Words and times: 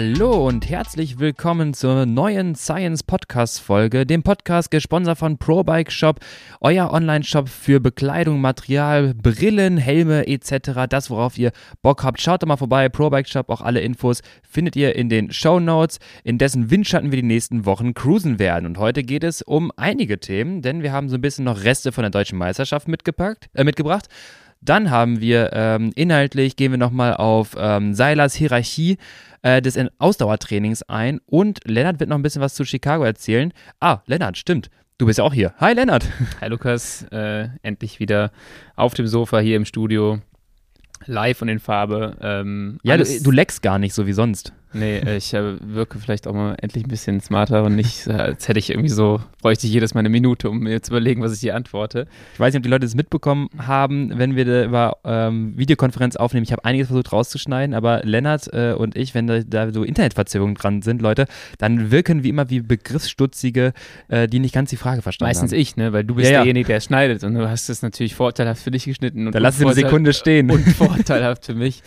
Hallo 0.00 0.46
und 0.46 0.70
herzlich 0.70 1.18
willkommen 1.18 1.74
zur 1.74 2.06
neuen 2.06 2.54
Science 2.54 3.02
Podcast 3.02 3.60
Folge, 3.60 4.06
dem 4.06 4.22
Podcast 4.22 4.70
gesponsert 4.70 5.18
von 5.18 5.38
ProBike 5.38 5.90
Shop, 5.90 6.20
euer 6.60 6.92
Online-Shop 6.92 7.48
für 7.48 7.80
Bekleidung, 7.80 8.40
Material, 8.40 9.12
Brillen, 9.12 9.76
Helme 9.76 10.28
etc. 10.28 10.86
Das, 10.88 11.10
worauf 11.10 11.36
ihr 11.36 11.50
Bock 11.82 12.04
habt, 12.04 12.20
schaut 12.20 12.44
doch 12.44 12.46
mal 12.46 12.56
vorbei. 12.56 12.88
ProBike 12.88 13.26
Shop, 13.26 13.50
auch 13.50 13.60
alle 13.60 13.80
Infos 13.80 14.20
findet 14.48 14.76
ihr 14.76 14.94
in 14.94 15.08
den 15.08 15.32
Show 15.32 15.58
Notes, 15.58 15.98
in 16.22 16.38
dessen 16.38 16.70
Windschatten 16.70 17.10
wir 17.10 17.20
die 17.20 17.26
nächsten 17.26 17.66
Wochen 17.66 17.92
cruisen 17.92 18.38
werden. 18.38 18.66
Und 18.66 18.78
heute 18.78 19.02
geht 19.02 19.24
es 19.24 19.42
um 19.42 19.72
einige 19.76 20.20
Themen, 20.20 20.62
denn 20.62 20.84
wir 20.84 20.92
haben 20.92 21.08
so 21.08 21.16
ein 21.16 21.22
bisschen 21.22 21.44
noch 21.44 21.64
Reste 21.64 21.90
von 21.90 22.02
der 22.02 22.12
deutschen 22.12 22.38
Meisterschaft 22.38 22.86
mitgepackt, 22.86 23.50
äh, 23.52 23.64
mitgebracht. 23.64 24.06
Dann 24.60 24.90
haben 24.90 25.20
wir 25.20 25.50
ähm, 25.52 25.92
inhaltlich, 25.94 26.56
gehen 26.56 26.72
wir 26.72 26.78
nochmal 26.78 27.14
auf 27.14 27.56
ähm, 27.58 27.94
Seilers 27.94 28.34
Hierarchie 28.34 28.98
äh, 29.42 29.62
des 29.62 29.78
Ausdauertrainings 29.98 30.82
ein 30.84 31.20
und 31.26 31.60
Lennart 31.64 32.00
wird 32.00 32.10
noch 32.10 32.16
ein 32.16 32.22
bisschen 32.22 32.42
was 32.42 32.54
zu 32.54 32.64
Chicago 32.64 33.04
erzählen. 33.04 33.52
Ah, 33.80 33.98
Lennart, 34.06 34.36
stimmt. 34.36 34.70
Du 34.98 35.06
bist 35.06 35.18
ja 35.18 35.24
auch 35.24 35.32
hier. 35.32 35.54
Hi, 35.58 35.74
Lennart. 35.74 36.04
Hi, 36.40 36.48
Lukas. 36.48 37.04
Äh, 37.12 37.48
endlich 37.62 38.00
wieder 38.00 38.32
auf 38.74 38.94
dem 38.94 39.06
Sofa 39.06 39.38
hier 39.38 39.56
im 39.56 39.64
Studio. 39.64 40.20
Live 41.06 41.40
und 41.42 41.48
in 41.48 41.60
Farbe. 41.60 42.16
Ähm, 42.20 42.80
ja, 42.82 42.96
du, 42.96 43.04
du 43.04 43.30
leckst 43.30 43.62
gar 43.62 43.78
nicht 43.78 43.94
so 43.94 44.06
wie 44.06 44.12
sonst. 44.12 44.52
Nee, 44.72 44.98
äh, 44.98 45.16
ich 45.16 45.32
äh, 45.32 45.56
wirke 45.60 45.98
vielleicht 45.98 46.26
auch 46.26 46.34
mal 46.34 46.54
endlich 46.60 46.84
ein 46.84 46.88
bisschen 46.88 47.20
smarter 47.20 47.64
und 47.64 47.74
nicht, 47.74 48.06
äh, 48.06 48.12
als 48.12 48.48
hätte 48.48 48.58
ich 48.58 48.70
irgendwie 48.70 48.90
so, 48.90 49.20
bräuchte 49.40 49.66
ich 49.66 49.72
jedes 49.72 49.94
Mal 49.94 50.00
eine 50.00 50.10
Minute, 50.10 50.50
um 50.50 50.60
mir 50.60 50.82
zu 50.82 50.92
überlegen, 50.92 51.22
was 51.22 51.34
ich 51.34 51.40
hier 51.40 51.56
antworte. 51.56 52.06
Ich 52.34 52.40
weiß 52.40 52.52
nicht, 52.52 52.60
ob 52.60 52.64
die 52.64 52.68
Leute 52.68 52.84
das 52.86 52.94
mitbekommen 52.94 53.48
haben, 53.58 54.18
wenn 54.18 54.36
wir 54.36 54.44
da 54.44 54.64
über 54.64 54.98
ähm, 55.04 55.56
Videokonferenz 55.56 56.16
aufnehmen. 56.16 56.44
Ich 56.44 56.52
habe 56.52 56.64
einiges 56.64 56.88
versucht 56.88 57.12
rauszuschneiden, 57.12 57.74
aber 57.74 58.02
Lennart 58.04 58.52
äh, 58.52 58.74
und 58.76 58.96
ich, 58.96 59.14
wenn 59.14 59.26
da, 59.26 59.40
da, 59.40 59.72
so 59.72 59.84
Internetverzögerungen 59.84 60.56
dran 60.56 60.82
sind, 60.82 61.00
Leute, 61.00 61.26
dann 61.58 61.90
wirken 61.90 62.22
wie 62.22 62.28
immer 62.28 62.50
wie 62.50 62.60
Begriffsstutzige, 62.60 63.72
äh, 64.08 64.28
die 64.28 64.38
nicht 64.38 64.54
ganz 64.54 64.70
die 64.70 64.76
Frage 64.76 65.02
verstanden 65.02 65.30
Meistens 65.30 65.52
haben. 65.52 65.60
ich, 65.60 65.76
ne? 65.76 65.92
Weil 65.92 66.04
du 66.04 66.14
bist 66.14 66.30
ja, 66.30 66.38
derjenige, 66.38 66.68
der 66.68 66.80
schneidet 66.80 67.24
und 67.24 67.34
du 67.34 67.48
hast 67.48 67.70
es 67.70 67.80
natürlich 67.82 68.14
vorteilhaft 68.14 68.62
für 68.62 68.70
dich 68.70 68.84
geschnitten. 68.84 69.26
Und 69.26 69.34
da 69.34 69.38
lass 69.38 69.56
es 69.56 69.62
eine 69.62 69.74
Sekunde 69.74 70.12
stehen. 70.12 70.50
Und 70.58 70.64
vorteilhaft 70.68 71.46
für 71.46 71.54
mich. 71.54 71.82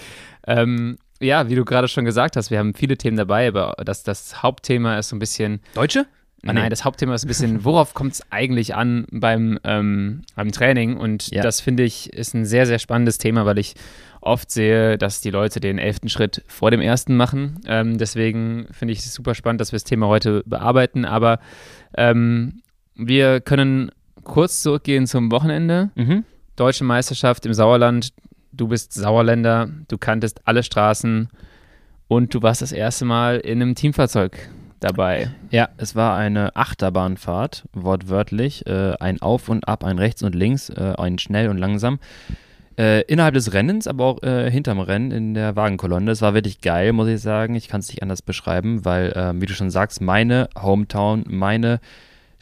Ähm, 0.47 0.97
ja, 1.21 1.49
wie 1.49 1.55
du 1.55 1.65
gerade 1.65 1.87
schon 1.87 2.05
gesagt 2.05 2.35
hast, 2.35 2.51
wir 2.51 2.59
haben 2.59 2.73
viele 2.73 2.97
Themen 2.97 3.17
dabei, 3.17 3.47
aber 3.47 3.75
das, 3.83 4.03
das 4.03 4.41
Hauptthema 4.41 4.97
ist 4.97 5.09
so 5.09 5.15
ein 5.15 5.19
bisschen. 5.19 5.61
Deutsche? 5.73 6.05
Ah, 6.43 6.53
nein, 6.53 6.71
das 6.71 6.83
Hauptthema 6.83 7.13
ist 7.13 7.23
ein 7.23 7.27
bisschen, 7.27 7.63
worauf 7.65 7.93
kommt 7.93 8.13
es 8.13 8.31
eigentlich 8.31 8.73
an 8.73 9.05
beim, 9.11 9.59
ähm, 9.63 10.23
beim 10.35 10.51
Training? 10.51 10.97
Und 10.97 11.29
ja. 11.29 11.43
das 11.43 11.61
finde 11.61 11.83
ich 11.83 12.11
ist 12.13 12.33
ein 12.33 12.45
sehr, 12.45 12.65
sehr 12.65 12.79
spannendes 12.79 13.19
Thema, 13.19 13.45
weil 13.45 13.59
ich 13.59 13.75
oft 14.21 14.49
sehe, 14.49 14.97
dass 14.97 15.21
die 15.21 15.29
Leute 15.29 15.59
den 15.59 15.77
elften 15.77 16.09
Schritt 16.09 16.43
vor 16.47 16.71
dem 16.71 16.81
ersten 16.81 17.15
machen. 17.15 17.59
Ähm, 17.67 17.99
deswegen 17.99 18.67
finde 18.71 18.93
ich 18.93 18.99
es 18.99 19.13
super 19.13 19.35
spannend, 19.35 19.61
dass 19.61 19.71
wir 19.71 19.77
das 19.77 19.83
Thema 19.83 20.07
heute 20.07 20.41
bearbeiten. 20.47 21.05
Aber 21.05 21.39
ähm, 21.95 22.61
wir 22.95 23.39
können 23.39 23.91
kurz 24.23 24.63
zurückgehen 24.63 25.05
zum 25.05 25.31
Wochenende. 25.31 25.91
Mhm. 25.95 26.23
Deutsche 26.55 26.83
Meisterschaft 26.83 27.45
im 27.45 27.53
Sauerland 27.53 28.13
du 28.51 28.67
bist 28.67 28.93
Sauerländer, 28.93 29.69
du 29.87 29.97
kanntest 29.97 30.41
alle 30.45 30.63
Straßen 30.63 31.29
und 32.07 32.33
du 32.33 32.41
warst 32.41 32.61
das 32.61 32.71
erste 32.71 33.05
Mal 33.05 33.37
in 33.37 33.61
einem 33.61 33.75
Teamfahrzeug 33.75 34.49
dabei. 34.79 35.31
Ja, 35.51 35.69
es 35.77 35.95
war 35.95 36.17
eine 36.17 36.55
Achterbahnfahrt, 36.55 37.65
wortwörtlich. 37.73 38.65
Äh, 38.65 38.95
ein 38.99 39.21
Auf 39.21 39.47
und 39.47 39.67
Ab, 39.67 39.83
ein 39.83 39.97
Rechts 39.97 40.23
und 40.23 40.35
Links, 40.35 40.69
äh, 40.69 40.93
ein 40.97 41.19
Schnell 41.19 41.49
und 41.49 41.57
Langsam. 41.57 41.99
Äh, 42.77 43.01
innerhalb 43.01 43.33
des 43.33 43.53
Rennens, 43.53 43.87
aber 43.87 44.05
auch 44.05 44.23
äh, 44.23 44.49
hinterm 44.49 44.79
Rennen 44.79 45.11
in 45.11 45.33
der 45.33 45.55
Wagenkolonne. 45.55 46.09
Es 46.09 46.21
war 46.21 46.33
wirklich 46.33 46.61
geil, 46.61 46.93
muss 46.93 47.07
ich 47.07 47.21
sagen. 47.21 47.55
Ich 47.55 47.67
kann 47.67 47.81
es 47.81 47.89
nicht 47.89 48.01
anders 48.01 48.21
beschreiben, 48.21 48.85
weil, 48.85 49.13
ähm, 49.15 49.41
wie 49.41 49.45
du 49.45 49.53
schon 49.53 49.69
sagst, 49.69 50.01
meine 50.01 50.49
Hometown, 50.59 51.25
meine 51.27 51.79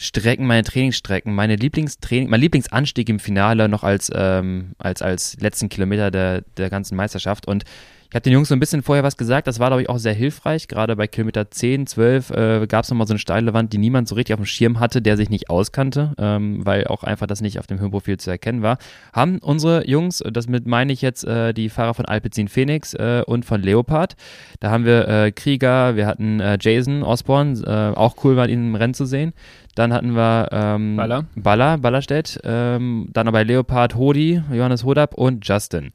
Strecken, 0.01 0.47
meine 0.47 0.63
Trainingsstrecken, 0.63 1.35
meine 1.35 1.57
Lieblingstraining, 1.57 2.29
mein 2.29 2.39
Lieblingsanstieg 2.39 3.09
im 3.09 3.19
Finale 3.19 3.67
noch 3.67 3.83
als, 3.83 4.09
ähm, 4.15 4.71
als, 4.77 5.01
als 5.01 5.37
letzten 5.41 5.67
Kilometer 5.67 6.09
der, 6.09 6.43
der 6.55 6.69
ganzen 6.69 6.95
Meisterschaft. 6.95 7.47
Und 7.47 7.65
ich 8.09 8.15
habe 8.15 8.23
den 8.23 8.33
Jungs 8.33 8.47
so 8.47 8.55
ein 8.55 8.59
bisschen 8.59 8.81
vorher 8.81 9.03
was 9.03 9.17
gesagt, 9.17 9.45
das 9.45 9.59
war, 9.59 9.69
glaube 9.69 9.83
ich, 9.83 9.89
auch 9.89 9.99
sehr 9.99 10.15
hilfreich. 10.15 10.67
Gerade 10.67 10.95
bei 10.95 11.05
Kilometer 11.05 11.51
10, 11.51 11.85
12 11.85 12.29
äh, 12.31 12.67
gab 12.67 12.83
es 12.83 12.89
nochmal 12.89 13.05
so 13.05 13.13
eine 13.13 13.19
steile 13.19 13.53
Wand, 13.53 13.71
die 13.71 13.77
niemand 13.77 14.07
so 14.07 14.15
richtig 14.15 14.33
auf 14.33 14.39
dem 14.39 14.47
Schirm 14.47 14.79
hatte, 14.79 14.99
der 15.03 15.15
sich 15.15 15.29
nicht 15.29 15.51
auskannte, 15.51 16.13
ähm, 16.17 16.65
weil 16.65 16.87
auch 16.87 17.03
einfach 17.03 17.27
das 17.27 17.41
nicht 17.41 17.59
auf 17.59 17.67
dem 17.67 17.79
Höhenprofil 17.79 18.17
zu 18.17 18.31
erkennen 18.31 18.63
war. 18.63 18.79
Haben 19.13 19.37
unsere 19.37 19.87
Jungs, 19.87 20.23
das 20.31 20.47
mit 20.47 20.65
meine 20.65 20.91
ich 20.91 21.03
jetzt 21.03 21.23
äh, 21.23 21.53
die 21.53 21.69
Fahrer 21.69 21.93
von 21.93 22.05
Alpecin 22.05 22.47
Phoenix 22.47 22.95
äh, 22.95 23.21
und 23.27 23.45
von 23.45 23.61
Leopard, 23.61 24.15
da 24.59 24.71
haben 24.71 24.85
wir 24.85 25.07
äh, 25.07 25.31
Krieger, 25.31 25.95
wir 25.95 26.07
hatten 26.07 26.39
äh, 26.39 26.57
Jason 26.59 27.03
Osborne, 27.03 27.61
äh, 27.63 27.95
auch 27.95 28.15
cool 28.23 28.35
war 28.35 28.49
ihn 28.49 28.69
im 28.69 28.75
Rennen 28.75 28.95
zu 28.95 29.05
sehen. 29.05 29.33
Dann 29.75 29.93
hatten 29.93 30.13
wir 30.15 30.49
ähm, 30.51 30.97
Baller. 30.97 31.25
Baller, 31.35 31.77
Ballerstedt, 31.77 32.39
ähm, 32.43 33.07
dann 33.13 33.27
aber 33.27 33.45
Leopard, 33.45 33.95
Hodi, 33.95 34.41
Johannes 34.51 34.83
Hodab 34.83 35.13
und 35.13 35.47
Justin. 35.47 35.91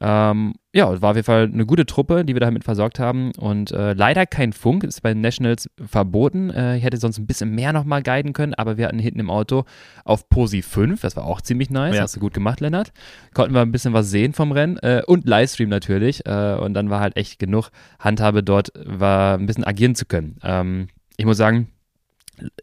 Ähm, 0.00 0.54
ja, 0.72 1.00
war 1.00 1.10
auf 1.10 1.16
jeden 1.16 1.26
Fall 1.26 1.50
eine 1.52 1.66
gute 1.66 1.86
Truppe, 1.86 2.24
die 2.24 2.34
wir 2.34 2.40
damit 2.40 2.64
versorgt 2.64 2.98
haben. 2.98 3.30
Und 3.38 3.70
äh, 3.70 3.92
leider 3.92 4.26
kein 4.26 4.52
Funk, 4.52 4.82
ist 4.84 5.02
bei 5.02 5.12
den 5.12 5.20
Nationals 5.20 5.70
verboten. 5.84 6.50
Äh, 6.50 6.78
ich 6.78 6.84
hätte 6.84 6.96
sonst 6.96 7.18
ein 7.18 7.26
bisschen 7.26 7.50
mehr 7.50 7.72
nochmal 7.72 8.02
guiden 8.02 8.32
können, 8.32 8.54
aber 8.54 8.76
wir 8.76 8.86
hatten 8.86 8.98
hinten 8.98 9.20
im 9.20 9.30
Auto 9.30 9.64
auf 10.04 10.28
Posi 10.28 10.62
5, 10.62 11.00
das 11.00 11.16
war 11.16 11.24
auch 11.24 11.40
ziemlich 11.40 11.70
nice. 11.70 11.94
Ja. 11.94 12.02
Hast 12.02 12.16
du 12.16 12.20
gut 12.20 12.34
gemacht, 12.34 12.60
Lennart. 12.60 12.92
Konnten 13.34 13.54
wir 13.54 13.62
ein 13.62 13.72
bisschen 13.72 13.92
was 13.92 14.10
sehen 14.10 14.32
vom 14.32 14.52
Rennen 14.52 14.78
äh, 14.78 15.02
und 15.06 15.26
Livestream 15.26 15.68
natürlich. 15.68 16.26
Äh, 16.26 16.56
und 16.56 16.74
dann 16.74 16.90
war 16.90 17.00
halt 17.00 17.16
echt 17.16 17.38
genug 17.38 17.70
Handhabe 18.00 18.42
dort, 18.42 18.72
war 18.84 19.38
ein 19.38 19.46
bisschen 19.46 19.64
agieren 19.64 19.94
zu 19.94 20.06
können. 20.06 20.38
Ähm, 20.42 20.88
ich 21.16 21.24
muss 21.24 21.36
sagen, 21.36 21.68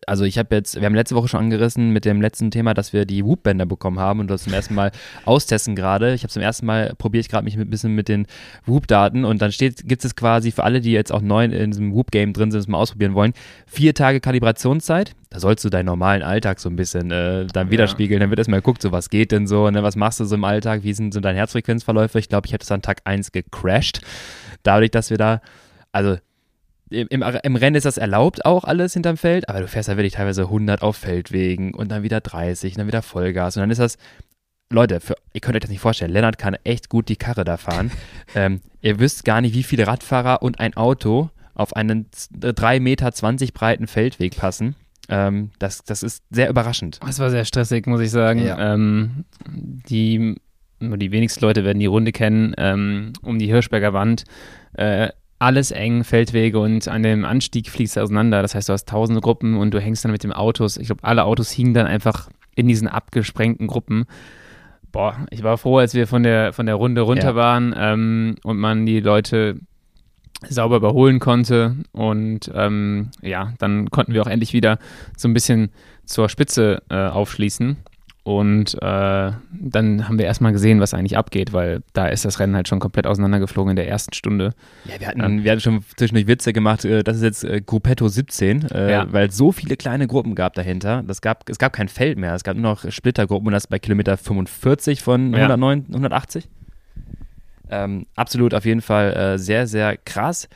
also 0.05 0.25
ich 0.25 0.37
habe 0.37 0.55
jetzt, 0.55 0.75
wir 0.75 0.85
haben 0.85 0.95
letzte 0.95 1.15
Woche 1.15 1.27
schon 1.27 1.39
angerissen 1.39 1.91
mit 1.91 2.05
dem 2.05 2.21
letzten 2.21 2.51
Thema, 2.51 2.73
dass 2.73 2.93
wir 2.93 3.05
die 3.05 3.25
Whoop-Bänder 3.25 3.65
bekommen 3.65 3.99
haben 3.99 4.19
und 4.19 4.29
das 4.29 4.43
zum 4.43 4.53
ersten 4.53 4.75
Mal 4.75 4.91
austesten 5.25 5.75
gerade. 5.75 6.13
Ich 6.13 6.23
habe 6.23 6.31
zum 6.31 6.41
ersten 6.41 6.65
Mal, 6.65 6.93
probiere 6.97 7.21
ich 7.21 7.29
gerade 7.29 7.43
mich 7.43 7.57
ein 7.57 7.69
bisschen 7.69 7.95
mit 7.95 8.07
den 8.07 8.27
Whoop-Daten 8.65 9.25
und 9.25 9.41
dann 9.41 9.51
steht, 9.51 9.87
gibt 9.87 10.03
es 10.03 10.15
quasi 10.15 10.51
für 10.51 10.63
alle, 10.63 10.81
die 10.81 10.91
jetzt 10.91 11.11
auch 11.11 11.21
neu 11.21 11.45
in 11.45 11.71
diesem 11.71 11.93
Whoop-Game 11.93 12.33
drin 12.33 12.51
sind, 12.51 12.59
das 12.59 12.67
mal 12.67 12.77
ausprobieren 12.77 13.13
wollen, 13.13 13.33
vier 13.65 13.93
Tage 13.93 14.19
Kalibrationszeit. 14.19 15.13
Da 15.29 15.39
sollst 15.39 15.63
du 15.63 15.69
deinen 15.69 15.85
normalen 15.85 16.23
Alltag 16.23 16.59
so 16.59 16.69
ein 16.69 16.75
bisschen 16.75 17.09
äh, 17.09 17.45
dann 17.47 17.67
ja. 17.67 17.71
widerspiegeln. 17.71 18.19
Dann 18.19 18.29
wird 18.29 18.39
erstmal 18.39 18.59
geguckt, 18.59 18.81
so 18.81 18.91
was 18.91 19.09
geht 19.09 19.31
denn 19.31 19.47
so, 19.47 19.69
ne, 19.69 19.81
was 19.81 19.95
machst 19.95 20.19
du 20.19 20.25
so 20.25 20.35
im 20.35 20.43
Alltag, 20.43 20.83
wie 20.83 20.93
sind 20.93 21.13
so 21.13 21.21
deine 21.21 21.38
Herzfrequenzverläufe. 21.38 22.19
Ich 22.19 22.27
glaube, 22.27 22.47
ich 22.47 22.53
habe 22.53 22.59
das 22.59 22.71
an 22.71 22.81
Tag 22.81 23.01
1 23.05 23.31
gecrashed. 23.31 24.01
Dadurch, 24.63 24.91
dass 24.91 25.09
wir 25.09 25.17
da, 25.17 25.41
also 25.93 26.17
im, 26.91 27.24
im, 27.44 27.56
Rennen 27.56 27.75
ist 27.75 27.85
das 27.85 27.97
erlaubt 27.97 28.46
auch 28.46 28.63
alles 28.63 28.94
hinterm 28.94 29.18
Feld, 29.18 29.47
aber 29.50 29.62
du 29.62 29.68
fährst 29.68 29.90
da 29.90 29.97
wirklich 29.97 30.13
teilweise 30.13 30.44
100 30.44 30.81
auf 30.81 30.97
Feldwegen 30.97 31.74
und 31.74 31.90
dann 31.90 32.03
wieder 32.03 32.22
30 32.22 32.74
und 32.74 32.79
dann 32.79 32.88
wieder 32.88 33.02
Vollgas 33.02 33.56
und 33.56 33.62
dann 33.62 33.72
ist 33.72 33.79
das, 33.79 33.97
Leute, 34.69 35.00
für, 35.00 35.16
ihr 35.34 35.41
könnt 35.41 35.56
euch 35.56 35.62
das 35.62 35.69
nicht 35.69 35.80
vorstellen, 35.80 36.12
Lennart 36.12 36.38
kann 36.38 36.56
echt 36.63 36.90
gut 36.90 37.09
die 37.09 37.16
Karre 37.16 37.44
da 37.44 37.57
fahren. 37.57 37.91
ähm, 38.35 38.62
ihr 38.81 39.00
wisst 39.00 39.25
gar 39.25 39.41
nicht, 39.41 39.56
wie 39.56 39.63
viele 39.63 39.88
Radfahrer 39.88 40.41
und 40.41 40.59
ein 40.59 40.75
Auto 40.75 41.30
auf 41.53 41.75
einen 41.75 42.07
3,20 42.40 42.80
Meter 42.80 43.12
breiten 43.53 43.88
Feldweg 43.88 44.38
passen. 44.38 44.75
Ähm, 45.09 45.51
das, 45.59 45.84
das 45.84 46.03
ist 46.03 46.24
sehr 46.30 46.50
überraschend. 46.50 47.00
Das 47.06 47.19
war 47.19 47.30
sehr 47.30 47.46
stressig, 47.46 47.85
muss 47.88 48.01
ich 48.01 48.12
sagen. 48.12 48.44
Ja. 48.46 48.74
Ähm, 48.74 49.25
die, 49.46 50.35
nur 50.80 50.97
die 50.97 51.12
wenigsten 51.12 51.44
Leute 51.44 51.63
werden 51.66 51.80
die 51.80 51.85
Runde 51.85 52.12
kennen, 52.12 52.53
ähm, 52.57 53.13
um 53.22 53.38
die 53.38 53.47
Hirschberger 53.47 53.94
Wand. 53.94 54.24
Äh, 54.74 55.09
alles 55.41 55.72
eng, 55.72 56.03
Feldwege 56.03 56.59
und 56.59 56.88
an 56.88 57.02
dem 57.02 57.25
Anstieg 57.25 57.69
fliegst 57.69 57.96
du 57.97 58.02
auseinander. 58.02 58.44
Das 58.44 58.53
heißt, 58.53 58.69
du 58.69 58.74
hast 58.74 58.88
tausende 58.88 59.22
Gruppen 59.22 59.57
und 59.57 59.74
du 59.74 59.81
hängst 59.81 60.06
dann 60.06 60.12
mit 60.12 60.24
den 60.24 60.34
Autos. 60.34 60.78
Ich 60.78 60.85
glaube, 60.85 61.04
alle 61.04 61.25
Autos 61.25 61.50
hingen 61.50 61.74
dann 61.74 61.88
einfach 61.88 62.30
in 62.56 62.68
diesen 62.68 62.88
abgesprengten 62.88 63.65
Gruppen. 63.65 64.06
Boah, 64.92 65.25
ich 65.31 65.42
war 65.42 65.57
froh, 65.57 65.80
als 65.80 65.95
wir 65.95 66.06
von 66.06 66.21
der, 66.21 66.54
von 66.54 66.68
der 66.68 66.75
Runde 66.75 67.01
runter 67.01 67.30
ja. 67.30 67.36
waren 67.36 67.74
ähm, 67.75 68.36
und 68.44 68.57
man 68.57 68.86
die 68.86 69.00
Leute 69.00 69.60
sauber 70.48 70.75
überholen 70.75 71.19
konnte. 71.19 71.75
Und 71.92 72.51
ähm, 72.54 73.10
ja, 73.21 73.54
dann 73.57 73.89
konnten 73.89 74.13
wir 74.13 74.21
auch 74.21 74.27
endlich 74.27 74.54
wieder 74.54 74.77
so 75.18 75.27
ein 75.27 75.33
bisschen 75.33 75.71
zur 76.06 76.30
Spitze 76.30 76.83
äh, 76.89 77.07
aufschließen. 77.07 77.77
Und 78.23 78.75
äh, 78.75 79.31
dann 79.51 80.07
haben 80.07 80.19
wir 80.19 80.25
erstmal 80.25 80.51
gesehen, 80.51 80.79
was 80.79 80.94
eigentlich 80.94 81.18
abgeht, 81.18 81.53
weil 81.53 81.81
da 81.94 82.06
ist 82.06 82.23
das 82.23 82.39
Rennen 82.39 82.56
halt 82.56 82.68
schon 82.68 82.79
komplett 82.79 83.07
auseinandergeflogen 83.07 83.71
in 83.71 83.75
der 83.75 83.88
ersten 83.88 84.13
Stunde. 84.13 84.53
Ja, 84.85 85.00
wir 85.00 85.07
hatten, 85.07 85.23
ähm, 85.23 85.44
wir 85.44 85.51
hatten 85.51 85.62
schon 85.62 85.83
zwischendurch 85.95 86.27
Witze 86.27 86.53
gemacht, 86.53 86.85
äh, 86.85 87.03
das 87.03 87.18
ist 87.18 87.23
jetzt 87.23 87.44
äh, 87.44 87.62
Gruppetto 87.62 88.07
17, 88.07 88.69
äh, 88.69 88.91
ja. 88.91 89.12
weil 89.12 89.29
es 89.29 89.38
so 89.38 89.51
viele 89.51 89.75
kleine 89.75 90.06
Gruppen 90.06 90.35
gab 90.35 90.53
dahinter. 90.53 91.03
Das 91.07 91.21
gab, 91.21 91.50
es 91.50 91.57
gab 91.57 91.73
kein 91.73 91.88
Feld 91.88 92.19
mehr, 92.19 92.35
es 92.35 92.44
gab 92.44 92.56
nur 92.56 92.71
noch 92.71 92.91
Splittergruppen 92.91 93.47
und 93.47 93.53
das 93.53 93.65
bei 93.65 93.79
Kilometer 93.79 94.18
45 94.18 95.01
von 95.01 95.33
109, 95.33 95.85
ja. 95.88 95.95
180. 95.95 96.47
Ähm, 97.71 98.06
absolut 98.15 98.53
auf 98.53 98.65
jeden 98.65 98.81
Fall 98.81 99.13
äh, 99.13 99.39
sehr, 99.39 99.65
sehr 99.65 99.97
krass. 99.97 100.47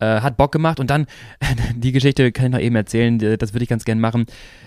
Äh, 0.00 0.20
hat 0.20 0.36
Bock 0.36 0.50
gemacht 0.50 0.80
und 0.80 0.90
dann, 0.90 1.06
die 1.76 1.92
Geschichte 1.92 2.32
kann 2.32 2.46
ich 2.46 2.52
noch 2.52 2.58
eben 2.58 2.74
erzählen, 2.74 3.18
das 3.38 3.54
würde 3.54 3.62
ich 3.62 3.68
ganz 3.68 3.84
gerne 3.84 4.00
machen. 4.00 4.26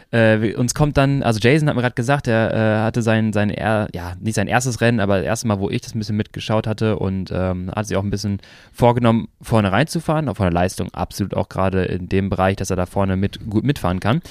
Äh, 0.10 0.56
uns 0.56 0.74
kommt 0.74 0.96
dann, 0.96 1.22
also 1.22 1.40
Jason 1.42 1.68
hat 1.68 1.76
mir 1.76 1.82
gerade 1.82 1.96
gesagt, 1.96 2.30
er 2.30 2.54
äh, 2.54 2.84
hatte 2.84 3.02
sein, 3.02 3.34
sein 3.34 3.50
er, 3.50 3.90
ja, 3.94 4.14
nicht 4.22 4.36
sein 4.36 4.48
erstes 4.48 4.80
Rennen, 4.80 5.02
aber 5.02 5.18
das 5.18 5.26
erste 5.26 5.48
Mal, 5.48 5.60
wo 5.60 5.70
ich 5.70 5.82
das 5.82 5.94
ein 5.94 6.00
bisschen 6.00 6.16
mitgeschaut 6.16 6.66
hatte 6.66 6.98
und 6.98 7.30
ähm, 7.34 7.70
hat 7.76 7.88
sich 7.88 7.98
auch 7.98 8.04
ein 8.04 8.10
bisschen 8.10 8.40
vorgenommen, 8.72 9.28
vorne 9.42 9.70
reinzufahren, 9.70 10.30
auch 10.30 10.38
von 10.38 10.46
der 10.46 10.54
Leistung 10.54 10.94
absolut 10.94 11.34
auch 11.34 11.50
gerade 11.50 11.84
in 11.84 12.08
dem 12.08 12.30
Bereich, 12.30 12.56
dass 12.56 12.70
er 12.70 12.78
da 12.78 12.86
vorne 12.86 13.18
mit, 13.18 13.50
gut 13.50 13.66
mitfahren 13.66 14.00
kann. 14.00 14.22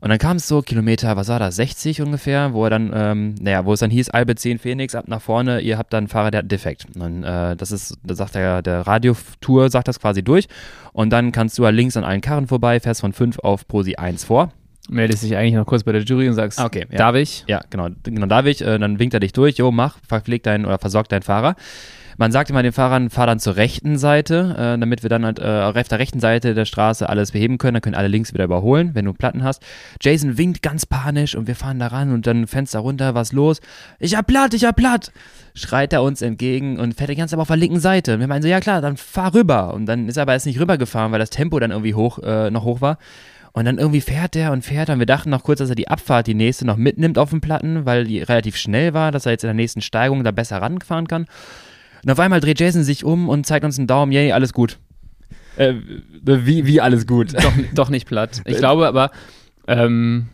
Und 0.00 0.08
dann 0.08 0.18
kam 0.18 0.38
es 0.38 0.48
so 0.48 0.62
Kilometer, 0.62 1.16
was 1.16 1.28
war 1.28 1.38
das, 1.38 1.56
60 1.56 2.00
ungefähr, 2.00 2.54
wo 2.54 2.64
er 2.64 2.70
dann, 2.70 2.90
ähm, 2.94 3.34
naja, 3.40 3.66
wo 3.66 3.74
es 3.74 3.80
dann 3.80 3.90
hieß, 3.90 4.10
Albe 4.10 4.34
10 4.34 4.58
Phoenix, 4.58 4.94
ab 4.94 5.08
nach 5.08 5.20
vorne, 5.20 5.60
ihr 5.60 5.76
habt 5.76 5.92
dann 5.92 5.98
einen 5.98 6.08
Fahrer, 6.08 6.30
der 6.30 6.38
hat 6.38 6.50
defekt. 6.50 6.86
Und 6.98 7.22
äh, 7.22 7.54
das 7.54 7.70
ist, 7.70 7.98
da 8.02 8.14
sagt 8.14 8.34
der, 8.34 8.62
der 8.62 8.86
Radiotour, 8.86 9.68
sagt 9.68 9.88
das 9.88 10.00
quasi 10.00 10.22
durch. 10.22 10.48
Und 10.92 11.10
dann 11.10 11.32
kannst 11.32 11.58
du 11.58 11.66
halt 11.66 11.76
links 11.76 11.96
an 11.96 12.04
allen 12.04 12.22
Karren 12.22 12.46
vorbei, 12.46 12.80
fährst 12.80 13.02
von 13.02 13.12
5 13.12 13.40
auf 13.40 13.68
Prosi 13.68 13.96
1 13.96 14.24
vor. 14.24 14.52
Meldest 14.88 15.22
dich 15.22 15.36
eigentlich 15.36 15.54
noch 15.54 15.66
kurz 15.66 15.84
bei 15.84 15.92
der 15.92 16.02
Jury 16.02 16.28
und 16.28 16.34
sagst, 16.34 16.58
ah, 16.58 16.64
okay, 16.64 16.86
ja. 16.90 16.98
darf 16.98 17.14
ich? 17.14 17.44
Ja, 17.46 17.60
genau, 17.68 17.88
genau, 18.02 18.26
darf 18.26 18.46
ich. 18.46 18.62
Äh, 18.62 18.78
dann 18.78 18.98
winkt 18.98 19.12
er 19.14 19.20
dich 19.20 19.32
durch, 19.32 19.58
jo, 19.58 19.70
mach, 19.70 19.98
verpflegt 20.08 20.46
deinen 20.46 20.64
oder 20.64 20.78
versorgt 20.78 21.12
deinen 21.12 21.22
Fahrer. 21.22 21.54
Man 22.20 22.32
sagt 22.32 22.50
immer 22.50 22.62
den 22.62 22.72
Fahrern, 22.72 23.08
fahr 23.08 23.26
dann 23.26 23.40
zur 23.40 23.56
rechten 23.56 23.96
Seite, 23.96 24.54
äh, 24.58 24.78
damit 24.78 25.02
wir 25.02 25.08
dann 25.08 25.24
halt 25.24 25.38
äh, 25.38 25.62
auf 25.62 25.88
der 25.88 25.98
rechten 25.98 26.20
Seite 26.20 26.52
der 26.52 26.66
Straße 26.66 27.08
alles 27.08 27.32
beheben 27.32 27.56
können. 27.56 27.72
Dann 27.72 27.80
können 27.80 27.94
alle 27.94 28.08
links 28.08 28.34
wieder 28.34 28.44
überholen, 28.44 28.90
wenn 28.92 29.06
du 29.06 29.14
Platten 29.14 29.42
hast. 29.42 29.62
Jason 30.02 30.36
winkt 30.36 30.60
ganz 30.60 30.84
panisch 30.84 31.34
und 31.34 31.46
wir 31.46 31.56
fahren 31.56 31.78
da 31.78 31.86
ran 31.86 32.12
und 32.12 32.26
dann 32.26 32.46
Fenster 32.46 32.80
runter, 32.80 33.14
was 33.14 33.32
los? 33.32 33.62
Ich 34.00 34.16
hab 34.16 34.26
platt, 34.26 34.52
ich 34.52 34.66
hab 34.66 34.76
platt! 34.76 35.12
Schreit 35.54 35.94
er 35.94 36.02
uns 36.02 36.20
entgegen 36.20 36.78
und 36.78 36.94
fährt 36.94 37.16
ganze 37.16 37.36
Zeit 37.36 37.40
auf 37.40 37.48
der 37.48 37.56
linken 37.56 37.80
Seite. 37.80 38.12
Und 38.12 38.20
wir 38.20 38.28
meinen 38.28 38.42
so, 38.42 38.48
ja 38.48 38.60
klar, 38.60 38.82
dann 38.82 38.98
fahr 38.98 39.32
rüber. 39.32 39.72
Und 39.72 39.86
dann 39.86 40.06
ist 40.06 40.18
er 40.18 40.24
aber 40.24 40.34
jetzt 40.34 40.44
nicht 40.44 40.60
rübergefahren, 40.60 41.12
weil 41.12 41.20
das 41.20 41.30
Tempo 41.30 41.58
dann 41.58 41.70
irgendwie 41.70 41.94
hoch, 41.94 42.18
äh, 42.18 42.50
noch 42.50 42.64
hoch 42.64 42.82
war. 42.82 42.98
Und 43.52 43.64
dann 43.64 43.78
irgendwie 43.78 44.02
fährt 44.02 44.36
er 44.36 44.52
und 44.52 44.62
fährt 44.62 44.90
er. 44.90 44.92
Und 44.92 44.98
wir 44.98 45.06
dachten 45.06 45.30
noch 45.30 45.42
kurz, 45.42 45.60
dass 45.60 45.70
er 45.70 45.74
die 45.74 45.88
Abfahrt, 45.88 46.26
die 46.26 46.34
nächste, 46.34 46.66
noch 46.66 46.76
mitnimmt 46.76 47.16
auf 47.16 47.30
den 47.30 47.40
Platten, 47.40 47.86
weil 47.86 48.04
die 48.04 48.20
relativ 48.20 48.58
schnell 48.58 48.92
war, 48.92 49.10
dass 49.10 49.24
er 49.24 49.32
jetzt 49.32 49.44
in 49.44 49.48
der 49.48 49.54
nächsten 49.54 49.80
Steigung 49.80 50.22
da 50.22 50.32
besser 50.32 50.60
ranfahren 50.60 51.08
kann. 51.08 51.24
Und 52.04 52.10
auf 52.10 52.18
einmal 52.18 52.40
dreht 52.40 52.60
Jason 52.60 52.82
sich 52.82 53.04
um 53.04 53.28
und 53.28 53.46
zeigt 53.46 53.64
uns 53.64 53.78
einen 53.78 53.86
Daumen, 53.86 54.12
yay, 54.12 54.32
alles 54.32 54.52
gut. 54.52 54.78
Äh, 55.56 55.74
wie, 56.22 56.66
wie 56.66 56.80
alles 56.80 57.06
gut? 57.06 57.34
Doch, 57.34 57.52
doch 57.74 57.90
nicht 57.90 58.06
platt. 58.06 58.40
Ich 58.44 58.58
glaube 58.58 58.86
aber, 58.86 59.10
ähm, 59.66 60.28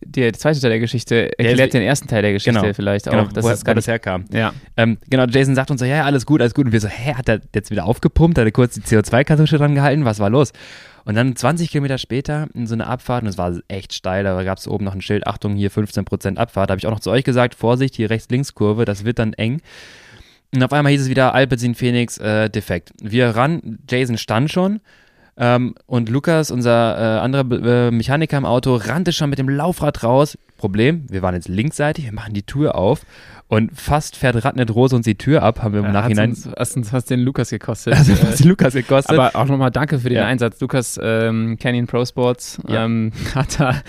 der 0.00 0.32
zweite 0.32 0.60
Teil 0.60 0.70
der 0.70 0.80
Geschichte 0.80 1.38
erklärt 1.38 1.74
den 1.74 1.82
ersten 1.82 2.08
Teil 2.08 2.22
der 2.22 2.32
Geschichte 2.32 2.60
genau, 2.60 2.72
vielleicht 2.74 3.04
genau, 3.04 3.24
auch. 3.24 3.32
Dass 3.32 3.44
wo, 3.44 3.50
es 3.50 3.64
wo 3.64 3.74
das 3.74 3.86
herkam. 3.86 4.24
Ja. 4.32 4.52
Ähm, 4.76 4.98
genau, 5.08 5.26
Jason 5.26 5.54
sagt 5.54 5.70
uns 5.70 5.80
so, 5.80 5.86
ja, 5.86 6.04
alles 6.04 6.26
gut, 6.26 6.40
alles 6.40 6.54
gut. 6.54 6.66
Und 6.66 6.72
wir 6.72 6.80
so, 6.80 6.88
hä, 6.88 7.14
hat 7.14 7.28
er 7.28 7.40
jetzt 7.54 7.70
wieder 7.70 7.84
aufgepumpt? 7.84 8.38
Hat 8.38 8.44
er 8.44 8.50
kurz 8.50 8.74
die 8.74 8.80
CO2-Kartusche 8.80 9.58
dran 9.58 9.74
gehalten? 9.74 10.04
Was 10.04 10.18
war 10.18 10.30
los? 10.30 10.52
Und 11.04 11.14
dann 11.14 11.36
20 11.36 11.70
Kilometer 11.70 11.98
später 11.98 12.48
in 12.54 12.66
so 12.66 12.74
eine 12.74 12.86
Abfahrt, 12.86 13.22
und 13.22 13.28
es 13.28 13.38
war 13.38 13.54
echt 13.68 13.94
steil, 13.94 14.24
da 14.24 14.42
gab 14.42 14.58
es 14.58 14.68
oben 14.68 14.84
noch 14.84 14.94
ein 14.94 15.00
Schild, 15.00 15.26
Achtung, 15.26 15.54
hier 15.56 15.70
15% 15.70 16.36
Abfahrt. 16.36 16.70
Da 16.70 16.72
habe 16.72 16.78
ich 16.78 16.86
auch 16.86 16.92
noch 16.92 17.00
zu 17.00 17.10
euch 17.10 17.24
gesagt, 17.24 17.54
Vorsicht, 17.54 17.94
hier 17.94 18.10
Rechts-Links-Kurve, 18.10 18.84
das 18.84 19.04
wird 19.04 19.18
dann 19.18 19.32
eng. 19.34 19.60
Und 20.54 20.62
auf 20.62 20.72
einmal 20.72 20.92
hieß 20.92 21.02
es 21.02 21.08
wieder, 21.08 21.34
Alpecin 21.34 21.74
Phoenix 21.74 22.18
äh, 22.18 22.50
defekt. 22.50 22.92
Wir 23.00 23.30
ran, 23.30 23.78
Jason 23.88 24.18
stand 24.18 24.50
schon 24.50 24.80
ähm, 25.36 25.74
und 25.86 26.08
Lukas, 26.10 26.50
unser 26.50 26.98
äh, 26.98 27.20
anderer 27.20 27.50
äh, 27.50 27.90
Mechaniker 27.90 28.36
im 28.36 28.44
Auto, 28.44 28.74
rannte 28.74 29.12
schon 29.12 29.30
mit 29.30 29.38
dem 29.38 29.48
Laufrad 29.48 30.02
raus. 30.02 30.36
Problem, 30.58 31.06
wir 31.08 31.22
waren 31.22 31.34
jetzt 31.34 31.48
linksseitig, 31.48 32.04
wir 32.04 32.12
machen 32.12 32.34
die 32.34 32.42
Tür 32.42 32.74
auf 32.74 33.06
und 33.48 33.72
fast 33.74 34.16
fährt 34.16 34.44
Radnet 34.44 34.74
Rose 34.74 34.94
uns 34.94 35.06
die 35.06 35.14
Tür 35.16 35.42
ab, 35.42 35.62
haben 35.62 35.72
wir 35.72 35.80
im 35.80 35.86
ja, 35.86 35.92
Nachhinein. 35.92 36.36
Hast 36.58 36.76
uns 36.76 36.90
fast 36.90 37.08
den 37.08 37.20
Lukas 37.20 37.48
gekostet. 37.48 37.94
Also 37.98 38.14
fast 38.14 38.40
den 38.40 38.48
Lukas 38.48 38.74
gekostet. 38.74 39.18
Aber 39.18 39.34
auch 39.34 39.46
nochmal 39.46 39.70
danke 39.70 39.98
für 39.98 40.10
den 40.10 40.18
ja. 40.18 40.26
Einsatz. 40.26 40.60
Lukas 40.60 41.00
ähm, 41.02 41.56
Canyon 41.58 41.86
Pro 41.86 42.04
Sports 42.04 42.58
ja. 42.68 42.84
ähm, 42.84 43.12
hat 43.34 43.58
da 43.58 43.80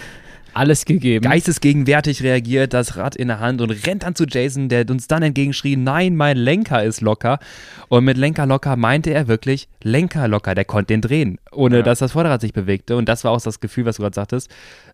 alles 0.53 0.85
gegeben. 0.85 1.23
Geistesgegenwärtig 1.23 2.23
reagiert, 2.23 2.73
das 2.73 2.97
Rad 2.97 3.15
in 3.15 3.27
der 3.27 3.39
Hand 3.39 3.61
und 3.61 3.71
rennt 3.85 4.03
dann 4.03 4.15
zu 4.15 4.25
Jason, 4.25 4.69
der 4.69 4.89
uns 4.89 5.07
dann 5.07 5.23
entgegenschrie, 5.23 5.77
nein, 5.77 6.15
mein 6.15 6.37
Lenker 6.37 6.83
ist 6.83 7.01
locker. 7.01 7.39
Und 7.87 8.03
mit 8.03 8.17
Lenker 8.17 8.45
locker 8.45 8.75
meinte 8.75 9.11
er 9.11 9.27
wirklich 9.27 9.67
Lenker 9.83 10.27
locker, 10.27 10.55
der 10.55 10.65
konnte 10.65 10.93
den 10.93 11.01
drehen, 11.01 11.39
ohne 11.51 11.77
ja. 11.77 11.83
dass 11.83 11.99
das 11.99 12.13
Vorderrad 12.13 12.41
sich 12.41 12.53
bewegte. 12.53 12.95
Und 12.95 13.07
das 13.07 13.23
war 13.23 13.31
auch 13.31 13.41
das 13.41 13.59
Gefühl, 13.59 13.85
was 13.85 13.97
du 13.97 14.03
gerade 14.03 14.15
sagtest, 14.15 14.49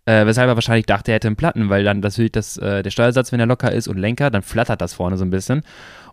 äh, 0.06 0.25
weshalb 0.25 0.48
er 0.48 0.56
wahrscheinlich 0.56 0.86
dachte, 0.86 1.12
er 1.12 1.15
hätte 1.15 1.27
einen 1.27 1.36
Platten, 1.36 1.69
weil 1.69 1.83
dann 1.83 2.00
natürlich 2.00 2.31
das, 2.31 2.57
äh, 2.57 2.83
der 2.83 2.92
Steuersatz, 2.92 3.31
wenn 3.31 3.39
er 3.39 3.45
locker 3.45 3.71
ist 3.71 3.88
und 3.88 3.98
Lenker, 3.98 4.30
dann 4.30 4.42
flattert 4.42 4.81
das 4.81 4.94
vorne 4.94 5.18
so 5.18 5.25
ein 5.25 5.30
bisschen. 5.30 5.63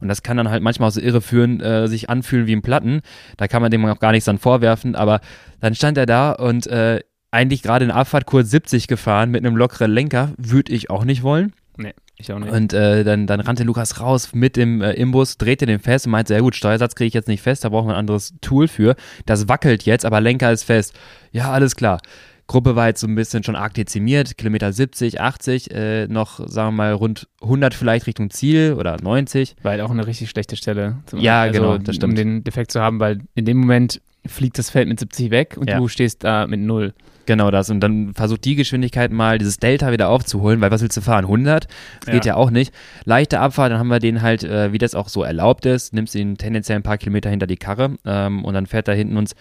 Und 0.01 0.09
das 0.09 0.23
kann 0.23 0.37
dann 0.37 0.51
halt 0.51 0.63
manchmal 0.63 0.89
auch 0.89 0.93
so 0.93 1.01
irreführend 1.01 1.63
äh, 1.63 1.87
sich 1.87 2.11
anfühlen 2.11 2.47
wie 2.47 2.57
ein 2.57 2.63
Platten. 2.63 3.01
Da 3.37 3.49
kann 3.49 3.63
man 3.63 3.71
dem 3.71 3.85
auch 3.87 4.01
gar 4.01 4.13
nichts 4.13 4.27
dann 4.27 4.39
vorwerfen, 4.39 4.95
aber 4.95 5.21
dann 5.61 5.75
stand 5.75 5.97
er 5.99 6.07
da 6.07 6.33
und 6.33 6.67
äh, 6.67 7.01
eigentlich 7.35 7.63
gerade 7.63 7.85
in 7.85 7.91
Abfahrt 7.91 8.27
kurz 8.27 8.51
70 8.51 8.87
gefahren 8.87 9.31
mit 9.31 9.45
einem 9.45 9.57
lockeren 9.57 9.91
Lenker, 9.91 10.33
würde 10.39 10.73
ich 10.73 10.89
auch 10.89 11.05
nicht 11.05 11.23
wollen. 11.23 11.53
Nee, 11.77 11.93
ich 12.17 12.33
auch 12.33 12.39
nicht. 12.39 12.53
Und 12.53 12.73
äh, 12.73 13.05
dann, 13.05 13.27
dann 13.27 13.41
rannte 13.41 13.65
Lukas 13.65 14.01
raus 14.01 14.33
mit 14.33 14.57
dem 14.57 14.81
äh, 14.81 14.93
Imbus, 14.93 15.37
drehte 15.37 15.67
den 15.67 15.81
fest 15.81 16.07
und 16.07 16.13
meinte, 16.13 16.35
ja 16.35 16.41
gut, 16.41 16.55
Steuersatz 16.55 16.95
kriege 16.95 17.09
ich 17.09 17.15
jetzt 17.15 17.29
nicht 17.29 17.43
fest, 17.43 17.65
da 17.65 17.69
brauchen 17.69 17.89
wir 17.89 17.95
ein 17.95 17.99
anderes 17.99 18.35
Tool 18.41 18.69
für. 18.69 18.95
Das 19.27 19.49
wackelt 19.49 19.83
jetzt, 19.83 20.05
aber 20.05 20.21
Lenker 20.21 20.53
ist 20.53 20.63
fest. 20.63 20.95
Ja, 21.33 21.51
alles 21.51 21.75
klar. 21.75 22.01
Gruppe 22.47 22.77
war 22.77 22.89
jetzt 22.89 23.01
so 23.01 23.07
ein 23.07 23.15
bisschen 23.15 23.43
schon 23.43 23.57
arg 23.57 23.73
dezimiert, 23.73 24.37
Kilometer 24.37 24.73
70, 24.73 25.21
80, 25.21 25.71
äh, 25.71 26.07
noch, 26.09 26.47
sagen 26.47 26.69
wir 26.69 26.85
mal, 26.85 26.93
rund 26.93 27.27
100 27.41 27.73
vielleicht 27.73 28.07
Richtung 28.07 28.31
Ziel 28.31 28.75
oder 28.79 28.99
90. 29.03 29.57
War 29.63 29.73
halt 29.73 29.81
auch 29.81 29.91
eine 29.91 30.07
richtig 30.07 30.29
schlechte 30.29 30.57
Stelle. 30.57 30.99
Zum, 31.07 31.21
ja, 31.21 31.43
also, 31.43 31.61
genau, 31.61 31.79
das 31.79 31.97
stimmt. 31.97 32.13
Um 32.13 32.17
den 32.17 32.45
Defekt 32.45 32.71
zu 32.71 32.81
haben, 32.81 33.01
weil 33.01 33.21
in 33.35 33.47
dem 33.47 33.57
Moment 33.57 34.01
fliegt 34.27 34.59
das 34.59 34.71
Feld 34.71 34.89
mit 34.89 35.01
70 35.01 35.31
weg 35.31 35.57
und 35.57 35.71
ja. 35.71 35.79
du 35.79 35.89
stehst 35.89 36.23
da 36.23 36.47
mit 36.47 36.61
0. 36.61 36.93
Genau 37.27 37.51
das. 37.51 37.71
Und 37.71 37.81
dann 37.81 38.15
versucht 38.15 38.45
die 38.45 38.55
Geschwindigkeit 38.55 39.11
mal, 39.11 39.39
dieses 39.39 39.59
Delta 39.59 39.93
wieder 39.93 40.09
aufzuholen, 40.09 40.61
weil 40.61 40.71
was 40.71 40.83
willst 40.83 40.97
du 40.97 41.01
fahren? 41.01 41.25
100? 41.25 41.67
Das 42.01 42.13
geht 42.13 42.25
ja 42.25 42.37
auch 42.37 42.51
nicht. 42.51 42.75
Leichte 43.05 43.41
Abfahrt, 43.41 43.73
dann 43.73 43.79
haben 43.79 43.89
wir 43.89 43.99
den 43.99 44.23
halt, 44.23 44.45
äh, 44.45 44.73
wie 44.73 44.79
das 44.79 44.95
auch 44.95 45.09
so 45.09 45.23
erlaubt 45.23 45.67
ist, 45.67 45.93
nimmst 45.95 46.15
ihn 46.15 46.37
tendenziell 46.37 46.77
ein 46.77 46.83
paar 46.83 46.99
Kilometer 46.99 47.31
hinter 47.31 47.47
die 47.47 47.57
Karre 47.57 47.97
ähm, 48.05 48.45
und 48.45 48.55
dann 48.55 48.67
fährt 48.67 48.89
er 48.89 48.95
hinten 48.95 49.17
uns 49.17 49.35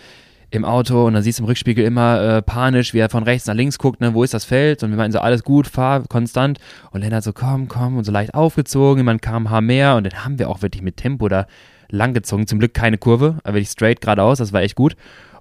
im 0.54 0.66
Auto 0.66 1.08
und 1.08 1.14
dann 1.14 1.24
siehst 1.24 1.40
du 1.40 1.44
im 1.44 1.48
Rückspiegel 1.48 1.84
immer 1.84 2.22
äh, 2.22 2.42
panisch, 2.44 2.94
wie 2.94 3.00
er 3.00 3.10
von 3.10 3.24
rechts 3.24 3.48
nach 3.48 3.56
links 3.56 3.80
guckt, 3.80 4.02
ne, 4.02 4.14
wo 4.14 4.24
ist 4.24 4.36
das 4.36 4.46
Feld? 4.46 4.84
Und 4.84 4.92
wir 4.92 4.98
meinten 4.98 5.14
so, 5.14 5.20
alles 5.20 5.44
gut, 5.44 5.66
fahr 5.66 6.04
konstant. 6.08 6.60
Und 6.92 7.02
Lennart 7.02 7.24
so, 7.24 7.34
komm, 7.34 7.68
komm, 7.68 7.98
und 7.98 8.04
so 8.04 8.12
leicht 8.12 8.36
aufgezogen, 8.36 9.04
man 9.04 9.20
kam 9.20 9.50
Haar 9.50 9.62
mehr 9.62 9.96
und 9.96 10.06
dann 10.06 10.24
haben 10.24 10.38
wir 10.38 10.50
auch 10.50 10.62
wirklich 10.62 10.84
mit 10.84 10.98
Tempo 10.98 11.28
da 11.28 11.48
langgezogen. 11.90 12.46
Zum 12.46 12.60
Glück 12.60 12.76
keine 12.76 13.00
Kurve, 13.00 13.40
aber 13.44 13.56
wirklich 13.56 13.70
straight 13.70 14.02
geradeaus, 14.02 14.38
das 14.38 14.54
war 14.54 14.62
echt 14.62 14.76
gut. 14.76 14.96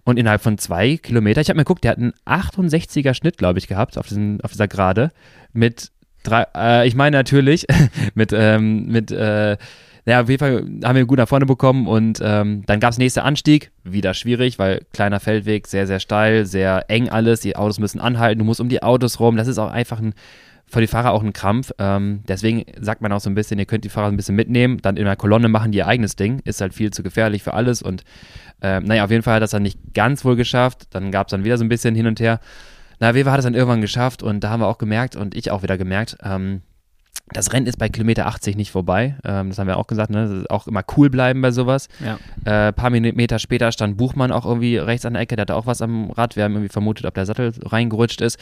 Und 0.05 0.19
innerhalb 0.19 0.43
von 0.43 0.59
zwei 0.59 0.97
Kilometer, 0.97 1.41
ich 1.41 1.49
habe 1.49 1.57
mir 1.57 1.65
geguckt, 1.65 1.85
der 1.85 1.93
hat 1.93 1.99
einen 1.99 2.13
68er 2.27 3.15
Schnitt, 3.15 3.39
glaube 3.39 3.59
ich, 3.59 3.69
gehabt 3.69 3.99
auf, 3.99 4.09
diesen, 4.09 4.41
auf 4.41 4.51
dieser 4.51 4.67
Gerade. 4.67 5.13
Mit 5.53 5.93
drei, 6.23 6.47
äh, 6.57 6.89
ich 6.89 6.95
meine 6.95 7.17
natürlich, 7.17 7.67
mit, 8.15 8.33
ähm, 8.33 8.87
mit, 8.87 9.13
äh, 9.13 9.57
naja, 10.05 10.23
auf 10.23 10.29
jeden 10.29 10.41
Fall 10.41 10.67
haben 10.85 10.97
wir 10.97 11.07
gut 11.07 11.19
nach 11.19 11.29
vorne 11.29 11.47
bekommen 11.47 11.87
und 11.87 12.21
ähm, 12.23 12.65
dann 12.67 12.81
gab 12.81 12.91
es 12.91 12.99
nächster 12.99 13.25
Anstieg, 13.25 13.71
wieder 13.85 14.15
schwierig, 14.15 14.59
weil 14.59 14.85
kleiner 14.93 15.21
Feldweg, 15.21 15.69
sehr, 15.69 15.87
sehr 15.87 16.01
steil, 16.01 16.45
sehr 16.45 16.87
eng 16.89 17.09
alles, 17.09 17.41
die 17.41 17.55
Autos 17.55 17.79
müssen 17.79 18.01
anhalten, 18.01 18.41
du 18.41 18.45
musst 18.45 18.61
um 18.61 18.69
die 18.69 18.83
Autos 18.83 19.21
rum, 19.21 19.37
das 19.37 19.47
ist 19.47 19.59
auch 19.59 19.71
einfach 19.71 20.01
ein, 20.01 20.15
für 20.73 20.81
die 20.81 20.87
Fahrer 20.87 21.13
auch 21.13 21.23
ein 21.23 21.33
Krampf. 21.33 21.73
Ähm, 21.79 22.23
deswegen 22.27 22.65
sagt 22.81 23.03
man 23.03 23.13
auch 23.13 23.21
so 23.21 23.29
ein 23.29 23.35
bisschen, 23.35 23.59
ihr 23.59 23.67
könnt 23.67 23.85
die 23.85 23.91
Fahrer 23.91 24.09
ein 24.09 24.17
bisschen 24.17 24.35
mitnehmen, 24.35 24.79
dann 24.81 24.97
in 24.97 25.07
einer 25.07 25.17
Kolonne 25.17 25.49
machen 25.49 25.71
die 25.71 25.79
ihr 25.79 25.87
eigenes 25.87 26.17
Ding, 26.17 26.41
ist 26.45 26.61
halt 26.61 26.73
viel 26.73 26.91
zu 26.91 27.03
gefährlich 27.03 27.43
für 27.43 27.55
alles 27.55 27.83
und 27.83 28.05
ähm, 28.63 28.85
naja, 28.85 29.05
auf 29.05 29.11
jeden 29.11 29.23
Fall 29.23 29.35
hat 29.35 29.43
das 29.43 29.51
dann 29.51 29.63
nicht 29.63 29.79
ganz 29.93 30.25
wohl 30.25 30.37
geschafft. 30.37 30.87
Dann 30.91 31.11
gab 31.11 31.27
es 31.27 31.33
dann 31.33 31.45
wieder 31.45 31.59
so 31.59 31.65
ein 31.65 31.69
bisschen 31.69 31.95
hin 31.95 32.07
und 32.07 32.21
her. 32.21 32.41
Na, 33.01 33.15
Weber 33.15 33.33
hat 33.33 33.41
es 33.41 33.45
dann 33.45 33.55
irgendwann 33.55 33.81
geschafft 33.81 34.23
und 34.23 34.41
da 34.41 34.51
haben 34.51 34.61
wir 34.61 34.69
auch 34.69 34.79
gemerkt 34.79 35.17
und 35.17 35.35
ich 35.35 35.51
auch 35.51 35.63
wieder 35.63 35.77
gemerkt, 35.77 36.17
ähm, 36.23 36.63
das 37.33 37.53
Rennen 37.53 37.67
ist 37.67 37.79
bei 37.79 37.89
Kilometer 37.89 38.27
80 38.27 38.57
nicht 38.57 38.71
vorbei. 38.71 39.17
Ähm, 39.25 39.49
das 39.49 39.59
haben 39.59 39.67
wir 39.67 39.77
auch 39.77 39.87
gesagt, 39.87 40.11
ne? 40.11 40.45
auch 40.49 40.67
immer 40.67 40.83
cool 40.97 41.11
bleiben 41.11 41.43
bei 41.43 41.51
sowas. 41.51 41.89
Ja. 42.05 42.19
Ein 42.45 42.69
äh, 42.69 42.73
paar 42.73 42.91
Meter 42.91 43.39
später 43.39 43.73
stand 43.73 43.97
Buchmann 43.97 44.33
auch 44.33 44.47
irgendwie 44.47 44.77
rechts 44.77 45.05
an 45.05 45.15
der 45.15 45.23
Ecke, 45.23 45.37
der 45.37 45.43
hatte 45.43 45.57
auch 45.57 45.67
was 45.67 45.83
am 45.83 46.11
Rad. 46.11 46.37
Wir 46.37 46.45
haben 46.45 46.53
irgendwie 46.55 46.73
vermutet, 46.73 47.07
ob 47.07 47.15
der 47.15 47.27
Sattel 47.27 47.53
reingerutscht 47.65 48.21
ist. 48.21 48.39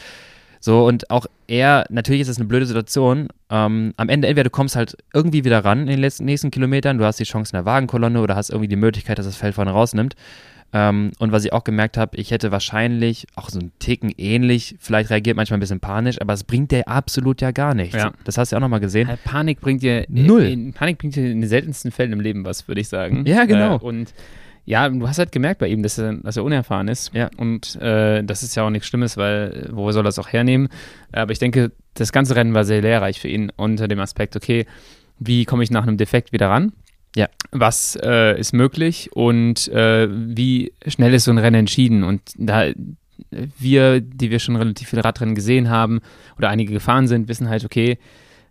So, 0.61 0.85
und 0.85 1.09
auch 1.09 1.25
er, 1.47 1.85
natürlich 1.89 2.21
ist 2.21 2.27
es 2.27 2.37
eine 2.37 2.45
blöde 2.47 2.67
Situation. 2.67 3.27
Ähm, 3.49 3.93
am 3.97 4.09
Ende, 4.09 4.27
entweder 4.27 4.45
du 4.45 4.51
kommst 4.51 4.75
halt 4.75 4.95
irgendwie 5.11 5.43
wieder 5.43 5.65
ran 5.65 5.81
in 5.81 5.87
den 5.87 5.99
letzten, 5.99 6.23
nächsten 6.23 6.51
Kilometern, 6.51 6.99
du 6.99 7.03
hast 7.03 7.19
die 7.19 7.23
Chance 7.23 7.51
in 7.51 7.57
der 7.57 7.65
Wagenkolonne 7.65 8.21
oder 8.21 8.35
hast 8.35 8.51
irgendwie 8.51 8.67
die 8.67 8.75
Möglichkeit, 8.75 9.17
dass 9.17 9.25
das 9.25 9.35
Feld 9.35 9.55
vorne 9.55 9.71
rausnimmt. 9.71 10.15
Ähm, 10.73 11.11
und 11.17 11.31
was 11.31 11.43
ich 11.43 11.51
auch 11.51 11.63
gemerkt 11.63 11.97
habe, 11.97 12.15
ich 12.15 12.31
hätte 12.31 12.51
wahrscheinlich 12.51 13.25
auch 13.35 13.49
so 13.49 13.59
einen 13.59 13.71
Ticken 13.79 14.13
ähnlich, 14.17 14.75
vielleicht 14.79 15.09
reagiert 15.09 15.35
manchmal 15.35 15.57
ein 15.57 15.61
bisschen 15.61 15.81
panisch, 15.81 16.21
aber 16.21 16.33
es 16.33 16.43
bringt 16.43 16.71
dir 16.71 16.87
absolut 16.87 17.41
ja 17.41 17.51
gar 17.51 17.73
nichts. 17.73 17.95
Ja. 17.95 18.13
Das 18.23 18.37
hast 18.37 18.51
du 18.51 18.55
ja 18.55 18.57
auch 18.59 18.61
nochmal 18.61 18.79
gesehen. 18.79 19.09
Panik 19.25 19.59
bringt 19.59 19.81
dir 19.81 20.05
null. 20.07 20.43
In, 20.43 20.73
Panik 20.73 20.99
bringt 20.99 21.15
dir 21.15 21.29
in 21.29 21.41
den 21.41 21.49
seltensten 21.49 21.91
Fällen 21.91 22.13
im 22.13 22.21
Leben 22.21 22.45
was, 22.45 22.67
würde 22.67 22.79
ich 22.79 22.87
sagen. 22.87 23.25
Ja, 23.25 23.45
genau. 23.45 23.77
Äh, 23.77 23.79
und 23.79 24.13
ja, 24.65 24.87
du 24.89 25.07
hast 25.07 25.17
halt 25.17 25.31
gemerkt 25.31 25.59
bei 25.59 25.67
ihm, 25.67 25.83
dass 25.83 25.97
er, 25.97 26.13
dass 26.13 26.37
er 26.37 26.43
unerfahren 26.43 26.87
ist. 26.87 27.13
Ja. 27.13 27.29
Und 27.37 27.75
äh, 27.81 28.23
das 28.23 28.43
ist 28.43 28.55
ja 28.55 28.63
auch 28.63 28.69
nichts 28.69 28.87
Schlimmes, 28.87 29.17
weil 29.17 29.69
wo 29.71 29.91
soll 29.91 30.01
er 30.01 30.05
das 30.05 30.19
auch 30.19 30.29
hernehmen? 30.29 30.69
Aber 31.11 31.31
ich 31.31 31.39
denke, 31.39 31.71
das 31.95 32.11
ganze 32.11 32.35
Rennen 32.35 32.53
war 32.53 32.63
sehr 32.63 32.81
lehrreich 32.81 33.19
für 33.19 33.27
ihn 33.27 33.51
unter 33.55 33.87
dem 33.87 33.99
Aspekt, 33.99 34.35
okay, 34.35 34.65
wie 35.19 35.45
komme 35.45 35.63
ich 35.63 35.71
nach 35.71 35.83
einem 35.83 35.97
Defekt 35.97 36.31
wieder 36.31 36.49
ran? 36.49 36.73
Ja. 37.15 37.27
Was 37.51 37.97
äh, 38.01 38.39
ist 38.39 38.53
möglich 38.53 39.09
und 39.13 39.67
äh, 39.69 40.07
wie 40.09 40.73
schnell 40.87 41.13
ist 41.13 41.25
so 41.25 41.31
ein 41.31 41.37
Rennen 41.37 41.59
entschieden? 41.61 42.03
Und 42.03 42.21
da 42.37 42.71
wir, 43.59 44.01
die 44.01 44.31
wir 44.31 44.39
schon 44.39 44.55
relativ 44.55 44.89
viele 44.89 45.03
Radrennen 45.03 45.35
gesehen 45.35 45.69
haben 45.69 46.01
oder 46.37 46.49
einige 46.49 46.73
gefahren 46.73 47.07
sind, 47.07 47.27
wissen 47.27 47.49
halt, 47.49 47.65
okay, 47.65 47.97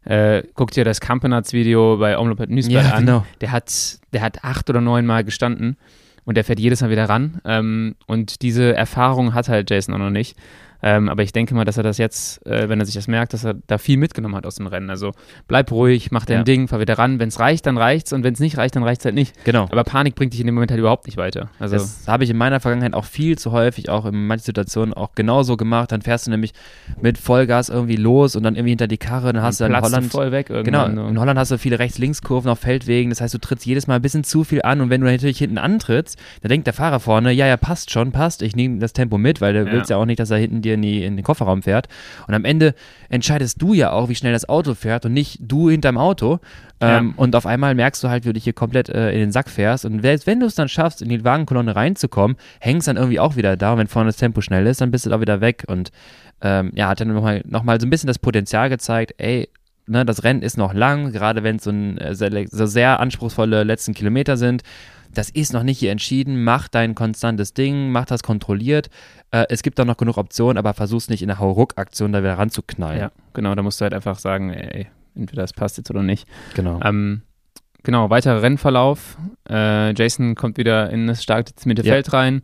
äh, 0.04 0.42
guck 0.54 0.70
dir 0.70 0.84
das 0.84 1.00
Campenarts-Video 1.00 1.98
bei 1.98 2.18
Omlopet 2.18 2.50
Newsblatt 2.50 2.84
ja, 2.84 2.92
an. 2.92 3.06
Genau. 3.06 3.26
Der, 3.40 3.52
hat, 3.52 3.98
der 4.12 4.22
hat 4.22 4.44
acht 4.44 4.70
oder 4.70 4.80
neun 4.80 5.06
Mal 5.06 5.24
gestanden 5.24 5.76
und 6.24 6.36
der 6.36 6.44
fährt 6.44 6.60
jedes 6.60 6.80
Mal 6.80 6.90
wieder 6.90 7.08
ran. 7.08 7.40
Ähm, 7.44 7.96
und 8.06 8.42
diese 8.42 8.74
Erfahrung 8.74 9.34
hat 9.34 9.48
halt 9.48 9.70
Jason 9.70 9.94
auch 9.94 9.98
noch 9.98 10.10
nicht. 10.10 10.36
Ähm, 10.82 11.08
aber 11.08 11.22
ich 11.22 11.32
denke 11.32 11.54
mal, 11.54 11.64
dass 11.64 11.76
er 11.76 11.82
das 11.82 11.98
jetzt, 11.98 12.44
äh, 12.46 12.68
wenn 12.68 12.80
er 12.80 12.86
sich 12.86 12.94
das 12.94 13.08
merkt, 13.08 13.32
dass 13.32 13.44
er 13.44 13.54
da 13.66 13.78
viel 13.78 13.96
mitgenommen 13.96 14.34
hat 14.36 14.46
aus 14.46 14.56
dem 14.56 14.66
Rennen. 14.66 14.90
Also 14.90 15.12
bleib 15.48 15.70
ruhig, 15.72 16.10
mach 16.10 16.24
dein 16.24 16.38
ja. 16.38 16.44
Ding, 16.44 16.68
fahr 16.68 16.80
wieder 16.80 16.98
ran. 16.98 17.18
Wenn 17.18 17.28
es 17.28 17.38
reicht, 17.38 17.66
dann 17.66 17.76
reicht's 17.76 18.12
und 18.12 18.24
wenn 18.24 18.34
es 18.34 18.40
nicht 18.40 18.56
reicht, 18.56 18.76
dann 18.76 18.82
reicht 18.82 19.00
es 19.00 19.04
halt 19.04 19.14
nicht. 19.14 19.44
Genau. 19.44 19.66
Aber 19.70 19.84
Panik 19.84 20.14
bringt 20.14 20.32
dich 20.32 20.40
in 20.40 20.46
dem 20.46 20.54
Moment 20.54 20.70
halt 20.70 20.80
überhaupt 20.80 21.06
nicht 21.06 21.16
weiter. 21.16 21.50
Also 21.58 21.76
das 21.76 22.06
habe 22.06 22.24
ich 22.24 22.30
in 22.30 22.36
meiner 22.36 22.60
Vergangenheit 22.60 22.94
auch 22.94 23.04
viel 23.04 23.38
zu 23.38 23.52
häufig, 23.52 23.88
auch 23.88 24.06
in 24.06 24.26
manchen 24.26 24.44
Situationen 24.44 24.94
auch 24.94 25.14
genauso 25.14 25.56
gemacht. 25.56 25.92
Dann 25.92 26.02
fährst 26.02 26.26
du 26.26 26.30
nämlich 26.30 26.52
mit 27.00 27.18
Vollgas 27.18 27.68
irgendwie 27.68 27.96
los 27.96 28.36
und 28.36 28.42
dann 28.42 28.54
irgendwie 28.54 28.70
hinter 28.70 28.88
die 28.88 28.98
Karre, 28.98 29.32
dann 29.32 29.42
hast 29.42 29.60
du 29.60 29.64
dann 29.64 29.74
in 29.74 29.80
Holland 29.80 30.10
voll 30.10 30.32
weg 30.32 30.48
Genau. 30.48 30.86
In 30.86 31.18
Holland 31.18 31.38
hast 31.38 31.50
du 31.50 31.58
viele 31.58 31.78
Rechts-Links-Kurven 31.78 32.50
auf 32.50 32.58
Feldwegen. 32.58 33.10
Das 33.10 33.20
heißt, 33.20 33.34
du 33.34 33.38
trittst 33.38 33.66
jedes 33.66 33.86
Mal 33.86 33.96
ein 33.96 34.02
bisschen 34.02 34.24
zu 34.24 34.44
viel 34.44 34.62
an 34.62 34.80
und 34.80 34.90
wenn 34.90 35.00
du 35.00 35.06
natürlich 35.06 35.38
hinten 35.38 35.58
antrittst, 35.58 36.18
dann 36.42 36.48
denkt 36.48 36.66
der 36.66 36.74
Fahrer 36.74 37.00
vorne, 37.00 37.32
ja, 37.32 37.46
ja, 37.46 37.56
passt 37.56 37.90
schon, 37.90 38.12
passt. 38.12 38.42
Ich 38.42 38.56
nehme 38.56 38.78
das 38.78 38.92
Tempo 38.92 39.18
mit, 39.18 39.40
weil 39.40 39.52
du 39.52 39.64
ja. 39.64 39.72
willst 39.72 39.90
ja 39.90 39.96
auch 39.96 40.06
nicht, 40.06 40.20
dass 40.20 40.30
er 40.30 40.38
hinten 40.38 40.62
dir 40.62 40.69
in, 40.72 40.82
die, 40.82 41.04
in 41.04 41.16
den 41.16 41.24
Kofferraum 41.24 41.62
fährt. 41.62 41.88
Und 42.26 42.34
am 42.34 42.44
Ende 42.44 42.74
entscheidest 43.08 43.60
du 43.60 43.74
ja 43.74 43.92
auch, 43.92 44.08
wie 44.08 44.14
schnell 44.14 44.32
das 44.32 44.48
Auto 44.48 44.74
fährt 44.74 45.06
und 45.06 45.12
nicht 45.12 45.38
du 45.40 45.70
hinterm 45.70 45.98
Auto. 45.98 46.40
Ähm, 46.80 47.08
ja. 47.08 47.14
Und 47.16 47.36
auf 47.36 47.46
einmal 47.46 47.74
merkst 47.74 48.02
du 48.02 48.08
halt, 48.08 48.24
wie 48.24 48.28
du 48.28 48.32
dich 48.34 48.44
hier 48.44 48.52
komplett 48.52 48.88
äh, 48.88 49.12
in 49.12 49.18
den 49.18 49.32
Sack 49.32 49.50
fährst. 49.50 49.84
Und 49.84 50.02
wenn 50.02 50.40
du 50.40 50.46
es 50.46 50.54
dann 50.54 50.68
schaffst, 50.68 51.02
in 51.02 51.08
die 51.08 51.24
Wagenkolonne 51.24 51.76
reinzukommen, 51.76 52.36
hängst 52.60 52.88
dann 52.88 52.96
irgendwie 52.96 53.20
auch 53.20 53.36
wieder 53.36 53.56
da. 53.56 53.72
Und 53.72 53.78
wenn 53.78 53.88
vorne 53.88 54.08
das 54.08 54.16
Tempo 54.16 54.40
schnell 54.40 54.66
ist, 54.66 54.80
dann 54.80 54.90
bist 54.90 55.06
du 55.06 55.10
da 55.10 55.20
wieder 55.20 55.40
weg. 55.40 55.64
Und 55.66 55.90
ähm, 56.42 56.72
ja, 56.74 56.88
hat 56.88 57.00
dann 57.00 57.12
nochmal 57.12 57.42
noch 57.46 57.62
mal 57.62 57.80
so 57.80 57.86
ein 57.86 57.90
bisschen 57.90 58.06
das 58.06 58.18
Potenzial 58.18 58.70
gezeigt, 58.70 59.14
ey, 59.18 59.48
ne, 59.86 60.04
das 60.04 60.24
Rennen 60.24 60.42
ist 60.42 60.56
noch 60.56 60.72
lang, 60.72 61.12
gerade 61.12 61.42
wenn 61.42 61.56
es 61.56 61.64
so, 61.64 61.70
ein, 61.70 61.98
äh, 61.98 62.14
sehr, 62.14 62.30
so 62.48 62.66
sehr 62.66 63.00
anspruchsvolle 63.00 63.64
letzten 63.64 63.92
Kilometer 63.92 64.36
sind 64.36 64.62
das 65.14 65.30
ist 65.30 65.52
noch 65.52 65.62
nicht 65.62 65.78
hier 65.78 65.90
entschieden, 65.90 66.44
mach 66.44 66.68
dein 66.68 66.94
konstantes 66.94 67.52
Ding, 67.52 67.90
mach 67.90 68.04
das 68.04 68.22
kontrolliert. 68.22 68.90
Äh, 69.30 69.46
es 69.48 69.62
gibt 69.62 69.78
da 69.78 69.84
noch 69.84 69.96
genug 69.96 70.16
Optionen, 70.16 70.58
aber 70.58 70.74
versuch's 70.74 71.08
nicht 71.08 71.22
in 71.22 71.28
der 71.28 71.38
Hauruck-Aktion 71.38 72.12
da 72.12 72.20
wieder 72.20 72.38
ranzuknallen. 72.38 73.00
Ja, 73.00 73.12
genau, 73.34 73.54
da 73.54 73.62
musst 73.62 73.80
du 73.80 73.84
halt 73.84 73.94
einfach 73.94 74.18
sagen, 74.18 74.50
ey, 74.52 74.86
entweder 75.14 75.42
das 75.42 75.52
passt 75.52 75.78
jetzt 75.78 75.90
oder 75.90 76.02
nicht. 76.02 76.26
Genau. 76.54 76.80
Ähm, 76.82 77.22
genau, 77.82 78.10
weiterer 78.10 78.42
Rennverlauf. 78.42 79.18
Äh, 79.48 79.92
Jason 79.94 80.34
kommt 80.34 80.58
wieder 80.58 80.90
in 80.90 81.06
das 81.06 81.22
starke 81.22 81.52
Mittelfeld 81.64 82.08
ja. 82.08 82.18
rein. 82.18 82.42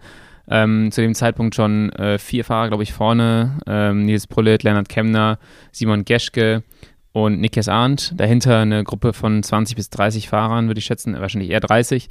Ähm, 0.48 0.92
zu 0.92 1.00
dem 1.00 1.14
Zeitpunkt 1.14 1.56
schon 1.56 1.90
äh, 1.92 2.18
vier 2.18 2.44
Fahrer, 2.44 2.68
glaube 2.68 2.84
ich, 2.84 2.92
vorne. 2.92 3.58
Ähm, 3.66 4.04
Nils 4.04 4.28
Pullet, 4.28 4.62
Leonard 4.62 4.88
Kemner, 4.88 5.38
Simon 5.72 6.04
Geschke 6.04 6.62
und 7.10 7.40
Niklas 7.40 7.68
Arndt. 7.68 8.12
Dahinter 8.16 8.60
eine 8.60 8.84
Gruppe 8.84 9.12
von 9.12 9.42
20 9.42 9.74
bis 9.74 9.90
30 9.90 10.28
Fahrern, 10.28 10.68
würde 10.68 10.78
ich 10.78 10.84
schätzen, 10.84 11.18
wahrscheinlich 11.18 11.50
eher 11.50 11.60
30 11.60 12.08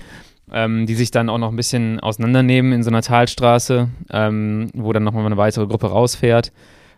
ähm, 0.51 0.85
die 0.85 0.95
sich 0.95 1.11
dann 1.11 1.29
auch 1.29 1.37
noch 1.37 1.49
ein 1.49 1.55
bisschen 1.55 1.99
auseinandernehmen 1.99 2.71
in 2.73 2.83
so 2.83 2.89
einer 2.89 3.01
Talstraße, 3.01 3.89
ähm, 4.11 4.69
wo 4.73 4.93
dann 4.93 5.03
nochmal 5.03 5.25
eine 5.25 5.37
weitere 5.37 5.67
Gruppe 5.67 5.87
rausfährt. 5.87 6.51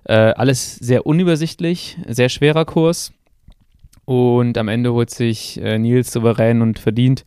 Äh, 0.04 0.14
alles 0.14 0.76
sehr 0.76 1.06
unübersichtlich, 1.06 1.98
sehr 2.08 2.30
schwerer 2.30 2.66
Kurs. 2.66 3.14
Und 4.06 4.58
am 4.58 4.70
Ende 4.70 4.94
holt 4.94 5.10
sich 5.10 5.62
äh, 5.62 5.78
Nils 5.78 6.12
souverän 6.14 6.62
und 6.62 6.80
verdient 6.80 7.26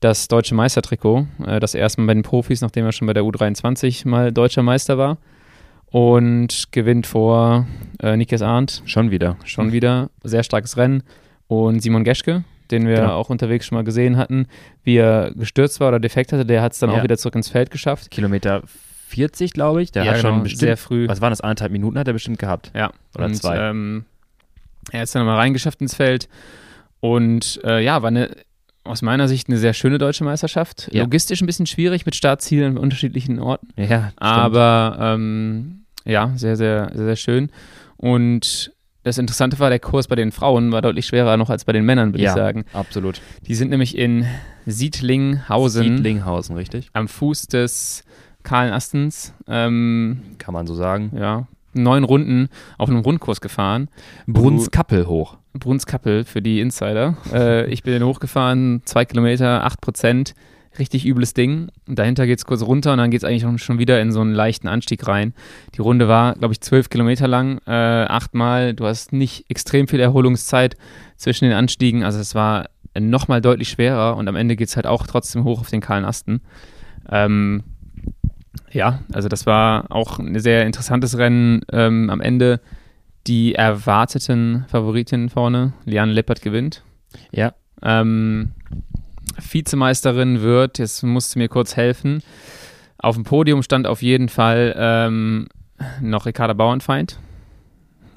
das 0.00 0.28
deutsche 0.28 0.54
Meistertrikot. 0.54 1.26
Äh, 1.46 1.60
das 1.60 1.74
erste 1.74 2.00
Mal 2.00 2.08
bei 2.08 2.14
den 2.14 2.22
Profis, 2.22 2.60
nachdem 2.60 2.84
er 2.84 2.92
schon 2.92 3.06
bei 3.06 3.14
der 3.14 3.22
U23 3.22 4.06
mal 4.06 4.32
deutscher 4.32 4.62
Meister 4.62 4.98
war. 4.98 5.18
Und 5.90 6.70
gewinnt 6.70 7.06
vor 7.06 7.66
äh, 8.02 8.14
Niklas 8.16 8.42
Arndt. 8.42 8.82
Schon 8.84 9.10
wieder. 9.10 9.36
Schon 9.44 9.72
wieder. 9.72 10.10
Sehr 10.22 10.42
starkes 10.42 10.76
Rennen. 10.76 11.02
Und 11.46 11.80
Simon 11.80 12.04
Geschke, 12.04 12.44
den 12.70 12.86
wir 12.86 12.96
genau. 12.96 13.14
auch 13.14 13.30
unterwegs 13.30 13.66
schon 13.66 13.76
mal 13.76 13.84
gesehen 13.84 14.16
hatten, 14.16 14.46
wie 14.82 14.96
er 14.96 15.32
gestürzt 15.34 15.80
war 15.80 15.88
oder 15.88 16.00
defekt 16.00 16.32
hatte, 16.32 16.46
der 16.46 16.62
hat 16.62 16.72
es 16.72 16.78
dann 16.78 16.90
ja. 16.90 16.98
auch 16.98 17.02
wieder 17.02 17.18
zurück 17.18 17.34
ins 17.34 17.48
Feld 17.48 17.70
geschafft. 17.70 18.10
Kilometer 18.10 18.62
40, 19.08 19.52
glaube 19.52 19.82
ich. 19.82 19.92
Der 19.92 20.04
ja, 20.04 20.12
hat 20.12 20.20
schon 20.20 20.30
genau, 20.32 20.42
bestimmt, 20.42 20.60
sehr 20.60 20.76
früh. 20.76 21.08
Was 21.08 21.20
waren 21.20 21.30
das? 21.30 21.40
Anderthalb 21.40 21.72
Minuten 21.72 21.98
hat 21.98 22.06
er 22.06 22.12
bestimmt 22.12 22.38
gehabt. 22.38 22.70
Ja. 22.74 22.90
Oder 23.14 23.26
und, 23.26 23.34
zwei. 23.34 23.56
Ähm, 23.56 24.04
er 24.92 25.02
ist 25.02 25.14
dann 25.14 25.26
mal 25.26 25.36
reingeschafft 25.36 25.80
ins 25.80 25.94
Feld 25.94 26.28
und 27.00 27.60
äh, 27.64 27.82
ja, 27.82 28.02
war 28.02 28.08
eine 28.08 28.30
aus 28.84 29.02
meiner 29.02 29.28
Sicht 29.28 29.48
eine 29.48 29.58
sehr 29.58 29.74
schöne 29.74 29.98
deutsche 29.98 30.24
Meisterschaft. 30.24 30.88
Ja. 30.92 31.02
Logistisch 31.02 31.42
ein 31.42 31.46
bisschen 31.46 31.66
schwierig 31.66 32.06
mit 32.06 32.16
Startzielen 32.16 32.76
an 32.76 32.78
unterschiedlichen 32.78 33.38
Orten. 33.38 33.68
Ja, 33.76 34.12
aber 34.16 34.96
ähm, 34.98 35.84
ja, 36.04 36.32
sehr, 36.36 36.56
sehr, 36.56 36.90
sehr, 36.94 37.04
sehr 37.04 37.16
schön. 37.16 37.50
Und 37.96 38.72
das 39.08 39.18
Interessante 39.18 39.58
war, 39.58 39.70
der 39.70 39.80
Kurs 39.80 40.06
bei 40.06 40.14
den 40.14 40.30
Frauen 40.30 40.70
war 40.70 40.82
deutlich 40.82 41.06
schwerer 41.06 41.36
noch 41.36 41.50
als 41.50 41.64
bei 41.64 41.72
den 41.72 41.84
Männern, 41.84 42.12
würde 42.12 42.22
ja, 42.22 42.30
ich 42.30 42.36
sagen. 42.36 42.64
absolut. 42.72 43.20
Die 43.46 43.54
sind 43.54 43.70
nämlich 43.70 43.98
in 43.98 44.26
Siedlinghausen. 44.66 45.96
Siedlinghausen, 45.96 46.56
richtig. 46.56 46.90
Am 46.92 47.08
Fuß 47.08 47.48
des 47.48 48.04
Kahlen 48.42 48.72
Astens. 48.72 49.34
Ähm, 49.48 50.22
Kann 50.38 50.54
man 50.54 50.66
so 50.66 50.74
sagen. 50.74 51.12
Ja. 51.16 51.46
Neun 51.74 52.04
Runden 52.04 52.48
auf 52.76 52.88
einem 52.88 53.00
Rundkurs 53.00 53.40
gefahren. 53.40 53.88
Brunskappel 54.26 55.06
hoch. 55.06 55.38
Brunskappel 55.54 56.24
für 56.24 56.40
die 56.40 56.60
Insider. 56.60 57.16
äh, 57.32 57.66
ich 57.66 57.82
bin 57.82 58.02
hochgefahren, 58.02 58.82
zwei 58.84 59.04
Kilometer, 59.04 59.64
acht 59.64 59.80
Prozent 59.80 60.34
richtig 60.78 61.06
übles 61.06 61.34
Ding. 61.34 61.68
Dahinter 61.86 62.26
geht 62.26 62.38
es 62.38 62.46
kurz 62.46 62.62
runter 62.62 62.92
und 62.92 62.98
dann 62.98 63.10
geht 63.10 63.22
es 63.22 63.24
eigentlich 63.24 63.62
schon 63.62 63.78
wieder 63.78 64.00
in 64.00 64.12
so 64.12 64.20
einen 64.20 64.32
leichten 64.32 64.68
Anstieg 64.68 65.06
rein. 65.06 65.34
Die 65.74 65.80
Runde 65.80 66.08
war, 66.08 66.34
glaube 66.34 66.52
ich, 66.52 66.60
zwölf 66.60 66.88
Kilometer 66.88 67.28
lang, 67.28 67.60
äh, 67.66 67.70
achtmal. 67.70 68.74
Du 68.74 68.86
hast 68.86 69.12
nicht 69.12 69.50
extrem 69.50 69.88
viel 69.88 70.00
Erholungszeit 70.00 70.76
zwischen 71.16 71.44
den 71.44 71.54
Anstiegen. 71.54 72.04
Also 72.04 72.18
es 72.18 72.34
war 72.34 72.66
nochmal 72.98 73.40
deutlich 73.40 73.68
schwerer 73.68 74.16
und 74.16 74.28
am 74.28 74.36
Ende 74.36 74.56
geht 74.56 74.68
es 74.68 74.76
halt 74.76 74.86
auch 74.86 75.06
trotzdem 75.06 75.44
hoch 75.44 75.60
auf 75.60 75.70
den 75.70 75.80
kahlen 75.80 76.04
Asten. 76.04 76.40
Ähm, 77.10 77.62
ja, 78.70 79.00
also 79.12 79.28
das 79.28 79.46
war 79.46 79.86
auch 79.90 80.18
ein 80.18 80.38
sehr 80.38 80.66
interessantes 80.66 81.16
Rennen. 81.18 81.62
Ähm, 81.72 82.10
am 82.10 82.20
Ende 82.20 82.60
die 83.26 83.54
erwarteten 83.54 84.64
Favoritinnen 84.68 85.28
vorne. 85.28 85.72
Liane 85.84 86.12
Lippert 86.12 86.42
gewinnt. 86.42 86.82
Ja. 87.30 87.54
Ähm, 87.82 88.52
Vizemeisterin 89.38 90.42
wird, 90.42 90.78
jetzt 90.78 91.02
musst 91.02 91.34
du 91.34 91.38
mir 91.38 91.48
kurz 91.48 91.76
helfen. 91.76 92.22
Auf 92.98 93.14
dem 93.14 93.24
Podium 93.24 93.62
stand 93.62 93.86
auf 93.86 94.02
jeden 94.02 94.28
Fall 94.28 94.74
ähm, 94.76 95.48
noch 96.00 96.26
Ricarda 96.26 96.54
Bauernfeind. 96.54 97.18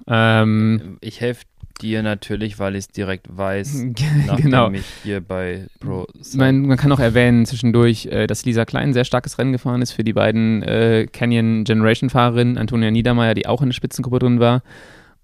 Ähm, 0.08 0.98
ich 1.02 1.22
helfe 1.22 1.44
dir 1.82 2.04
natürlich, 2.04 2.60
weil 2.60 2.76
ich 2.76 2.86
es 2.86 2.88
direkt 2.90 3.26
weiß, 3.36 3.86
genau. 4.38 4.72
ich 4.72 4.86
hier 5.04 5.22
bei 5.22 5.68
Pro. 5.80 6.08
Man, 6.34 6.68
man, 6.68 6.78
kann 6.78 6.92
auch 6.92 7.00
erwähnen 7.00 7.46
zwischendurch, 7.46 8.06
äh, 8.08 8.28
dass 8.28 8.46
Lisa 8.46 8.66
Klein 8.66 8.90
ein 8.90 8.94
sehr 8.94 9.06
starkes 9.06 9.38
Rennen 9.38 9.52
gefahren 9.52 9.82
ist 9.82 9.92
für 9.92 10.04
die 10.04 10.14
beiden 10.14 10.64
äh, 10.64 11.08
Canyon 11.12 11.64
Generation 11.64 12.10
Fahrerinnen, 12.10 12.58
Antonia 12.58 12.92
Niedermeyer, 12.92 13.34
die 13.34 13.48
auch 13.48 13.62
in 13.62 13.70
der 13.70 13.74
Spitzengruppe 13.74 14.20
drin 14.20 14.40
war. 14.40 14.62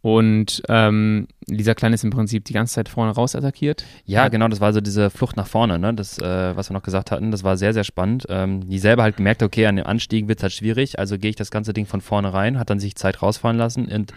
Und 0.02 0.62
ähm, 0.70 1.28
Lisa 1.48 1.74
Klein 1.74 1.94
ist 1.94 2.04
im 2.04 2.12
Prinzip 2.12 2.46
die 2.46 2.54
ganze 2.54 2.76
Zeit 2.76 2.88
vorne 2.88 3.12
raus 3.12 3.36
attackiert. 3.36 3.84
Ja, 4.06 4.28
genau, 4.28 4.48
das 4.48 4.62
war 4.62 4.72
so 4.72 4.80
diese 4.80 5.10
Flucht 5.10 5.36
nach 5.38 5.48
vorne, 5.48 5.80
ne? 5.80 5.94
Das, 5.94 6.20
äh, 6.20 6.56
was 6.56 6.70
wir 6.70 6.74
noch 6.74 6.84
gesagt 6.84 7.12
hatten, 7.12 7.32
das 7.32 7.44
war 7.44 7.58
sehr, 7.58 7.74
sehr 7.74 7.84
spannend. 7.84 8.26
Ähm, 8.30 8.70
die 8.70 8.80
selber 8.80 9.04
halt 9.04 9.18
gemerkt, 9.18 9.44
okay, 9.44 9.66
an 9.66 9.76
dem 9.76 9.86
Anstieg 9.86 10.28
wird 10.28 10.40
es 10.40 10.44
halt 10.44 10.54
schwierig, 10.54 11.00
also 11.00 11.18
gehe 11.18 11.32
ich 11.32 11.36
das 11.36 11.52
ganze 11.52 11.74
Ding 11.74 11.86
von 11.86 12.02
vorne 12.02 12.34
rein, 12.34 12.60
hat 12.60 12.70
dann 12.70 12.80
sich 12.80 12.96
Zeit 12.96 13.22
rausfahren 13.22 13.58
lassen 13.58 13.88
und 13.88 14.14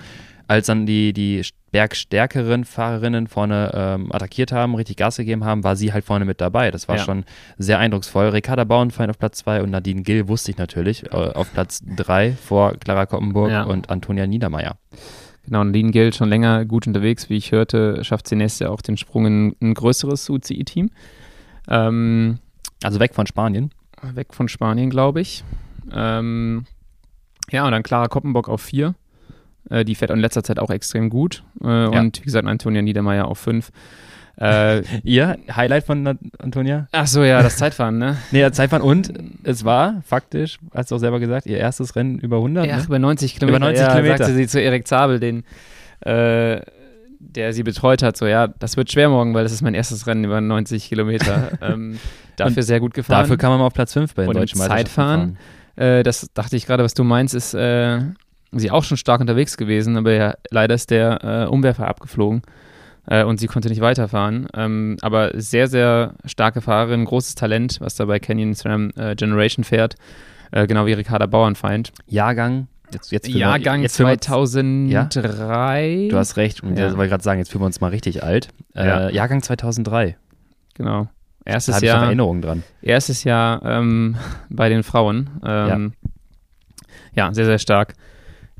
als 0.50 0.66
dann 0.66 0.84
die, 0.84 1.12
die 1.12 1.42
bergstärkeren 1.70 2.64
Fahrerinnen 2.64 3.28
vorne 3.28 3.70
ähm, 3.72 4.12
attackiert 4.12 4.50
haben, 4.50 4.74
richtig 4.74 4.96
Gas 4.96 5.16
gegeben 5.16 5.44
haben, 5.44 5.62
war 5.62 5.76
sie 5.76 5.92
halt 5.92 6.04
vorne 6.04 6.24
mit 6.24 6.40
dabei. 6.40 6.72
Das 6.72 6.88
war 6.88 6.96
ja. 6.96 7.04
schon 7.04 7.24
sehr 7.56 7.78
eindrucksvoll. 7.78 8.30
Ricarda 8.30 8.64
Bauernfeind 8.64 9.10
auf 9.10 9.18
Platz 9.18 9.38
2 9.38 9.62
und 9.62 9.70
Nadine 9.70 10.02
Gill 10.02 10.26
wusste 10.26 10.50
ich 10.50 10.58
natürlich 10.58 11.04
äh, 11.12 11.14
auf 11.14 11.52
Platz 11.52 11.82
3 11.84 12.32
vor 12.32 12.72
Clara 12.78 13.06
Koppenburg 13.06 13.50
ja. 13.52 13.62
und 13.62 13.90
Antonia 13.90 14.26
Niedermeyer. 14.26 14.76
Genau, 15.44 15.64
Nadine 15.64 15.90
Gill 15.90 16.12
schon 16.12 16.28
länger 16.28 16.64
gut 16.64 16.86
unterwegs. 16.86 17.30
Wie 17.30 17.36
ich 17.36 17.52
hörte, 17.52 18.04
schafft 18.04 18.30
nächstes 18.30 18.60
Jahr 18.60 18.72
auch 18.72 18.82
den 18.82 18.96
Sprung 18.96 19.26
in 19.26 19.56
ein 19.60 19.74
größeres 19.74 20.28
UCI-Team. 20.28 20.90
Ähm, 21.68 22.38
also 22.82 23.00
weg 23.00 23.14
von 23.14 23.26
Spanien? 23.26 23.70
Weg 24.14 24.34
von 24.34 24.48
Spanien, 24.48 24.90
glaube 24.90 25.20
ich. 25.20 25.44
Ähm, 25.92 26.64
ja, 27.50 27.64
und 27.66 27.72
dann 27.72 27.82
Clara 27.82 28.08
Koppenbock 28.08 28.48
auf 28.48 28.62
4. 28.62 28.94
Äh, 29.68 29.84
die 29.84 29.94
fährt 29.94 30.10
in 30.10 30.18
letzter 30.18 30.42
Zeit 30.42 30.58
auch 30.58 30.70
extrem 30.70 31.10
gut. 31.10 31.42
Äh, 31.62 31.66
ja. 31.66 32.00
Und 32.00 32.20
wie 32.20 32.24
gesagt, 32.24 32.46
Antonia 32.46 32.82
Niedermeyer 32.82 33.26
auf 33.26 33.38
5. 33.38 33.70
Äh, 34.36 34.82
Ihr 35.04 35.38
Highlight 35.54 35.84
von 35.84 36.18
Antonia? 36.38 36.88
Ach 36.92 37.06
so, 37.06 37.22
ja, 37.22 37.42
das 37.42 37.56
Zeitfahren, 37.56 37.98
ne? 37.98 38.16
nee, 38.30 38.40
das 38.40 38.52
Zeitfahren 38.52 38.82
und 38.82 39.12
es 39.44 39.64
war 39.64 40.02
faktisch, 40.06 40.58
hast 40.74 40.90
du 40.90 40.94
auch 40.96 40.98
selber 40.98 41.20
gesagt, 41.20 41.46
ihr 41.46 41.58
erstes 41.58 41.94
Rennen 41.94 42.18
über 42.18 42.36
100, 42.36 42.66
Ja, 42.66 42.76
ne? 42.78 42.84
über 42.84 42.98
90 42.98 43.34
Kilometer. 43.34 43.56
Über 43.56 43.66
90 43.66 43.82
ja, 43.82 43.90
Kilometer. 43.92 44.18
sagte 44.18 44.34
sie 44.34 44.46
zu 44.46 44.60
Erik 44.60 44.86
Zabel, 44.86 45.20
den, 45.20 45.44
äh, 46.00 46.60
der 47.18 47.52
sie 47.52 47.62
betreut 47.62 48.02
hat, 48.02 48.16
so 48.16 48.26
ja, 48.26 48.48
das 48.48 48.76
wird 48.76 48.90
schwer 48.90 49.10
morgen, 49.10 49.34
weil 49.34 49.42
das 49.42 49.52
ist 49.52 49.62
mein 49.62 49.74
erstes 49.74 50.06
Rennen 50.06 50.24
über 50.24 50.40
90 50.40 50.88
Kilometer. 50.88 51.50
ähm, 51.60 51.98
dafür 52.36 52.58
und 52.58 52.62
sehr 52.62 52.80
gut 52.80 52.94
gefahren. 52.94 53.22
Dafür 53.22 53.36
kann 53.36 53.50
man 53.50 53.58
mal 53.58 53.66
auf 53.66 53.74
Platz 53.74 53.92
5 53.92 54.14
bei 54.14 54.22
den 54.22 54.28
und 54.30 54.36
deutschen 54.36 54.58
Zeitfahren. 54.58 55.36
Äh, 55.76 56.02
das 56.02 56.30
dachte 56.32 56.56
ich 56.56 56.66
gerade, 56.66 56.82
was 56.82 56.94
du 56.94 57.04
meinst, 57.04 57.34
ist 57.34 57.52
äh, 57.52 58.00
sie 58.52 58.70
auch 58.70 58.84
schon 58.84 58.96
stark 58.96 59.20
unterwegs 59.20 59.56
gewesen, 59.56 59.96
aber 59.98 60.12
ja, 60.12 60.34
leider 60.50 60.74
ist 60.74 60.90
der 60.90 61.46
äh, 61.46 61.46
Umwerfer 61.46 61.86
abgeflogen 61.86 62.42
äh, 63.10 63.24
und 63.24 63.38
sie 63.38 63.46
konnte 63.46 63.68
nicht 63.68 63.82
weiterfahren. 63.82 64.48
Ähm, 64.54 64.96
aber 65.02 65.32
sehr, 65.34 65.66
sehr 65.66 66.14
starke 66.24 66.62
Fahrerin, 66.62 67.04
großes 67.04 67.34
Talent, 67.34 67.80
was 67.80 67.96
da 67.96 68.06
bei 68.06 68.18
Canyon 68.18 68.54
SRAM 68.54 68.92
äh, 68.96 69.14
Generation 69.14 69.64
fährt, 69.64 69.96
äh, 70.52 70.66
genau 70.66 70.86
wie 70.86 70.94
Ricarda 70.94 71.26
Bauernfeind. 71.26 71.92
Jahrgang 72.06 72.68
Jetzt, 72.92 73.12
jetzt 73.12 73.28
Jahrgang 73.28 73.82
jetzt 73.82 73.94
2003. 73.94 74.88
Ja? 74.88 76.08
Du 76.10 76.16
hast 76.16 76.36
recht. 76.36 76.62
Und 76.62 76.76
ja. 76.76 76.88
ich 76.88 76.96
wollte 76.96 77.10
gerade 77.10 77.22
sagen, 77.22 77.38
jetzt 77.38 77.50
fühlen 77.50 77.62
wir 77.62 77.66
uns 77.66 77.80
mal 77.80 77.90
richtig 77.90 78.24
alt. 78.24 78.48
Äh, 78.74 78.86
ja. 78.86 79.10
Jahrgang 79.10 79.42
2003. 79.42 80.16
Genau. 80.74 81.08
Erstes 81.44 81.78
da 81.78 81.86
Jahr. 81.86 82.02
Ich 82.02 82.06
Erinnerungen 82.06 82.42
dran. 82.42 82.62
Erstes 82.82 83.24
Jahr 83.24 83.64
ähm, 83.64 84.16
bei 84.48 84.68
den 84.68 84.82
Frauen. 84.82 85.30
Ähm, 85.44 85.92
ja. 87.14 87.26
ja, 87.26 87.34
sehr, 87.34 87.46
sehr 87.46 87.58
stark, 87.58 87.94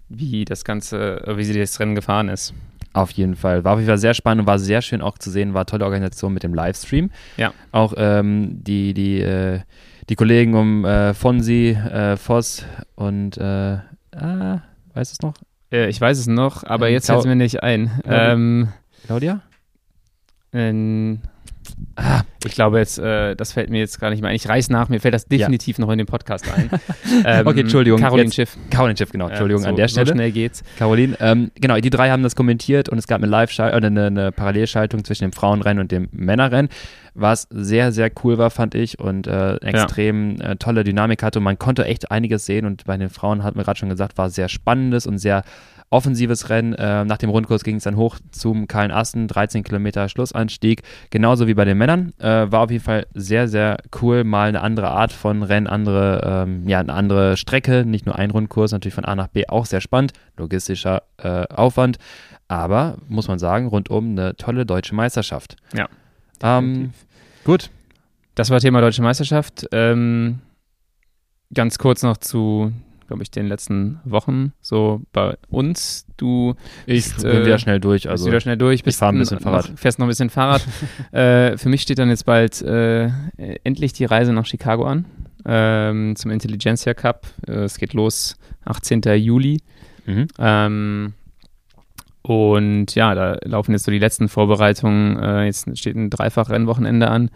wie 0.09 0.45
das 0.45 0.65
Ganze, 0.65 1.23
wie 1.35 1.45
sie 1.45 1.59
das 1.59 1.81
Rennen 1.81 1.95
gefahren 1.95 2.29
ist. 2.29 2.55
Auf 2.93 3.13
jeden 3.13 3.37
Fall. 3.37 3.65
War 3.65 3.75
auf 3.75 3.79
jeden 3.79 3.89
Fall 3.89 3.99
sehr 3.99 4.15
spannend 4.15 4.43
und 4.43 4.47
war 4.47 4.59
sehr 4.59 4.83
schön 4.83 5.01
auch 5.01 5.17
zu 5.17 5.31
sehen. 5.31 5.55
War 5.55 5.67
tolle 5.67 5.85
Organisation 5.85 6.35
mit 6.35 6.43
dem 6.43 6.55
Livestream. 6.55 7.11
Ja. 7.37 7.53
Auch 7.71 7.95
ähm, 7.97 8.63
die, 8.65 8.95
die, 8.95 9.21
äh, 9.21 9.61
die 10.09 10.17
Kollegen 10.17 10.55
um 10.55 10.85
äh, 10.85 11.15
Fonsi, 11.15 11.71
äh, 11.71 12.17
Voss 12.17 12.65
und 12.97 13.39
äh, 13.39 13.79
ah, 14.17 14.63
weißt 14.95 15.13
du 15.13 15.15
es 15.15 15.23
noch? 15.23 15.35
Äh, 15.73 15.89
ich 15.89 16.01
weiß 16.01 16.19
es 16.19 16.27
noch, 16.27 16.65
aber 16.65 16.89
ähm, 16.89 16.95
jetzt 16.95 17.07
fällt 17.07 17.21
es 17.21 17.27
mir 17.27 17.37
nicht 17.37 17.63
ein. 17.63 17.91
Claudia? 18.03 18.33
Ähm, 18.33 18.69
Claudia? 19.07 19.41
Ähm, 20.53 21.21
Ah, 21.97 22.23
ich 22.45 22.53
glaube 22.53 22.79
jetzt, 22.79 22.99
äh, 22.99 23.37
das 23.37 23.53
fällt 23.53 23.69
mir 23.69 23.79
jetzt 23.79 24.01
gar 24.01 24.11
nicht 24.11 24.23
mehr 24.23 24.31
ein. 24.31 24.37
Ich 24.37 24.49
reiß 24.49 24.71
nach, 24.71 24.89
mir 24.89 25.01
fällt 25.01 25.13
das 25.13 25.27
definitiv 25.27 25.79
ja. 25.79 25.85
noch 25.85 25.93
in 25.93 25.99
den 25.99 26.07
Podcast 26.07 26.51
ein. 26.51 26.71
ähm, 27.25 27.47
okay, 27.47 27.61
Entschuldigung. 27.61 28.01
Caroline 28.01 28.33
Schiff. 28.33 28.57
Caroline 28.71 28.97
Schiff, 28.97 29.11
genau. 29.11 29.29
Entschuldigung 29.29 29.63
so, 29.63 29.69
an 29.69 29.77
der 29.77 29.89
Stelle. 29.89 30.07
So 30.07 30.15
schnell 30.15 30.33
geht's. 30.33 30.63
Caroline, 30.79 31.17
ähm, 31.21 31.51
genau, 31.57 31.77
die 31.77 31.91
drei 31.91 32.11
haben 32.11 32.23
das 32.23 32.37
kommentiert 32.37 32.89
und 32.89 32.99
es 32.99 33.07
gab 33.07 33.19
eine 33.19 33.31
Live- 33.31 33.59
oder 33.59 33.75
eine, 33.75 34.07
eine, 34.07 34.33
Parallelschaltung 34.33 35.05
zwischen 35.05 35.25
dem 35.25 35.33
Frauenrennen 35.33 35.81
und 35.81 35.93
dem 35.93 36.09
Männerrennen, 36.13 36.71
was 37.15 37.47
sehr, 37.51 37.93
sehr 37.93 38.11
cool 38.25 38.39
war, 38.39 38.51
fand 38.51 38.75
ich 38.75 38.99
und 38.99 39.27
äh, 39.27 39.57
extrem 39.57 40.37
ja. 40.37 40.53
äh, 40.53 40.57
tolle 40.57 40.85
Dynamik 40.85 41.23
hatte 41.23 41.41
und 41.41 41.45
man 41.45 41.59
konnte 41.59 41.85
echt 41.85 42.11
einiges 42.11 42.47
sehen 42.47 42.65
und 42.65 42.85
bei 42.85 42.97
den 42.97 43.11
Frauen, 43.11 43.43
hat 43.43 43.57
mir 43.57 43.65
gerade 43.65 43.79
schon 43.79 43.89
gesagt, 43.89 44.17
war 44.17 44.31
sehr 44.31 44.49
spannendes 44.49 45.07
und 45.07 45.19
sehr 45.19 45.43
offensives 45.91 46.49
Rennen. 46.49 46.73
Äh, 46.75 47.05
nach 47.05 47.19
dem 47.19 47.31
Rundkurs 47.31 47.65
ging 47.65 47.77
es 47.77 47.83
dann 47.83 47.97
hoch 47.97 48.19
zum 48.31 48.69
Kahlen 48.69 48.93
Asten, 48.93 49.27
13 49.27 49.65
Kilometer 49.65 50.09
Schlussanstieg. 50.09 50.83
Genauso 51.11 51.49
wie 51.49 51.55
bei 51.55 51.65
den 51.65 51.77
Männern. 51.77 52.13
Äh, 52.19 52.51
war 52.51 52.61
auf 52.61 52.71
jeden 52.71 52.83
Fall 52.83 53.07
sehr, 53.13 53.49
sehr 53.49 53.79
cool. 54.01 54.25
Mal 54.25 54.49
eine 54.49 54.63
andere 54.63 54.89
Art 54.89 55.13
von 55.13 55.43
Rennen, 55.43 55.67
andere, 55.67 56.47
ähm, 56.47 56.69
ja, 56.69 56.79
eine 56.79 56.95
andere 56.95 57.37
Strecke, 57.37 57.85
nicht 57.85 58.07
nur 58.07 58.17
ein 58.17 58.31
Rundkurs, 58.31 58.73
natürlich 58.73 58.95
von 58.95 59.05
A 59.05 59.17
nach 59.17 59.29
B 59.29 59.47
auch 59.49 59.67
sehr 59.67 59.81
spannend. 59.81 60.13
Logistischer 60.37 61.03
äh, 61.19 61.47
Aufwand. 61.49 61.99
Aber 62.47 62.99
muss 63.09 63.29
man 63.29 63.39
sagen, 63.39 63.67
rundum 63.67 64.11
eine 64.13 64.37
tolle 64.37 64.65
deutsche 64.67 64.95
Meisterschaft. 64.95 65.57
Ja. 65.73 65.89
Ähm, 66.43 66.93
gut. 67.45 67.71
Das 68.37 68.51
war 68.51 68.61
Thema 68.61 68.81
Deutsche 68.81 69.03
Meisterschaft. 69.03 69.67
Ähm, 69.73 70.39
ganz 71.53 71.79
kurz 71.79 72.03
noch 72.03 72.17
zu 72.17 72.73
glaube 73.11 73.25
ich, 73.25 73.31
den 73.33 73.49
letzten 73.49 73.99
Wochen 74.05 74.53
so 74.61 75.03
bei 75.13 75.37
uns. 75.49 76.07
Du 76.17 76.55
ich 76.87 77.07
bist, 77.07 77.23
bin 77.23 77.43
äh, 77.43 77.45
wieder 77.45 77.59
schnell 77.59 77.81
durch. 77.81 78.09
Also 78.09 78.27
wieder 78.27 78.39
schnell 78.39 78.57
durch. 78.57 78.85
Bist 78.85 78.97
ich 78.97 78.99
fahre 79.01 79.13
ein 79.13 79.19
bisschen 79.19 79.41
Fahrrad. 79.41 79.69
Noch, 79.69 79.79
fährst 79.79 79.99
noch 79.99 80.07
ein 80.07 80.11
bisschen 80.11 80.31
Fahrrad. 80.31 80.65
äh, 81.13 81.57
für 81.57 81.69
mich 81.69 81.83
steht 81.83 81.99
dann 81.99 82.09
jetzt 82.09 82.25
bald 82.25 82.63
äh, 82.63 83.11
endlich 83.65 83.93
die 83.95 84.05
Reise 84.05 84.33
nach 84.33 84.47
Chicago 84.47 84.85
an 84.85 85.07
ähm, 85.45 86.15
zum 86.15 86.31
Intelligentsia 86.31 86.95
Cup. 86.95 87.27
Äh, 87.49 87.65
es 87.65 87.79
geht 87.79 87.95
los 87.95 88.37
18. 88.65 89.03
Juli. 89.17 89.61
Mhm. 90.07 90.29
Ähm, 90.39 91.15
und 92.23 92.95
ja, 92.95 93.17
da 93.17 93.39
laufen 93.43 93.73
jetzt 93.73 93.87
so 93.87 93.91
die 93.91 93.99
letzten 93.99 94.29
Vorbereitungen. 94.29 95.19
Äh, 95.19 95.47
jetzt 95.47 95.77
steht 95.77 95.97
ein 95.97 96.11
Dreifach-Rennwochenende 96.11 97.09
an. 97.09 97.31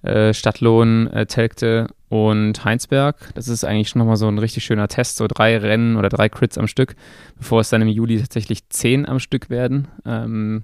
Äh, 0.00 0.32
Stadtlohn, 0.32 1.08
äh, 1.08 1.26
Telgte 1.26 1.88
und 2.12 2.62
Heinsberg. 2.62 3.16
Das 3.34 3.48
ist 3.48 3.64
eigentlich 3.64 3.88
schon 3.88 4.00
nochmal 4.00 4.18
so 4.18 4.28
ein 4.28 4.36
richtig 4.36 4.64
schöner 4.64 4.86
Test, 4.86 5.16
so 5.16 5.26
drei 5.26 5.56
Rennen 5.56 5.96
oder 5.96 6.10
drei 6.10 6.28
Crits 6.28 6.58
am 6.58 6.66
Stück, 6.66 6.94
bevor 7.38 7.62
es 7.62 7.70
dann 7.70 7.80
im 7.80 7.88
Juli 7.88 8.20
tatsächlich 8.20 8.68
zehn 8.68 9.08
am 9.08 9.18
Stück 9.18 9.48
werden. 9.48 9.88
Ähm, 10.04 10.62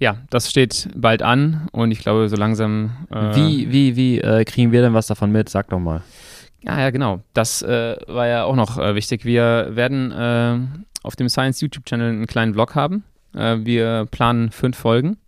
ja, 0.00 0.16
das 0.30 0.50
steht 0.50 0.88
bald 0.96 1.22
an 1.22 1.68
und 1.70 1.92
ich 1.92 2.00
glaube, 2.00 2.28
so 2.28 2.34
langsam. 2.34 3.06
Äh, 3.12 3.36
wie 3.36 3.70
wie, 3.70 3.94
wie 3.94 4.18
äh, 4.18 4.44
kriegen 4.44 4.72
wir 4.72 4.82
denn 4.82 4.94
was 4.94 5.06
davon 5.06 5.30
mit? 5.30 5.48
Sag 5.48 5.68
doch 5.68 5.78
mal. 5.78 6.02
Ja, 6.64 6.80
ja, 6.80 6.90
genau. 6.90 7.20
Das 7.32 7.62
äh, 7.62 7.96
war 8.08 8.26
ja 8.26 8.42
auch 8.42 8.56
noch 8.56 8.78
äh, 8.78 8.96
wichtig. 8.96 9.24
Wir 9.24 9.68
werden 9.76 10.10
äh, 10.10 10.58
auf 11.04 11.14
dem 11.14 11.28
Science 11.28 11.60
YouTube-Channel 11.60 12.08
einen 12.10 12.26
kleinen 12.26 12.54
Vlog 12.54 12.74
haben. 12.74 13.04
Äh, 13.32 13.58
wir 13.60 14.08
planen 14.10 14.50
fünf 14.50 14.76
Folgen. 14.76 15.18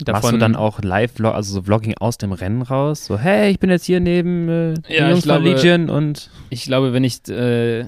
Davon, 0.00 0.22
Machst 0.22 0.32
du 0.32 0.38
dann 0.38 0.56
auch 0.56 0.82
Live-Vlog, 0.82 1.34
also 1.34 1.54
so 1.54 1.62
Vlogging 1.62 1.94
aus 1.98 2.18
dem 2.18 2.32
Rennen 2.32 2.62
raus? 2.62 3.04
So, 3.04 3.16
hey, 3.16 3.50
ich 3.50 3.60
bin 3.60 3.70
jetzt 3.70 3.84
hier 3.84 4.00
neben 4.00 4.48
äh, 4.48 4.74
ja, 4.88 5.08
Jungs 5.08 5.22
glaube, 5.22 5.44
Legion 5.48 5.88
und. 5.88 6.30
Ich 6.50 6.64
glaube, 6.64 6.92
wenn 6.92 7.04
ich 7.04 7.28
äh, 7.28 7.84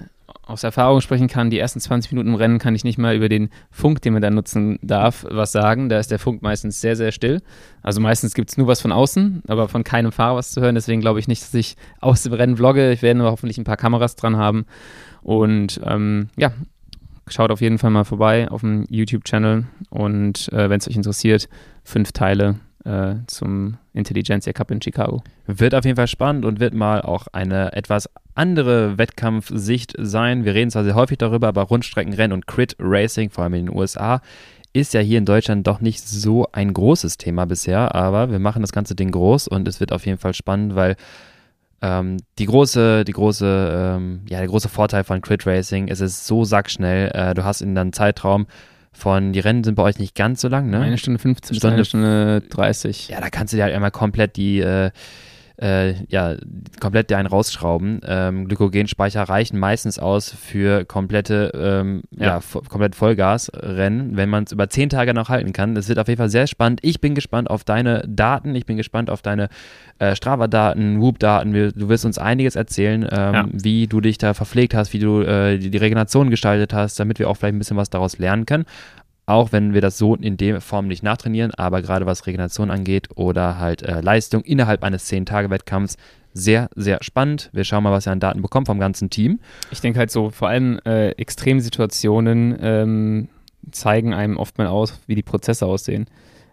aus 0.47 0.63
Erfahrung 0.63 1.01
sprechen 1.01 1.27
kann, 1.27 1.51
die 1.51 1.59
ersten 1.59 1.81
20 1.81 2.13
Minuten 2.13 2.29
im 2.29 2.35
Rennen 2.37 2.61
kann 2.61 2.77
ich 2.77 2.85
nicht 2.85 2.99
mal 2.99 3.17
über 3.17 3.29
den 3.29 3.51
Funk, 3.73 4.01
den 4.03 4.13
man 4.13 4.23
da 4.23 4.31
nutzen 4.31 4.79
darf, 4.81 5.27
was 5.29 5.51
sagen. 5.51 5.89
Da 5.89 5.99
ist 5.99 6.13
der 6.13 6.21
Funk 6.21 6.43
meistens 6.43 6.81
sehr, 6.81 6.95
sehr 6.95 7.11
still. 7.11 7.43
Also 7.83 8.01
meistens 8.01 8.35
gibt 8.35 8.51
es 8.51 8.57
nur 8.57 8.69
was 8.69 8.81
von 8.81 8.93
außen, 8.93 9.43
aber 9.49 9.69
von 9.69 9.83
keinem 9.83 10.13
Fahrer 10.13 10.37
was 10.37 10.53
zu 10.53 10.61
hören. 10.61 10.77
Deswegen 10.77 11.01
glaube 11.01 11.19
ich 11.19 11.27
nicht, 11.27 11.43
dass 11.43 11.55
ich 11.55 11.77
aus 12.01 12.23
dem 12.23 12.33
Rennen 12.33 12.57
vlogge. 12.57 12.93
Ich 12.93 13.03
werde 13.03 13.19
aber 13.21 13.33
hoffentlich 13.33 13.59
ein 13.59 13.65
paar 13.65 13.77
Kameras 13.77 14.15
dran 14.15 14.37
haben. 14.37 14.67
Und 15.23 15.81
ähm, 15.85 16.29
ja, 16.37 16.53
schaut 17.27 17.51
auf 17.51 17.61
jeden 17.61 17.79
Fall 17.79 17.91
mal 17.91 18.05
vorbei 18.05 18.49
auf 18.49 18.61
dem 18.61 18.85
YouTube-Channel. 18.89 19.65
Und 19.91 20.53
äh, 20.53 20.71
wenn 20.71 20.79
es 20.79 20.89
euch 20.89 20.97
interessiert, 20.97 21.49
fünf 21.87 22.13
Teile 22.13 22.57
äh, 22.85 23.15
zum 23.27 23.79
Intelligentsia 23.95 24.53
Cup 24.53 24.71
in 24.71 24.83
Chicago. 24.83 25.23
Wird 25.47 25.75
auf 25.75 25.85
jeden 25.85 25.97
Fall 25.97 26.09
spannend 26.09 26.45
und 26.45 26.61
wird 26.61 26.75
mal 26.75 27.01
auch 27.01 27.27
eine 27.33 27.73
etwas 27.73 28.11
andere 28.35 28.99
Wettkampfsicht 28.99 29.95
sein. 29.99 30.45
Wir 30.45 30.55
reden 30.55 30.71
zwar 30.71 30.85
sehr 30.85 30.95
häufig 30.95 31.19
darüber, 31.19 31.49
aber 31.49 31.63
Rundstreckenrennen 31.63 32.33
und 32.33 32.47
Crit 32.47 32.77
Racing, 32.79 33.31
vor 33.31 33.45
allem 33.45 33.55
in 33.55 33.67
den 33.67 33.77
USA, 33.77 34.21
ist 34.73 34.93
ja 34.93 35.01
hier 35.01 35.19
in 35.19 35.25
Deutschland 35.25 35.67
doch 35.67 35.81
nicht 35.81 36.07
so 36.07 36.47
ein 36.53 36.75
großes 36.75 37.17
Thema 37.17 37.47
bisher, 37.47 37.95
aber 37.95 38.31
wir 38.31 38.39
machen 38.39 38.61
das 38.61 38.73
ganze 38.73 38.95
Ding 38.95 39.11
groß 39.11 39.49
und 39.49 39.67
es 39.67 39.81
wird 39.81 39.91
auf 39.93 40.05
jeden 40.05 40.19
Fall 40.19 40.35
spannend, 40.35 40.75
weil 40.75 40.97
ähm, 41.81 42.19
die 42.39 42.47
große, 42.47 43.05
die 43.05 43.13
große, 43.13 43.97
ähm, 43.97 44.21
ja, 44.29 44.39
der 44.39 44.49
große 44.49 44.69
Vorteil 44.69 45.05
von 45.05 45.23
Crit 45.23 45.47
Racing 45.47 45.89
ist, 45.89 46.01
es 46.01 46.13
ist 46.13 46.27
so 46.27 46.45
sackschnell. 46.45 47.11
Äh, 47.15 47.35
du 47.35 47.45
hast 47.45 47.63
in 47.63 47.77
einem 47.77 47.93
Zeitraum 47.93 48.47
von, 48.97 49.33
die 49.33 49.41
Rennen 49.41 49.63
sind 49.63 49.75
bei 49.75 49.83
euch 49.83 49.99
nicht 49.99 50.15
ganz 50.15 50.41
so 50.41 50.49
lang, 50.49 50.71
ne? 50.71 50.81
Eine 50.81 50.99
Stunde 50.99 51.19
15 51.19 51.57
Stunde, 51.57 51.75
eine 51.75 51.85
Stunde 51.85 52.43
30. 52.49 53.09
Ja, 53.09 53.21
da 53.21 53.29
kannst 53.29 53.53
du 53.53 53.59
dir 53.59 53.65
halt 53.65 53.75
einmal 53.75 53.91
komplett 53.91 54.37
die, 54.37 54.61
äh, 54.61 54.91
äh, 55.61 55.95
ja, 56.09 56.37
komplett 56.81 57.13
einen 57.13 57.27
rausschrauben. 57.27 58.01
Ähm, 58.07 58.47
Glykogenspeicher 58.47 59.23
reichen 59.23 59.59
meistens 59.59 59.99
aus 59.99 60.31
für 60.31 60.85
komplette, 60.85 61.53
ähm, 61.55 62.03
ja. 62.11 62.39
ja 62.39 62.61
komplett 62.69 62.95
Vollgasrennen, 62.95 64.17
wenn 64.17 64.29
man 64.29 64.45
es 64.45 64.53
über 64.53 64.69
zehn 64.69 64.89
Tage 64.89 65.15
noch 65.15 65.29
halten 65.29 65.53
kann. 65.53 65.75
Das 65.75 65.89
wird 65.89 65.99
auf 65.99 66.09
jeden 66.09 66.19
Fall 66.19 66.29
sehr 66.29 66.47
spannend. 66.47 66.81
Ich 66.83 67.01
bin 67.01 67.15
gespannt 67.15 67.49
auf 67.51 67.65
deine 67.65 68.05
Daten, 68.07 68.55
ich 68.55 68.67
bin 68.67 68.77
gespannt 68.77 69.09
auf 69.09 69.23
deine 69.23 69.49
äh, 69.99 70.15
Strava-Daten, 70.15 71.01
Whoop-Daten. 71.01 71.53
Du 71.53 71.89
wirst 71.89 72.05
uns 72.05 72.19
einiges 72.19 72.55
erzählen, 72.57 73.03
ähm, 73.11 73.35
ja. 73.35 73.47
wie 73.51 73.87
du 73.87 74.01
dich 74.01 74.19
da 74.19 74.35
verpflegt 74.35 74.75
hast, 74.75 74.93
wie 74.93 74.99
du 74.99 75.23
äh, 75.23 75.59
die, 75.59 75.71
die 75.71 75.79
Regeneration 75.79 76.31
gestaltet 76.31 76.75
hast, 76.75 77.01
damit 77.01 77.19
wir 77.19 77.31
auch 77.31 77.37
vielleicht 77.37 77.55
ein 77.55 77.59
bisschen 77.59 77.77
was 77.77 77.91
daraus 77.91 78.19
lernen 78.19 78.45
können 78.45 78.67
auch 79.27 79.51
wenn 79.53 79.75
wir 79.75 79.81
das 79.81 79.99
so 79.99 80.15
in 80.15 80.37
der 80.37 80.61
Form 80.61 80.87
nicht 80.87 81.03
nachtrainieren, 81.03 81.53
aber 81.53 81.83
gerade 81.83 82.07
was 82.07 82.27
Regeneration 82.27 82.71
angeht 82.71 83.09
oder 83.17 83.59
halt 83.59 83.83
äh, 83.83 84.01
Leistung 84.01 84.43
innerhalb 84.43 84.85
eines 84.85 85.11
10-Tage-Wettkampfs, 85.11 85.97
sehr, 86.33 86.69
sehr 86.77 87.03
spannend. 87.03 87.51
Wir 87.53 87.65
schauen 87.65 87.83
mal, 87.83 87.93
was 87.93 88.07
ihr 88.07 88.13
an 88.13 88.21
Daten 88.21 88.43
bekommt 88.43 88.67
vom 88.69 88.79
ganzen 88.79 89.11
Team. 89.11 89.41
Ich 89.71 89.81
denke 89.81 89.99
halt 89.99 90.11
so, 90.11 90.31
vor 90.31 90.49
allem 90.49 90.79
äh, 90.85 91.11
Extremsituationen 91.13 92.57
ähm, 92.61 93.29
zeigen 93.73 94.15
einem 94.15 94.37
oft 94.37 94.59
mal 94.59 94.67
aus, 94.67 95.01
wie 95.07 95.15
die 95.15 95.23
Prozesse 95.23 95.67
aussehen. 95.67 96.07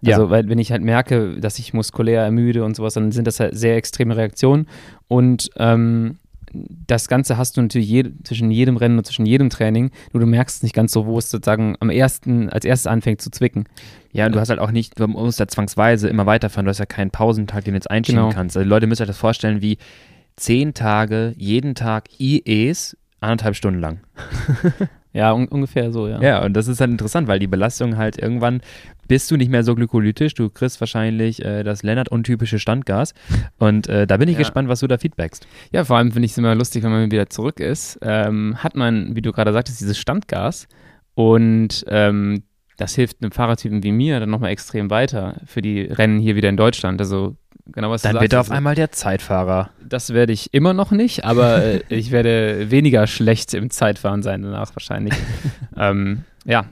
Also, 0.06 0.24
ja. 0.24 0.30
weil 0.30 0.50
wenn 0.50 0.60
ich 0.60 0.72
halt 0.72 0.82
merke, 0.82 1.40
dass 1.40 1.60
ich 1.60 1.74
muskulär 1.74 2.24
ermüde 2.24 2.64
und 2.64 2.76
sowas, 2.76 2.96
dann 2.96 3.12
sind 3.12 3.28
das 3.28 3.40
halt 3.40 3.56
sehr 3.58 3.76
extreme 3.78 4.18
Reaktionen. 4.18 4.68
Und 5.08 5.50
ähm, 5.58 6.18
das 6.54 7.08
Ganze 7.08 7.38
hast 7.38 7.58
du 7.58 7.62
natürlich 7.62 7.90
je, 7.90 8.06
zwischen 8.24 8.52
jedem 8.52 8.78
Rennen 8.78 8.98
und 8.98 9.06
zwischen 9.06 9.26
jedem 9.26 9.50
Training, 9.50 9.92
nur 10.12 10.22
du 10.22 10.28
merkst 10.28 10.64
nicht 10.64 10.76
ganz 10.76 10.92
so, 10.92 11.06
wo 11.06 11.18
es 11.18 11.30
sozusagen 11.30 11.76
am 11.80 11.90
ersten, 11.90 12.50
als 12.50 12.66
erstes 12.66 12.88
anfängt 12.88 13.22
zu 13.22 13.32
zwicken. 13.32 13.66
Ja, 14.12 14.28
und 14.28 14.36
du 14.36 14.40
hast 14.40 14.50
halt 14.50 14.60
auch 14.60 14.72
nicht, 14.72 15.00
du 15.00 15.08
musst 15.08 15.40
ja 15.40 15.48
zwangsweise 15.48 16.08
immer 16.08 16.26
weiterfahren, 16.26 16.66
du 16.66 16.70
hast 16.70 16.80
ja 16.80 16.86
keinen 16.86 17.12
Pausentag, 17.12 17.64
den 17.66 17.74
du 17.74 17.78
jetzt 17.78 17.90
einschieben 17.90 18.22
genau. 18.22 18.34
kannst. 18.34 18.56
Also 18.56 18.64
die 18.64 18.70
Leute 18.70 18.88
müssen 18.88 19.00
sich 19.00 19.08
das 19.08 19.18
vorstellen 19.18 19.62
wie 19.62 19.78
zehn 20.36 20.74
Tage, 20.74 21.34
jeden 21.38 21.76
Tag 21.76 22.10
IEs, 22.20 22.98
anderthalb 23.20 23.56
Stunden 23.56 23.80
lang. 23.80 24.00
Ja, 25.14 25.32
un 25.32 25.48
ungefähr 25.48 25.92
so, 25.92 26.08
ja. 26.08 26.20
Ja, 26.22 26.44
und 26.44 26.54
das 26.54 26.68
ist 26.68 26.82
halt 26.82 26.90
interessant, 26.90 27.28
weil 27.28 27.40
die 27.40 27.48
Belastung 27.48 27.98
halt 27.98 28.18
irgendwann 28.18 28.62
bist 29.08 29.30
du 29.30 29.38
nicht 29.38 29.50
mehr 29.50 29.64
so 29.64 29.76
glykolytisch, 29.76 30.34
du 30.34 30.50
kriegst 30.50 30.80
wahrscheinlich 30.80 31.44
äh, 31.44 31.64
das 31.64 31.84
Lennart-untypische 31.84 32.58
Standgas. 32.58 33.14
Und 33.60 33.88
äh, 33.88 34.08
da 34.08 34.18
bin 34.18 34.28
ich 34.28 34.34
ja. 34.34 34.40
gespannt, 34.40 34.70
was 34.70 34.80
du 34.80 34.88
da 34.88 34.98
feedbackst. 34.98 35.48
Ja, 35.72 35.84
vor 35.84 35.98
allem 35.98 36.12
finde 36.12 36.26
ich 36.26 36.32
es 36.32 36.38
immer 36.38 36.56
lustig, 36.56 36.84
wenn 36.84 36.92
man 36.92 37.12
wieder 37.12 37.30
zurück 37.30 37.60
ist, 37.60 38.00
ähm, 38.02 38.56
hat 38.58 38.76
man, 38.76 39.16
wie 39.16 39.22
du 39.22 39.32
gerade 39.32 39.54
sagtest, 39.54 39.82
dieses 39.82 40.00
Standgas 40.00 40.68
und 41.14 41.86
ähm, 41.90 42.44
das 42.78 42.96
hilft 42.96 43.22
einem 43.22 43.32
Fahrertypen 43.32 43.84
wie 43.84 43.92
mir 43.92 44.20
dann 44.20 44.30
nochmal 44.30 44.50
extrem 44.50 44.90
weiter 44.90 45.40
für 45.46 45.62
die 45.62 45.82
Rennen 45.82 46.20
hier 46.20 46.36
wieder 46.36 46.50
in 46.50 46.58
Deutschland. 46.58 47.00
Also 47.00 47.36
genau 47.68 47.90
was 47.90 48.02
Dann 48.02 48.16
du 48.16 48.20
bitte 48.20 48.40
auf 48.40 48.52
einmal 48.52 48.76
der 48.76 48.92
Zeitfahrer. 48.92 49.70
Das 49.84 50.14
werde 50.14 50.34
ich 50.34 50.54
immer 50.54 50.74
noch 50.74 50.92
nicht, 50.92 51.26
aber 51.26 51.64
äh, 51.64 51.82
ich 51.90 52.12
werde 52.12 52.72
weniger 52.72 53.08
schlecht 53.08 53.54
im 53.54 53.70
Zeitfahren 53.70 54.24
sein 54.24 54.42
danach 54.42 54.76
wahrscheinlich. 54.76 55.14
ähm, 55.78 56.24
ja. 56.46 56.66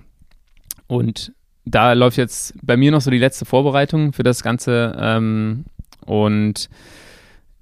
Und 0.88 1.34
da 1.66 1.94
läuft 1.94 2.18
jetzt 2.18 2.54
bei 2.62 2.76
mir 2.76 2.92
noch 2.92 3.02
so 3.02 3.12
die 3.12 3.20
letzte 3.20 3.46
Vorbereitung 3.46 4.14
für 4.14 4.24
das 4.24 4.44
Ganze. 4.44 4.96
Ähm, 5.00 5.66
und 6.06 6.70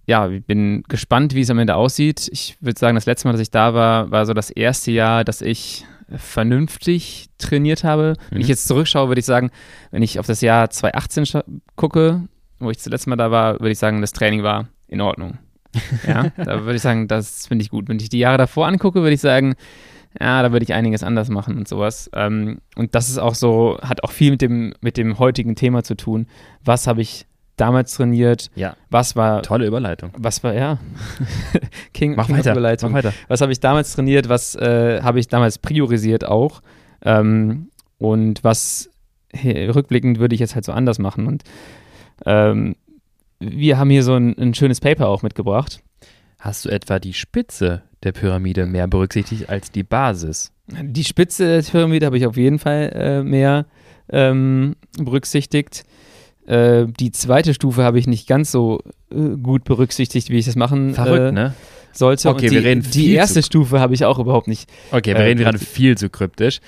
ja, 0.08 0.28
ich 0.28 0.44
bin 0.44 0.84
gespannt, 0.88 1.36
wie 1.36 1.42
es 1.42 1.50
am 1.52 1.60
Ende 1.60 1.76
aussieht. 1.76 2.30
Ich 2.32 2.58
würde 2.62 2.80
sagen, 2.80 2.96
das 2.96 3.06
letzte 3.06 3.28
Mal, 3.28 3.34
dass 3.34 3.42
ich 3.42 3.52
da 3.52 3.76
war, 3.76 4.10
war 4.10 4.26
so 4.26 4.34
das 4.34 4.50
erste 4.50 4.92
Jahr, 4.92 5.24
dass 5.24 5.42
ich 5.42 5.86
vernünftig 6.16 7.28
trainiert 7.38 7.84
habe. 7.84 8.16
Wenn 8.30 8.40
mhm. 8.40 8.42
ich 8.42 8.48
jetzt 8.48 8.68
zurückschaue, 8.68 9.10
würde 9.10 9.20
ich 9.20 9.26
sagen, 9.26 9.52
wenn 9.92 10.02
ich 10.02 10.20
auf 10.20 10.26
das 10.26 10.42
Jahr 10.42 10.70
2018 10.70 11.44
gucke, 11.76 12.24
wo 12.60 12.70
ich 12.70 12.80
zuletzt 12.80 13.08
mal 13.08 13.16
da 13.16 13.32
war, 13.32 13.60
würde 13.60 13.72
ich 13.72 13.80
sagen, 13.80 14.02
das 14.02 14.12
Training 14.12 14.44
war 14.44 14.68
in 14.88 15.02
Ordnung. 15.02 15.38
Ja, 16.08 16.32
da 16.38 16.64
würde 16.64 16.76
ich 16.76 16.82
sagen, 16.82 17.08
das 17.08 17.48
finde 17.48 17.64
ich 17.64 17.70
gut. 17.70 17.88
Wenn 17.88 18.00
ich 18.00 18.10
die 18.10 18.20
Jahre 18.20 18.38
davor 18.38 18.68
angucke, 18.68 19.02
würde 19.02 19.14
ich 19.14 19.22
sagen, 19.22 19.56
ja, 20.20 20.42
da 20.42 20.52
würde 20.52 20.64
ich 20.64 20.74
einiges 20.74 21.04
anders 21.04 21.30
machen 21.30 21.58
und 21.58 21.68
sowas. 21.68 22.10
Ähm, 22.14 22.60
und 22.76 22.96
das 22.96 23.10
ist 23.10 23.20
auch 23.20 23.36
so, 23.36 23.78
hat 23.82 24.04
auch 24.04 24.12
viel 24.12 24.32
mit 24.32 24.42
dem, 24.42 24.74
mit 24.82 24.98
dem 24.98 25.20
heutigen 25.20 25.56
Thema 25.56 25.84
zu 25.84 25.96
tun. 25.96 26.28
Was 26.66 26.88
habe 26.88 27.02
ich 27.02 27.28
damals 27.58 27.94
trainiert? 27.94 28.50
Ja. 28.56 28.76
Was 28.90 29.16
war. 29.16 29.44
Tolle 29.44 29.68
Überleitung. 29.68 30.12
Was 30.18 30.44
war, 30.44 30.54
ja. 30.54 30.80
King, 31.94 32.16
mach, 32.16 32.28
King 32.28 32.38
weiter, 32.38 32.52
Überleitung. 32.54 32.92
mach 32.92 33.00
weiter. 33.00 33.14
Was 33.28 33.42
habe 33.42 33.52
ich 33.52 33.60
damals 33.60 33.94
trainiert? 33.94 34.30
Was 34.30 34.56
äh, 34.56 35.02
habe 35.04 35.20
ich 35.20 35.28
damals 35.28 35.60
priorisiert 35.60 36.26
auch? 36.26 36.62
Ähm, 37.04 37.70
und 38.00 38.44
was 38.44 38.90
rückblickend 39.44 40.20
würde 40.20 40.34
ich 40.34 40.42
jetzt 40.42 40.56
halt 40.56 40.66
so 40.66 40.72
anders 40.72 40.98
machen. 40.98 41.28
Und 41.28 41.44
ähm, 42.26 42.76
wir 43.40 43.78
haben 43.78 43.90
hier 43.90 44.04
so 44.04 44.16
ein, 44.16 44.38
ein 44.38 44.54
schönes 44.54 44.80
Paper 44.80 45.08
auch 45.08 45.24
mitgebracht. 45.24 45.82
Hast 46.40 46.66
du 46.66 46.70
etwa 46.70 47.00
die 47.00 47.14
Spitze 47.14 47.84
der 48.04 48.12
Pyramide 48.12 48.66
mehr 48.66 48.88
berücksichtigt 48.88 49.50
als 49.50 49.72
die 49.72 49.84
Basis? 49.84 50.52
Die 50.68 51.04
Spitze 51.04 51.46
der 51.46 51.62
Pyramide 51.62 52.06
habe 52.06 52.18
ich 52.18 52.26
auf 52.26 52.38
jeden 52.38 52.60
Fall 52.60 52.92
äh, 52.94 53.24
mehr 53.24 53.66
ähm, 54.10 54.76
berücksichtigt. 54.98 55.84
Äh, 56.48 56.88
die 57.00 57.12
zweite 57.12 57.54
Stufe 57.54 57.84
habe 57.84 58.00
ich 58.00 58.08
nicht 58.08 58.28
ganz 58.28 58.52
so 58.52 58.80
äh, 59.12 59.38
gut 59.38 59.64
berücksichtigt, 59.66 60.30
wie 60.30 60.38
ich 60.38 60.46
das 60.46 60.56
machen 60.56 60.94
Verrückt, 60.94 61.30
äh, 61.30 61.32
ne? 61.32 61.54
sollte. 61.92 62.30
Okay, 62.30 62.48
die, 62.48 62.56
wir 62.56 62.64
reden 62.64 62.90
Die 62.90 63.14
erste 63.14 63.44
Stufe 63.44 63.80
habe 63.80 63.94
ich 63.94 64.06
auch 64.06 64.20
überhaupt 64.20 64.48
nicht. 64.48 64.70
Okay, 64.92 65.14
wir 65.14 65.24
reden 65.24 65.40
gerade 65.40 65.60
viel 65.60 65.98
zu 65.98 66.10
kryptisch. 66.10 66.60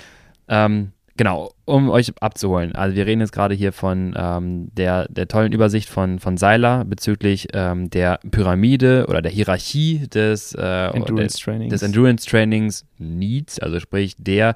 Ähm, 0.47 0.91
Genau, 1.17 1.51
um 1.65 1.89
euch 1.89 2.13
abzuholen. 2.21 2.73
Also 2.73 2.95
wir 2.95 3.05
reden 3.05 3.21
jetzt 3.21 3.33
gerade 3.33 3.53
hier 3.53 3.73
von 3.73 4.13
ähm, 4.17 4.69
der, 4.73 5.07
der 5.09 5.27
tollen 5.27 5.51
Übersicht 5.51 5.89
von, 5.89 6.19
von 6.19 6.37
Seiler 6.37 6.85
bezüglich 6.85 7.49
ähm, 7.53 7.89
der 7.89 8.19
Pyramide 8.31 9.05
oder 9.07 9.21
der 9.21 9.31
Hierarchie 9.31 10.07
des, 10.07 10.53
äh, 10.55 10.87
Endurance 10.87 11.37
des, 11.43 11.69
des 11.69 11.81
Endurance 11.81 12.29
Trainings 12.29 12.85
Needs, 12.97 13.59
also 13.59 13.79
sprich 13.79 14.15
der 14.17 14.55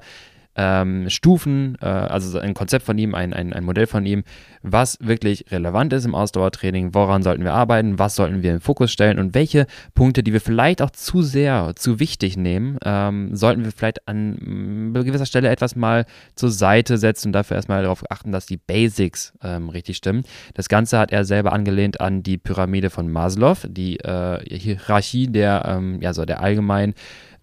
ähm, 0.56 1.08
Stufen, 1.10 1.76
äh, 1.80 1.86
also 1.86 2.38
ein 2.38 2.54
Konzept 2.54 2.84
von 2.84 2.98
ihm, 2.98 3.14
ein, 3.14 3.32
ein, 3.32 3.52
ein 3.52 3.64
Modell 3.64 3.86
von 3.86 4.06
ihm, 4.06 4.24
was 4.62 4.98
wirklich 5.00 5.44
relevant 5.50 5.92
ist 5.92 6.04
im 6.04 6.14
Ausdauertraining, 6.14 6.94
woran 6.94 7.22
sollten 7.22 7.44
wir 7.44 7.52
arbeiten, 7.52 7.98
was 7.98 8.16
sollten 8.16 8.42
wir 8.42 8.54
im 8.54 8.60
Fokus 8.60 8.90
stellen? 8.90 9.18
Und 9.18 9.34
welche 9.34 9.66
Punkte, 9.94 10.22
die 10.22 10.32
wir 10.32 10.40
vielleicht 10.40 10.82
auch 10.82 10.90
zu 10.90 11.22
sehr, 11.22 11.72
zu 11.76 12.00
wichtig 12.00 12.36
nehmen, 12.36 12.78
ähm, 12.84 13.36
sollten 13.36 13.64
wir 13.64 13.72
vielleicht 13.72 14.08
an 14.08 14.92
äh, 14.94 15.04
gewisser 15.04 15.26
Stelle 15.26 15.48
etwas 15.50 15.76
mal 15.76 16.06
zur 16.34 16.50
Seite 16.50 16.98
setzen 16.98 17.28
und 17.28 17.32
dafür 17.32 17.56
erstmal 17.56 17.82
darauf 17.82 18.10
achten, 18.10 18.32
dass 18.32 18.46
die 18.46 18.56
Basics 18.56 19.34
ähm, 19.42 19.68
richtig 19.68 19.98
stimmen. 19.98 20.24
Das 20.54 20.68
Ganze 20.68 20.98
hat 20.98 21.12
er 21.12 21.24
selber 21.24 21.52
angelehnt 21.52 22.00
an 22.00 22.22
die 22.22 22.38
Pyramide 22.38 22.90
von 22.90 23.10
Maslow, 23.10 23.56
die 23.68 24.00
äh, 24.00 24.40
Hierarchie 24.48 25.28
der, 25.28 25.64
ähm, 25.66 26.00
ja, 26.00 26.12
so 26.12 26.24
der 26.24 26.40
allgemeinen 26.40 26.94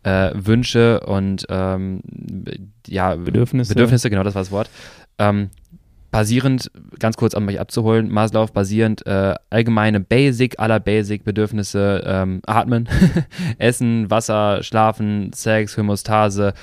äh, 0.03 0.31
Wünsche 0.33 1.01
und 1.01 1.45
ähm, 1.49 2.01
ja, 2.87 3.15
Bedürfnisse. 3.15 3.73
Bedürfnisse, 3.73 4.09
genau 4.09 4.23
das 4.23 4.35
war 4.35 4.41
das 4.41 4.51
Wort. 4.51 4.69
Ähm, 5.17 5.49
basierend, 6.13 6.71
ganz 6.99 7.17
kurz 7.17 7.33
um 7.33 7.45
mich 7.45 7.59
abzuholen, 7.59 8.09
Maslow 8.11 8.45
basierend 8.45 9.05
äh, 9.07 9.33
allgemeine 9.49 9.99
Basic 9.99 10.59
aller 10.59 10.79
Basic-Bedürfnisse, 10.79 12.03
ähm, 12.05 12.41
Atmen, 12.45 12.87
Essen, 13.57 14.11
Wasser, 14.11 14.61
Schlafen, 14.61 15.33
Sex, 15.33 15.75
Homostase, 15.75 16.53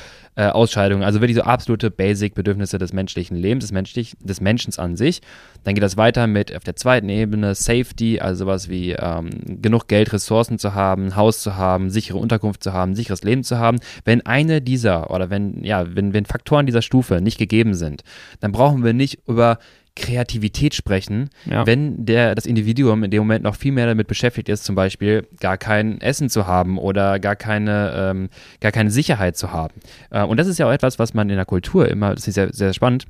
äh, 0.40 0.48
Ausscheidung, 0.48 1.04
also 1.04 1.20
wirklich 1.20 1.36
so 1.36 1.42
absolute 1.42 1.90
Basic-Bedürfnisse 1.90 2.78
des 2.78 2.94
menschlichen 2.94 3.36
Lebens, 3.36 3.64
des, 3.64 3.72
menschlich, 3.72 4.16
des 4.20 4.40
Menschen 4.40 4.72
an 4.78 4.96
sich. 4.96 5.20
Dann 5.64 5.74
geht 5.74 5.82
das 5.82 5.98
weiter 5.98 6.26
mit 6.26 6.56
auf 6.56 6.64
der 6.64 6.76
zweiten 6.76 7.10
Ebene 7.10 7.54
Safety, 7.54 8.20
also 8.20 8.44
sowas 8.44 8.70
wie 8.70 8.92
ähm, 8.92 9.28
genug 9.60 9.86
Geld, 9.86 10.14
Ressourcen 10.14 10.58
zu 10.58 10.74
haben, 10.74 11.14
Haus 11.14 11.42
zu 11.42 11.56
haben, 11.56 11.90
sichere 11.90 12.16
Unterkunft 12.16 12.64
zu 12.64 12.72
haben, 12.72 12.94
sicheres 12.94 13.22
Leben 13.22 13.44
zu 13.44 13.58
haben. 13.58 13.80
Wenn 14.06 14.24
eine 14.24 14.62
dieser 14.62 15.10
oder 15.10 15.28
wenn, 15.28 15.62
ja, 15.62 15.84
wenn, 15.94 16.14
wenn 16.14 16.24
Faktoren 16.24 16.64
dieser 16.64 16.80
Stufe 16.80 17.20
nicht 17.20 17.36
gegeben 17.36 17.74
sind, 17.74 18.02
dann 18.40 18.52
brauchen 18.52 18.82
wir 18.82 18.94
nicht 18.94 19.18
über 19.28 19.58
Kreativität 19.96 20.74
sprechen, 20.74 21.30
ja. 21.44 21.66
wenn 21.66 22.04
der, 22.04 22.34
das 22.34 22.46
Individuum 22.46 23.04
in 23.04 23.10
dem 23.10 23.20
Moment 23.20 23.44
noch 23.44 23.56
viel 23.56 23.72
mehr 23.72 23.86
damit 23.86 24.06
beschäftigt 24.06 24.48
ist, 24.48 24.64
zum 24.64 24.74
Beispiel 24.74 25.26
gar 25.40 25.58
kein 25.58 26.00
Essen 26.00 26.28
zu 26.28 26.46
haben 26.46 26.78
oder 26.78 27.18
gar 27.18 27.36
keine, 27.36 27.92
ähm, 27.96 28.28
gar 28.60 28.72
keine 28.72 28.90
Sicherheit 28.90 29.36
zu 29.36 29.52
haben. 29.52 29.74
Äh, 30.10 30.22
und 30.22 30.38
das 30.38 30.46
ist 30.46 30.58
ja 30.58 30.66
auch 30.66 30.72
etwas, 30.72 30.98
was 30.98 31.14
man 31.14 31.28
in 31.30 31.36
der 31.36 31.44
Kultur 31.44 31.88
immer, 31.88 32.14
das 32.14 32.28
ist 32.28 32.36
ja 32.36 32.52
sehr 32.52 32.72
spannend, 32.72 33.06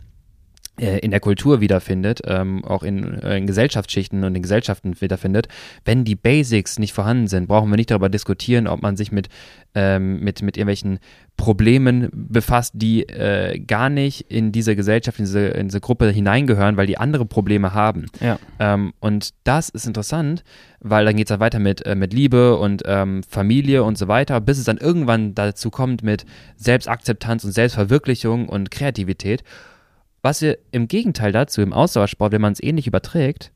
in 0.81 1.11
der 1.11 1.21
Kultur 1.21 1.61
wiederfindet, 1.61 2.23
ähm, 2.25 2.64
auch 2.64 2.83
in, 2.83 3.21
äh, 3.23 3.37
in, 3.37 3.47
Gesellschaftsschichten 3.47 4.25
und 4.25 4.35
in 4.35 4.43
Gesellschaften 4.43 5.01
wiederfindet. 5.01 5.49
Wenn 5.85 6.05
die 6.05 6.16
Basics 6.16 6.79
nicht 6.79 6.93
vorhanden 6.93 7.27
sind, 7.27 7.49
brauchen 7.49 7.71
wir 7.71 7.77
nicht 7.77 7.90
darüber 7.90 8.09
diskutieren, 8.09 8.66
ob 8.66 8.81
man 8.81 8.97
sich 8.97 9.12
mit, 9.12 9.29
ähm, 9.75 10.21
mit, 10.21 10.43
mit 10.43 10.57
irgendwelchen 10.57 10.99
Problemen 11.37 12.09
befasst, 12.12 12.73
die 12.77 13.09
äh, 13.09 13.59
gar 13.61 13.88
nicht 13.88 14.23
in 14.31 14.53
diese 14.53 14.77
Gesellschaft, 14.77 15.19
in 15.19 15.25
diese, 15.25 15.49
in 15.49 15.69
diese 15.69 15.81
Gruppe 15.81 16.11
hineingehören, 16.11 16.77
weil 16.77 16.87
die 16.87 16.99
andere 16.99 17.27
Probleme 17.27 17.75
haben. 17.75 18.07
Ja. 18.21 18.38
Ähm, 18.59 18.93
und 19.01 19.31
das 19.45 19.69
ist 19.69 19.87
interessant, 19.87 20.45
weil 20.81 21.05
dann 21.05 21.16
geht 21.16 21.27
es 21.27 21.29
dann 21.29 21.40
weiter 21.40 21.59
mit, 21.59 21.85
äh, 21.87 21.95
mit 21.95 22.12
Liebe 22.12 22.57
und 22.57 22.83
ähm, 22.87 23.23
Familie 23.23 23.85
und 23.85 23.99
so 23.99 24.09
weiter, 24.09 24.40
bis 24.40 24.59
es 24.59 24.64
dann 24.64 24.79
irgendwann 24.79 25.35
dazu 25.35 25.71
kommt 25.71 26.03
mit 26.03 26.25
Selbstakzeptanz 26.57 27.45
und 27.45 27.53
Selbstverwirklichung 27.53 28.49
und 28.49 28.71
Kreativität. 28.71 29.43
Was 30.23 30.43
wir 30.43 30.59
im 30.71 30.89
Gegenteil 30.89 31.33
dazu 31.33 31.63
im 31.63 31.73
Ausdauersport, 31.73 32.33
wenn 32.33 32.41
man 32.41 32.53
es 32.53 32.63
ähnlich 32.63 32.87
überträgt, 32.87 33.53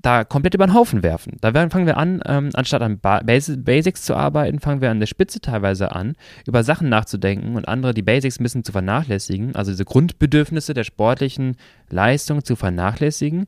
da 0.00 0.24
komplett 0.24 0.54
über 0.54 0.66
den 0.66 0.74
Haufen 0.74 1.02
werfen. 1.02 1.38
Da 1.40 1.52
fangen 1.52 1.86
wir 1.86 1.96
an, 1.96 2.22
ähm, 2.24 2.50
anstatt 2.54 2.82
an 2.82 3.00
ba 3.00 3.20
Basics 3.20 4.02
zu 4.04 4.14
arbeiten, 4.14 4.60
fangen 4.60 4.80
wir 4.80 4.90
an 4.90 5.00
der 5.00 5.08
Spitze 5.08 5.40
teilweise 5.40 5.92
an, 5.92 6.14
über 6.46 6.62
Sachen 6.62 6.88
nachzudenken 6.88 7.56
und 7.56 7.66
andere 7.66 7.94
die 7.94 8.02
Basics 8.02 8.38
ein 8.38 8.44
bisschen 8.44 8.64
zu 8.64 8.70
vernachlässigen, 8.70 9.56
also 9.56 9.72
diese 9.72 9.84
Grundbedürfnisse 9.84 10.72
der 10.72 10.84
sportlichen 10.84 11.56
Leistung 11.90 12.44
zu 12.44 12.54
vernachlässigen 12.54 13.46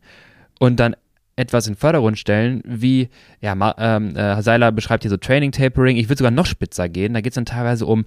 und 0.59 0.81
dann 0.81 0.97
etwas 1.37 1.69
in 1.69 1.77
Fördergrund 1.77 2.19
stellen, 2.19 2.63
wie, 2.67 3.09
ja, 3.41 3.75
ähm, 3.79 4.17
äh, 4.17 4.43
Seiler 4.43 4.73
beschreibt 4.73 5.05
hier 5.05 5.11
so 5.11 5.17
Training 5.17 5.53
Tapering, 5.53 5.97
ich 5.97 6.09
würde 6.09 6.19
sogar 6.19 6.33
noch 6.33 6.47
spitzer 6.47 6.89
gehen, 6.89 7.15
da 7.15 7.21
geht 7.21 7.33
es 7.33 7.37
dann 7.37 7.47
teilweise 7.47 7.87
um 7.87 8.05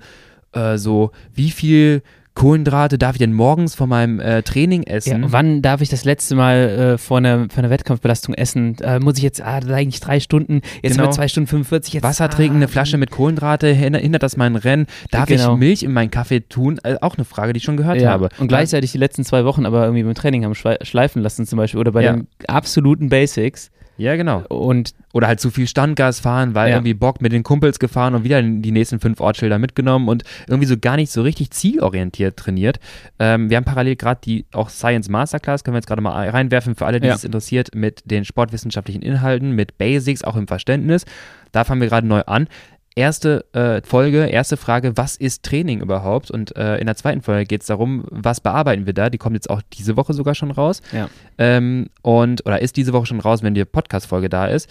äh, 0.52 0.78
so, 0.78 1.12
wie 1.34 1.50
viel 1.50 2.04
Kohlenhydrate 2.36 2.98
darf 2.98 3.14
ich 3.14 3.20
denn 3.20 3.34
morgens 3.34 3.76
vor 3.76 3.88
meinem 3.88 4.20
äh, 4.20 4.42
Training 4.42 4.84
essen? 4.84 5.24
Ja, 5.24 5.32
wann 5.32 5.62
darf 5.62 5.82
ich 5.82 5.90
das 5.90 6.04
letzte 6.04 6.36
Mal 6.36 6.58
äh, 6.58 6.98
vor, 6.98 7.18
einer, 7.18 7.48
vor 7.50 7.60
einer 7.60 7.70
Wettkampfbelastung 7.70 8.34
essen? 8.34 8.78
Äh, 8.80 9.00
muss 9.00 9.18
ich 9.18 9.24
jetzt, 9.24 9.42
ah, 9.42 9.60
eigentlich 9.68 10.00
drei 10.00 10.20
Stunden, 10.20 10.62
jetzt 10.82 10.98
genau. 10.98 11.12
zwei 11.12 11.28
Stunden 11.28 11.48
45. 11.48 11.94
Jetzt, 11.94 12.04
Wasser 12.04 12.30
trinken, 12.30 12.58
eine 12.58 12.68
Flasche 12.68 12.98
mit 12.98 13.12
Kohlenhydrate, 13.12 13.68
hindert 13.68 14.24
das 14.24 14.36
mein 14.36 14.56
Rennen? 14.56 14.88
Darf 15.12 15.28
genau. 15.28 15.54
ich 15.54 15.60
Milch 15.60 15.84
in 15.84 15.94
meinen 15.94 16.12
Kaffee 16.12 16.42
tun? 16.42 16.80
Äh, 16.84 16.98
auch 17.02 17.18
eine 17.18 17.26
Frage, 17.26 17.54
die 17.54 17.58
ich 17.58 17.64
schon 17.64 17.78
gehört 17.78 18.02
ja. 18.02 18.10
habe. 18.10 18.30
Und 18.40 18.48
gleichzeitig 18.48 18.92
die 18.92 18.98
letzten 18.98 19.24
zwei 19.24 19.46
Wochen 19.46 19.66
aber 19.66 19.84
irgendwie 19.84 20.04
beim 20.04 20.16
Training 20.16 20.44
haben 20.44 20.56
schleifen 20.56 21.22
lassen 21.22 21.46
zum 21.46 21.58
Beispiel 21.58 21.80
oder 21.80 21.92
bei 21.92 22.04
ja. 22.04 22.14
den 22.14 22.28
absoluten 22.48 23.10
Basics. 23.10 23.70
Ja, 23.98 24.16
genau. 24.16 24.44
Und 24.50 24.94
oder 25.14 25.28
halt 25.28 25.40
zu 25.40 25.52
viel 25.52 25.68
Standgas 25.68 26.20
fahren, 26.20 26.56
weil 26.56 26.70
ja. 26.70 26.78
irgendwie 26.78 26.96
Bock 26.96 27.22
mit 27.22 27.32
den 27.32 27.44
Kumpels 27.44 27.78
gefahren 27.78 28.16
und 28.16 28.24
wieder 28.24 28.42
die 28.42 28.72
nächsten 28.72 29.00
fünf 29.00 29.20
Ortsschilder 29.20 29.60
mitgenommen 29.60 30.10
und 30.10 30.24
irgendwie 30.48 30.68
so 30.68 30.78
gar 30.78 30.96
nicht 30.96 31.12
so 31.12 31.22
richtig 31.22 31.52
zielorientiert 31.52 32.38
trainiert. 32.38 32.80
Ähm, 33.20 33.50
wir 33.50 33.58
haben 33.58 33.66
parallel 33.66 33.96
gerade 33.96 34.22
die 34.24 34.46
auch 34.52 34.70
Science 34.70 35.10
Masterclass, 35.10 35.64
können 35.64 35.76
wir 35.76 35.80
jetzt 35.80 35.88
gerade 35.88 36.02
mal 36.02 36.28
reinwerfen 36.30 36.76
für 36.76 36.88
alle, 36.88 37.00
die 37.00 37.08
ja. 37.08 37.14
es 37.14 37.24
interessiert, 37.24 37.76
mit 37.76 38.02
den 38.06 38.26
sportwissenschaftlichen 38.26 39.04
Inhalten, 39.04 39.52
mit 39.52 39.78
Basics, 39.78 40.24
auch 40.24 40.36
im 40.36 40.48
Verständnis. 40.48 41.06
Da 41.52 41.64
fangen 41.64 41.82
wir 41.82 41.90
gerade 41.90 42.08
neu 42.08 42.22
an 42.26 42.48
erste 42.96 43.46
äh, 43.54 43.82
Folge, 43.86 44.26
erste 44.26 44.58
Frage, 44.58 44.96
was 44.96 45.16
ist 45.16 45.44
Training 45.44 45.82
überhaupt? 45.82 46.32
Und 46.32 46.56
äh, 46.56 46.78
in 46.78 46.86
der 46.86 46.96
zweiten 46.96 47.22
Folge 47.22 47.46
geht 47.46 47.62
es 47.62 47.68
darum, 47.68 48.06
was 48.10 48.42
bearbeiten 48.42 48.86
wir 48.86 48.94
da? 48.94 49.10
Die 49.10 49.18
kommt 49.18 49.36
jetzt 49.36 49.50
auch 49.50 49.62
diese 49.74 49.98
Woche 49.98 50.14
sogar 50.14 50.36
schon 50.36 50.52
raus. 50.52 50.82
Ja. 50.92 51.10
Ähm, 51.38 51.90
und, 52.02 52.46
oder 52.46 52.62
ist 52.62 52.78
diese 52.78 52.94
Woche 52.94 53.08
schon 53.08 53.20
raus, 53.20 53.44
wenn 53.44 53.54
die 53.54 53.66
Podcast-Folge 53.66 54.30
da 54.30 54.48
ist. 54.48 54.70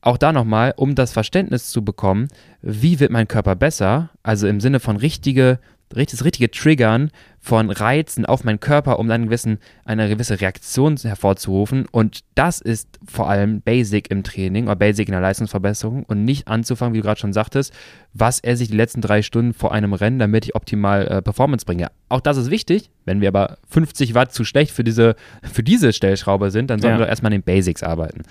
Auch 0.00 0.18
da 0.18 0.32
nochmal, 0.32 0.74
um 0.76 0.94
das 0.94 1.12
Verständnis 1.12 1.70
zu 1.70 1.82
bekommen, 1.82 2.28
wie 2.60 3.00
wird 3.00 3.10
mein 3.10 3.26
Körper 3.26 3.56
besser? 3.56 4.10
Also 4.22 4.46
im 4.46 4.60
Sinne 4.60 4.78
von 4.78 4.96
richtige 4.96 5.58
das 5.94 6.24
richtige 6.24 6.50
Triggern 6.50 7.10
von 7.40 7.70
Reizen 7.70 8.24
auf 8.24 8.44
meinen 8.44 8.60
Körper, 8.60 8.98
um 8.98 9.08
dann 9.08 9.26
gewissen, 9.26 9.58
eine 9.84 10.08
gewisse 10.08 10.40
Reaktion 10.40 10.96
hervorzurufen. 10.96 11.86
Und 11.90 12.20
das 12.34 12.60
ist 12.60 12.98
vor 13.06 13.28
allem 13.28 13.60
Basic 13.60 14.10
im 14.10 14.22
Training 14.22 14.64
oder 14.64 14.76
Basic 14.76 15.08
in 15.08 15.12
der 15.12 15.20
Leistungsverbesserung 15.20 16.04
und 16.04 16.24
nicht 16.24 16.48
anzufangen, 16.48 16.94
wie 16.94 16.98
du 16.98 17.04
gerade 17.04 17.20
schon 17.20 17.32
sagtest, 17.32 17.72
was 18.12 18.40
esse 18.40 18.62
ich 18.62 18.70
die 18.70 18.76
letzten 18.76 19.00
drei 19.00 19.22
Stunden 19.22 19.52
vor 19.52 19.72
einem 19.72 19.92
Rennen, 19.92 20.18
damit 20.18 20.46
ich 20.46 20.54
optimal 20.54 21.06
äh, 21.06 21.22
Performance 21.22 21.66
bringe. 21.66 21.88
Auch 22.08 22.20
das 22.20 22.36
ist 22.36 22.50
wichtig. 22.50 22.90
Wenn 23.04 23.20
wir 23.20 23.28
aber 23.28 23.58
50 23.68 24.14
Watt 24.14 24.32
zu 24.32 24.44
schlecht 24.44 24.72
für 24.72 24.84
diese, 24.84 25.16
für 25.42 25.62
diese 25.62 25.92
Stellschraube 25.92 26.50
sind, 26.50 26.70
dann 26.70 26.80
sollen 26.80 26.94
ja. 26.94 26.98
wir 26.98 27.04
doch 27.04 27.10
erstmal 27.10 27.28
an 27.28 27.40
den 27.40 27.42
Basics 27.42 27.82
arbeiten. 27.82 28.22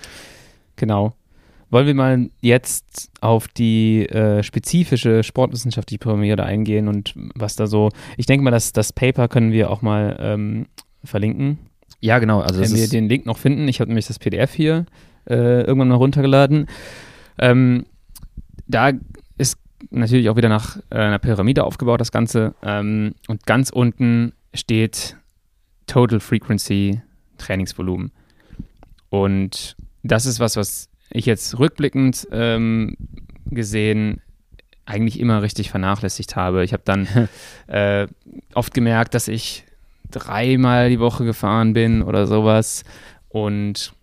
Genau. 0.76 1.14
Wollen 1.74 1.88
wir 1.88 1.94
mal 1.94 2.30
jetzt 2.40 3.10
auf 3.20 3.48
die 3.48 4.06
äh, 4.06 4.44
spezifische 4.44 5.24
sportwissenschaftliche 5.24 5.98
Pyramide 5.98 6.44
eingehen 6.44 6.86
und 6.86 7.14
was 7.34 7.56
da 7.56 7.66
so. 7.66 7.88
Ich 8.16 8.26
denke 8.26 8.44
mal, 8.44 8.52
dass 8.52 8.72
das 8.72 8.92
Paper 8.92 9.26
können 9.26 9.50
wir 9.50 9.72
auch 9.72 9.82
mal 9.82 10.16
ähm, 10.20 10.66
verlinken. 11.02 11.58
Ja, 11.98 12.20
genau. 12.20 12.38
Also 12.42 12.60
Wenn 12.60 12.76
wir 12.76 12.88
den 12.88 13.08
Link 13.08 13.26
noch 13.26 13.38
finden. 13.38 13.66
Ich 13.66 13.80
habe 13.80 13.88
nämlich 13.88 14.06
das 14.06 14.20
PDF 14.20 14.54
hier 14.54 14.86
äh, 15.28 15.62
irgendwann 15.62 15.88
mal 15.88 15.96
runtergeladen. 15.96 16.68
Ähm, 17.40 17.86
da 18.68 18.92
ist 19.36 19.58
natürlich 19.90 20.30
auch 20.30 20.36
wieder 20.36 20.48
nach 20.48 20.76
äh, 20.90 20.98
einer 20.98 21.18
Pyramide 21.18 21.64
aufgebaut, 21.64 22.00
das 22.00 22.12
Ganze. 22.12 22.54
Ähm, 22.62 23.16
und 23.26 23.46
ganz 23.46 23.70
unten 23.70 24.32
steht 24.54 25.16
Total 25.88 26.20
Frequency 26.20 27.02
Trainingsvolumen. 27.38 28.12
Und 29.08 29.74
das 30.04 30.24
ist 30.24 30.38
was, 30.38 30.56
was 30.56 30.88
ich 31.14 31.26
jetzt 31.26 31.58
rückblickend 31.58 32.28
ähm, 32.32 32.96
gesehen 33.46 34.20
eigentlich 34.84 35.18
immer 35.18 35.40
richtig 35.40 35.70
vernachlässigt 35.70 36.36
habe. 36.36 36.64
Ich 36.64 36.74
habe 36.74 36.82
dann 36.84 37.08
äh, 37.68 38.06
oft 38.52 38.74
gemerkt, 38.74 39.14
dass 39.14 39.28
ich 39.28 39.64
dreimal 40.10 40.90
die 40.90 41.00
Woche 41.00 41.24
gefahren 41.24 41.72
bin 41.72 42.02
oder 42.02 42.26
sowas 42.26 42.84
und 43.28 43.94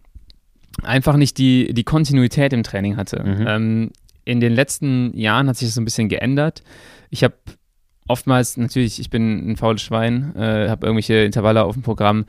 einfach 0.81 1.17
nicht 1.17 1.37
die, 1.37 1.73
die 1.73 1.83
Kontinuität 1.83 2.53
im 2.53 2.63
Training 2.63 2.97
hatte. 2.97 3.23
Mhm. 3.23 3.45
Ähm, 3.47 3.91
in 4.23 4.39
den 4.39 4.53
letzten 4.53 5.15
Jahren 5.15 5.47
hat 5.47 5.57
sich 5.57 5.67
das 5.67 5.75
so 5.75 5.81
ein 5.81 5.85
bisschen 5.85 6.09
geändert. 6.09 6.63
Ich 7.09 7.23
habe 7.23 7.35
oftmals, 8.07 8.55
natürlich, 8.57 8.99
ich 8.99 9.09
bin 9.09 9.51
ein 9.51 9.57
faules 9.57 9.81
Schwein, 9.81 10.33
äh, 10.35 10.69
habe 10.69 10.85
irgendwelche 10.85 11.23
Intervalle 11.23 11.63
auf 11.63 11.75
dem 11.75 11.83
Programm, 11.83 12.25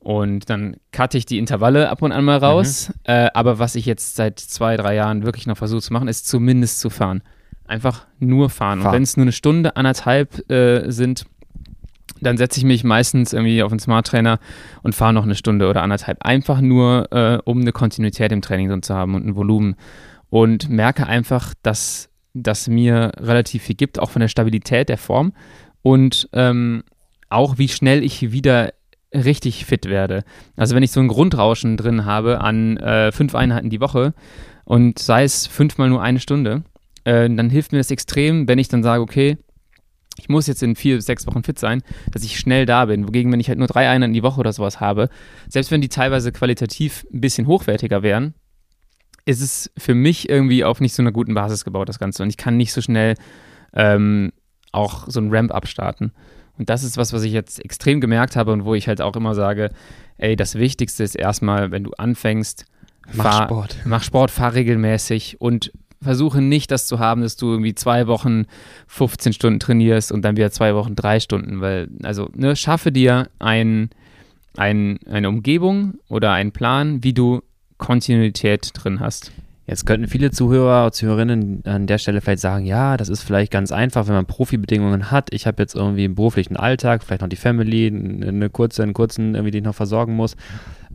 und 0.00 0.48
dann 0.48 0.76
cutte 0.92 1.18
ich 1.18 1.26
die 1.26 1.38
Intervalle 1.38 1.90
ab 1.90 2.02
und 2.02 2.12
an 2.12 2.24
mal 2.24 2.38
raus. 2.38 2.88
Mhm. 2.88 2.94
Äh, 3.04 3.28
aber 3.34 3.58
was 3.58 3.74
ich 3.74 3.86
jetzt 3.86 4.16
seit 4.16 4.40
zwei, 4.40 4.76
drei 4.76 4.94
Jahren 4.94 5.24
wirklich 5.24 5.46
noch 5.46 5.56
versuche 5.56 5.82
zu 5.82 5.92
machen, 5.92 6.08
ist 6.08 6.26
zumindest 6.26 6.80
zu 6.80 6.90
fahren. 6.90 7.22
Einfach 7.66 8.06
nur 8.18 8.50
fahren. 8.50 8.80
fahren. 8.80 8.88
Und 8.88 8.94
wenn 8.94 9.02
es 9.02 9.16
nur 9.16 9.24
eine 9.24 9.32
Stunde, 9.32 9.76
anderthalb 9.76 10.50
äh, 10.50 10.90
sind, 10.90 11.26
dann 12.20 12.36
setze 12.36 12.58
ich 12.58 12.64
mich 12.64 12.82
meistens 12.82 13.32
irgendwie 13.32 13.62
auf 13.62 13.70
den 13.70 13.78
Smart 13.78 14.06
Trainer 14.06 14.40
und 14.82 14.94
fahre 14.94 15.12
noch 15.12 15.24
eine 15.24 15.34
Stunde 15.34 15.68
oder 15.68 15.82
anderthalb. 15.82 16.24
Einfach 16.24 16.60
nur, 16.60 17.12
äh, 17.12 17.38
um 17.44 17.60
eine 17.60 17.72
Kontinuität 17.72 18.32
im 18.32 18.42
Training 18.42 18.68
drin 18.68 18.82
zu 18.82 18.94
haben 18.94 19.14
und 19.14 19.26
ein 19.26 19.36
Volumen. 19.36 19.76
Und 20.30 20.68
merke 20.68 21.06
einfach, 21.06 21.54
dass 21.62 22.08
das 22.34 22.68
mir 22.68 23.12
relativ 23.16 23.64
viel 23.64 23.76
gibt, 23.76 23.98
auch 23.98 24.10
von 24.10 24.20
der 24.20 24.28
Stabilität 24.28 24.88
der 24.88 24.98
Form 24.98 25.32
und 25.82 26.28
ähm, 26.32 26.84
auch 27.28 27.58
wie 27.58 27.68
schnell 27.68 28.02
ich 28.02 28.32
wieder 28.32 28.72
richtig 29.12 29.64
fit 29.64 29.86
werde. 29.86 30.24
Also 30.56 30.74
wenn 30.74 30.82
ich 30.82 30.92
so 30.92 31.00
ein 31.00 31.08
Grundrauschen 31.08 31.76
drin 31.76 32.04
habe 32.04 32.40
an 32.40 32.76
äh, 32.76 33.12
fünf 33.12 33.34
Einheiten 33.34 33.70
die 33.70 33.80
Woche 33.80 34.14
und 34.64 34.98
sei 34.98 35.24
es 35.24 35.46
fünfmal 35.46 35.88
nur 35.88 36.02
eine 36.02 36.20
Stunde, 36.20 36.62
äh, 37.04 37.28
dann 37.28 37.50
hilft 37.50 37.72
mir 37.72 37.78
das 37.78 37.90
extrem, 37.90 38.46
wenn 38.46 38.58
ich 38.58 38.68
dann 38.68 38.82
sage, 38.82 39.02
okay, 39.02 39.38
ich 40.16 40.28
muss 40.28 40.46
jetzt 40.46 40.62
in 40.62 40.76
vier 40.76 41.00
sechs 41.00 41.26
Wochen 41.26 41.42
fit 41.42 41.58
sein, 41.58 41.82
dass 42.12 42.24
ich 42.24 42.38
schnell 42.38 42.66
da 42.66 42.84
bin. 42.84 43.06
Wogegen, 43.06 43.32
wenn 43.32 43.40
ich 43.40 43.48
halt 43.48 43.58
nur 43.58 43.68
drei 43.68 43.88
Einheiten 43.88 44.12
die 44.12 44.22
Woche 44.22 44.40
oder 44.40 44.52
sowas 44.52 44.80
habe, 44.80 45.08
selbst 45.48 45.70
wenn 45.70 45.80
die 45.80 45.88
teilweise 45.88 46.30
qualitativ 46.30 47.06
ein 47.12 47.20
bisschen 47.20 47.46
hochwertiger 47.46 48.02
wären, 48.02 48.34
ist 49.24 49.40
es 49.40 49.70
für 49.78 49.94
mich 49.94 50.28
irgendwie 50.28 50.64
auf 50.64 50.80
nicht 50.80 50.94
so 50.94 51.02
einer 51.02 51.12
guten 51.12 51.34
Basis 51.34 51.64
gebaut, 51.64 51.88
das 51.88 51.98
Ganze. 51.98 52.22
Und 52.22 52.28
ich 52.28 52.36
kann 52.36 52.56
nicht 52.56 52.72
so 52.72 52.80
schnell 52.80 53.14
ähm, 53.72 54.32
auch 54.72 55.04
so 55.08 55.20
ein 55.20 55.34
Ramp 55.34 55.52
abstarten. 55.52 56.12
Und 56.60 56.68
das 56.68 56.84
ist 56.84 56.98
was, 56.98 57.14
was 57.14 57.22
ich 57.22 57.32
jetzt 57.32 57.64
extrem 57.64 58.02
gemerkt 58.02 58.36
habe 58.36 58.52
und 58.52 58.66
wo 58.66 58.74
ich 58.74 58.86
halt 58.86 59.00
auch 59.00 59.16
immer 59.16 59.34
sage, 59.34 59.70
ey, 60.18 60.36
das 60.36 60.56
Wichtigste 60.56 61.02
ist 61.02 61.14
erstmal, 61.14 61.70
wenn 61.70 61.84
du 61.84 61.92
anfängst, 61.92 62.66
mach 63.14 63.24
fahr, 63.24 63.44
Sport. 63.44 63.76
Mach 63.86 64.02
Sport, 64.02 64.30
fahr 64.30 64.52
regelmäßig 64.52 65.40
und 65.40 65.72
versuche 66.02 66.42
nicht 66.42 66.70
das 66.70 66.86
zu 66.86 66.98
haben, 66.98 67.22
dass 67.22 67.36
du 67.36 67.50
irgendwie 67.50 67.74
zwei 67.74 68.06
Wochen 68.08 68.44
15 68.88 69.32
Stunden 69.32 69.58
trainierst 69.58 70.12
und 70.12 70.20
dann 70.20 70.36
wieder 70.36 70.50
zwei 70.50 70.74
Wochen 70.74 70.94
drei 70.94 71.18
Stunden, 71.18 71.62
weil, 71.62 71.88
also, 72.02 72.28
ne, 72.34 72.54
schaffe 72.56 72.92
dir 72.92 73.30
ein, 73.38 73.88
ein, 74.58 74.98
eine 75.06 75.30
Umgebung 75.30 75.94
oder 76.10 76.32
einen 76.32 76.52
Plan, 76.52 77.02
wie 77.02 77.14
du 77.14 77.40
Kontinuität 77.78 78.72
drin 78.74 79.00
hast. 79.00 79.32
Jetzt 79.70 79.86
könnten 79.86 80.08
viele 80.08 80.32
Zuhörer 80.32 80.86
und 80.86 80.94
Zuhörerinnen 80.96 81.62
an 81.64 81.86
der 81.86 81.98
Stelle 81.98 82.20
vielleicht 82.20 82.40
sagen, 82.40 82.66
ja, 82.66 82.96
das 82.96 83.08
ist 83.08 83.22
vielleicht 83.22 83.52
ganz 83.52 83.70
einfach, 83.70 84.08
wenn 84.08 84.14
man 84.14 84.26
Profibedingungen 84.26 85.12
hat. 85.12 85.32
Ich 85.32 85.46
habe 85.46 85.62
jetzt 85.62 85.76
irgendwie 85.76 86.06
einen 86.06 86.16
beruflichen 86.16 86.56
Alltag, 86.56 87.04
vielleicht 87.04 87.22
noch 87.22 87.28
die 87.28 87.36
Family, 87.36 87.86
eine 87.86 88.50
kurze, 88.50 88.82
einen 88.82 88.94
kurzen, 88.94 89.36
irgendwie, 89.36 89.52
den 89.52 89.58
ich 89.58 89.66
noch 89.66 89.76
versorgen 89.76 90.16
muss. 90.16 90.34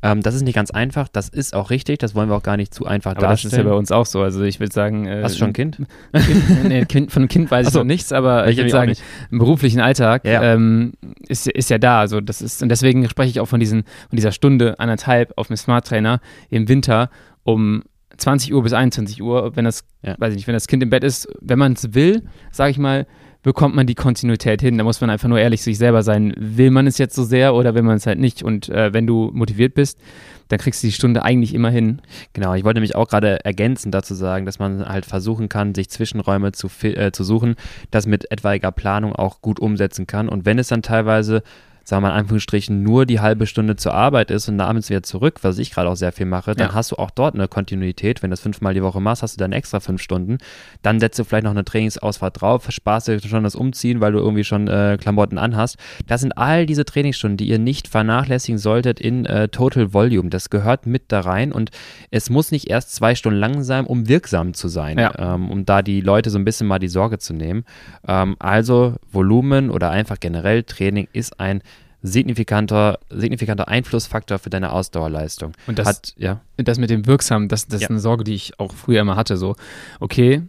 Ähm, 0.02 0.22
das 0.22 0.36
ist 0.36 0.42
nicht 0.42 0.56
ganz 0.56 0.72
einfach, 0.72 1.08
das 1.08 1.30
ist 1.30 1.56
auch 1.56 1.70
richtig, 1.70 2.00
das 2.00 2.16
wollen 2.16 2.28
wir 2.28 2.36
auch 2.36 2.44
gar 2.44 2.58
nicht 2.58 2.74
zu 2.74 2.86
einfach 2.86 3.12
Aber 3.12 3.22
darstellen. 3.22 3.52
das 3.52 3.60
ist 3.60 3.64
ja 3.64 3.72
bei 3.72 3.78
uns 3.78 3.94
auch 3.94 4.06
so. 4.06 4.22
Also 4.22 4.44
ich 4.44 4.60
würde 4.60 4.74
sagen. 4.74 5.06
Äh, 5.06 5.22
Hast 5.24 5.36
du 5.36 5.40
schon 5.40 5.52
ein 5.52 5.54
Kind? 5.54 5.78
kind, 5.78 6.64
nee, 6.68 6.84
kind 6.84 7.14
von 7.14 7.22
einem 7.22 7.30
Kind 7.30 7.50
weiß 7.50 7.68
ich 7.68 7.74
so. 7.74 7.80
noch 7.80 7.86
nichts, 7.86 8.12
aber 8.12 8.44
ich, 8.48 8.52
ich 8.52 8.58
würde 8.58 8.72
sagen, 8.72 8.94
im 9.32 9.40
beruflichen 9.40 9.80
Alltag 9.80 10.26
ja. 10.26 10.44
ähm, 10.44 10.96
ist, 11.30 11.48
ist 11.48 11.70
ja 11.70 11.78
da. 11.78 12.02
Also 12.02 12.20
das 12.20 12.42
ist, 12.42 12.62
und 12.62 12.68
deswegen 12.68 13.08
spreche 13.08 13.30
ich 13.30 13.40
auch 13.40 13.48
von, 13.48 13.62
diesen, 13.62 13.84
von 14.10 14.18
dieser 14.18 14.34
Stunde, 14.34 14.82
anderthalb 14.82 15.32
auf 15.38 15.48
dem 15.48 15.56
Smart 15.56 15.88
Trainer 15.88 16.20
im 16.50 16.68
Winter, 16.68 17.10
um 17.44 17.84
20 18.18 18.54
Uhr 18.54 18.64
bis 18.64 18.74
21 18.74 19.22
Uhr, 19.22 19.56
wenn 19.56 19.66
das, 19.66 19.84
ja. 20.02 20.16
weiß 20.18 20.32
ich 20.32 20.38
nicht, 20.38 20.48
wenn 20.48 20.54
das 20.54 20.68
Kind 20.68 20.84
im 20.84 20.90
Bett 20.90 21.04
ist, 21.04 21.28
wenn 21.42 21.60
man 21.60 21.74
es 21.74 21.94
will, 21.94 22.24
sage 22.52 22.72
ich 22.72 22.78
mal, 22.78 23.06
bekommt 23.46 23.76
man 23.76 23.86
die 23.86 23.94
Kontinuität 23.94 24.60
hin. 24.60 24.78
Da 24.80 24.84
muss 24.84 25.02
man 25.02 25.12
einfach 25.12 25.30
nur 25.30 25.40
ehrlich 25.40 25.62
sich 25.62 25.78
selber 25.78 26.02
sein. 26.02 26.34
Will 26.36 26.72
man 26.72 26.88
es 26.88 26.98
jetzt 26.98 27.16
so 27.16 27.24
sehr 27.24 27.54
oder 27.54 27.76
will 27.76 27.84
man 27.84 27.98
es 27.98 28.08
halt 28.08 28.18
nicht? 28.18 28.42
Und 28.42 28.70
äh, 28.70 28.92
wenn 28.92 29.06
du 29.06 29.30
motiviert 29.34 29.76
bist, 29.76 30.00
dann 30.48 30.58
kriegst 30.58 30.82
du 30.82 30.88
die 30.88 30.94
Stunde 30.94 31.24
eigentlich 31.24 31.54
immer 31.54 31.70
hin. 31.70 32.02
Genau, 32.34 32.56
ich 32.56 32.64
wollte 32.64 32.80
nämlich 32.80 32.96
auch 32.96 33.08
gerade 33.08 33.46
ergänzend 33.46 33.94
dazu 33.94 34.16
sagen, 34.16 34.48
dass 34.48 34.58
man 34.58 34.84
halt 34.88 35.06
versuchen 35.06 35.48
kann, 35.48 35.76
sich 35.76 35.90
Zwischenräume 35.90 36.54
zu, 36.54 36.70
äh, 36.82 37.12
zu 37.12 37.24
suchen, 37.24 37.56
das 37.92 38.08
mit 38.08 38.32
etwaiger 38.32 38.72
Planung 38.72 39.14
auch 39.14 39.42
gut 39.42 39.60
umsetzen 39.60 40.08
kann. 40.08 40.28
Und 40.28 40.46
wenn 40.46 40.58
es 40.58 40.70
dann 40.70 40.82
teilweise 40.82 41.44
sagen 41.86 42.02
wir 42.02 42.10
mal 42.10 42.16
in 42.16 42.22
Anführungsstrichen, 42.22 42.82
nur 42.82 43.06
die 43.06 43.20
halbe 43.20 43.46
Stunde 43.46 43.76
zur 43.76 43.94
Arbeit 43.94 44.32
ist 44.32 44.50
und 44.50 44.60
abends 44.60 44.90
wieder 44.90 45.04
zurück, 45.04 45.40
was 45.44 45.60
ich 45.60 45.72
gerade 45.72 45.88
auch 45.88 45.96
sehr 45.96 46.12
viel 46.12 46.26
mache, 46.26 46.56
dann 46.56 46.70
ja. 46.70 46.74
hast 46.74 46.92
du 46.92 46.96
auch 46.96 47.12
dort 47.12 47.36
eine 47.36 47.48
Kontinuität. 47.48 48.24
Wenn 48.24 48.32
du 48.32 48.34
das 48.34 48.42
fünfmal 48.42 48.74
die 48.74 48.82
Woche 48.82 49.00
machst, 49.00 49.22
hast 49.22 49.36
du 49.36 49.40
dann 49.40 49.52
extra 49.52 49.80
fünf 49.80 50.02
Stunden. 50.02 50.40
Dann 50.82 51.00
setzt 51.00 51.20
du 51.20 51.24
vielleicht 51.24 51.44
noch 51.44 51.52
eine 51.52 51.64
Trainingsausfahrt 51.64 52.42
drauf, 52.42 52.64
versparst 52.64 53.08
dir 53.08 53.20
schon 53.20 53.44
das 53.44 53.56
Umziehen, 53.56 54.02
weil 54.02 54.14
du 54.14 54.18
irgendwie 54.18 54.44
schon 54.44 54.68
äh, 54.68 54.98
Klamotten 55.00 55.38
anhast. 55.38 55.78
Das 56.08 56.22
sind 56.22 56.36
all 56.36 56.66
diese 56.66 56.86
Trainingsstunden, 56.86 57.38
die 57.38 57.48
ihr 57.48 57.60
nicht 57.60 57.88
vernachlässigen 57.88 58.58
solltet 58.58 59.00
in 59.00 59.26
äh, 59.26 59.48
Total 59.50 59.94
Volume. 59.94 60.30
Das 60.30 60.50
gehört 60.50 60.88
mit 60.88 61.12
da 61.12 61.20
rein 61.20 61.52
und 61.52 61.70
es 62.10 62.32
muss 62.32 62.50
nicht 62.50 62.68
erst 62.68 62.96
zwei 62.96 63.14
Stunden 63.14 63.40
lang 63.40 63.62
sein, 63.62 63.86
um 63.86 64.10
wirksam 64.10 64.56
zu 64.56 64.70
sein, 64.70 64.98
ja. 64.98 65.14
ähm, 65.36 65.52
um 65.52 65.66
da 65.66 65.84
die 65.84 66.02
Leute 66.02 66.32
so 66.32 66.40
ein 66.40 66.46
bisschen 66.46 66.66
mal 66.66 66.80
die 66.80 66.88
Sorge 66.88 67.20
zu 67.20 67.34
nehmen. 67.34 67.64
Ähm, 68.08 68.36
also 68.40 68.96
Volumen 69.12 69.70
oder 69.70 69.92
einfach 69.92 70.20
generell 70.20 70.64
Training 70.64 71.08
ist 71.14 71.40
ein 71.40 71.62
signifikanter, 72.06 73.00
signifikanter 73.10 73.68
Einflussfaktor 73.68 74.38
für 74.40 74.50
deine 74.50 74.72
Ausdauerleistung. 74.72 75.54
Und 75.68 75.80
das, 75.80 75.88
Hat, 75.88 76.14
ja. 76.18 76.42
das 76.58 76.78
mit 76.78 76.90
dem 76.90 77.08
Wirksamen, 77.08 77.50
das, 77.50 77.68
das 77.68 77.82
ja. 77.82 77.86
ist 77.86 77.92
eine 77.92 78.00
Sorge, 78.00 78.24
die 78.24 78.36
ich 78.36 78.60
auch 78.60 78.74
früher 78.74 79.02
immer 79.02 79.16
hatte. 79.16 79.38
So, 79.38 79.56
okay, 80.00 80.44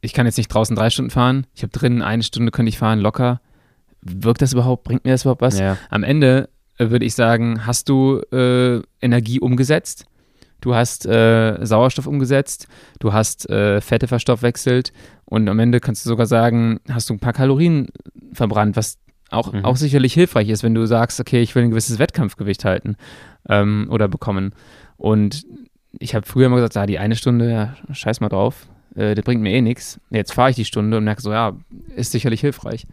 ich 0.00 0.12
kann 0.12 0.26
jetzt 0.26 0.38
nicht 0.38 0.48
draußen 0.48 0.76
drei 0.76 0.88
Stunden 0.90 1.10
fahren, 1.10 1.46
ich 1.54 1.62
habe 1.62 1.72
drinnen 1.72 2.02
eine 2.02 2.22
Stunde 2.22 2.52
könnte 2.52 2.68
ich 2.68 2.78
fahren, 2.78 3.00
locker. 3.00 3.40
Wirkt 4.02 4.40
das 4.40 4.52
überhaupt? 4.52 4.84
Bringt 4.84 5.04
mir 5.04 5.10
das 5.10 5.22
überhaupt 5.22 5.42
was? 5.42 5.58
Ja. 5.58 5.76
Am 5.90 6.04
Ende 6.04 6.48
äh, 6.78 6.90
würde 6.90 7.04
ich 7.04 7.14
sagen, 7.14 7.66
hast 7.66 7.88
du 7.88 8.20
äh, 8.32 8.80
Energie 9.02 9.40
umgesetzt, 9.40 10.06
du 10.60 10.74
hast 10.74 11.06
äh, 11.06 11.58
Sauerstoff 11.66 12.06
umgesetzt, 12.06 12.68
du 13.00 13.12
hast 13.12 13.50
äh, 13.50 13.80
Fette 13.80 14.06
verstoffwechselt 14.06 14.92
und 15.24 15.48
am 15.48 15.58
Ende 15.58 15.80
kannst 15.80 16.04
du 16.04 16.08
sogar 16.08 16.26
sagen, 16.26 16.80
hast 16.88 17.10
du 17.10 17.14
ein 17.14 17.20
paar 17.20 17.32
Kalorien 17.32 17.88
verbrannt, 18.32 18.76
was 18.76 18.98
auch, 19.30 19.52
mhm. 19.52 19.64
auch 19.64 19.76
sicherlich 19.76 20.14
hilfreich 20.14 20.48
ist, 20.48 20.62
wenn 20.62 20.74
du 20.74 20.86
sagst, 20.86 21.20
okay, 21.20 21.40
ich 21.40 21.54
will 21.54 21.64
ein 21.64 21.70
gewisses 21.70 21.98
Wettkampfgewicht 21.98 22.64
halten 22.64 22.96
ähm, 23.48 23.88
oder 23.90 24.08
bekommen. 24.08 24.52
Und 24.96 25.46
ich 25.98 26.14
habe 26.14 26.26
früher 26.26 26.46
immer 26.46 26.56
gesagt, 26.56 26.76
ah, 26.76 26.86
die 26.86 26.98
eine 26.98 27.16
Stunde, 27.16 27.50
ja, 27.50 27.76
scheiß 27.92 28.20
mal 28.20 28.28
drauf. 28.28 28.68
äh, 28.96 29.14
das 29.14 29.24
bringt 29.24 29.42
mir 29.42 29.52
eh 29.52 29.62
nichts. 29.62 30.00
Jetzt 30.10 30.32
fahre 30.32 30.50
ich 30.50 30.56
die 30.56 30.64
Stunde 30.64 30.96
und 30.96 31.04
merke 31.04 31.22
so, 31.22 31.32
ja, 31.32 31.56
ist 31.96 32.12
sicherlich 32.12 32.40
hilfreich. 32.40 32.86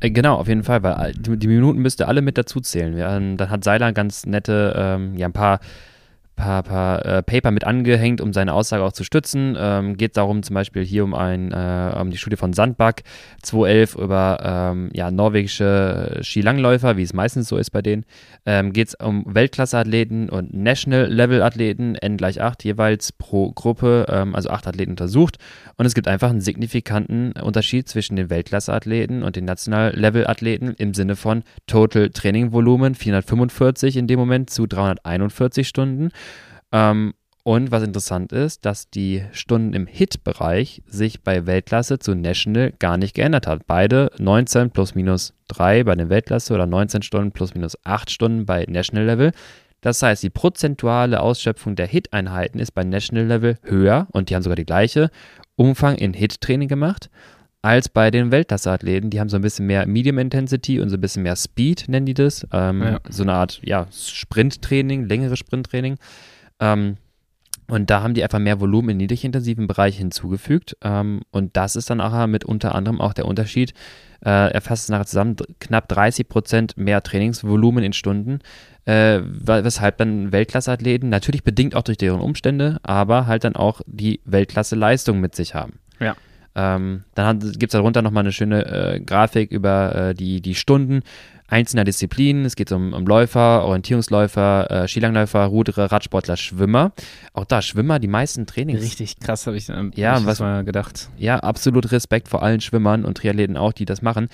Äh, 0.00 0.10
genau, 0.10 0.36
auf 0.36 0.48
jeden 0.48 0.64
Fall, 0.64 0.82
weil 0.82 1.12
die, 1.12 1.36
die 1.36 1.46
Minuten 1.46 1.80
müsst 1.80 2.00
ihr 2.00 2.08
alle 2.08 2.22
mit 2.22 2.38
dazu 2.38 2.60
zählen. 2.60 2.96
Ja, 2.96 3.18
dann 3.18 3.50
hat 3.50 3.64
Seiler 3.64 3.92
ganz 3.92 4.26
nette, 4.26 4.74
ähm, 4.76 5.16
ja, 5.16 5.26
ein 5.26 5.32
paar 5.32 5.60
paar, 6.36 6.62
paar 6.62 7.04
äh, 7.04 7.22
Paper 7.22 7.50
mit 7.50 7.64
angehängt, 7.64 8.20
um 8.20 8.32
seine 8.32 8.52
Aussage 8.52 8.84
auch 8.84 8.92
zu 8.92 9.02
stützen. 9.02 9.56
Ähm, 9.58 9.96
geht 9.96 10.16
darum 10.16 10.42
zum 10.42 10.54
Beispiel 10.54 10.84
hier 10.84 11.02
um, 11.02 11.14
ein, 11.14 11.50
äh, 11.50 11.98
um 11.98 12.10
die 12.10 12.18
Studie 12.18 12.36
von 12.36 12.52
Sandbach 12.52 12.94
2011 13.42 13.94
über 13.96 14.38
ähm, 14.42 14.90
ja, 14.92 15.10
norwegische 15.10 16.20
Skilangläufer, 16.22 16.96
wie 16.96 17.02
es 17.02 17.14
meistens 17.14 17.48
so 17.48 17.56
ist 17.56 17.70
bei 17.70 17.82
denen. 17.82 18.04
Ähm, 18.44 18.72
geht 18.72 18.88
es 18.88 18.94
um 18.94 19.24
Weltklasse-Athleten 19.26 20.28
und 20.28 20.54
National-Level-Athleten, 20.54 21.96
N 21.96 22.16
gleich 22.18 22.40
8 22.40 22.62
jeweils 22.64 23.12
pro 23.12 23.50
Gruppe, 23.52 24.06
ähm, 24.08 24.34
also 24.34 24.50
acht 24.50 24.66
Athleten 24.66 24.92
untersucht. 24.92 25.38
Und 25.78 25.86
es 25.86 25.94
gibt 25.94 26.06
einfach 26.06 26.30
einen 26.30 26.42
signifikanten 26.42 27.32
Unterschied 27.32 27.88
zwischen 27.88 28.16
den 28.16 28.28
Weltklasse-Athleten 28.28 29.22
und 29.22 29.36
den 29.36 29.46
National-Level-Athleten 29.46 30.74
im 30.76 30.92
Sinne 30.92 31.16
von 31.16 31.42
Total 31.66 32.10
Training 32.10 32.52
Volumen 32.52 32.94
445 32.94 33.96
in 33.96 34.06
dem 34.06 34.18
Moment 34.18 34.50
zu 34.50 34.66
341 34.66 35.66
Stunden 35.66 36.10
ähm, 36.72 37.14
und 37.46 37.70
was 37.70 37.84
interessant 37.84 38.32
ist, 38.32 38.64
dass 38.64 38.90
die 38.90 39.22
Stunden 39.30 39.72
im 39.72 39.86
Hit-Bereich 39.86 40.82
sich 40.88 41.22
bei 41.22 41.46
Weltklasse 41.46 42.00
zu 42.00 42.16
National 42.16 42.72
gar 42.80 42.96
nicht 42.96 43.14
geändert 43.14 43.46
hat. 43.46 43.68
Beide 43.68 44.10
19 44.18 44.72
plus 44.72 44.96
minus 44.96 45.32
3 45.48 45.84
bei 45.84 45.94
der 45.94 46.08
Weltklasse 46.08 46.54
oder 46.54 46.66
19 46.66 47.02
Stunden 47.02 47.30
plus 47.30 47.54
minus 47.54 47.78
8 47.84 48.10
Stunden 48.10 48.46
bei 48.46 48.66
National 48.68 49.04
Level. 49.04 49.30
Das 49.80 50.02
heißt, 50.02 50.24
die 50.24 50.30
prozentuale 50.30 51.20
Ausschöpfung 51.20 51.76
der 51.76 51.86
Hit-Einheiten 51.86 52.58
ist 52.58 52.72
bei 52.72 52.82
National 52.82 53.26
Level 53.26 53.58
höher 53.62 54.08
und 54.10 54.28
die 54.28 54.34
haben 54.34 54.42
sogar 54.42 54.56
die 54.56 54.66
gleiche 54.66 55.10
Umfang 55.54 55.94
in 55.94 56.14
Hit-Training 56.14 56.66
gemacht 56.66 57.10
als 57.62 57.88
bei 57.88 58.10
den 58.10 58.32
Weltklasse-Athleten. 58.32 59.10
Die 59.10 59.20
haben 59.20 59.28
so 59.28 59.36
ein 59.36 59.42
bisschen 59.42 59.66
mehr 59.66 59.86
Medium 59.86 60.18
Intensity 60.18 60.80
und 60.80 60.88
so 60.88 60.96
ein 60.96 61.00
bisschen 61.00 61.22
mehr 61.22 61.36
Speed, 61.36 61.84
nennen 61.88 62.06
die 62.06 62.14
das. 62.14 62.44
Ähm, 62.52 62.82
ja. 62.82 63.00
So 63.08 63.22
eine 63.22 63.34
Art 63.34 63.60
ja, 63.62 63.86
Sprinttraining, 63.92 65.08
längere 65.08 65.36
Sprinttraining. 65.36 65.96
Ähm, 66.60 66.96
und 67.68 67.90
da 67.90 68.02
haben 68.02 68.14
die 68.14 68.22
einfach 68.22 68.38
mehr 68.38 68.60
Volumen 68.60 68.90
im 68.90 68.96
niedrigintensiven 68.98 69.66
Bereich 69.66 69.96
hinzugefügt. 69.96 70.76
Ähm, 70.82 71.22
und 71.30 71.56
das 71.56 71.74
ist 71.74 71.90
dann 71.90 72.00
auch 72.00 72.26
mit 72.26 72.44
unter 72.44 72.74
anderem 72.74 73.00
auch 73.00 73.12
der 73.12 73.26
Unterschied. 73.26 73.74
Äh, 74.24 74.52
er 74.52 74.60
fasst 74.60 74.84
es 74.84 74.88
nachher 74.88 75.06
zusammen, 75.06 75.36
knapp 75.58 75.88
30 75.88 76.28
Prozent 76.28 76.76
mehr 76.76 77.02
Trainingsvolumen 77.02 77.82
in 77.82 77.92
Stunden. 77.92 78.38
Äh, 78.84 79.20
weshalb 79.24 79.98
dann 79.98 80.30
Weltklasseathleten, 80.30 81.08
natürlich 81.08 81.42
bedingt 81.42 81.74
auch 81.74 81.82
durch 81.82 81.98
deren 81.98 82.20
Umstände, 82.20 82.78
aber 82.84 83.26
halt 83.26 83.42
dann 83.42 83.56
auch 83.56 83.80
die 83.86 84.20
Weltklasse-Leistung 84.24 85.20
mit 85.20 85.34
sich 85.34 85.54
haben. 85.54 85.80
Ja. 85.98 86.14
Ähm, 86.54 87.04
dann 87.14 87.40
gibt 87.40 87.64
es 87.64 87.72
darunter 87.72 88.00
nochmal 88.00 88.22
eine 88.22 88.32
schöne 88.32 88.64
äh, 88.64 89.00
Grafik 89.00 89.50
über 89.50 89.94
äh, 89.94 90.14
die, 90.14 90.40
die 90.40 90.54
Stunden 90.54 91.02
einzelner 91.48 91.84
Disziplinen. 91.84 92.44
Es 92.44 92.56
geht 92.56 92.72
um, 92.72 92.92
um 92.92 93.06
Läufer, 93.06 93.64
Orientierungsläufer, 93.64 94.70
äh, 94.70 94.88
Skilangläufer, 94.88 95.44
Ruderer, 95.44 95.92
Radsportler, 95.92 96.36
Schwimmer. 96.36 96.92
Auch 97.32 97.44
da 97.44 97.62
Schwimmer, 97.62 97.98
die 97.98 98.08
meisten 98.08 98.46
Trainings. 98.46 98.82
Richtig 98.82 99.18
krass, 99.20 99.46
habe 99.46 99.56
ich, 99.56 99.68
äh, 99.68 99.90
ja, 99.94 100.24
was 100.24 100.40
mal 100.40 100.64
gedacht. 100.64 101.08
Ja, 101.16 101.38
absolut 101.38 101.90
Respekt 101.92 102.28
vor 102.28 102.42
allen 102.42 102.60
Schwimmern 102.60 103.04
und 103.04 103.18
Triathleten 103.18 103.56
auch, 103.56 103.72
die 103.72 103.84
das 103.84 104.02
machen. 104.02 104.28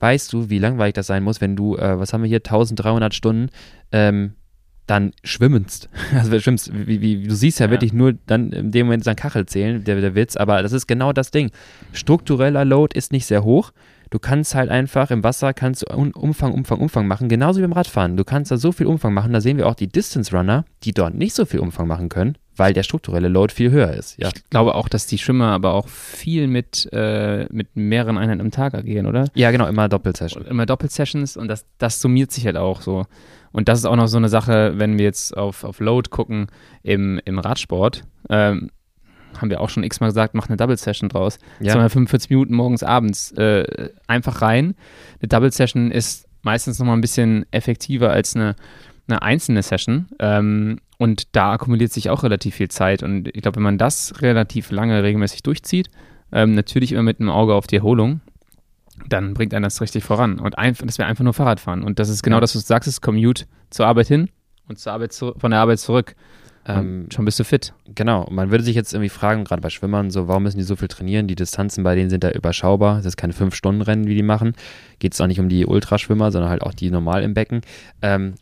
Weißt 0.00 0.32
du, 0.32 0.48
wie 0.48 0.58
langweilig 0.58 0.94
das 0.94 1.06
sein 1.06 1.22
muss, 1.22 1.40
wenn 1.40 1.56
du, 1.56 1.76
äh, 1.76 1.98
was 1.98 2.12
haben 2.12 2.22
wir 2.22 2.28
hier, 2.28 2.38
1300 2.38 3.14
Stunden 3.14 3.50
ähm, 3.90 4.34
dann 4.86 5.12
schwimmst. 5.22 5.88
Also 6.14 6.38
schwimmst, 6.40 6.70
wie, 6.72 7.00
wie, 7.00 7.26
du 7.26 7.34
siehst 7.34 7.60
ja, 7.60 7.66
ja, 7.66 7.70
wirklich 7.70 7.92
nur 7.92 8.14
dann 8.26 8.52
in 8.52 8.70
dem 8.70 8.86
Moment 8.86 9.04
sein 9.04 9.16
Kachel 9.16 9.46
zählen, 9.46 9.84
der, 9.84 10.00
der 10.00 10.14
Witz, 10.14 10.36
aber 10.36 10.62
das 10.62 10.72
ist 10.72 10.86
genau 10.86 11.12
das 11.12 11.30
Ding. 11.30 11.50
Struktureller 11.92 12.64
Load 12.64 12.96
ist 12.96 13.12
nicht 13.12 13.26
sehr 13.26 13.44
hoch. 13.44 13.72
Du 14.10 14.18
kannst 14.18 14.54
halt 14.54 14.70
einfach 14.70 15.10
im 15.10 15.22
Wasser 15.22 15.52
kannst 15.52 15.82
du 15.82 15.94
Umfang, 15.94 16.52
Umfang, 16.52 16.80
Umfang 16.80 17.06
machen, 17.06 17.28
genauso 17.28 17.58
wie 17.58 17.62
beim 17.62 17.72
Radfahren. 17.72 18.16
Du 18.16 18.24
kannst 18.24 18.50
da 18.50 18.56
so 18.56 18.72
viel 18.72 18.86
Umfang 18.86 19.12
machen. 19.12 19.32
Da 19.32 19.40
sehen 19.40 19.58
wir 19.58 19.66
auch 19.66 19.74
die 19.74 19.88
Distance 19.88 20.34
Runner, 20.36 20.64
die 20.84 20.92
dort 20.92 21.14
nicht 21.14 21.34
so 21.34 21.44
viel 21.44 21.60
Umfang 21.60 21.86
machen 21.86 22.08
können, 22.08 22.38
weil 22.56 22.72
der 22.72 22.82
strukturelle 22.82 23.28
Load 23.28 23.52
viel 23.52 23.70
höher 23.70 23.92
ist. 23.92 24.18
Ja. 24.18 24.28
Ich 24.34 24.48
glaube 24.50 24.74
auch, 24.74 24.88
dass 24.88 25.06
die 25.06 25.18
Schwimmer 25.18 25.48
aber 25.48 25.74
auch 25.74 25.88
viel 25.88 26.46
mit, 26.46 26.88
äh, 26.92 27.46
mit 27.50 27.76
mehreren 27.76 28.18
Einheiten 28.18 28.40
am 28.40 28.50
Tag 28.50 28.74
agieren, 28.74 29.06
oder? 29.06 29.26
Ja, 29.34 29.50
genau, 29.50 29.66
immer 29.66 29.88
Doppelsessions. 29.88 30.46
Immer 30.46 30.66
Doppelsessions 30.66 31.36
und 31.36 31.48
das, 31.48 31.66
das 31.78 32.00
summiert 32.00 32.32
sich 32.32 32.46
halt 32.46 32.56
auch 32.56 32.80
so. 32.80 33.06
Und 33.52 33.68
das 33.68 33.78
ist 33.78 33.86
auch 33.86 33.96
noch 33.96 34.08
so 34.08 34.18
eine 34.18 34.28
Sache, 34.28 34.74
wenn 34.76 34.98
wir 34.98 35.04
jetzt 35.04 35.36
auf, 35.36 35.64
auf 35.64 35.80
Load 35.80 36.10
gucken 36.10 36.48
im, 36.82 37.20
im 37.24 37.38
Radsport. 37.38 38.04
Ähm, 38.30 38.70
haben 39.36 39.50
wir 39.50 39.60
auch 39.60 39.68
schon 39.68 39.84
x-mal 39.84 40.08
gesagt, 40.08 40.34
mach 40.34 40.48
eine 40.48 40.56
Double-Session 40.56 41.08
draus. 41.08 41.38
Ja. 41.60 41.72
245 41.72 42.30
Minuten 42.30 42.54
morgens, 42.54 42.82
abends. 42.82 43.32
Äh, 43.32 43.90
einfach 44.06 44.42
rein. 44.42 44.74
Eine 45.20 45.28
Double-Session 45.28 45.90
ist 45.90 46.26
meistens 46.42 46.78
nochmal 46.78 46.96
ein 46.96 47.00
bisschen 47.00 47.46
effektiver 47.50 48.10
als 48.10 48.34
eine, 48.34 48.56
eine 49.06 49.22
einzelne 49.22 49.62
Session. 49.62 50.08
Ähm, 50.18 50.80
und 50.98 51.36
da 51.36 51.52
akkumuliert 51.52 51.92
sich 51.92 52.10
auch 52.10 52.22
relativ 52.22 52.56
viel 52.56 52.68
Zeit. 52.68 53.02
Und 53.02 53.28
ich 53.28 53.42
glaube, 53.42 53.56
wenn 53.56 53.62
man 53.62 53.78
das 53.78 54.20
relativ 54.20 54.70
lange 54.70 55.02
regelmäßig 55.02 55.42
durchzieht, 55.42 55.88
ähm, 56.32 56.54
natürlich 56.54 56.92
immer 56.92 57.04
mit 57.04 57.20
einem 57.20 57.30
Auge 57.30 57.54
auf 57.54 57.66
die 57.66 57.76
Erholung, 57.76 58.20
dann 59.08 59.34
bringt 59.34 59.54
einen 59.54 59.62
das 59.62 59.80
richtig 59.80 60.04
voran. 60.04 60.40
Und 60.40 60.58
einfach, 60.58 60.86
das 60.86 60.98
wäre 60.98 61.08
einfach 61.08 61.24
nur 61.24 61.34
Fahrradfahren. 61.34 61.82
Und 61.82 61.98
das 61.98 62.08
ist 62.08 62.22
genau 62.22 62.38
ja. 62.38 62.40
das, 62.40 62.54
was 62.54 62.62
du 62.62 62.66
sagst, 62.66 62.88
ist 62.88 63.00
Commute 63.00 63.44
zur 63.70 63.86
Arbeit 63.86 64.08
hin 64.08 64.28
und 64.66 64.78
zur 64.78 64.92
Arbeit 64.92 65.12
zu, 65.12 65.34
von 65.38 65.50
der 65.50 65.60
Arbeit 65.60 65.78
zurück. 65.78 66.14
Ähm, 66.68 67.06
schon 67.10 67.24
bist 67.24 67.40
du 67.40 67.44
fit. 67.44 67.72
Genau. 67.94 68.28
Man 68.30 68.50
würde 68.50 68.62
sich 68.62 68.76
jetzt 68.76 68.92
irgendwie 68.92 69.08
fragen, 69.08 69.44
gerade 69.44 69.62
bei 69.62 69.70
Schwimmern, 69.70 70.10
so, 70.10 70.28
warum 70.28 70.42
müssen 70.42 70.58
die 70.58 70.64
so 70.64 70.76
viel 70.76 70.88
trainieren? 70.88 71.26
Die 71.26 71.34
Distanzen 71.34 71.82
bei 71.82 71.94
denen 71.94 72.10
sind 72.10 72.22
da 72.22 72.30
überschaubar. 72.30 72.96
Das 72.96 73.06
ist 73.06 73.16
keine 73.16 73.32
Fünf-Stunden-Rennen, 73.32 74.06
wie 74.06 74.14
die 74.14 74.22
machen. 74.22 74.52
Geht 74.98 75.14
es 75.14 75.20
auch 75.20 75.26
nicht 75.26 75.40
um 75.40 75.48
die 75.48 75.64
Ultraschwimmer, 75.64 76.30
sondern 76.30 76.50
halt 76.50 76.62
auch 76.62 76.74
die 76.74 76.90
normal 76.90 77.22
im 77.22 77.32
Becken. 77.32 77.62
Ähm, 78.02 78.34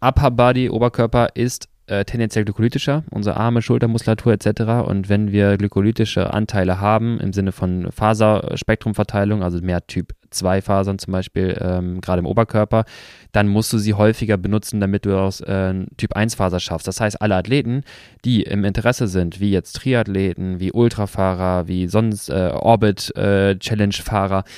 Upper 0.00 0.30
Body, 0.30 0.68
Oberkörper 0.68 1.28
ist 1.34 1.68
äh, 1.86 2.04
tendenziell 2.04 2.44
glykolytischer, 2.44 3.04
unsere 3.10 3.36
Arme, 3.36 3.60
Schultermuskulatur 3.62 4.32
etc. 4.32 4.86
Und 4.86 5.08
wenn 5.08 5.32
wir 5.32 5.56
glykolytische 5.56 6.32
Anteile 6.32 6.80
haben, 6.80 7.20
im 7.20 7.32
Sinne 7.32 7.52
von 7.52 7.88
Faserspektrumverteilung, 7.92 9.42
also 9.42 9.60
mehr 9.60 9.86
Typ 9.86 10.12
2 10.30 10.62
Fasern 10.62 10.98
zum 10.98 11.12
Beispiel, 11.12 11.58
ähm, 11.60 12.00
gerade 12.00 12.20
im 12.20 12.26
Oberkörper, 12.26 12.84
dann 13.32 13.48
musst 13.48 13.72
du 13.72 13.78
sie 13.78 13.94
häufiger 13.94 14.36
benutzen, 14.36 14.80
damit 14.80 15.06
du 15.06 15.18
aus 15.18 15.40
äh, 15.40 15.74
Typ 15.96 16.14
1 16.14 16.34
Faser 16.36 16.60
schaffst. 16.60 16.88
Das 16.88 17.00
heißt, 17.00 17.20
alle 17.20 17.36
Athleten, 17.36 17.82
die 18.24 18.42
im 18.42 18.64
Interesse 18.64 19.06
sind, 19.06 19.40
wie 19.40 19.50
jetzt 19.50 19.74
Triathleten, 19.74 20.60
wie 20.60 20.72
Ultrafahrer, 20.72 21.68
wie 21.68 21.86
sonst 21.88 22.30
äh, 22.30 22.50
Orbit-Challenge-Fahrer, 22.54 24.40
äh, 24.40 24.50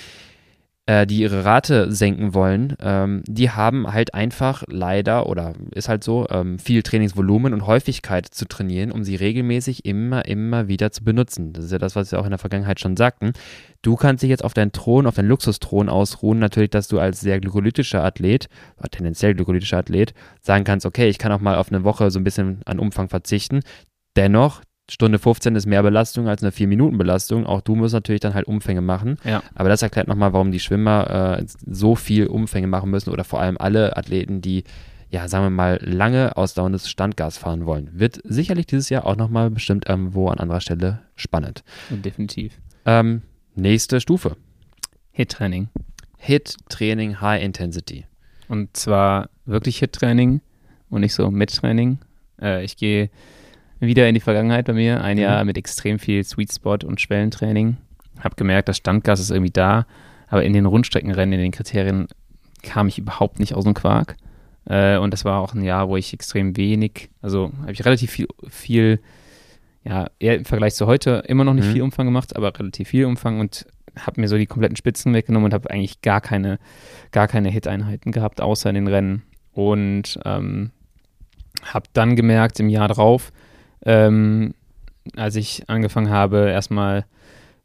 äh, 0.87 1.07
die 1.07 1.18
ihre 1.18 1.44
Rate 1.44 1.92
senken 1.92 2.33
wollen, 2.33 2.77
ähm, 2.81 3.22
die 3.27 3.51
haben 3.51 3.92
halt 3.92 4.14
einfach 4.14 4.62
leider 4.68 5.29
oder 5.29 5.53
ist 5.72 5.88
halt 5.88 6.05
so 6.05 6.27
ähm, 6.31 6.61
viel 6.61 6.83
Trainingsvolumen 6.83 7.53
und 7.53 7.66
Häufigkeit 7.66 8.27
zu 8.27 8.46
trainieren, 8.46 8.92
um 8.92 9.03
sie 9.03 9.16
regelmäßig 9.16 9.85
immer, 9.85 10.25
immer 10.27 10.68
wieder 10.68 10.92
zu 10.92 11.03
benutzen. 11.03 11.53
Das 11.53 11.64
ist 11.64 11.72
ja 11.72 11.79
das, 11.79 11.96
was 11.96 12.12
wir 12.12 12.20
auch 12.20 12.25
in 12.25 12.31
der 12.31 12.38
Vergangenheit 12.38 12.79
schon 12.79 12.96
sagten. 12.96 13.33
Du 13.83 13.96
kannst 13.96 14.22
dich 14.22 14.31
jetzt 14.31 14.44
auf 14.44 14.55
deinen 14.55 14.72
Thron, 14.72 15.07
auf 15.07 15.16
deinen 15.16 15.29
Luxusthron 15.29 15.88
ausruhen, 15.88 16.38
natürlich, 16.38 16.70
dass 16.70 16.88
du 16.88 17.01
als 17.01 17.20
sehr 17.20 17.40
glykolytischer 17.40 18.05
Athlet, 18.05 18.49
oder 18.79 18.88
tendenziell 18.88 19.35
glykolytischer 19.35 19.79
Athlet, 19.79 20.14
sagen 20.40 20.64
kannst, 20.64 20.87
okay, 20.87 21.09
ich 21.09 21.18
kann 21.18 21.33
auch 21.33 21.40
mal 21.40 21.57
auf 21.57 21.70
eine 21.70 21.85
Woche 21.85 22.11
so 22.11 22.20
ein 22.20 22.25
bisschen 22.25 22.61
an 22.64 22.79
Umfang 22.79 23.09
verzichten. 23.09 23.61
Dennoch, 24.16 24.62
Stunde 24.88 25.18
15 25.18 25.57
ist 25.57 25.66
mehr 25.66 25.83
Belastung 25.83 26.29
als 26.29 26.42
eine 26.42 26.53
4-Minuten-Belastung. 26.53 27.44
Auch 27.44 27.61
du 27.61 27.75
musst 27.75 27.94
natürlich 27.94 28.20
dann 28.20 28.35
halt 28.35 28.46
Umfänge 28.46 28.81
machen. 28.81 29.16
Ja. 29.25 29.42
Aber 29.55 29.68
das 29.68 29.83
erklärt 29.83 30.07
nochmal, 30.07 30.33
warum 30.33 30.53
die 30.53 30.61
Schwimmer 30.61 31.38
äh, 31.40 31.44
so 31.66 31.96
viel 31.96 32.29
Umfänge 32.29 32.68
machen 32.68 32.90
müssen 32.90 33.11
oder 33.11 33.25
vor 33.25 33.40
allem 33.40 33.57
alle 33.59 33.96
Athleten, 33.96 34.40
die, 34.40 34.62
ja, 35.11 35.27
sagen 35.27 35.44
wir 35.44 35.51
mal, 35.51 35.81
lange 35.83 36.37
ausdauerndes 36.37 36.88
Standgas 36.88 37.37
fahren 37.37 37.66
wollen. 37.66 37.90
Wird 37.94 38.20
sicherlich 38.22 38.66
dieses 38.66 38.88
Jahr 38.88 39.07
auch 39.07 39.16
nochmal 39.16 39.51
bestimmt 39.51 39.88
irgendwo 39.88 40.29
an 40.29 40.38
anderer 40.38 40.61
Stelle 40.61 41.01
spannend. 41.16 41.64
Definitiv. 41.90 42.57
Ähm, 42.85 43.22
nächste 43.57 44.01
Stufe. 44.01 44.37
Hit-Training. 45.11 45.68
Hit-Training 46.18 47.20
High 47.20 47.42
Intensity. 47.42 48.07
Und 48.49 48.77
zwar 48.77 49.31
wirklich 49.46 49.79
Hit-Training 49.79 50.42
und 50.90 51.01
nicht 51.01 51.14
so 51.14 51.29
Mit-Training. 51.29 51.99
Äh, 52.40 52.64
ich 52.64 52.77
gehe 52.77 53.11
wieder 53.81 54.09
in 54.09 54.15
die 54.15 54.21
Vergangenheit 54.21 54.67
bei 54.67 54.73
mir. 54.73 55.03
Ein 55.03 55.17
mhm. 55.17 55.23
Jahr 55.23 55.45
mit 55.45 55.59
extrem 55.59 55.99
viel 55.99 56.25
Sweet 56.25 56.53
Spot 56.53 56.79
und 56.85 57.00
Schwellentraining. 57.00 57.77
Hab 58.21 58.37
gemerkt, 58.37 58.69
das 58.69 58.79
Standgas 58.79 59.21
ist 59.21 59.31
irgendwie 59.31 59.53
da, 59.53 59.87
aber 60.29 60.44
in 60.44 60.53
den 60.53 60.67
Rundstreckenrennen, 60.67 61.35
in 61.35 61.40
den 61.40 61.53
Kriterien 61.53 62.09
kam 62.63 62.88
ich 62.88 62.98
überhaupt 62.98 63.38
nicht 63.38 63.55
aus 63.55 63.65
dem 63.65 63.75
Quark. 63.75 64.17
Äh, 64.65 64.96
und 64.96 65.13
das 65.13 65.25
war 65.25 65.40
auch 65.40 65.55
ein 65.55 65.63
Jahr, 65.63 65.88
wo 65.88 65.96
ich 65.96 66.13
extrem 66.13 66.57
wenig, 66.57 67.11
also 67.21 67.53
habe 67.61 67.73
ich 67.73 67.85
relativ 67.85 68.11
viel, 68.11 68.27
viel, 68.48 69.00
ja, 69.85 70.07
eher 70.19 70.37
im 70.37 70.44
Vergleich 70.44 70.75
zu 70.75 70.87
heute 70.87 71.23
immer 71.29 71.44
noch 71.44 71.55
nicht 71.55 71.69
mhm. 71.69 71.73
viel 71.73 71.83
Umfang 71.83 72.07
gemacht, 72.07 72.35
aber 72.35 72.59
relativ 72.59 72.88
viel 72.88 73.05
Umfang 73.05 73.38
und 73.40 73.67
habe 73.98 74.21
mir 74.21 74.29
so 74.29 74.37
die 74.37 74.46
kompletten 74.46 74.77
Spitzen 74.77 75.15
weggenommen 75.15 75.46
und 75.46 75.55
habe 75.55 75.71
eigentlich 75.71 76.03
gar 76.03 76.21
keine, 76.21 76.59
gar 77.13 77.29
keine 77.29 77.48
Hit-Einheiten 77.48 78.13
gehabt, 78.13 78.40
außer 78.40 78.69
in 78.69 78.75
den 78.75 78.88
Rennen. 78.88 79.23
Und 79.53 80.19
ähm, 80.25 80.71
habe 81.63 81.87
dann 81.94 82.15
gemerkt 82.17 82.61
im 82.61 82.69
Jahr 82.69 82.88
drauf, 82.88 83.33
ähm, 83.87 84.53
als 85.17 85.37
ich 85.37 85.63
angefangen 85.69 86.11
habe, 86.11 86.51
erstmal 86.51 87.07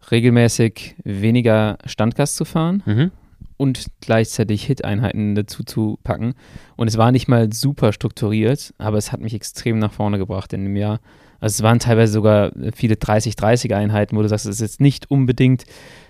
regelmäßig 0.09 0.95
weniger 1.03 1.77
Standgas 1.85 2.35
zu 2.35 2.45
fahren 2.45 2.83
mhm. 2.85 3.11
und 3.57 3.87
gleichzeitig 3.99 4.63
Hit-Einheiten 4.63 5.35
dazu 5.35 5.63
zu 5.63 5.99
packen. 6.03 6.35
Und 6.77 6.87
es 6.87 6.97
war 6.97 7.11
nicht 7.11 7.27
mal 7.27 7.51
super 7.51 7.91
strukturiert, 7.91 8.73
aber 8.77 8.97
es 8.97 9.11
hat 9.11 9.19
mich 9.19 9.33
extrem 9.33 9.79
nach 9.79 9.91
vorne 9.91 10.17
gebracht 10.17 10.53
in 10.53 10.63
dem 10.63 10.75
Jahr. 10.75 11.01
Also 11.39 11.55
es 11.55 11.63
waren 11.63 11.79
teilweise 11.79 12.13
sogar 12.13 12.51
viele 12.73 12.95
30-30-Einheiten, 12.95 14.15
wo 14.15 14.21
du 14.21 14.29
sagst, 14.29 14.45
es 14.45 14.55
ist 14.55 14.61
jetzt 14.61 14.81
nicht 14.81 15.09
unbedingt 15.09 15.65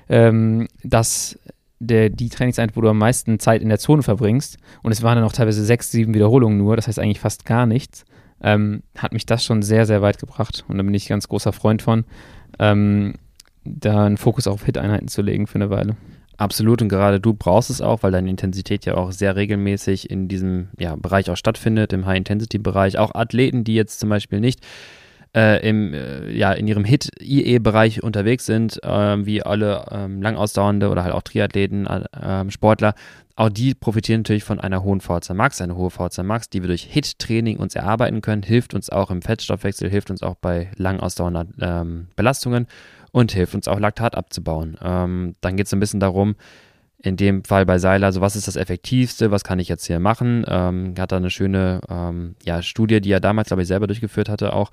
ähm, 0.10 0.68
das 0.84 1.40
der, 1.80 2.10
die 2.10 2.30
Trainingseinheit, 2.30 2.76
wo 2.76 2.82
du 2.82 2.90
am 2.90 3.00
meisten 3.00 3.40
Zeit 3.40 3.62
in 3.64 3.70
der 3.70 3.80
Zone 3.80 4.04
verbringst. 4.04 4.58
Und 4.84 4.92
es 4.92 5.02
waren 5.02 5.16
dann 5.16 5.26
auch 5.26 5.32
teilweise 5.32 5.66
sechs, 5.66 5.90
sieben 5.90 6.14
Wiederholungen 6.14 6.58
nur, 6.58 6.76
das 6.76 6.88
heißt 6.88 7.00
eigentlich 7.00 7.20
fast 7.20 7.46
gar 7.46 7.66
nichts. 7.66 8.06
Ähm, 8.44 8.84
hat 8.98 9.14
mich 9.14 9.26
das 9.26 9.44
schon 9.44 9.62
sehr, 9.62 9.86
sehr 9.86 10.02
weit 10.02 10.20
gebracht. 10.20 10.66
Und 10.68 10.78
da 10.78 10.84
bin 10.84 10.94
ich 10.94 11.08
ganz 11.08 11.28
großer 11.28 11.54
Freund 11.54 11.82
von. 11.82 12.06
Ähm, 12.60 13.16
da 13.64 14.06
einen 14.06 14.18
Fokus 14.18 14.48
auf 14.48 14.66
Hit-Einheiten 14.66 15.08
zu 15.08 15.22
legen 15.22 15.48
für 15.48 15.56
eine 15.56 15.70
Weile. 15.70 15.96
Absolut 16.38 16.82
und 16.82 16.90
gerade 16.90 17.20
du 17.20 17.36
brauchst 17.36 17.70
es 17.70 17.82
auch, 17.82 18.02
weil 18.02 18.12
deine 18.12 18.30
Intensität 18.30 18.86
ja 18.86 18.96
auch 18.96 19.12
sehr 19.12 19.36
regelmäßig 19.36 20.10
in 20.10 20.28
diesem 20.28 20.70
ja, 20.80 20.96
Bereich 20.96 21.30
auch 21.30 21.38
stattfindet, 21.38 21.94
im 21.94 22.08
High-Intensity-Bereich. 22.08 22.98
Auch 22.98 23.14
Athleten, 23.14 23.64
die 23.64 23.76
jetzt 23.76 24.00
zum 24.00 24.10
Beispiel 24.10 24.40
nicht 24.40 24.66
äh, 25.36 25.68
im, 25.68 25.94
äh, 25.94 26.32
ja, 26.32 26.52
in 26.54 26.68
ihrem 26.68 26.84
Hit-IE-Bereich 26.84 28.02
unterwegs 28.02 28.46
sind, 28.46 28.84
äh, 28.84 29.26
wie 29.26 29.44
alle 29.44 29.86
ähm, 29.92 30.22
langausdauernde 30.22 30.90
oder 30.90 31.04
halt 31.04 31.14
auch 31.14 31.22
Triathleten, 31.22 31.86
äh, 31.86 32.06
ähm, 32.22 32.50
Sportler, 32.50 32.96
auch 33.42 33.50
die 33.50 33.74
profitieren 33.74 34.20
natürlich 34.20 34.44
von 34.44 34.60
einer 34.60 34.84
hohen 34.84 35.02
VHC 35.02 35.34
Max, 35.34 35.62
eine 35.62 35.76
hohe 35.76 35.90
VHC 35.90 36.22
Max, 36.22 36.50
die 36.50 36.62
wir 36.62 36.68
durch 36.68 36.84
Hit-Training 36.84 37.58
uns 37.58 37.74
erarbeiten 37.74 38.22
können, 38.22 38.44
hilft 38.44 38.76
uns 38.76 38.92
auch 38.92 39.10
im 39.10 39.24
Fettstoffwechsel, 39.24 39.90
hilft 39.90 40.12
uns 40.12 40.22
auch 40.22 40.36
bei 40.36 40.70
lang 40.76 41.00
ausdauernden 41.00 41.56
ähm, 41.60 42.08
Belastungen 42.16 42.68
und 43.12 43.32
hilft 43.32 43.56
uns 43.56 43.68
auch 43.68 43.80
Laktat 43.80 44.16
abzubauen. 44.16 44.78
Ähm, 44.84 45.36
dann 45.42 45.58
geht 45.58 45.66
es 45.66 45.74
ein 45.74 45.80
bisschen 45.80 46.00
darum, 46.00 46.36
in 47.00 47.18
dem 47.18 47.44
Fall 47.44 47.66
bei 47.66 47.80
Seiler, 47.80 48.06
also 48.06 48.22
was 48.22 48.36
ist 48.36 48.48
das 48.48 48.58
Effektivste, 48.58 49.32
was 49.32 49.44
kann 49.44 49.58
ich 49.58 49.70
jetzt 49.70 49.88
hier 49.88 50.00
machen? 50.00 50.46
Ähm, 50.48 50.94
hat 51.00 51.12
da 51.12 51.18
eine 51.18 51.32
schöne 51.32 51.82
ähm, 51.90 52.36
ja, 52.46 52.62
Studie, 52.62 53.02
die 53.02 53.12
er 53.12 53.22
damals, 53.22 53.48
glaube 53.48 53.64
ich, 53.64 53.68
selber 53.68 53.88
durchgeführt 53.88 54.30
hatte, 54.30 54.54
auch 54.54 54.70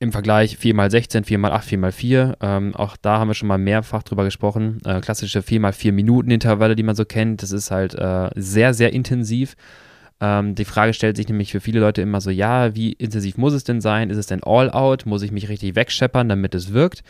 im 0.00 0.12
Vergleich 0.12 0.56
4x16, 0.56 1.26
4x8, 1.26 1.62
4x4. 1.62 2.36
Ähm, 2.40 2.74
auch 2.74 2.96
da 2.96 3.18
haben 3.18 3.28
wir 3.28 3.34
schon 3.34 3.48
mal 3.48 3.58
mehrfach 3.58 4.02
drüber 4.02 4.24
gesprochen. 4.24 4.80
Äh, 4.84 5.00
klassische 5.00 5.40
4x4 5.40 5.92
Minuten 5.92 6.30
Intervalle, 6.30 6.74
die 6.74 6.82
man 6.82 6.96
so 6.96 7.04
kennt, 7.04 7.42
das 7.42 7.52
ist 7.52 7.70
halt 7.70 7.94
äh, 7.94 8.30
sehr, 8.34 8.72
sehr 8.72 8.94
intensiv. 8.94 9.56
Ähm, 10.18 10.54
die 10.54 10.64
Frage 10.64 10.94
stellt 10.94 11.18
sich 11.18 11.28
nämlich 11.28 11.52
für 11.52 11.60
viele 11.60 11.80
Leute 11.80 12.00
immer 12.00 12.22
so, 12.22 12.30
ja, 12.30 12.74
wie 12.74 12.92
intensiv 12.92 13.36
muss 13.36 13.52
es 13.52 13.64
denn 13.64 13.82
sein? 13.82 14.08
Ist 14.08 14.16
es 14.16 14.26
denn 14.26 14.42
All-Out? 14.42 15.04
Muss 15.04 15.20
ich 15.20 15.32
mich 15.32 15.50
richtig 15.50 15.76
wegscheppern, 15.76 16.30
damit 16.30 16.54
es 16.54 16.72
wirkt? 16.72 17.02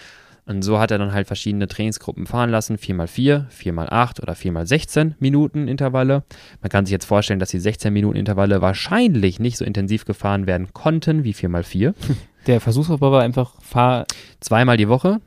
Und 0.46 0.62
so 0.62 0.80
hat 0.80 0.90
er 0.90 0.98
dann 0.98 1.12
halt 1.12 1.28
verschiedene 1.28 1.68
Trainingsgruppen 1.68 2.26
fahren 2.26 2.50
lassen, 2.50 2.76
4x4, 2.76 3.44
4x8 3.50 4.20
oder 4.20 4.32
4x16 4.32 5.12
Minuten 5.20 5.68
Intervalle. 5.68 6.24
Man 6.60 6.70
kann 6.70 6.86
sich 6.86 6.92
jetzt 6.92 7.04
vorstellen, 7.04 7.38
dass 7.38 7.50
die 7.50 7.60
16 7.60 7.92
Minuten 7.92 8.16
Intervalle 8.16 8.60
wahrscheinlich 8.60 9.38
nicht 9.38 9.58
so 9.58 9.64
intensiv 9.64 10.06
gefahren 10.06 10.48
werden 10.48 10.72
konnten 10.72 11.22
wie 11.22 11.34
4x4. 11.34 11.94
Der 12.46 12.60
Versuchsaufbau 12.60 13.12
war 13.12 13.22
einfach 13.22 13.60
fahr 13.60 14.06
zweimal 14.40 14.76
die 14.76 14.88
Woche, 14.88 15.20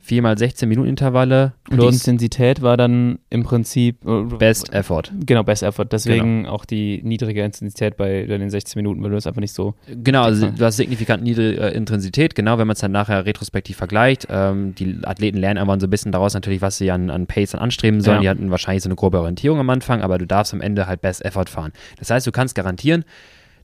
viermal 0.00 0.36
16 0.36 0.68
Minuten 0.68 0.88
Intervalle. 0.88 1.52
Und 1.70 1.80
die 1.80 1.86
Intensität 1.86 2.62
war 2.62 2.76
dann 2.76 3.18
im 3.28 3.44
Prinzip 3.44 4.04
äh, 4.04 4.22
Best 4.24 4.72
Effort. 4.72 5.04
Genau, 5.24 5.44
Best 5.44 5.62
Effort. 5.62 5.86
Deswegen 5.92 6.42
genau. 6.42 6.52
auch 6.52 6.64
die 6.64 7.00
niedrige 7.04 7.44
Intensität 7.44 7.96
bei 7.96 8.24
den 8.24 8.50
16 8.50 8.78
Minuten, 8.80 9.02
weil 9.02 9.10
du 9.10 9.16
das 9.16 9.26
einfach 9.26 9.40
nicht 9.40 9.52
so. 9.52 9.74
Genau, 9.86 10.22
also 10.22 10.50
du 10.50 10.64
hast 10.64 10.78
signifikant 10.78 11.22
niedrige 11.22 11.60
äh, 11.60 11.76
Intensität, 11.76 12.34
genau, 12.34 12.58
wenn 12.58 12.66
man 12.66 12.74
es 12.74 12.80
dann 12.80 12.92
nachher 12.92 13.24
retrospektiv 13.24 13.76
vergleicht. 13.76 14.26
Ähm, 14.30 14.74
die 14.74 14.98
Athleten 15.04 15.38
lernen 15.38 15.58
einfach 15.58 15.78
so 15.80 15.86
ein 15.86 15.90
bisschen 15.90 16.12
daraus 16.12 16.34
natürlich, 16.34 16.62
was 16.62 16.78
sie 16.78 16.90
an, 16.90 17.10
an 17.10 17.26
Pace 17.26 17.52
dann 17.52 17.60
anstreben 17.60 18.00
sollen. 18.00 18.16
Ja. 18.16 18.34
Die 18.34 18.40
hatten 18.40 18.50
wahrscheinlich 18.50 18.82
so 18.82 18.88
eine 18.88 18.96
grobe 18.96 19.20
Orientierung 19.20 19.60
am 19.60 19.70
Anfang, 19.70 20.00
aber 20.02 20.18
du 20.18 20.26
darfst 20.26 20.52
am 20.52 20.60
Ende 20.60 20.86
halt 20.86 21.02
Best 21.02 21.24
Effort 21.24 21.46
fahren. 21.46 21.72
Das 21.98 22.10
heißt, 22.10 22.26
du 22.26 22.32
kannst 22.32 22.54
garantieren, 22.54 23.04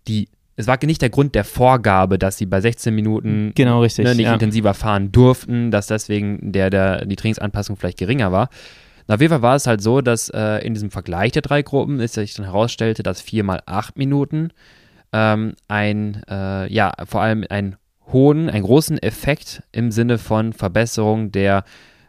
die 0.07 0.29
es 0.57 0.67
war 0.67 0.79
nicht 0.83 1.03
der 1.03 1.11
Grund 1.11 1.35
der 1.35 1.45
Vorgabe, 1.45 2.19
dass 2.19 2.39
sie 2.39 2.47
bei 2.47 2.61
16 2.61 2.95
Minuten 2.95 3.53
genau, 3.55 3.83
richtig, 3.83 4.07
ne, 4.07 4.15
nicht 4.15 4.25
ja. 4.25 4.33
intensiver 4.33 4.75
fahren 4.75 5.13
durften, 5.13 5.71
dass 5.71 5.87
deswegen 5.87 6.53
der, 6.53 6.71
der, 6.71 7.05
die 7.05 7.17
Trainingsanpassung 7.17 7.77
vielleicht 7.77 7.99
geringer 7.99 8.33
war. 8.33 8.49
auf 9.07 9.21
jeden 9.21 9.31
Fall 9.31 9.43
war 9.43 9.57
es 9.57 9.67
halt 9.67 9.83
so, 9.83 10.01
dass 10.01 10.31
äh, 10.31 10.67
in 10.67 10.73
diesem 10.73 10.91
Vergleich 10.91 11.33
der 11.33 11.43
drei 11.43 11.63
Gruppen 11.63 12.01
es 12.01 12.15
sich 12.15 12.35
dann 12.35 12.47
herausstellte, 12.47 13.03
dass 13.03 13.21
4 13.21 13.45
mal 13.45 13.61
8 13.67 13.99
Minuten 13.99 14.51
ähm, 15.13 15.55
ein, 15.69 16.23
äh, 16.29 16.73
ja, 16.73 16.93
vor 17.05 17.21
allem 17.21 17.45
einen 17.49 17.77
hohen, 18.13 18.49
einen 18.49 18.65
großen 18.65 18.99
Effekt 18.99 19.63
im 19.73 19.91
Sinne 19.91 20.17
von 20.17 20.55
Verbesserung 20.55 21.33
der 21.33 21.65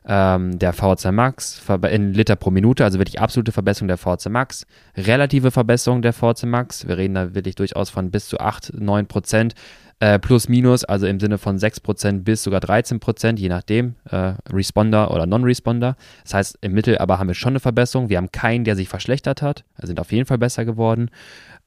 ähm, 0.08 0.58
der 0.58 0.74
VHC 0.74 1.12
Max 1.12 1.62
in 1.92 2.14
Liter 2.14 2.36
pro 2.36 2.50
Minute, 2.50 2.84
also 2.84 2.98
wirklich 2.98 3.20
absolute 3.20 3.52
Verbesserung 3.52 3.90
der 3.90 3.98
VHC 3.98 4.30
Max, 4.30 4.66
relative 4.96 5.52
Verbesserung 5.52 6.02
der 6.02 6.14
VHC 6.14 6.46
Max, 6.46 6.88
wir 6.88 6.98
reden 6.98 7.16
da 7.16 7.36
wirklich 7.36 7.56
durchaus 7.56 7.90
von 7.90 8.10
bis 8.10 8.28
zu 8.28 8.40
8, 8.40 8.74
9 8.74 9.08
Prozent, 9.08 9.54
äh, 10.00 10.20
plus 10.20 10.48
minus, 10.48 10.86
also 10.86 11.08
im 11.08 11.20
Sinne 11.20 11.38
von 11.38 11.58
6 11.58 11.80
Prozent 11.82 12.24
bis 12.24 12.44
sogar 12.44 12.60
13 12.60 13.00
Prozent, 13.00 13.40
je 13.40 13.50
nachdem, 13.50 13.96
äh, 14.10 14.34
Responder 14.50 15.12
oder 15.12 15.26
Non-Responder. 15.26 15.98
Das 16.24 16.34
heißt, 16.36 16.60
im 16.62 16.74
Mittel 16.74 17.00
aber 17.00 17.20
haben 17.20 17.28
wir 17.28 17.34
schon 17.34 17.54
eine 17.54 17.60
Verbesserung. 17.60 18.08
Wir 18.10 18.18
haben 18.18 18.32
keinen, 18.32 18.64
der 18.64 18.76
sich 18.76 18.90
verschlechtert 18.90 19.42
hat, 19.42 19.66
also 19.76 19.88
sind 19.88 20.00
auf 20.00 20.12
jeden 20.12 20.26
Fall 20.26 20.38
besser 20.38 20.66
geworden. 20.66 21.10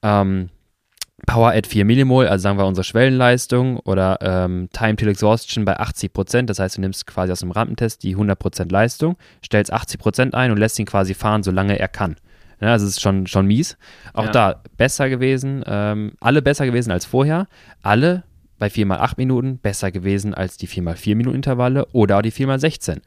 Ähm, 0.01 0.49
Power 1.25 1.53
at 1.53 1.67
4 1.67 1.85
Millimol, 1.85 2.27
also 2.27 2.43
sagen 2.43 2.57
wir 2.57 2.65
unsere 2.65 2.83
Schwellenleistung 2.83 3.77
oder 3.77 4.17
ähm, 4.21 4.69
Time 4.73 4.95
till 4.95 5.07
Exhaustion 5.07 5.65
bei 5.65 5.79
80 5.79 6.13
Prozent. 6.13 6.49
Das 6.49 6.59
heißt, 6.59 6.77
du 6.77 6.81
nimmst 6.81 7.05
quasi 7.07 7.31
aus 7.31 7.39
dem 7.41 7.51
Rampentest 7.51 8.03
die 8.03 8.11
100 8.11 8.37
Prozent 8.37 8.71
Leistung, 8.71 9.17
stellst 9.45 9.71
80 9.71 9.99
Prozent 9.99 10.35
ein 10.35 10.51
und 10.51 10.57
lässt 10.57 10.79
ihn 10.79 10.85
quasi 10.85 11.13
fahren, 11.13 11.43
solange 11.43 11.79
er 11.79 11.87
kann. 11.87 12.15
Ja, 12.59 12.69
also 12.69 12.85
es 12.85 12.93
ist 12.93 13.01
schon, 13.01 13.27
schon 13.27 13.47
mies. 13.47 13.77
Auch 14.13 14.25
ja. 14.25 14.31
da 14.31 14.61
besser 14.77 15.09
gewesen, 15.09 15.63
ähm, 15.65 16.13
alle 16.19 16.41
besser 16.41 16.65
gewesen 16.65 16.91
als 16.91 17.05
vorher. 17.05 17.47
Alle 17.81 18.23
bei 18.59 18.67
4x8 18.67 19.13
Minuten 19.17 19.57
besser 19.57 19.91
gewesen 19.91 20.35
als 20.35 20.57
die 20.57 20.67
4x4 20.67 21.15
Minuten 21.15 21.35
Intervalle 21.35 21.87
oder 21.93 22.17
auch 22.17 22.21
die 22.21 22.31
4x16 22.31 22.99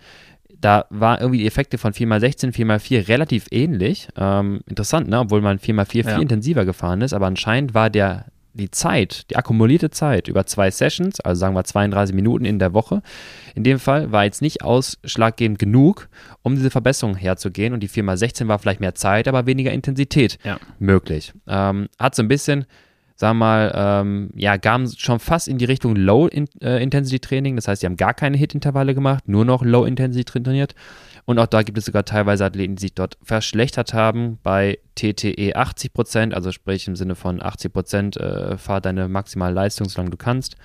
da 0.64 0.86
waren 0.88 1.20
irgendwie 1.20 1.40
die 1.40 1.46
Effekte 1.46 1.76
von 1.76 1.92
4x16, 1.92 2.54
4x4 2.54 3.08
relativ 3.08 3.46
ähnlich. 3.50 4.08
Ähm, 4.16 4.60
interessant, 4.66 5.08
ne? 5.08 5.20
obwohl 5.20 5.42
man 5.42 5.58
4x4 5.58 5.86
viel 5.90 6.06
ja. 6.06 6.18
intensiver 6.18 6.64
gefahren 6.64 7.02
ist, 7.02 7.12
aber 7.12 7.26
anscheinend 7.26 7.74
war 7.74 7.90
der, 7.90 8.26
die 8.54 8.70
Zeit, 8.70 9.30
die 9.30 9.36
akkumulierte 9.36 9.90
Zeit 9.90 10.26
über 10.26 10.46
zwei 10.46 10.70
Sessions, 10.70 11.20
also 11.20 11.38
sagen 11.38 11.54
wir 11.54 11.64
32 11.64 12.14
Minuten 12.14 12.46
in 12.46 12.58
der 12.58 12.72
Woche, 12.72 13.02
in 13.54 13.62
dem 13.62 13.78
Fall 13.78 14.10
war 14.10 14.24
jetzt 14.24 14.40
nicht 14.40 14.62
ausschlaggebend 14.62 15.58
genug, 15.58 16.08
um 16.42 16.56
diese 16.56 16.70
Verbesserung 16.70 17.14
herzugehen. 17.14 17.74
Und 17.74 17.80
die 17.80 17.88
4x16 17.90 18.48
war 18.48 18.58
vielleicht 18.58 18.80
mehr 18.80 18.94
Zeit, 18.94 19.28
aber 19.28 19.44
weniger 19.44 19.70
Intensität 19.70 20.38
ja. 20.44 20.58
möglich. 20.78 21.34
Ähm, 21.46 21.88
hat 21.98 22.14
so 22.14 22.22
ein 22.22 22.28
bisschen 22.28 22.64
sagen 23.16 23.38
wir 23.38 23.44
mal, 23.44 23.72
ähm, 23.74 24.30
ja, 24.34 24.56
gaben 24.56 24.90
schon 24.96 25.20
fast 25.20 25.48
in 25.48 25.58
die 25.58 25.64
Richtung 25.64 25.94
Low-Intensity-Training. 25.96 27.54
Äh, 27.54 27.56
das 27.56 27.68
heißt, 27.68 27.80
sie 27.80 27.86
haben 27.86 27.96
gar 27.96 28.14
keine 28.14 28.36
Hit-Intervalle 28.36 28.94
gemacht, 28.94 29.28
nur 29.28 29.44
noch 29.44 29.62
Low-Intensity 29.62 30.24
trainiert. 30.24 30.74
Und 31.26 31.38
auch 31.38 31.46
da 31.46 31.62
gibt 31.62 31.78
es 31.78 31.86
sogar 31.86 32.04
teilweise 32.04 32.44
Athleten, 32.44 32.76
die 32.76 32.82
sich 32.82 32.94
dort 32.94 33.16
verschlechtert 33.22 33.94
haben 33.94 34.38
bei 34.42 34.78
TTE 34.94 35.56
80%, 35.56 36.32
also 36.32 36.52
sprich 36.52 36.86
im 36.86 36.96
Sinne 36.96 37.14
von 37.14 37.40
80% 37.40 38.18
äh, 38.18 38.58
fahr 38.58 38.80
deine 38.80 39.08
maximale 39.08 39.54
Leistung, 39.54 39.88
solange 39.88 40.10
du 40.10 40.16
kannst. 40.16 40.56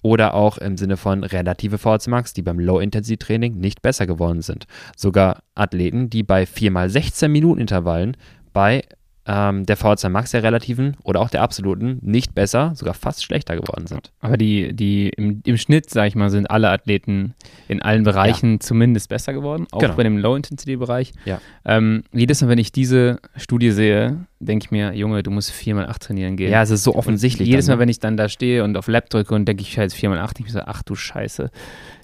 Oder 0.00 0.34
auch 0.34 0.58
im 0.58 0.76
Sinne 0.76 0.96
von 0.96 1.24
relative 1.24 1.76
VHC 1.76 2.08
Max, 2.08 2.32
die 2.32 2.42
beim 2.42 2.60
Low-Intensity-Training 2.60 3.58
nicht 3.58 3.82
besser 3.82 4.06
geworden 4.06 4.42
sind. 4.42 4.66
Sogar 4.96 5.42
Athleten, 5.56 6.08
die 6.08 6.22
bei 6.22 6.44
4x16 6.44 7.28
Minuten 7.28 7.60
Intervallen 7.60 8.16
bei 8.52 8.84
ähm, 9.28 9.66
der 9.66 9.76
VHC 9.76 10.08
Max 10.08 10.30
der 10.30 10.42
relativen 10.42 10.96
oder 11.04 11.20
auch 11.20 11.28
der 11.28 11.42
absoluten 11.42 11.98
nicht 12.00 12.34
besser, 12.34 12.72
sogar 12.74 12.94
fast 12.94 13.22
schlechter 13.22 13.56
geworden 13.56 13.86
sind. 13.86 14.10
Aber 14.20 14.38
die, 14.38 14.72
die 14.74 15.10
im, 15.10 15.42
im 15.44 15.58
Schnitt, 15.58 15.90
sag 15.90 16.08
ich 16.08 16.14
mal, 16.14 16.30
sind 16.30 16.50
alle 16.50 16.70
Athleten 16.70 17.34
in 17.68 17.82
allen 17.82 18.04
Bereichen 18.04 18.52
ja. 18.54 18.60
zumindest 18.60 19.10
besser 19.10 19.34
geworden, 19.34 19.66
auch 19.70 19.80
genau. 19.80 19.94
bei 19.94 20.02
dem 20.02 20.16
Low-Intensity-Bereich. 20.16 21.12
Ja. 21.26 21.42
Ähm, 21.66 22.04
jedes 22.10 22.40
Mal, 22.40 22.48
wenn 22.48 22.58
ich 22.58 22.72
diese 22.72 23.20
Studie 23.36 23.70
sehe, 23.70 24.24
denke 24.40 24.64
ich 24.64 24.70
mir, 24.70 24.94
Junge, 24.94 25.22
du 25.22 25.30
musst 25.30 25.52
4x8 25.52 25.98
trainieren 25.98 26.36
gehen. 26.38 26.50
Ja, 26.50 26.62
es 26.62 26.70
ist 26.70 26.84
so 26.84 26.94
offensichtlich. 26.94 27.48
Und 27.48 27.50
jedes 27.50 27.66
dann, 27.66 27.72
Mal, 27.72 27.76
ne? 27.76 27.80
wenn 27.82 27.88
ich 27.90 28.00
dann 28.00 28.16
da 28.16 28.30
stehe 28.30 28.64
und 28.64 28.78
auf 28.78 28.88
Lab 28.88 29.10
drücke 29.10 29.34
und 29.34 29.44
denke, 29.44 29.60
ich 29.62 29.76
jetzt 29.76 29.94
4x8, 29.94 30.40
ich 30.40 30.52
so, 30.52 30.60
ach 30.60 30.82
du 30.82 30.94
Scheiße. 30.94 31.50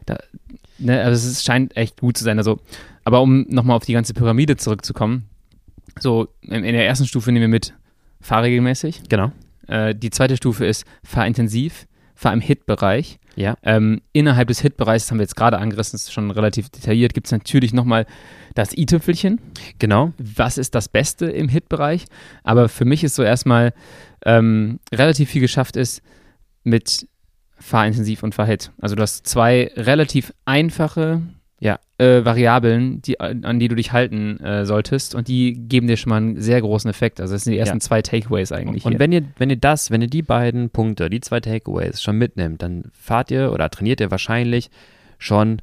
Da, 0.05 0.19
ne, 0.79 1.01
also 1.01 1.27
es 1.27 1.43
scheint 1.43 1.75
echt 1.75 2.01
gut 2.01 2.19
zu 2.19 2.25
sein. 2.25 2.37
Also, 2.37 2.61
aber 3.03 3.23
um 3.23 3.47
nochmal 3.49 3.79
auf 3.79 3.87
die 3.87 3.95
ganze 3.95 4.13
Pyramide 4.13 4.57
zurückzukommen, 4.57 5.31
so, 5.99 6.29
in, 6.43 6.63
der 6.63 6.87
ersten 6.87 7.07
Stufe 7.07 7.31
nehmen 7.33 7.43
wir 7.43 7.49
mit, 7.49 7.75
fahr 8.21 8.43
regelmäßig. 8.43 9.03
Genau. 9.09 9.33
Äh, 9.69 9.95
die 9.95 10.11
zweite 10.11 10.37
Stufe 10.37 10.67
ist, 10.67 10.85
fahr 11.03 11.27
intensiv, 11.27 11.87
fahr 12.15 12.33
im 12.33 12.41
Hit-Bereich. 12.41 13.19
Ja. 13.37 13.57
Ähm, 13.63 14.01
innerhalb 14.13 14.49
des 14.49 14.61
Hit-Bereichs, 14.61 15.05
das 15.05 15.11
haben 15.11 15.19
wir 15.19 15.25
jetzt 15.25 15.37
gerade 15.37 15.59
angerissen, 15.59 15.93
das 15.93 16.03
ist 16.03 16.13
schon 16.13 16.31
relativ 16.31 16.69
detailliert, 16.69 17.15
gibt 17.15 17.27
es 17.27 17.33
natürlich 17.33 17.73
nochmal 17.73 18.07
das 18.55 18.77
i-Tüpfelchen. 18.77 19.41
Genau. 19.79 20.13
Was 20.19 20.59
ist 20.59 20.75
das 20.75 20.89
Beste 20.89 21.27
im 21.27 21.49
Hit-Bereich? 21.49 22.07
Aber 22.45 22.69
für 22.69 22.85
mich 22.85 23.03
ist 23.03 23.17
so 23.17 23.23
erstmal 23.23 23.73
ähm, 24.25 24.79
relativ 24.93 25.31
viel 25.31 25.41
geschafft 25.41 25.77
ist 25.77 26.03
mit 26.63 27.09
fahrintensiv 27.59 28.23
und 28.23 28.35
fahrhit. 28.35 28.73
Also 28.81 28.95
du 28.95 29.03
hast 29.03 29.27
zwei 29.27 29.71
relativ 29.77 30.33
einfache 30.45 31.23
ja. 31.61 31.79
äh, 31.99 32.25
Variablen, 32.25 33.01
die, 33.03 33.21
an 33.21 33.59
die 33.59 33.69
du 33.69 33.75
dich 33.75 33.93
halten 33.93 34.41
äh, 34.41 34.65
solltest 34.67 35.15
und 35.15 35.29
die 35.29 35.55
geben 35.55 35.87
dir 35.87 35.97
schon 35.97 36.11
mal 36.11 36.17
einen 36.17 36.41
sehr 36.41 36.61
großen 36.61 36.91
Effekt. 36.91 37.21
Also 37.21 37.35
das 37.35 37.45
sind 37.45 37.53
die 37.53 37.59
ersten 37.59 37.77
ja. 37.77 37.81
zwei 37.81 38.03
Takeaways 38.03 38.53
eigentlich. 38.53 38.85
Und 38.85 38.93
hier. 38.93 38.99
wenn 38.99 39.13
ihr, 39.13 39.23
wenn 39.39 39.51
ihr 39.51 39.57
das, 39.57 39.91
wenn 39.91 40.03
ihr 40.03 40.09
die 40.09 40.23
beiden 40.23 40.71
Punkte, 40.71 41.09
die 41.09 41.21
zwei 41.21 41.41
Takeaways 41.41 42.03
schon 42.03 42.19
mitnimmt, 42.19 42.63
dann 42.63 42.91
fahrt 42.93 43.31
ihr 43.31 43.53
oder 43.53 43.71
trainiert 43.71 44.01
ihr 44.01 44.11
wahrscheinlich 44.11 44.71
schon 45.19 45.63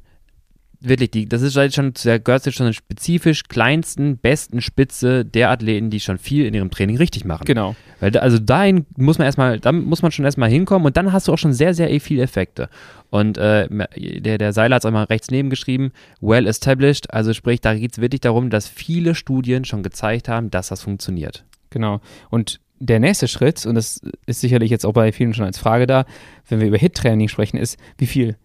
wirklich, 0.82 1.10
die, 1.10 1.28
das 1.28 1.42
ist 1.42 1.56
halt 1.56 1.74
schon, 1.74 1.92
der 2.04 2.18
gehört 2.18 2.42
sich 2.42 2.54
schon 2.54 2.66
den 2.66 2.72
spezifisch 2.72 3.44
kleinsten, 3.44 4.18
besten 4.18 4.60
Spitze 4.60 5.24
der 5.24 5.50
Athleten, 5.50 5.90
die 5.90 6.00
schon 6.00 6.18
viel 6.18 6.46
in 6.46 6.54
ihrem 6.54 6.70
Training 6.70 6.96
richtig 6.96 7.24
machen. 7.24 7.44
Genau. 7.44 7.76
Weil 8.00 8.16
also 8.18 8.38
dahin 8.38 8.86
muss 8.96 9.18
man 9.18 9.26
erstmal, 9.26 9.60
da 9.60 9.72
muss 9.72 10.02
man 10.02 10.12
schon 10.12 10.24
erstmal 10.24 10.50
hinkommen 10.50 10.86
und 10.86 10.96
dann 10.96 11.12
hast 11.12 11.28
du 11.28 11.32
auch 11.32 11.38
schon 11.38 11.52
sehr, 11.52 11.74
sehr 11.74 11.88
viele 12.00 12.22
Effekte. 12.22 12.68
Und 13.10 13.38
äh, 13.38 13.68
der, 13.96 14.38
der 14.38 14.52
Seiler 14.52 14.76
hat 14.76 14.82
es 14.82 14.86
auch 14.86 14.92
mal 14.92 15.04
rechts 15.04 15.30
neben 15.30 15.50
geschrieben, 15.50 15.92
well 16.20 16.46
established, 16.46 17.12
also 17.12 17.32
sprich, 17.32 17.60
da 17.60 17.74
geht 17.74 17.92
es 17.92 18.00
wirklich 18.00 18.20
darum, 18.20 18.50
dass 18.50 18.68
viele 18.68 19.14
Studien 19.14 19.64
schon 19.64 19.82
gezeigt 19.82 20.28
haben, 20.28 20.50
dass 20.50 20.68
das 20.68 20.82
funktioniert. 20.82 21.44
Genau. 21.70 22.00
Und 22.30 22.60
der 22.78 22.98
nächste 22.98 23.28
Schritt, 23.28 23.64
und 23.64 23.76
das 23.76 24.00
ist 24.26 24.40
sicherlich 24.40 24.70
jetzt 24.70 24.84
auch 24.84 24.92
bei 24.92 25.12
vielen 25.12 25.34
schon 25.34 25.44
als 25.44 25.58
Frage 25.58 25.86
da, 25.86 26.04
wenn 26.48 26.60
wir 26.60 26.66
über 26.66 26.78
Hit-Training 26.78 27.28
sprechen, 27.28 27.56
ist, 27.56 27.78
wie 27.96 28.06
viel? 28.06 28.36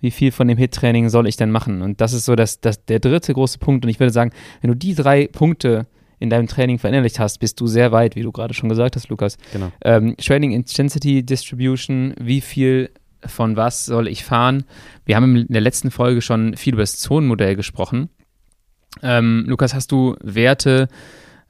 Wie 0.00 0.10
viel 0.10 0.32
von 0.32 0.48
dem 0.48 0.58
Hit-Training 0.58 1.08
soll 1.08 1.26
ich 1.26 1.36
denn 1.36 1.50
machen? 1.50 1.82
Und 1.82 2.00
das 2.00 2.12
ist 2.12 2.24
so 2.24 2.36
das, 2.36 2.60
das, 2.60 2.84
der 2.84 3.00
dritte 3.00 3.32
große 3.34 3.58
Punkt. 3.58 3.84
Und 3.84 3.90
ich 3.90 4.00
würde 4.00 4.12
sagen, 4.12 4.32
wenn 4.60 4.68
du 4.68 4.76
die 4.76 4.94
drei 4.94 5.26
Punkte 5.26 5.86
in 6.18 6.30
deinem 6.30 6.46
Training 6.46 6.78
verinnerlicht 6.78 7.18
hast, 7.18 7.38
bist 7.38 7.60
du 7.60 7.66
sehr 7.66 7.92
weit, 7.92 8.14
wie 8.14 8.22
du 8.22 8.30
gerade 8.30 8.54
schon 8.54 8.68
gesagt 8.68 8.96
hast, 8.96 9.08
Lukas. 9.08 9.38
Genau. 9.52 9.72
Ähm, 9.82 10.16
Training 10.18 10.52
Intensity 10.52 11.24
Distribution, 11.24 12.14
wie 12.20 12.40
viel 12.40 12.90
von 13.24 13.56
was 13.56 13.86
soll 13.86 14.08
ich 14.08 14.24
fahren? 14.24 14.64
Wir 15.04 15.16
haben 15.16 15.36
in 15.36 15.46
der 15.48 15.60
letzten 15.60 15.90
Folge 15.90 16.22
schon 16.22 16.56
viel 16.56 16.74
über 16.74 16.82
das 16.82 16.98
Zonenmodell 16.98 17.56
gesprochen. 17.56 18.10
Ähm, 19.02 19.44
Lukas, 19.46 19.74
hast 19.74 19.92
du 19.92 20.16
Werte 20.22 20.88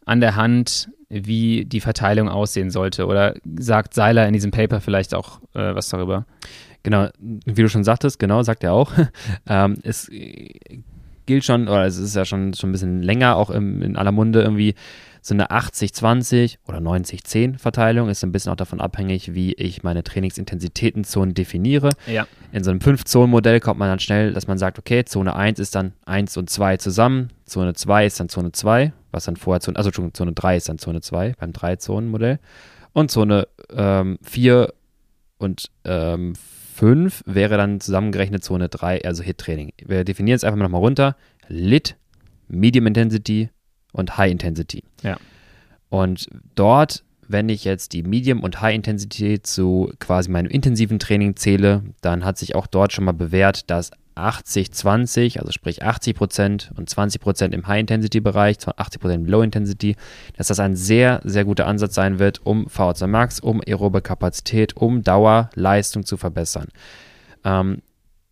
an 0.04 0.20
der 0.20 0.36
Hand, 0.36 0.88
wie 1.08 1.64
die 1.64 1.80
Verteilung 1.80 2.28
aussehen 2.28 2.70
sollte? 2.70 3.06
Oder 3.06 3.34
sagt 3.58 3.94
Seiler 3.94 4.26
in 4.26 4.32
diesem 4.32 4.50
Paper 4.50 4.80
vielleicht 4.80 5.14
auch 5.14 5.40
äh, 5.54 5.74
was 5.74 5.88
darüber? 5.88 6.26
Genau, 6.82 7.08
wie 7.18 7.62
du 7.62 7.68
schon 7.68 7.84
sagtest, 7.84 8.18
genau, 8.18 8.42
sagt 8.42 8.64
er 8.64 8.72
auch. 8.72 8.92
ähm, 9.46 9.78
es 9.82 10.10
gilt 11.26 11.44
schon, 11.44 11.68
oder 11.68 11.84
es 11.86 11.96
ist 11.96 12.16
ja 12.16 12.24
schon, 12.24 12.54
schon 12.54 12.70
ein 12.70 12.72
bisschen 12.72 13.02
länger, 13.02 13.36
auch 13.36 13.50
im, 13.50 13.82
in 13.82 13.96
aller 13.96 14.12
Munde 14.12 14.42
irgendwie 14.42 14.74
so 15.22 15.34
eine 15.34 15.50
80-20 15.50 16.56
oder 16.66 16.78
90-10 16.78 17.58
Verteilung. 17.58 18.08
Ist 18.08 18.24
ein 18.24 18.32
bisschen 18.32 18.52
auch 18.52 18.56
davon 18.56 18.80
abhängig, 18.80 19.34
wie 19.34 19.52
ich 19.52 19.82
meine 19.82 20.02
Trainingsintensitätenzonen 20.02 21.34
definiere. 21.34 21.90
Ja. 22.06 22.26
In 22.52 22.64
so 22.64 22.70
einem 22.70 22.80
5-Zonen-Modell 22.80 23.60
kommt 23.60 23.78
man 23.78 23.88
dann 23.88 24.00
schnell, 24.00 24.32
dass 24.32 24.46
man 24.46 24.58
sagt, 24.58 24.78
okay, 24.78 25.04
Zone 25.04 25.36
1 25.36 25.58
ist 25.58 25.74
dann 25.74 25.92
1 26.06 26.36
und 26.36 26.48
2 26.48 26.78
zusammen, 26.78 27.30
Zone 27.44 27.74
2 27.74 28.06
ist 28.06 28.18
dann 28.18 28.28
Zone 28.28 28.52
2, 28.52 28.92
was 29.10 29.24
dann 29.24 29.36
vorher 29.36 29.60
Zone, 29.60 29.76
also 29.76 29.90
Zone 29.90 30.32
3 30.32 30.56
ist 30.56 30.68
dann 30.68 30.78
Zone 30.78 31.00
2 31.00 31.34
beim 31.38 31.50
3-Zonen-Modell. 31.50 32.38
Und 32.92 33.10
Zone 33.10 33.46
ähm, 33.72 34.18
4 34.22 34.72
und 35.38 35.66
ähm, 35.84 36.32
5 36.80 37.24
wäre 37.26 37.58
dann 37.58 37.78
zusammengerechnet 37.78 38.42
Zone 38.42 38.70
3, 38.70 39.04
also 39.04 39.22
HIT-Training. 39.22 39.74
Wir 39.84 40.02
definieren 40.02 40.36
es 40.36 40.44
einfach 40.44 40.56
mal 40.56 40.64
nochmal 40.64 40.80
runter. 40.80 41.14
LIT, 41.46 41.94
Medium 42.48 42.86
Intensity 42.86 43.50
und 43.92 44.16
High 44.16 44.32
Intensity. 44.32 44.82
Ja. 45.02 45.18
Und 45.90 46.30
dort, 46.54 47.04
wenn 47.28 47.50
ich 47.50 47.64
jetzt 47.64 47.92
die 47.92 48.02
Medium 48.02 48.42
und 48.42 48.62
High 48.62 48.74
Intensity 48.74 49.42
zu 49.42 49.92
quasi 49.98 50.30
meinem 50.30 50.50
intensiven 50.50 50.98
Training 50.98 51.36
zähle, 51.36 51.82
dann 52.00 52.24
hat 52.24 52.38
sich 52.38 52.54
auch 52.54 52.66
dort 52.66 52.94
schon 52.94 53.04
mal 53.04 53.12
bewährt, 53.12 53.68
dass 53.68 53.90
80-20, 54.28 55.38
also 55.38 55.52
sprich 55.52 55.84
80% 55.84 56.72
und 56.76 56.88
20% 56.88 57.52
im 57.52 57.66
High-Intensity-Bereich, 57.66 58.58
80% 58.58 59.14
im 59.14 59.26
Low-Intensity, 59.26 59.96
dass 60.36 60.48
das 60.48 60.60
ein 60.60 60.76
sehr, 60.76 61.20
sehr 61.24 61.44
guter 61.44 61.66
Ansatz 61.66 61.94
sein 61.94 62.18
wird, 62.18 62.44
um 62.44 62.66
VO2 62.66 63.06
Max, 63.06 63.40
um 63.40 63.60
aerobe 63.66 64.02
Kapazität, 64.02 64.76
um 64.76 65.02
Dauerleistung 65.02 66.04
zu 66.04 66.16
verbessern. 66.16 66.68
Ähm, 67.44 67.82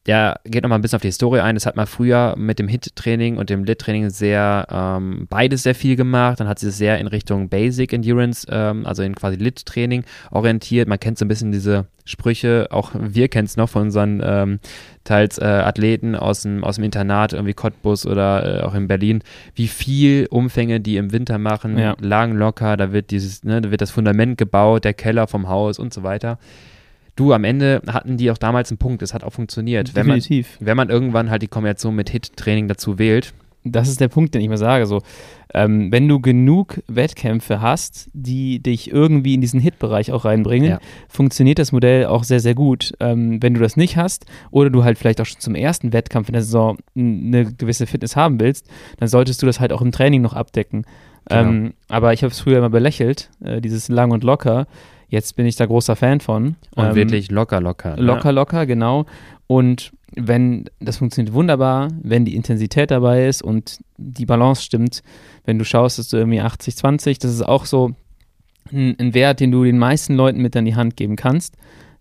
der 0.09 0.41
geht 0.45 0.63
nochmal 0.63 0.79
ein 0.79 0.83
bisschen 0.83 0.97
auf 0.97 1.03
die 1.03 1.09
Historie 1.09 1.41
ein. 1.41 1.55
Das 1.55 1.67
hat 1.67 1.77
man 1.77 1.87
früher 1.87 2.35
mit 2.39 2.59
dem 2.59 2.67
HIT-Training 2.67 3.37
und 3.37 3.51
dem 3.51 3.65
LIT-Training 3.65 4.09
sehr, 4.09 4.67
ähm, 4.71 5.27
beides 5.29 5.65
sehr 5.65 5.75
viel 5.75 5.97
gemacht. 5.97 6.41
Dann 6.41 6.49
hat 6.49 6.59
sich 6.59 6.71
das 6.71 6.79
sehr 6.79 6.99
in 6.99 7.07
Richtung 7.07 7.51
Basic 7.51 7.93
Endurance, 7.93 8.47
ähm, 8.51 8.87
also 8.87 9.03
in 9.03 9.15
quasi 9.15 9.37
LIT-Training 9.37 10.05
orientiert. 10.31 10.89
Man 10.89 10.99
kennt 10.99 11.19
so 11.19 11.27
ein 11.27 11.29
bisschen 11.29 11.53
diese 11.53 11.89
Sprüche, 12.07 12.69
auch 12.71 12.93
wir 12.99 13.29
kennen 13.29 13.45
es 13.45 13.59
noch 13.59 13.69
von 13.69 13.83
unseren 13.83 14.23
ähm, 14.25 14.61
teils 15.05 15.37
äh, 15.37 15.45
Athleten 15.45 16.17
aus 16.17 16.41
dem, 16.41 16.65
aus 16.65 16.77
dem 16.77 16.85
Internat, 16.85 17.35
irgendwie 17.35 17.53
Cottbus 17.53 18.07
oder 18.07 18.63
äh, 18.63 18.63
auch 18.63 18.73
in 18.73 18.89
Berlin, 18.89 19.23
wie 19.55 19.69
viel 19.69 20.27
Umfänge 20.31 20.81
die 20.81 20.97
im 20.97 21.13
Winter 21.13 21.37
machen, 21.37 21.77
ja. 21.77 21.95
lagen 22.01 22.33
locker, 22.33 22.79
da 22.79 22.93
wird 22.93 23.11
dieses, 23.11 23.45
ne, 23.45 23.61
da 23.61 23.71
wird 23.71 23.83
das 23.83 23.91
Fundament 23.91 24.39
gebaut, 24.39 24.85
der 24.85 24.95
Keller 24.95 25.27
vom 25.27 25.51
Haus 25.51 25.79
und 25.79 25.93
so 25.93 26.03
weiter 26.03 26.39
du, 27.19 27.33
am 27.33 27.45
Ende 27.45 27.83
hatten 27.87 28.17
die 28.17 28.31
auch 28.31 28.39
damals 28.39 28.71
einen 28.71 28.79
Punkt, 28.79 29.03
es 29.03 29.15
hat 29.15 29.25
auch 29.25 29.33
funktioniert. 29.33 29.97
Definitiv. 29.97 30.57
Wenn 30.61 30.77
man, 30.77 30.89
wenn 30.89 30.89
man 30.89 30.91
irgendwann 30.91 31.31
halt 31.31 31.43
die 31.43 31.49
Kombination 31.49 31.95
mit 31.95 32.11
Hit-Training 32.11 32.69
dazu 32.69 32.99
wählt. 32.99 33.35
Das 33.65 33.89
ist 33.89 34.01
der 34.01 34.09
Punkt, 34.09 34.35
den 34.35 34.41
ich 34.41 34.49
mal 34.49 34.57
sage. 34.57 34.87
So, 34.87 35.03
ähm, 35.53 35.91
wenn 35.91 36.09
du 36.09 36.21
genug 36.21 36.81
Wettkämpfe 36.87 37.61
hast, 37.61 38.09
die 38.13 38.63
dich 38.63 38.91
irgendwie 38.93 39.35
in 39.35 39.41
diesen 39.41 39.61
Hit-Bereich 39.61 40.13
auch 40.13 40.25
reinbringen, 40.25 40.71
ja. 40.71 40.79
funktioniert 41.09 41.59
das 41.59 41.73
Modell 41.73 42.07
auch 42.07 42.25
sehr, 42.25 42.41
sehr 42.41 42.55
gut. 42.55 42.93
Ähm, 43.01 43.43
wenn 43.43 43.55
du 43.55 43.61
das 43.61 43.77
nicht 43.77 43.97
hast 43.97 44.27
oder 44.51 44.71
du 44.71 44.85
halt 44.85 44.97
vielleicht 44.97 45.21
auch 45.21 45.27
schon 45.27 45.41
zum 45.41 45.55
ersten 45.55 45.93
Wettkampf 45.93 46.29
in 46.29 46.35
der 46.35 46.43
Saison 46.43 46.79
eine 46.97 47.53
gewisse 47.53 47.87
Fitness 47.87 48.15
haben 48.15 48.41
willst, 48.41 48.69
dann 48.99 49.09
solltest 49.09 49.43
du 49.43 49.47
das 49.47 49.61
halt 49.61 49.73
auch 49.73 49.83
im 49.83 49.93
Training 49.93 50.23
noch 50.23 50.35
abdecken. 50.35 50.85
Genau. 51.29 51.41
Ähm, 51.41 51.75
aber 51.89 52.13
ich 52.13 52.23
habe 52.23 52.33
es 52.33 52.41
früher 52.41 52.59
immer 52.59 52.71
belächelt, 52.71 53.29
äh, 53.45 53.61
dieses 53.61 53.89
lang 53.89 54.13
und 54.13 54.25
locker. 54.25 54.67
Jetzt 55.09 55.37
bin 55.37 55.47
ich 55.47 55.57
da 55.57 55.67
großer 55.67 55.97
Fan 55.97 56.21
von. 56.21 56.57
Und 56.75 56.87
ähm, 56.87 56.95
wirklich 56.95 57.31
locker, 57.31 57.61
locker. 57.61 57.97
Ne? 57.97 58.03
Locker, 58.03 58.33
locker, 58.33 58.67
genau. 58.67 59.07
Und 59.47 59.93
wenn 60.15 60.65
das 60.81 60.99
funktioniert 60.99 61.35
wunderbar, 61.35 61.89
wenn 62.03 62.25
die 62.25 62.37
Intensität 62.37 62.91
dabei 62.91 63.27
ist 63.27 63.43
und 63.43 63.79
die 63.97 64.27
Balance 64.27 64.63
stimmt, 64.63 65.03
wenn 65.45 65.59
du 65.59 65.65
schaust, 65.65 65.99
dass 65.99 66.09
du 66.09 66.17
irgendwie 66.19 66.41
80, 66.41 66.77
20, 66.77 67.19
das 67.19 67.33
ist 67.33 67.43
auch 67.43 67.65
so 67.65 67.93
ein, 68.73 68.97
ein 68.99 69.15
Wert, 69.15 69.41
den 69.41 69.51
du 69.51 69.65
den 69.65 69.79
meisten 69.79 70.15
Leuten 70.15 70.41
mit 70.41 70.57
an 70.57 70.65
die 70.65 70.77
Hand 70.77 70.97
geben 70.97 71.17
kannst, 71.17 71.57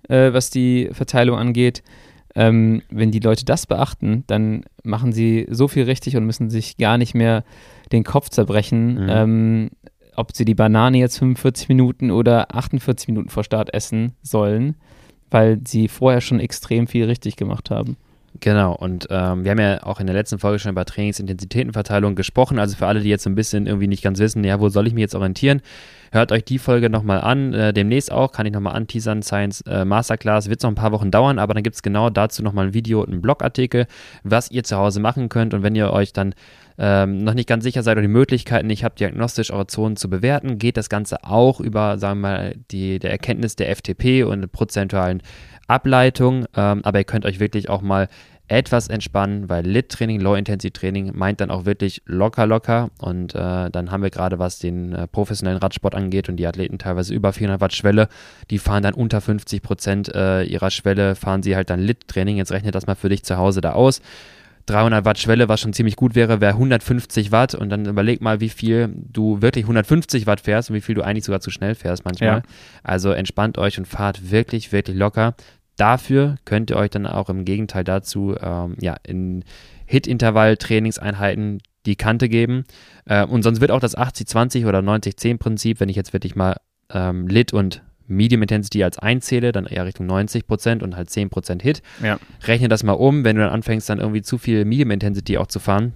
äh, 0.09 0.33
was 0.33 0.49
die 0.49 0.89
Verteilung 0.91 1.37
angeht. 1.37 1.83
Ähm, 2.35 2.83
wenn 2.89 3.11
die 3.11 3.19
Leute 3.19 3.45
das 3.45 3.65
beachten, 3.65 4.23
dann 4.27 4.63
machen 4.83 5.11
sie 5.11 5.47
so 5.49 5.67
viel 5.67 5.83
richtig 5.83 6.17
und 6.17 6.25
müssen 6.25 6.49
sich 6.49 6.77
gar 6.77 6.97
nicht 6.97 7.15
mehr 7.15 7.43
den 7.91 8.03
Kopf 8.03 8.29
zerbrechen, 8.29 8.93
mhm. 8.93 9.09
ähm, 9.09 9.69
ob 10.17 10.35
sie 10.35 10.45
die 10.45 10.55
Banane 10.55 10.97
jetzt 10.97 11.19
45 11.19 11.69
Minuten 11.69 12.11
oder 12.11 12.53
48 12.53 13.07
Minuten 13.07 13.29
vor 13.29 13.43
Start 13.43 13.73
essen 13.73 14.13
sollen, 14.21 14.75
weil 15.31 15.59
sie 15.65 15.87
vorher 15.87 16.21
schon 16.21 16.39
extrem 16.39 16.87
viel 16.87 17.05
richtig 17.05 17.37
gemacht 17.37 17.69
haben. 17.69 17.95
Genau, 18.39 18.73
und 18.75 19.07
ähm, 19.09 19.43
wir 19.43 19.51
haben 19.51 19.59
ja 19.59 19.83
auch 19.83 19.99
in 19.99 20.05
der 20.05 20.15
letzten 20.15 20.37
Folge 20.37 20.59
schon 20.59 20.71
über 20.71 20.85
Trainingsintensitätenverteilung 20.85 22.15
gesprochen. 22.15 22.59
Also 22.59 22.75
für 22.75 22.85
alle, 22.85 22.99
die 22.99 23.09
jetzt 23.09 23.23
so 23.23 23.29
ein 23.29 23.35
bisschen 23.35 23.65
irgendwie 23.65 23.87
nicht 23.87 24.03
ganz 24.03 24.19
wissen, 24.19 24.43
ja, 24.43 24.59
wo 24.59 24.69
soll 24.69 24.85
ich 24.85 24.93
mich 24.93 25.01
jetzt 25.01 25.15
orientieren? 25.15 25.61
Hört 26.11 26.31
euch 26.31 26.45
die 26.45 26.59
Folge 26.59 26.89
nochmal 26.89 27.21
an. 27.21 27.53
Äh, 27.53 27.73
demnächst 27.73 28.11
auch, 28.11 28.31
kann 28.31 28.45
ich 28.45 28.53
nochmal 28.53 28.75
anteasern, 28.75 29.23
Science 29.23 29.61
äh, 29.61 29.85
Masterclass. 29.85 30.49
Wird 30.49 30.59
es 30.59 30.63
noch 30.63 30.71
ein 30.71 30.75
paar 30.75 30.91
Wochen 30.91 31.09
dauern, 31.09 31.39
aber 31.39 31.53
dann 31.53 31.63
gibt 31.63 31.75
es 31.75 31.81
genau 31.81 32.09
dazu 32.09 32.43
nochmal 32.43 32.67
ein 32.67 32.73
Video 32.73 33.01
und 33.01 33.09
einen 33.11 33.21
Blogartikel, 33.21 33.87
was 34.23 34.51
ihr 34.51 34.63
zu 34.63 34.77
Hause 34.77 34.99
machen 34.99 35.29
könnt. 35.29 35.53
Und 35.53 35.63
wenn 35.63 35.75
ihr 35.75 35.91
euch 35.91 36.13
dann 36.13 36.35
ähm, 36.77 37.23
noch 37.23 37.33
nicht 37.33 37.49
ganz 37.49 37.63
sicher 37.63 37.81
seid 37.81 37.93
oder 37.93 38.03
die 38.03 38.07
Möglichkeiten 38.07 38.67
nicht 38.67 38.83
habt, 38.83 38.99
diagnostisch 38.99 39.51
eure 39.51 39.67
Zonen 39.67 39.95
zu 39.95 40.09
bewerten, 40.09 40.59
geht 40.59 40.77
das 40.77 40.89
Ganze 40.89 41.23
auch 41.23 41.59
über, 41.59 41.97
sagen 41.97 42.19
wir 42.21 42.27
mal, 42.27 42.55
die, 42.71 42.99
der 42.99 43.11
Erkenntnis 43.11 43.55
der 43.55 43.75
FTP 43.75 44.23
und 44.23 44.51
prozentualen 44.51 45.23
Ableitung. 45.67 46.45
Ähm, 46.55 46.81
aber 46.83 46.99
ihr 46.99 47.05
könnt 47.05 47.25
euch 47.25 47.39
wirklich 47.39 47.69
auch 47.69 47.81
mal 47.81 48.07
etwas 48.49 48.87
entspannen, 48.87 49.49
weil 49.49 49.65
Lit-Training, 49.65 50.21
Low-Intensity-Training 50.21 51.11
meint 51.15 51.41
dann 51.41 51.51
auch 51.51 51.65
wirklich 51.65 52.01
locker, 52.05 52.47
locker. 52.47 52.89
Und 52.97 53.35
äh, 53.35 53.69
dann 53.69 53.91
haben 53.91 54.03
wir 54.03 54.09
gerade, 54.09 54.39
was 54.39 54.59
den 54.59 54.93
äh, 54.93 55.07
professionellen 55.07 55.59
Radsport 55.59 55.95
angeht 55.95 56.29
und 56.29 56.37
die 56.37 56.47
Athleten 56.47 56.79
teilweise 56.79 57.13
über 57.13 57.33
400 57.33 57.59
Watt 57.59 57.73
Schwelle, 57.73 58.07
die 58.49 58.59
fahren 58.59 58.83
dann 58.83 58.93
unter 58.93 59.19
50 59.19 59.61
Prozent 59.61 60.15
äh, 60.15 60.43
ihrer 60.43 60.71
Schwelle, 60.71 61.15
fahren 61.15 61.43
sie 61.43 61.55
halt 61.55 61.69
dann 61.69 61.81
Lit-Training. 61.81 62.37
Jetzt 62.37 62.51
rechnet 62.51 62.73
das 62.73 62.87
mal 62.87 62.95
für 62.95 63.09
dich 63.09 63.23
zu 63.23 63.37
Hause 63.37 63.59
da 63.59 63.73
aus. 63.73 64.01
300 64.67 65.05
Watt 65.05 65.17
Schwelle, 65.17 65.47
was 65.47 65.61
schon 65.61 65.71
ziemlich 65.71 65.95
gut 65.95 66.13
wäre, 66.13 66.41
wäre 66.41 66.53
150 66.53 67.31
Watt 67.31 67.55
und 67.55 67.69
dann 67.69 67.85
überleg 67.85 68.21
mal, 68.21 68.41
wie 68.41 68.49
viel 68.49 68.93
du 68.93 69.41
wirklich 69.41 69.63
150 69.63 70.27
Watt 70.27 70.41
fährst 70.41 70.69
und 70.69 70.75
wie 70.75 70.81
viel 70.81 70.93
du 70.93 71.03
eigentlich 71.03 71.23
sogar 71.23 71.39
zu 71.39 71.51
schnell 71.51 71.73
fährst 71.73 72.03
manchmal. 72.03 72.29
Ja. 72.29 72.41
Also 72.83 73.11
entspannt 73.11 73.57
euch 73.57 73.77
und 73.77 73.87
fahrt 73.87 74.29
wirklich, 74.29 74.73
wirklich 74.73 74.97
locker. 74.97 75.35
Dafür 75.77 76.37
könnt 76.45 76.69
ihr 76.71 76.77
euch 76.77 76.89
dann 76.89 77.05
auch 77.05 77.29
im 77.29 77.45
Gegenteil 77.45 77.83
dazu 77.83 78.35
ähm, 78.41 78.75
ja, 78.81 78.95
in 79.05 79.43
Hit-Intervall-Trainingseinheiten 79.85 81.61
die 81.85 81.95
Kante 81.95 82.29
geben. 82.29 82.65
Äh, 83.05 83.25
und 83.25 83.43
sonst 83.43 83.61
wird 83.61 83.71
auch 83.71 83.79
das 83.79 83.97
80-20 83.97 84.67
oder 84.67 84.79
90-10-Prinzip, 84.79 85.79
wenn 85.79 85.89
ich 85.89 85.95
jetzt 85.95 86.13
wirklich 86.13 86.35
mal 86.35 86.57
ähm, 86.91 87.27
Lit 87.27 87.53
und 87.53 87.83
Medium 88.07 88.41
Intensity 88.41 88.83
als 88.83 88.99
einzähle, 88.99 89.51
dann 89.51 89.65
eher 89.65 89.85
Richtung 89.85 90.09
90% 90.09 90.81
und 90.81 90.95
halt 90.95 91.09
10% 91.09 91.61
Hit. 91.61 91.81
Ja. 92.01 92.19
Rechne 92.45 92.69
das 92.69 92.83
mal 92.83 92.93
um, 92.93 93.23
wenn 93.23 93.35
du 93.35 93.43
dann 93.43 93.51
anfängst, 93.51 93.89
dann 93.89 93.99
irgendwie 93.99 94.21
zu 94.21 94.37
viel 94.37 94.65
Medium 94.65 94.91
Intensity 94.91 95.37
auch 95.37 95.47
zu 95.47 95.59
fahren, 95.59 95.93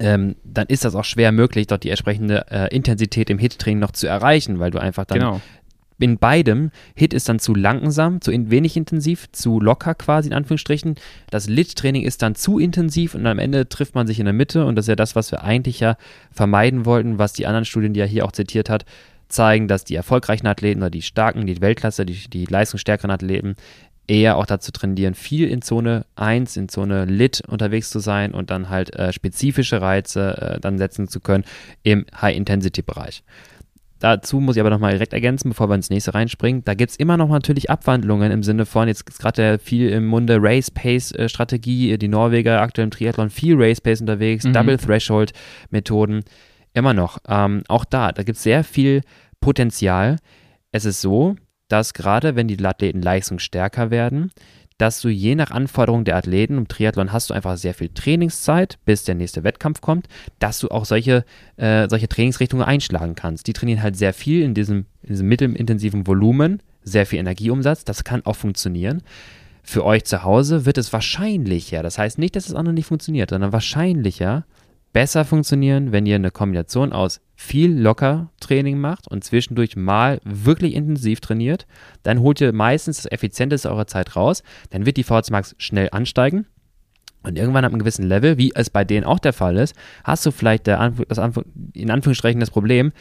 ähm, 0.00 0.36
dann 0.44 0.66
ist 0.66 0.84
das 0.84 0.94
auch 0.94 1.04
schwer 1.04 1.32
möglich, 1.32 1.66
dort 1.66 1.84
die 1.84 1.90
entsprechende 1.90 2.46
äh, 2.50 2.74
Intensität 2.74 3.30
im 3.30 3.38
Hit-Training 3.38 3.78
noch 3.78 3.92
zu 3.92 4.06
erreichen, 4.06 4.58
weil 4.58 4.70
du 4.70 4.78
einfach 4.78 5.04
dann 5.04 5.18
Genau. 5.18 5.40
In 5.98 6.18
beidem, 6.18 6.70
Hit 6.94 7.14
ist 7.14 7.28
dann 7.28 7.38
zu 7.38 7.54
langsam, 7.54 8.20
zu 8.20 8.30
in, 8.30 8.50
wenig 8.50 8.76
intensiv, 8.76 9.30
zu 9.32 9.60
locker 9.60 9.94
quasi 9.94 10.28
in 10.28 10.34
Anführungsstrichen. 10.34 10.96
Das 11.30 11.48
Lit-Training 11.48 12.02
ist 12.02 12.22
dann 12.22 12.34
zu 12.34 12.58
intensiv 12.58 13.14
und 13.14 13.26
am 13.26 13.38
Ende 13.38 13.68
trifft 13.68 13.94
man 13.94 14.06
sich 14.06 14.18
in 14.18 14.26
der 14.26 14.34
Mitte 14.34 14.66
und 14.66 14.76
das 14.76 14.84
ist 14.84 14.90
ja 14.90 14.96
das, 14.96 15.16
was 15.16 15.32
wir 15.32 15.42
eigentlich 15.44 15.80
ja 15.80 15.96
vermeiden 16.30 16.84
wollten, 16.84 17.18
was 17.18 17.32
die 17.32 17.46
anderen 17.46 17.64
Studien, 17.64 17.94
die 17.94 18.00
er 18.00 18.06
hier 18.06 18.24
auch 18.24 18.32
zitiert 18.32 18.68
hat, 18.68 18.84
zeigen, 19.28 19.68
dass 19.68 19.84
die 19.84 19.94
erfolgreichen 19.94 20.46
Athleten 20.46 20.82
oder 20.82 20.90
die 20.90 21.02
starken, 21.02 21.46
die 21.46 21.60
Weltklasse, 21.60 22.04
die, 22.04 22.28
die 22.28 22.44
leistungsstärkeren 22.44 23.10
Athleten 23.10 23.56
eher 24.06 24.36
auch 24.36 24.46
dazu 24.46 24.70
trainieren, 24.70 25.14
viel 25.14 25.48
in 25.48 25.62
Zone 25.62 26.04
1, 26.16 26.56
in 26.56 26.68
Zone 26.68 27.06
Lit 27.06 27.42
unterwegs 27.48 27.90
zu 27.90 28.00
sein 28.00 28.34
und 28.34 28.50
dann 28.50 28.68
halt 28.68 28.94
äh, 28.94 29.12
spezifische 29.12 29.80
Reize 29.80 30.36
äh, 30.56 30.60
dann 30.60 30.78
setzen 30.78 31.08
zu 31.08 31.20
können 31.20 31.44
im 31.82 32.04
High-Intensity-Bereich. 32.20 33.22
Dazu 34.04 34.38
muss 34.38 34.56
ich 34.56 34.60
aber 34.60 34.68
nochmal 34.68 34.90
direkt 34.92 35.14
ergänzen, 35.14 35.48
bevor 35.48 35.70
wir 35.70 35.76
ins 35.76 35.88
nächste 35.88 36.12
reinspringen. 36.12 36.62
Da 36.62 36.74
gibt 36.74 36.90
es 36.90 36.96
immer 36.96 37.16
noch 37.16 37.30
natürlich 37.30 37.70
Abwandlungen 37.70 38.30
im 38.32 38.42
Sinne 38.42 38.66
von, 38.66 38.86
jetzt 38.86 39.08
ist 39.08 39.18
gerade 39.18 39.58
viel 39.58 39.88
im 39.88 40.04
Munde 40.04 40.36
Race-Pace-Strategie, 40.42 41.96
die 41.96 42.08
Norweger 42.08 42.60
aktuell 42.60 42.84
im 42.84 42.90
Triathlon 42.90 43.30
viel 43.30 43.54
Race-Pace 43.56 44.02
unterwegs, 44.02 44.44
Mhm. 44.44 44.52
Double-Threshold-Methoden, 44.52 46.22
immer 46.74 46.92
noch. 46.92 47.16
Ähm, 47.26 47.62
auch 47.68 47.86
da, 47.86 48.12
da 48.12 48.24
gibt 48.24 48.36
es 48.36 48.42
sehr 48.42 48.62
viel 48.62 49.00
Potenzial. 49.40 50.16
Es 50.70 50.84
ist 50.84 51.00
so, 51.00 51.36
dass 51.68 51.94
gerade 51.94 52.36
wenn 52.36 52.46
die 52.46 52.62
Athleten 52.62 53.00
leistungsstärker 53.00 53.90
werden, 53.90 54.32
dass 54.78 55.00
du 55.00 55.08
je 55.08 55.34
nach 55.34 55.50
Anforderung 55.50 56.04
der 56.04 56.16
Athleten, 56.16 56.58
im 56.58 56.68
Triathlon 56.68 57.12
hast 57.12 57.30
du 57.30 57.34
einfach 57.34 57.56
sehr 57.56 57.74
viel 57.74 57.90
Trainingszeit, 57.90 58.78
bis 58.84 59.04
der 59.04 59.14
nächste 59.14 59.44
Wettkampf 59.44 59.80
kommt, 59.80 60.08
dass 60.40 60.58
du 60.58 60.68
auch 60.68 60.84
solche, 60.84 61.24
äh, 61.56 61.88
solche 61.88 62.08
Trainingsrichtungen 62.08 62.66
einschlagen 62.66 63.14
kannst. 63.14 63.46
Die 63.46 63.52
trainieren 63.52 63.82
halt 63.82 63.96
sehr 63.96 64.12
viel 64.12 64.42
in 64.42 64.54
diesem, 64.54 64.86
in 65.02 65.10
diesem 65.10 65.28
mittelintensiven 65.28 66.06
Volumen, 66.06 66.60
sehr 66.82 67.06
viel 67.06 67.20
Energieumsatz, 67.20 67.84
das 67.84 68.04
kann 68.04 68.26
auch 68.26 68.36
funktionieren. 68.36 69.02
Für 69.62 69.84
euch 69.84 70.04
zu 70.04 70.24
Hause 70.24 70.66
wird 70.66 70.76
es 70.76 70.92
wahrscheinlicher, 70.92 71.82
das 71.82 71.96
heißt 71.96 72.18
nicht, 72.18 72.36
dass 72.36 72.46
das 72.46 72.54
andere 72.54 72.74
nicht 72.74 72.86
funktioniert, 72.86 73.30
sondern 73.30 73.52
wahrscheinlicher 73.52 74.44
besser 74.94 75.26
funktionieren, 75.26 75.92
wenn 75.92 76.06
ihr 76.06 76.14
eine 76.14 76.30
Kombination 76.30 76.94
aus 76.94 77.20
viel 77.34 77.76
locker 77.76 78.30
Training 78.40 78.78
macht 78.78 79.08
und 79.08 79.24
zwischendurch 79.24 79.76
mal 79.76 80.20
wirklich 80.24 80.74
intensiv 80.74 81.20
trainiert, 81.20 81.66
dann 82.04 82.20
holt 82.20 82.40
ihr 82.40 82.52
meistens 82.54 83.02
das 83.02 83.12
Effizienteste 83.12 83.68
eurer 83.68 83.86
Zeit 83.86 84.16
raus, 84.16 84.42
dann 84.70 84.86
wird 84.86 84.96
die 84.96 85.02
VHC 85.02 85.30
Max 85.32 85.54
schnell 85.58 85.88
ansteigen 85.90 86.46
und 87.24 87.36
irgendwann 87.36 87.64
ab 87.64 87.72
einem 87.72 87.80
gewissen 87.80 88.06
Level, 88.06 88.38
wie 88.38 88.52
es 88.54 88.70
bei 88.70 88.84
denen 88.84 89.04
auch 89.04 89.18
der 89.18 89.32
Fall 89.32 89.56
ist, 89.56 89.74
hast 90.04 90.24
du 90.24 90.30
vielleicht 90.30 90.68
der, 90.68 90.90
das 91.08 91.18
in 91.72 91.90
Anführungsstrichen 91.90 92.40
das 92.40 92.50
Problem, 92.50 92.92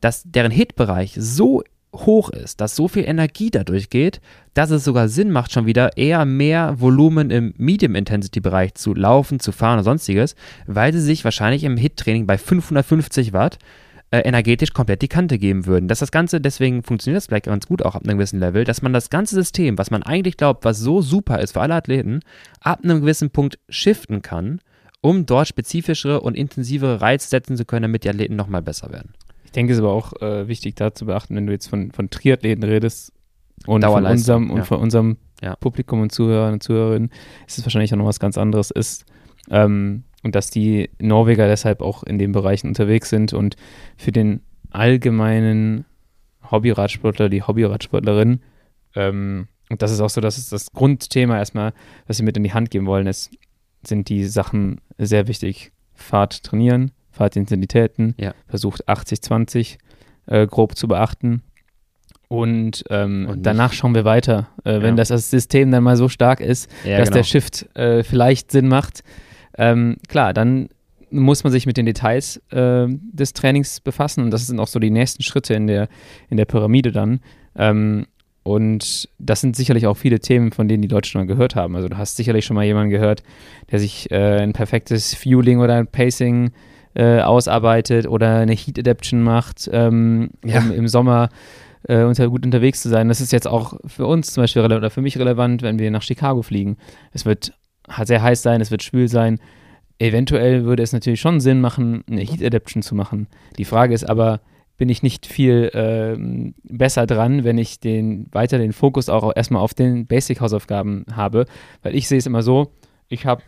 dass 0.00 0.22
deren 0.24 0.52
Hitbereich 0.52 1.16
so 1.18 1.62
hoch 1.94 2.30
ist, 2.30 2.60
dass 2.60 2.76
so 2.76 2.88
viel 2.88 3.04
Energie 3.04 3.50
dadurch 3.50 3.90
geht, 3.90 4.20
dass 4.54 4.70
es 4.70 4.84
sogar 4.84 5.08
Sinn 5.08 5.30
macht, 5.30 5.52
schon 5.52 5.66
wieder 5.66 5.96
eher 5.96 6.24
mehr 6.24 6.80
Volumen 6.80 7.30
im 7.30 7.54
Medium-Intensity-Bereich 7.56 8.74
zu 8.74 8.94
laufen, 8.94 9.40
zu 9.40 9.52
fahren 9.52 9.74
oder 9.74 9.84
sonstiges, 9.84 10.34
weil 10.66 10.92
sie 10.92 11.00
sich 11.00 11.24
wahrscheinlich 11.24 11.64
im 11.64 11.76
Hit-Training 11.76 12.26
bei 12.26 12.38
550 12.38 13.32
Watt 13.32 13.58
äh, 14.10 14.20
energetisch 14.20 14.72
komplett 14.72 15.02
die 15.02 15.08
Kante 15.08 15.38
geben 15.38 15.66
würden. 15.66 15.88
Dass 15.88 15.98
das 15.98 16.10
Ganze, 16.10 16.40
deswegen 16.40 16.82
funktioniert 16.82 17.18
das 17.18 17.26
vielleicht 17.26 17.46
ganz 17.46 17.66
gut 17.66 17.84
auch 17.84 17.94
ab 17.94 18.04
einem 18.04 18.18
gewissen 18.18 18.40
Level, 18.40 18.64
dass 18.64 18.82
man 18.82 18.92
das 18.92 19.10
ganze 19.10 19.34
System, 19.34 19.78
was 19.78 19.90
man 19.90 20.02
eigentlich 20.02 20.36
glaubt, 20.36 20.64
was 20.64 20.78
so 20.78 21.02
super 21.02 21.40
ist 21.40 21.52
für 21.52 21.60
alle 21.60 21.74
Athleten, 21.74 22.20
ab 22.60 22.80
einem 22.82 23.00
gewissen 23.00 23.30
Punkt 23.30 23.58
shiften 23.68 24.22
kann, 24.22 24.60
um 25.00 25.26
dort 25.26 25.48
spezifischere 25.48 26.20
und 26.20 26.36
intensivere 26.36 27.00
Reize 27.00 27.28
setzen 27.28 27.56
zu 27.56 27.64
können, 27.64 27.82
damit 27.82 28.04
die 28.04 28.08
Athleten 28.08 28.36
nochmal 28.36 28.62
besser 28.62 28.90
werden. 28.90 29.12
Ich 29.48 29.52
denke, 29.52 29.72
es 29.72 29.78
ist 29.78 29.82
aber 29.82 29.94
auch 29.94 30.12
äh, 30.20 30.46
wichtig 30.46 30.74
da 30.74 30.92
zu 30.92 31.06
beachten, 31.06 31.34
wenn 31.34 31.46
du 31.46 31.54
jetzt 31.54 31.68
von, 31.68 31.90
von 31.90 32.10
Triathleten 32.10 32.62
redest 32.62 33.14
und 33.66 33.82
von 33.82 34.04
unserem, 34.04 34.50
und 34.50 34.58
ja. 34.58 34.64
von 34.64 34.78
unserem 34.78 35.16
Ja. 35.42 35.56
Publikum 35.56 36.02
und 36.02 36.12
Zuhörern 36.12 36.52
und 36.52 36.62
Zuhörerinnen, 36.62 37.10
ist 37.46 37.56
es 37.56 37.64
wahrscheinlich 37.64 37.90
auch 37.94 37.96
noch 37.96 38.04
was 38.04 38.20
ganz 38.20 38.36
anderes 38.36 38.70
ist. 38.70 39.06
Ähm, 39.50 40.04
und 40.22 40.34
dass 40.34 40.50
die 40.50 40.90
Norweger 41.00 41.48
deshalb 41.48 41.80
auch 41.80 42.02
in 42.02 42.18
den 42.18 42.32
Bereichen 42.32 42.68
unterwegs 42.68 43.08
sind 43.08 43.32
und 43.32 43.56
für 43.96 44.12
den 44.12 44.42
allgemeinen 44.70 45.86
Hobbyradsportler, 46.50 47.30
die 47.30 47.42
Hobbyradsportlerin, 47.42 48.40
ähm, 48.94 49.48
und 49.70 49.80
das 49.80 49.92
ist 49.92 50.00
auch 50.00 50.10
so, 50.10 50.20
dass 50.20 50.36
es 50.36 50.50
das 50.50 50.72
Grundthema 50.72 51.38
erstmal, 51.38 51.72
was 52.06 52.18
sie 52.18 52.22
mit 52.22 52.36
in 52.36 52.44
die 52.44 52.52
Hand 52.52 52.70
geben 52.70 52.86
wollen, 52.86 53.06
ist, 53.06 53.30
sind 53.82 54.10
die 54.10 54.24
Sachen 54.26 54.80
sehr 54.98 55.26
wichtig. 55.26 55.72
Fahrt 55.94 56.42
trainieren, 56.44 56.92
Fahrtintensitäten, 57.18 58.14
Ja. 58.18 58.32
versucht 58.46 58.88
80-20 58.88 59.78
äh, 60.26 60.46
grob 60.46 60.76
zu 60.76 60.88
beachten. 60.88 61.42
Und, 62.28 62.84
ähm, 62.90 63.26
Und 63.30 63.44
danach 63.46 63.72
schauen 63.72 63.94
wir 63.94 64.04
weiter. 64.04 64.48
Äh, 64.64 64.82
wenn 64.82 64.96
Ja. 64.96 65.04
das 65.04 65.30
System 65.30 65.70
dann 65.70 65.82
mal 65.82 65.96
so 65.96 66.08
stark 66.08 66.40
ist, 66.40 66.70
Ja, 66.84 66.98
dass 66.98 67.08
genau. 67.08 67.16
der 67.18 67.24
Shift 67.24 67.74
äh, 67.76 68.02
vielleicht 68.02 68.52
Sinn 68.52 68.68
macht, 68.68 69.02
ähm, 69.56 69.96
klar, 70.08 70.34
dann 70.34 70.68
muss 71.10 71.42
man 71.42 71.50
sich 71.52 71.64
mit 71.64 71.78
den 71.78 71.86
Details 71.86 72.36
äh, 72.50 72.86
des 72.88 73.32
Trainings 73.32 73.80
befassen 73.80 74.22
und 74.24 74.30
das 74.30 74.46
sind 74.46 74.60
auch 74.60 74.68
so 74.68 74.78
die 74.78 74.90
nächsten 74.90 75.22
Schritte 75.22 75.54
in 75.54 75.66
der, 75.66 75.88
in 76.28 76.36
der 76.36 76.44
Pyramide 76.44 76.92
dann. 76.92 77.20
Ähm, 77.56 78.06
und 78.42 79.08
das 79.18 79.40
sind 79.40 79.56
sicherlich 79.56 79.86
auch 79.86 79.96
viele 79.96 80.20
Themen, 80.20 80.52
von 80.52 80.68
denen 80.68 80.82
die 80.82 80.88
Leute 80.88 81.08
schon 81.08 81.22
mal 81.22 81.26
gehört 81.26 81.54
haben. 81.56 81.76
Also 81.76 81.88
du 81.88 81.96
hast 81.96 82.16
sicherlich 82.16 82.44
schon 82.44 82.56
mal 82.56 82.64
jemanden 82.64 82.90
gehört, 82.90 83.22
der 83.70 83.78
sich 83.78 84.10
äh, 84.10 84.40
ein 84.42 84.52
perfektes 84.52 85.14
Fueling 85.14 85.60
oder 85.60 85.76
ein 85.76 85.86
Pacing 85.86 86.48
äh, 86.48 86.50
ausarbeitet 87.02 88.06
oder 88.08 88.38
eine 88.38 88.52
Heat 88.52 88.78
Adaption 88.78 89.22
macht, 89.22 89.68
ähm, 89.72 90.30
Ja. 90.44 90.60
um 90.60 90.72
im 90.72 90.88
Sommer 90.88 91.28
äh, 91.88 92.02
unter, 92.02 92.28
gut 92.28 92.44
unterwegs 92.44 92.82
zu 92.82 92.88
sein. 92.88 93.08
Das 93.08 93.20
ist 93.20 93.32
jetzt 93.32 93.46
auch 93.46 93.74
für 93.86 94.06
uns 94.06 94.32
zum 94.32 94.42
Beispiel 94.42 94.62
oder 94.62 94.90
für 94.90 95.00
mich 95.02 95.18
relevant, 95.18 95.62
wenn 95.62 95.78
wir 95.78 95.90
nach 95.90 96.02
Chicago 96.02 96.42
fliegen. 96.42 96.76
Es 97.12 97.24
wird 97.24 97.52
sehr 98.04 98.22
heiß 98.22 98.42
sein, 98.42 98.60
es 98.60 98.70
wird 98.70 98.82
schwül 98.82 99.08
sein. 99.08 99.38
Eventuell 99.98 100.64
würde 100.64 100.82
es 100.82 100.92
natürlich 100.92 101.20
schon 101.20 101.40
Sinn 101.40 101.60
machen, 101.60 102.04
eine 102.10 102.20
Heat 102.20 102.42
Adaption 102.44 102.82
zu 102.82 102.94
machen. 102.94 103.26
Die 103.58 103.64
Frage 103.64 103.94
ist 103.94 104.08
aber, 104.08 104.40
bin 104.76 104.88
ich 104.88 105.02
nicht 105.02 105.26
viel 105.26 105.70
ähm, 105.74 106.54
besser 106.62 107.06
dran, 107.06 107.42
wenn 107.42 107.58
ich 107.58 107.80
den 107.80 108.28
weiter 108.30 108.58
den 108.58 108.72
Fokus 108.72 109.08
auch 109.08 109.32
erstmal 109.34 109.62
auf 109.62 109.74
den 109.74 110.06
Basic-Hausaufgaben 110.06 111.04
habe? 111.12 111.46
Weil 111.82 111.96
ich 111.96 112.06
sehe 112.06 112.18
es 112.18 112.26
immer 112.26 112.42
so, 112.42 112.70
ich 113.08 113.26
habe 113.26 113.42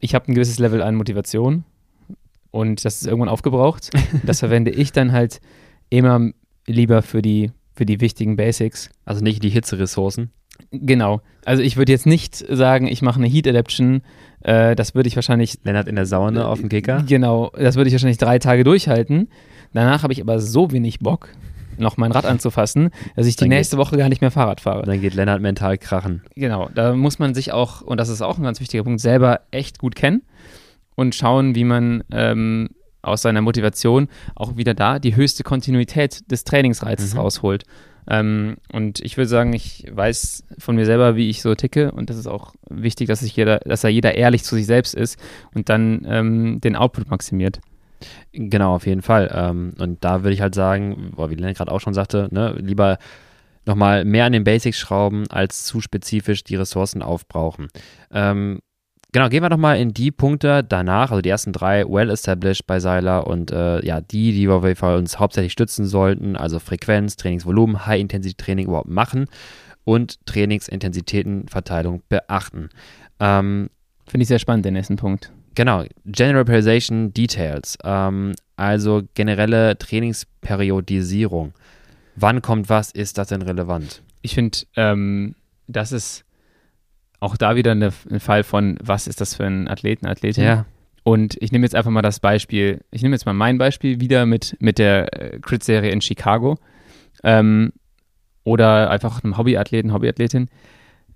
ich 0.00 0.14
hab 0.14 0.26
ein 0.28 0.34
gewisses 0.34 0.58
Level 0.58 0.80
an 0.82 0.94
Motivation 0.94 1.64
und 2.58 2.84
das 2.84 3.00
ist 3.00 3.06
irgendwann 3.06 3.28
aufgebraucht. 3.28 3.90
das 4.24 4.40
verwende 4.40 4.70
ich 4.70 4.92
dann 4.92 5.12
halt 5.12 5.40
immer 5.90 6.30
lieber 6.66 7.02
für 7.02 7.22
die, 7.22 7.52
für 7.74 7.86
die 7.86 8.00
wichtigen 8.00 8.36
Basics. 8.36 8.90
Also 9.04 9.22
nicht 9.22 9.42
die 9.42 9.48
Hitzeressourcen. 9.48 10.30
Genau. 10.72 11.20
Also 11.44 11.62
ich 11.62 11.76
würde 11.76 11.92
jetzt 11.92 12.04
nicht 12.04 12.36
sagen, 12.36 12.88
ich 12.88 13.00
mache 13.00 13.20
eine 13.20 13.28
Heat 13.28 13.46
Adaption. 13.46 14.02
Äh, 14.42 14.74
das 14.74 14.94
würde 14.94 15.08
ich 15.08 15.14
wahrscheinlich 15.14 15.58
Lennart 15.62 15.86
in 15.86 15.94
der 15.94 16.04
Sauna 16.04 16.48
auf 16.48 16.58
dem 16.60 16.68
Kicker. 16.68 17.04
Genau, 17.06 17.52
das 17.56 17.76
würde 17.76 17.88
ich 17.88 17.94
wahrscheinlich 17.94 18.18
drei 18.18 18.40
Tage 18.40 18.64
durchhalten. 18.64 19.28
Danach 19.72 20.02
habe 20.02 20.12
ich 20.12 20.20
aber 20.20 20.40
so 20.40 20.72
wenig 20.72 20.98
Bock, 20.98 21.28
noch 21.78 21.96
mein 21.96 22.10
Rad 22.10 22.24
anzufassen, 22.24 22.90
dass 23.14 23.26
ich 23.26 23.36
die 23.36 23.44
Dann 23.44 23.50
nächste 23.50 23.76
Woche 23.76 23.96
gar 23.96 24.08
nicht 24.08 24.20
mehr 24.20 24.32
Fahrrad 24.32 24.60
fahre. 24.60 24.82
Dann 24.82 25.00
geht 25.00 25.14
Lennart 25.14 25.40
mental 25.40 25.78
krachen. 25.78 26.22
Genau, 26.34 26.68
da 26.74 26.94
muss 26.94 27.20
man 27.20 27.34
sich 27.34 27.52
auch, 27.52 27.82
und 27.82 27.98
das 27.98 28.08
ist 28.08 28.20
auch 28.20 28.36
ein 28.38 28.42
ganz 28.42 28.60
wichtiger 28.60 28.82
Punkt, 28.82 29.00
selber 29.00 29.42
echt 29.52 29.78
gut 29.78 29.94
kennen 29.94 30.22
und 30.98 31.14
schauen, 31.14 31.54
wie 31.54 31.62
man 31.62 32.02
ähm, 32.10 32.70
aus 33.02 33.22
seiner 33.22 33.40
Motivation 33.40 34.08
auch 34.34 34.56
wieder 34.56 34.74
da 34.74 34.98
die 34.98 35.14
höchste 35.14 35.44
Kontinuität 35.44 36.28
des 36.28 36.42
Trainingsreizes 36.42 37.14
Mhm. 37.14 37.20
rausholt. 37.20 37.62
Ähm, 38.10 38.56
und 38.72 38.98
ich 39.00 39.16
würde 39.16 39.28
sagen, 39.28 39.52
ich 39.52 39.86
weiß 39.88 40.42
von 40.58 40.74
mir 40.74 40.86
selber, 40.86 41.14
wie 41.14 41.30
ich 41.30 41.40
so 41.40 41.54
ticke 41.54 41.92
und 41.92 42.10
das 42.10 42.16
ist 42.16 42.26
auch 42.26 42.52
wichtig, 42.68 43.06
dass 43.06 43.20
sich 43.20 43.36
jeder, 43.36 43.60
dass 43.60 43.82
da 43.82 43.88
jeder 43.88 44.16
ehrlich 44.16 44.42
zu 44.42 44.56
sich 44.56 44.66
selbst 44.66 44.94
ist 44.96 45.20
und 45.54 45.68
dann 45.68 46.04
ähm, 46.08 46.60
den 46.60 46.74
Output 46.74 47.08
maximiert. 47.08 47.60
Genau, 48.32 48.74
auf 48.74 48.86
jeden 48.86 49.02
Fall. 49.02 49.30
Ähm, 49.32 49.74
und 49.78 50.02
da 50.02 50.24
würde 50.24 50.34
ich 50.34 50.40
halt 50.40 50.56
sagen, 50.56 51.12
boah, 51.14 51.30
wie 51.30 51.36
Lennart 51.36 51.58
gerade 51.58 51.70
auch 51.70 51.80
schon 51.80 51.94
sagte, 51.94 52.28
ne, 52.32 52.56
lieber 52.58 52.98
nochmal 53.66 54.04
mehr 54.04 54.24
an 54.24 54.32
den 54.32 54.42
Basics 54.44 54.78
schrauben, 54.78 55.30
als 55.30 55.64
zu 55.64 55.80
spezifisch 55.80 56.42
die 56.42 56.56
Ressourcen 56.56 57.02
aufbrauchen. 57.02 57.68
Ähm, 58.10 58.58
genau, 59.12 59.28
gehen 59.28 59.42
wir 59.42 59.48
doch 59.48 59.56
mal 59.56 59.78
in 59.78 59.92
die 59.92 60.10
Punkte 60.10 60.64
danach, 60.64 61.10
also 61.10 61.20
die 61.20 61.28
ersten 61.28 61.52
drei 61.52 61.84
well 61.88 62.10
established 62.10 62.66
bei 62.66 62.80
Seiler 62.80 63.26
und 63.26 63.50
äh, 63.50 63.84
ja, 63.84 64.00
die, 64.00 64.32
die 64.32 64.48
wir 64.48 64.54
auf 64.54 64.64
jeden 64.64 64.76
Fall 64.76 64.96
uns 64.96 65.18
hauptsächlich 65.18 65.52
stützen 65.52 65.86
sollten, 65.86 66.36
also 66.36 66.58
Frequenz, 66.58 67.16
Trainingsvolumen, 67.16 67.86
High-Intensity-Training 67.86 68.66
überhaupt 68.66 68.88
machen 68.88 69.26
und 69.84 70.24
Trainingsintensitätenverteilung 70.26 72.02
beachten. 72.08 72.68
Ähm, 73.20 73.70
Finde 74.06 74.22
ich 74.22 74.28
sehr 74.28 74.38
spannend, 74.38 74.64
den 74.64 74.74
nächsten 74.74 74.96
Punkt. 74.96 75.32
Genau, 75.54 75.84
General 76.04 76.44
Periodization 76.44 77.12
Details, 77.12 77.76
ähm, 77.84 78.34
also 78.56 79.02
generelle 79.14 79.76
Trainingsperiodisierung. 79.76 81.52
Wann 82.14 82.42
kommt 82.42 82.68
was? 82.68 82.90
Ist 82.92 83.18
das 83.18 83.28
denn 83.28 83.42
relevant? 83.42 84.02
Ich 84.22 84.34
finde, 84.34 84.58
ähm, 84.76 85.34
das 85.66 85.92
ist 85.92 86.24
auch 87.20 87.36
da 87.36 87.56
wieder 87.56 87.72
eine, 87.72 87.92
ein 88.10 88.20
Fall 88.20 88.44
von, 88.44 88.78
was 88.82 89.06
ist 89.06 89.20
das 89.20 89.34
für 89.34 89.44
ein 89.44 89.68
Athleten, 89.68 90.06
Athletin? 90.06 90.44
Ja. 90.44 90.66
Und 91.02 91.36
ich 91.40 91.52
nehme 91.52 91.64
jetzt 91.64 91.74
einfach 91.74 91.90
mal 91.90 92.02
das 92.02 92.20
Beispiel, 92.20 92.80
ich 92.90 93.02
nehme 93.02 93.14
jetzt 93.14 93.24
mal 93.24 93.32
mein 93.32 93.58
Beispiel 93.58 94.00
wieder 94.00 94.26
mit, 94.26 94.56
mit 94.60 94.78
der 94.78 95.34
äh, 95.34 95.38
Crit-Serie 95.40 95.90
in 95.90 96.00
Chicago. 96.00 96.58
Ähm, 97.24 97.72
oder 98.44 98.90
einfach 98.90 99.22
einem 99.22 99.36
Hobbyathleten, 99.36 99.92
Hobbyathletin. 99.92 100.48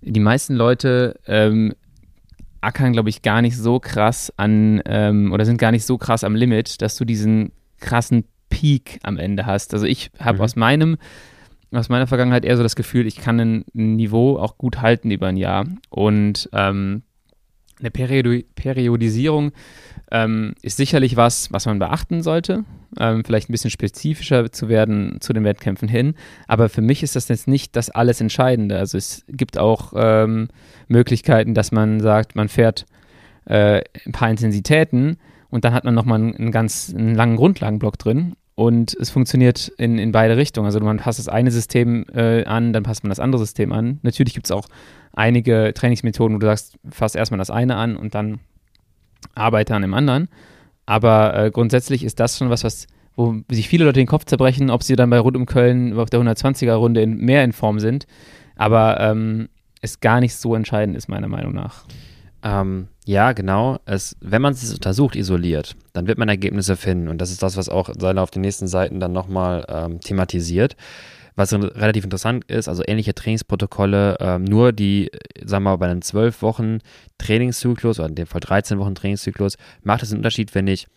Die 0.01 0.21
meisten 0.21 0.55
Leute 0.55 1.19
ähm, 1.27 1.73
ackern, 2.61 2.93
glaube 2.93 3.09
ich, 3.09 3.23
gar 3.23 3.43
nicht 3.43 3.57
so 3.57 3.81
krass 3.81 4.33
an 4.37 4.83
ähm, 4.87 5.33
oder 5.33 5.45
sind 5.45 5.59
gar 5.59 5.71
nicht 5.71 5.85
so 5.87 5.99
krass 5.99 6.25
am 6.25 6.35
Limit, 6.35 6.83
dass 6.83 6.97
du 6.97 7.05
diesen 7.05 7.53
krassen 7.81 8.25
Peak 8.51 8.99
am 9.03 9.19
Ende 9.19 9.47
hast. 9.47 9.73
Also 9.75 9.87
ich 9.87 10.11
habe 10.19 10.39
mhm. 10.39 10.45
aus 10.45 10.57
meinem 10.57 10.97
aus 11.73 11.89
meiner 11.89 12.07
Vergangenheit 12.07 12.45
eher 12.45 12.57
so 12.57 12.63
das 12.63 12.77
Gefühl, 12.77 13.07
ich 13.07 13.17
kann 13.17 13.41
ein 13.41 13.65
Niveau 13.73 14.37
auch 14.37 14.59
gut 14.59 14.81
halten 14.81 15.11
über 15.11 15.29
ein 15.29 15.37
Jahr. 15.37 15.67
Und 15.91 16.49
ähm, 16.53 17.03
eine 17.81 17.91
Periodi 17.91 18.47
Periodisierung 18.55 19.53
ähm, 20.11 20.55
ist 20.63 20.77
sicherlich 20.77 21.17
was, 21.17 21.53
was 21.53 21.67
man 21.67 21.79
beachten 21.79 22.23
sollte. 22.23 22.65
Ähm, 23.01 23.25
vielleicht 23.25 23.49
ein 23.49 23.53
bisschen 23.53 23.71
spezifischer 23.71 24.53
zu 24.53 24.69
werden 24.69 25.17
zu 25.21 25.33
den 25.33 25.45
Wettkämpfen 25.45 25.89
hin. 25.89 26.15
Aber 26.47 26.69
für 26.69 26.83
mich 26.83 27.03
ist 27.03 27.17
das 27.17 27.29
jetzt 27.29 27.49
nicht 27.49 27.75
das 27.75 27.91
alles 27.91 28.21
Entscheidende. 28.21 28.79
Also 28.79 28.99
es 28.99 29.25
gibt 29.29 29.59
auch 29.59 29.93
ähm, 29.97 30.49
Möglichkeiten, 30.89 31.55
dass 31.55 31.73
man 31.73 32.01
sagt, 32.01 32.37
man 32.37 32.49
fährt 32.49 32.87
äh, 33.47 33.83
ein 34.07 34.13
paar 34.13 34.31
Intensitäten 34.31 35.17
und 35.49 35.65
dann 35.65 35.75
hat 35.75 35.85
man 35.85 35.95
nochmal 35.95 36.21
einen, 36.21 36.53
ganz 36.53 36.95
einen 36.95 37.15
langen 37.15 37.37
Grundlagenblock 37.37 37.99
drin 37.99 38.37
und 38.55 38.95
es 38.95 39.11
funktioniert 39.11 39.69
in, 39.79 39.99
in 39.99 40.13
beide 40.13 40.37
Richtungen. 40.37 40.67
Also 40.67 40.81
man 40.81 40.99
passt 40.99 41.19
das 41.19 41.29
eine 41.29 41.51
System 41.51 42.05
äh, 42.15 42.45
an, 42.45 42.73
dann 42.73 42.83
passt 42.83 43.03
man 43.03 43.09
das 43.09 43.21
andere 43.21 43.41
System 43.41 43.73
an. 43.73 43.99
Natürlich 44.03 44.35
gibt 44.35 44.47
es 44.47 44.51
auch 44.51 44.67
einige 45.13 45.73
Trainingsmethoden, 45.75 46.37
wo 46.37 46.39
du 46.39 46.47
sagst, 46.47 46.77
fass 46.91 47.15
erstmal 47.15 47.39
das 47.39 47.51
eine 47.51 47.77
an 47.77 47.97
und 47.97 48.15
dann 48.15 48.41
arbeite 49.35 49.75
an 49.75 49.83
dem 49.83 49.95
anderen. 49.95 50.29
Aber 50.85 51.35
äh, 51.37 51.51
grundsätzlich 51.51 52.05
ist 52.05 52.21
das 52.21 52.39
schon 52.39 52.51
was, 52.51 52.65
was 52.65 52.87
wo 53.15 53.37
sich 53.51 53.69
viele 53.69 53.85
Leute 53.85 54.01
den 54.01 54.07
Kopf 54.07 54.25
zerbrechen, 54.25 54.71
ob 54.71 54.83
sie 54.83 54.97
dann 54.97 55.11
bei 55.11 55.19
Rund 55.19 55.37
um 55.37 55.47
Köln 55.47 55.99
auf 55.99 56.09
der 56.09 56.21
120er 56.21 56.73
Runde 56.73 57.03
in, 57.03 57.19
mehr 57.19 57.45
in 57.45 57.53
Form 57.53 57.79
sind. 57.79 58.07
Aber 58.57 59.01
ähm, 59.01 59.49
es 59.83 60.01
gar 60.01 60.21
nicht 60.21 60.35
so 60.35 60.55
entscheidend 60.55 60.97
ist, 60.97 61.09
meiner 61.09 61.29
Meinung 61.29 61.53
nach. 61.53 61.85
Ähm, 62.43 62.89
ja, 63.05 63.33
genau. 63.33 63.79
Es, 63.85 64.17
wenn 64.21 64.43
man 64.43 64.53
es 64.53 64.73
untersucht, 64.73 65.17
isoliert, 65.17 65.75
dann 65.93 66.07
wird 66.07 66.19
man 66.19 66.29
Ergebnisse 66.29 66.77
finden. 66.77 67.09
Und 67.09 67.19
das 67.19 67.31
ist 67.31 67.43
das, 67.43 67.57
was 67.57 67.69
auch 67.69 67.91
Seiler 67.99 68.23
auf 68.23 68.31
den 68.31 68.43
nächsten 68.43 68.69
Seiten 68.69 69.01
dann 69.01 69.13
nochmal 69.13 69.65
ähm, 69.69 70.01
thematisiert. 70.01 70.77
Was 71.35 71.53
relativ 71.53 72.05
interessant 72.05 72.45
ist, 72.45 72.69
also 72.69 72.83
ähnliche 72.87 73.15
Trainingsprotokolle, 73.15 74.19
ähm, 74.21 74.45
nur 74.45 74.73
die, 74.73 75.11
sagen 75.43 75.65
wir 75.65 75.71
mal, 75.71 75.77
bei 75.77 75.89
einem 75.89 76.03
12 76.03 76.43
Wochen 76.43 76.79
Trainingszyklus 77.19 77.99
oder 77.99 78.11
in 78.11 78.15
dem 78.15 78.27
Fall 78.27 78.41
13 78.41 78.79
Wochen 78.79 78.95
Trainingszyklus, 78.95 79.57
macht 79.83 80.03
es 80.03 80.11
einen 80.11 80.19
Unterschied, 80.19 80.55
wenn 80.55 80.67
ich 80.67 80.89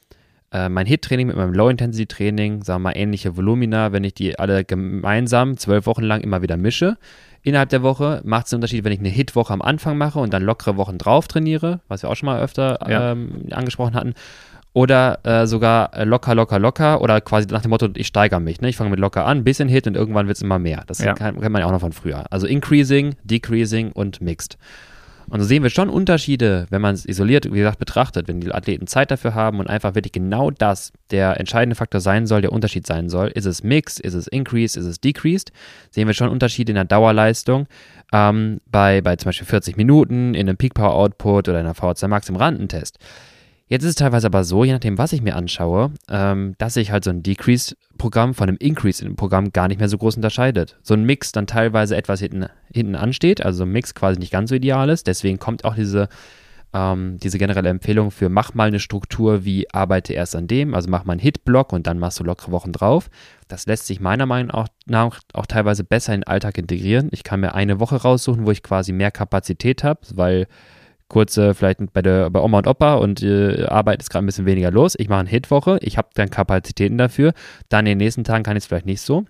äh, 0.51 0.67
mein 0.67 0.85
HIT-Training 0.87 1.27
mit 1.27 1.37
meinem 1.37 1.53
Low-Intensity-Training, 1.53 2.63
sagen 2.63 2.83
wir 2.83 2.89
mal, 2.89 2.97
ähnliche 2.97 3.37
Volumina, 3.37 3.93
wenn 3.93 4.03
ich 4.03 4.13
die 4.13 4.37
alle 4.37 4.65
gemeinsam 4.65 5.57
zwölf 5.57 5.85
Wochen 5.85 6.03
lang 6.03 6.19
immer 6.19 6.41
wieder 6.41 6.57
mische, 6.57 6.97
innerhalb 7.45 7.69
der 7.69 7.83
Woche 7.83 8.21
macht 8.23 8.47
es 8.47 8.53
einen 8.53 8.57
Unterschied, 8.57 8.83
wenn 8.83 8.91
ich 8.91 8.99
eine 8.99 9.09
Hit-Woche 9.09 9.53
am 9.53 9.61
Anfang 9.61 9.97
mache 9.97 10.19
und 10.19 10.33
dann 10.33 10.43
lockere 10.43 10.77
Wochen 10.77 10.97
drauf 10.97 11.27
trainiere, 11.27 11.79
was 11.87 12.01
wir 12.01 12.09
auch 12.09 12.15
schon 12.15 12.27
mal 12.27 12.41
öfter 12.41 12.79
ja. 12.89 13.11
ähm, 13.11 13.47
angesprochen 13.51 13.93
hatten, 13.93 14.15
oder 14.73 15.19
äh, 15.23 15.47
sogar 15.47 16.05
locker, 16.05 16.35
locker, 16.35 16.59
locker 16.59 17.01
oder 17.01 17.21
quasi 17.21 17.47
nach 17.47 17.61
dem 17.61 17.69
Motto, 17.69 17.87
ich 17.95 18.07
steigere 18.07 18.41
mich. 18.41 18.59
Ne? 18.59 18.67
Ich 18.67 18.75
fange 18.75 18.89
mit 18.89 18.99
locker 18.99 19.25
an, 19.25 19.45
bisschen 19.45 19.69
Hit 19.69 19.87
und 19.87 19.95
irgendwann 19.95 20.27
wird 20.27 20.35
es 20.35 20.43
immer 20.43 20.59
mehr. 20.59 20.83
Das 20.87 20.99
ja. 20.99 21.13
kennt 21.13 21.39
man 21.39 21.61
ja 21.61 21.65
auch 21.65 21.71
noch 21.71 21.79
von 21.79 21.93
früher. 21.93 22.25
Also 22.29 22.45
Increasing, 22.45 23.15
Decreasing 23.23 23.93
und 23.93 24.19
Mixed. 24.19 24.57
Und 25.29 25.39
so 25.39 25.45
sehen 25.45 25.63
wir 25.63 25.69
schon 25.69 25.89
Unterschiede, 25.89 26.67
wenn 26.69 26.81
man 26.81 26.93
es 26.93 27.05
isoliert, 27.05 27.45
wie 27.51 27.57
gesagt, 27.57 27.79
betrachtet, 27.79 28.27
wenn 28.27 28.41
die 28.41 28.53
Athleten 28.53 28.87
Zeit 28.87 29.11
dafür 29.11 29.33
haben 29.33 29.59
und 29.59 29.67
einfach 29.67 29.95
wirklich 29.95 30.11
genau 30.11 30.51
das 30.51 30.93
der 31.11 31.39
entscheidende 31.39 31.75
Faktor 31.75 32.01
sein 32.01 32.27
soll, 32.27 32.41
der 32.41 32.51
Unterschied 32.51 32.85
sein 32.85 33.09
soll. 33.09 33.27
Ist 33.29 33.45
es 33.45 33.63
Mixed, 33.63 33.99
ist 33.99 34.13
es 34.13 34.27
Increased, 34.27 34.77
ist 34.77 34.85
es 34.85 34.99
Decreased? 34.99 35.51
Sehen 35.91 36.07
wir 36.07 36.13
schon 36.13 36.29
Unterschiede 36.29 36.71
in 36.71 36.75
der 36.75 36.85
Dauerleistung. 36.85 37.67
Ähm, 38.13 38.61
bei, 38.69 39.01
bei 39.01 39.15
zum 39.15 39.29
Beispiel 39.29 39.47
40 39.47 39.77
Minuten 39.77 40.35
in 40.35 40.47
einem 40.47 40.57
Peak 40.57 40.73
Power 40.73 40.93
Output 40.93 41.49
oder 41.49 41.59
in 41.59 41.65
einer 41.65 41.75
VHC 41.75 42.07
Max 42.07 42.29
im 42.29 42.35
Randentest. 42.35 42.99
Jetzt 43.67 43.81
ist 43.83 43.89
es 43.89 43.95
teilweise 43.95 44.27
aber 44.27 44.43
so, 44.43 44.63
je 44.63 44.73
nachdem, 44.73 44.99
was 44.99 45.11
ich 45.11 45.23
mir 45.23 45.35
anschaue, 45.35 45.91
ähm, 46.07 46.53
dass 46.59 46.75
sich 46.75 46.91
halt 46.91 47.03
so 47.03 47.09
ein 47.09 47.23
Decrease-Programm 47.23 48.35
von 48.35 48.47
einem 48.47 48.57
Increase-Programm 48.59 49.53
gar 49.53 49.67
nicht 49.67 49.79
mehr 49.79 49.89
so 49.89 49.97
groß 49.97 50.17
unterscheidet. 50.17 50.77
So 50.83 50.93
ein 50.93 51.03
Mix 51.03 51.31
dann 51.31 51.47
teilweise 51.47 51.95
etwas 51.95 52.19
hinten, 52.19 52.45
hinten 52.71 52.95
ansteht, 52.95 53.43
also 53.43 53.63
ein 53.63 53.71
Mix 53.71 53.95
quasi 53.95 54.19
nicht 54.19 54.31
ganz 54.31 54.49
so 54.49 54.55
ideal 54.55 54.89
ist. 54.89 55.07
Deswegen 55.07 55.39
kommt 55.39 55.65
auch 55.65 55.73
diese, 55.73 56.09
ähm, 56.73 57.17
diese 57.17 57.39
generelle 57.39 57.69
Empfehlung 57.69 58.11
für 58.11 58.29
mach 58.29 58.53
mal 58.53 58.67
eine 58.67 58.79
Struktur 58.79 59.45
wie 59.45 59.67
arbeite 59.73 60.13
erst 60.13 60.35
an 60.35 60.45
dem, 60.45 60.75
also 60.75 60.87
mach 60.87 61.03
mal 61.03 61.13
einen 61.13 61.21
Hit-Block 61.21 61.73
und 61.73 61.87
dann 61.87 61.97
machst 61.97 62.19
du 62.19 62.23
lockere 62.23 62.51
Wochen 62.51 62.71
drauf. 62.71 63.09
Das 63.47 63.65
lässt 63.65 63.87
sich 63.87 63.99
meiner 63.99 64.27
Meinung 64.27 64.67
nach 64.85 65.19
auch 65.33 65.45
teilweise 65.47 65.83
besser 65.83 66.13
in 66.13 66.21
den 66.21 66.27
Alltag 66.27 66.59
integrieren. 66.59 67.09
Ich 67.11 67.23
kann 67.23 67.39
mir 67.39 67.55
eine 67.55 67.79
Woche 67.79 67.95
raussuchen, 67.95 68.45
wo 68.45 68.51
ich 68.51 68.61
quasi 68.61 68.91
mehr 68.91 69.09
Kapazität 69.09 69.83
habe, 69.83 70.01
weil 70.13 70.45
kurze, 71.07 71.53
vielleicht 71.53 71.79
bei, 71.93 72.01
der, 72.01 72.29
bei 72.29 72.39
Oma 72.39 72.59
und 72.59 72.67
Opa 72.67 72.95
und 72.95 73.21
äh, 73.21 73.65
Arbeit 73.65 74.01
ist 74.01 74.09
gerade 74.09 74.23
ein 74.23 74.27
bisschen 74.27 74.45
weniger 74.45 74.71
los. 74.71 74.95
Ich 74.97 75.09
mache 75.09 75.21
eine 75.21 75.29
Hitwoche, 75.29 75.77
ich 75.81 75.97
habe 75.97 76.09
dann 76.13 76.29
Kapazitäten 76.29 76.97
dafür. 76.97 77.33
Dann 77.69 77.85
in 77.85 77.91
den 77.91 78.05
nächsten 78.05 78.23
Tagen 78.23 78.43
kann 78.43 78.57
ich 78.57 78.63
es 78.63 78.67
vielleicht 78.67 78.85
nicht 78.85 79.01
so. 79.01 79.25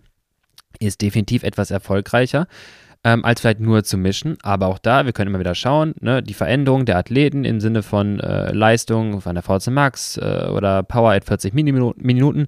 Ist 0.79 1.01
definitiv 1.01 1.43
etwas 1.43 1.71
erfolgreicher. 1.71 2.47
Ähm, 3.03 3.23
als 3.23 3.41
vielleicht 3.41 3.59
nur 3.59 3.83
zu 3.83 3.97
mischen. 3.97 4.37
Aber 4.41 4.67
auch 4.67 4.79
da, 4.79 5.05
wir 5.05 5.13
können 5.13 5.29
immer 5.29 5.39
wieder 5.39 5.53
schauen, 5.53 5.93
ne, 5.99 6.23
die 6.23 6.33
Veränderung 6.33 6.85
der 6.85 6.97
Athleten 6.97 7.45
im 7.45 7.59
Sinne 7.59 7.83
von 7.83 8.19
äh, 8.19 8.51
Leistung 8.51 9.21
von 9.21 9.35
der 9.35 9.43
VC 9.43 9.67
Max 9.67 10.17
äh, 10.17 10.47
oder 10.49 10.81
Power 10.81 11.11
at 11.11 11.25
40 11.25 11.53
Minuten 11.53 12.47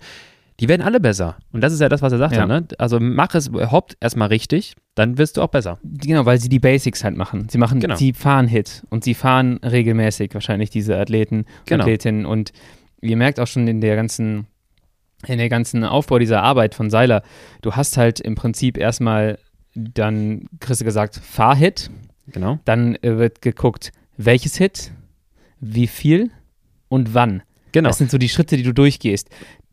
die 0.60 0.68
werden 0.68 0.82
alle 0.82 1.00
besser. 1.00 1.38
Und 1.52 1.62
das 1.62 1.72
ist 1.72 1.82
ja 1.82 1.90
das, 1.90 2.02
was 2.02 2.12
er 2.12 2.18
sagte. 2.18 2.38
Ja. 2.38 2.48
Ne? 2.48 2.68
Also 2.80 3.00
mach 3.00 3.36
es 3.36 3.48
überhaupt 3.48 3.96
erstmal 4.00 4.30
richtig, 4.30 4.76
dann 4.96 5.18
wirst 5.18 5.38
du 5.38 5.42
auch 5.42 5.50
besser. 5.50 5.80
Genau, 5.84 6.26
weil 6.26 6.40
sie 6.40 6.50
die 6.50 6.60
Basics 6.60 7.04
halt 7.04 7.16
machen. 7.16 7.48
Sie 7.50 7.60
machen, 7.60 7.80
genau. 7.80 7.96
sie 7.96 8.14
fahren 8.14 8.48
Hit 8.48 8.84
und 8.90 9.04
sie 9.04 9.14
fahren 9.14 9.58
regelmäßig 9.58 10.34
wahrscheinlich 10.34 10.70
diese 10.72 10.98
Athleten, 10.98 11.46
genau. 11.66 11.84
Athletinnen. 11.84 12.26
Und 12.26 12.54
ihr 13.02 13.18
merkt 13.18 13.40
auch 13.40 13.46
schon 13.46 13.68
in 13.68 13.82
der 13.82 13.96
ganzen, 13.96 14.48
in 15.28 15.38
der 15.38 15.50
ganzen 15.50 15.84
Aufbau 15.84 16.18
dieser 16.18 16.42
Arbeit 16.42 16.74
von 16.74 16.90
Seiler, 16.90 17.22
du 17.62 17.74
hast 17.74 17.98
halt 17.98 18.20
im 18.20 18.34
Prinzip 18.34 18.78
erstmal 18.78 19.38
dann, 19.76 20.48
du 20.60 20.86
gesagt, 20.86 21.18
Fahr-Hit. 21.24 21.92
Genau. 22.30 22.60
Dann 22.66 22.96
äh, 22.96 23.18
wird 23.18 23.42
geguckt, 23.42 23.92
welches 24.18 24.58
Hit, 24.58 24.92
wie 25.60 25.88
viel 25.88 26.32
und 26.90 27.14
wann. 27.14 27.44
Genau. 27.74 27.90
Das 27.90 28.00
sind 28.00 28.10
so 28.10 28.18
die 28.18 28.30
Schritte, 28.30 28.58
die 28.58 28.64
du 28.64 28.74
durchgehst 28.74 29.30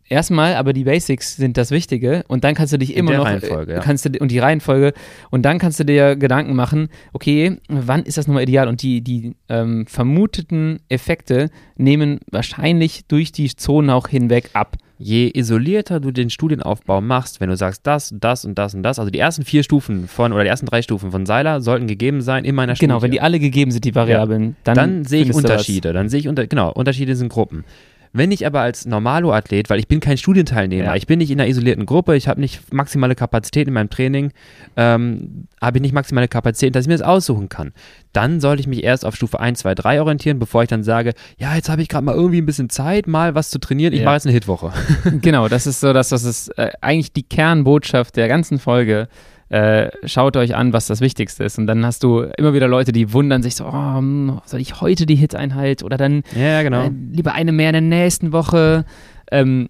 erstmal, 0.08 0.54
aber 0.54 0.72
die 0.72 0.84
Basics 0.84 1.36
sind 1.36 1.56
das 1.56 1.70
Wichtige 1.70 2.24
und 2.28 2.44
dann 2.44 2.54
kannst 2.54 2.72
du 2.72 2.78
dich 2.78 2.96
immer 2.96 3.12
noch 3.12 3.24
Reihenfolge, 3.24 3.74
ja. 3.74 3.80
kannst 3.80 4.04
du 4.04 4.10
und 4.18 4.30
die 4.30 4.38
Reihenfolge 4.38 4.92
und 5.30 5.42
dann 5.42 5.58
kannst 5.58 5.80
du 5.80 5.84
dir 5.84 6.16
Gedanken 6.16 6.54
machen, 6.54 6.88
okay, 7.12 7.58
wann 7.68 8.02
ist 8.04 8.18
das 8.18 8.26
nochmal 8.26 8.42
ideal 8.42 8.68
und 8.68 8.82
die 8.82 9.00
die 9.00 9.34
ähm, 9.48 9.86
vermuteten 9.86 10.80
Effekte 10.88 11.50
nehmen 11.76 12.20
wahrscheinlich 12.30 13.06
durch 13.06 13.32
die 13.32 13.54
Zonen 13.54 13.90
auch 13.90 14.08
hinweg 14.08 14.50
ab. 14.52 14.76
Je 14.96 15.28
isolierter 15.34 15.98
du 15.98 16.12
den 16.12 16.30
Studienaufbau 16.30 17.00
machst, 17.00 17.40
wenn 17.40 17.48
du 17.48 17.56
sagst, 17.56 17.84
das, 17.84 18.14
das 18.16 18.44
und 18.44 18.56
das 18.56 18.74
und 18.74 18.84
das, 18.84 19.00
also 19.00 19.10
die 19.10 19.18
ersten 19.18 19.44
vier 19.44 19.64
Stufen 19.64 20.06
von 20.06 20.32
oder 20.32 20.44
die 20.44 20.48
ersten 20.48 20.66
drei 20.66 20.82
Stufen 20.82 21.10
von 21.10 21.26
Seiler 21.26 21.60
sollten 21.60 21.88
gegeben 21.88 22.20
sein 22.20 22.44
in 22.44 22.54
meiner 22.54 22.76
Studie. 22.76 22.86
Genau, 22.86 23.02
wenn 23.02 23.10
die 23.10 23.20
alle 23.20 23.40
gegeben 23.40 23.72
sind, 23.72 23.84
die 23.84 23.94
Variablen, 23.94 24.50
ja. 24.50 24.54
dann, 24.62 24.74
dann 24.76 25.04
sehe 25.04 25.24
ich 25.24 25.34
Unterschiede. 25.34 25.92
Dann 25.92 26.08
sehe 26.08 26.20
ich 26.20 26.28
unter, 26.28 26.46
genau, 26.46 26.72
Unterschiede 26.72 27.16
sind 27.16 27.28
Gruppen. 27.28 27.64
Wenn 28.16 28.30
ich 28.30 28.46
aber 28.46 28.60
als 28.60 28.86
Normalo-Athlet, 28.86 29.68
weil 29.70 29.80
ich 29.80 29.88
bin 29.88 29.98
kein 29.98 30.16
Studienteilnehmer, 30.16 30.84
ja. 30.84 30.94
ich 30.94 31.08
bin 31.08 31.18
nicht 31.18 31.32
in 31.32 31.40
einer 31.40 31.50
isolierten 31.50 31.84
Gruppe, 31.84 32.14
ich 32.14 32.28
habe 32.28 32.40
nicht 32.40 32.72
maximale 32.72 33.16
Kapazität 33.16 33.66
in 33.66 33.74
meinem 33.74 33.90
Training, 33.90 34.30
ähm, 34.76 35.48
habe 35.60 35.78
ich 35.78 35.82
nicht 35.82 35.94
maximale 35.94 36.28
Kapazität, 36.28 36.76
dass 36.76 36.84
ich 36.84 36.88
mir 36.88 36.96
das 36.96 37.04
aussuchen 37.04 37.48
kann. 37.48 37.72
Dann 38.12 38.38
sollte 38.38 38.60
ich 38.60 38.68
mich 38.68 38.84
erst 38.84 39.04
auf 39.04 39.16
Stufe 39.16 39.40
1, 39.40 39.58
2, 39.58 39.74
3 39.74 40.00
orientieren, 40.00 40.38
bevor 40.38 40.62
ich 40.62 40.68
dann 40.68 40.84
sage, 40.84 41.14
ja, 41.38 41.56
jetzt 41.56 41.68
habe 41.68 41.82
ich 41.82 41.88
gerade 41.88 42.04
mal 42.04 42.14
irgendwie 42.14 42.40
ein 42.40 42.46
bisschen 42.46 42.70
Zeit, 42.70 43.08
mal 43.08 43.34
was 43.34 43.50
zu 43.50 43.58
trainieren, 43.58 43.92
ich 43.92 43.98
ja. 43.98 44.04
mache 44.04 44.14
jetzt 44.14 44.26
eine 44.26 44.32
Hitwoche. 44.32 44.72
genau, 45.20 45.48
das 45.48 45.66
ist 45.66 45.80
so, 45.80 45.92
dass 45.92 46.10
das 46.10 46.22
ist 46.22 46.56
äh, 46.56 46.70
eigentlich 46.80 47.12
die 47.12 47.24
Kernbotschaft 47.24 48.14
der 48.14 48.28
ganzen 48.28 48.60
Folge 48.60 49.08
äh, 49.48 49.90
schaut 50.04 50.36
euch 50.36 50.54
an, 50.54 50.72
was 50.72 50.86
das 50.86 51.00
Wichtigste 51.00 51.44
ist. 51.44 51.58
Und 51.58 51.66
dann 51.66 51.84
hast 51.84 52.02
du 52.02 52.20
immer 52.36 52.54
wieder 52.54 52.68
Leute, 52.68 52.92
die 52.92 53.12
wundern 53.12 53.42
sich 53.42 53.56
so, 53.56 53.66
oh, 53.66 53.96
hm, 53.96 54.40
soll 54.44 54.60
ich 54.60 54.80
heute 54.80 55.06
die 55.06 55.16
Hit-Einheit 55.16 55.82
oder 55.82 55.96
dann 55.96 56.22
ja, 56.34 56.62
genau. 56.62 56.86
äh, 56.86 56.90
lieber 57.12 57.32
eine 57.32 57.52
mehr 57.52 57.70
in 57.70 57.74
der 57.74 57.82
nächsten 57.82 58.32
Woche. 58.32 58.84
Ähm, 59.30 59.68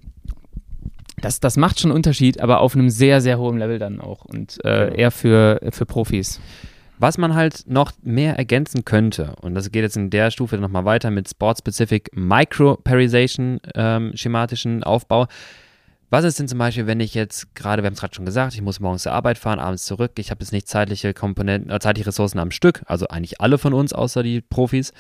das, 1.21 1.41
das 1.41 1.57
macht 1.57 1.81
schon 1.81 1.91
einen 1.91 1.97
Unterschied, 1.97 2.41
aber 2.41 2.61
auf 2.61 2.75
einem 2.75 2.91
sehr, 2.91 3.21
sehr 3.21 3.39
hohen 3.39 3.59
Level 3.59 3.79
dann 3.79 4.01
auch 4.01 4.25
und 4.25 4.63
äh, 4.65 4.95
eher 4.95 5.11
für, 5.11 5.61
für 5.71 5.87
Profis. 5.87 6.41
Was 6.99 7.19
man 7.19 7.35
halt 7.35 7.65
noch 7.67 7.93
mehr 8.03 8.37
ergänzen 8.37 8.85
könnte, 8.85 9.35
und 9.41 9.55
das 9.55 9.71
geht 9.73 9.83
jetzt 9.83 9.97
in 9.97 10.11
der 10.11 10.31
Stufe 10.31 10.59
nochmal 10.59 10.85
weiter 10.85 11.11
mit 11.11 11.29
Sport-Specific 11.29 12.11
Micro-Parization 12.15 13.61
ähm, 13.75 14.13
schematischen 14.15 14.85
Aufbau, 14.85 15.27
Was 16.11 16.25
ist 16.25 16.39
denn 16.39 16.49
zum 16.49 16.59
Beispiel, 16.59 16.87
wenn 16.87 17.01
ich 17.01 17.15
jetzt 17.15 17.55
gerade, 17.55 17.83
wir 17.83 17.87
haben 17.87 17.95
es 17.95 18.01
gerade 18.01 18.15
schon 18.15 18.25
gesagt, 18.25 18.55
ich 18.55 18.63
muss 18.63 18.81
morgens 18.81 19.03
zur 19.03 19.13
Arbeit 19.13 19.39
fahren, 19.39 19.59
abends 19.59 19.85
zurück, 19.85 20.13
ich 20.19 20.31
habe 20.31 20.43
jetzt 20.43 20.53
nicht 20.53 20.69
zeitliche 20.69 21.15
Komponenten, 21.15 21.71
äh, 21.71 21.79
zeitliche 21.81 22.09
Ressourcen 22.09 22.39
am 22.39 22.51
Stück, 22.51 22.83
also 22.87 23.09
eigentlich 23.09 23.41
alle 23.41 23.59
von 23.59 23.75
uns 23.75 23.93
außer 23.93 24.23
die 24.23 24.41
Profis. 24.41 24.93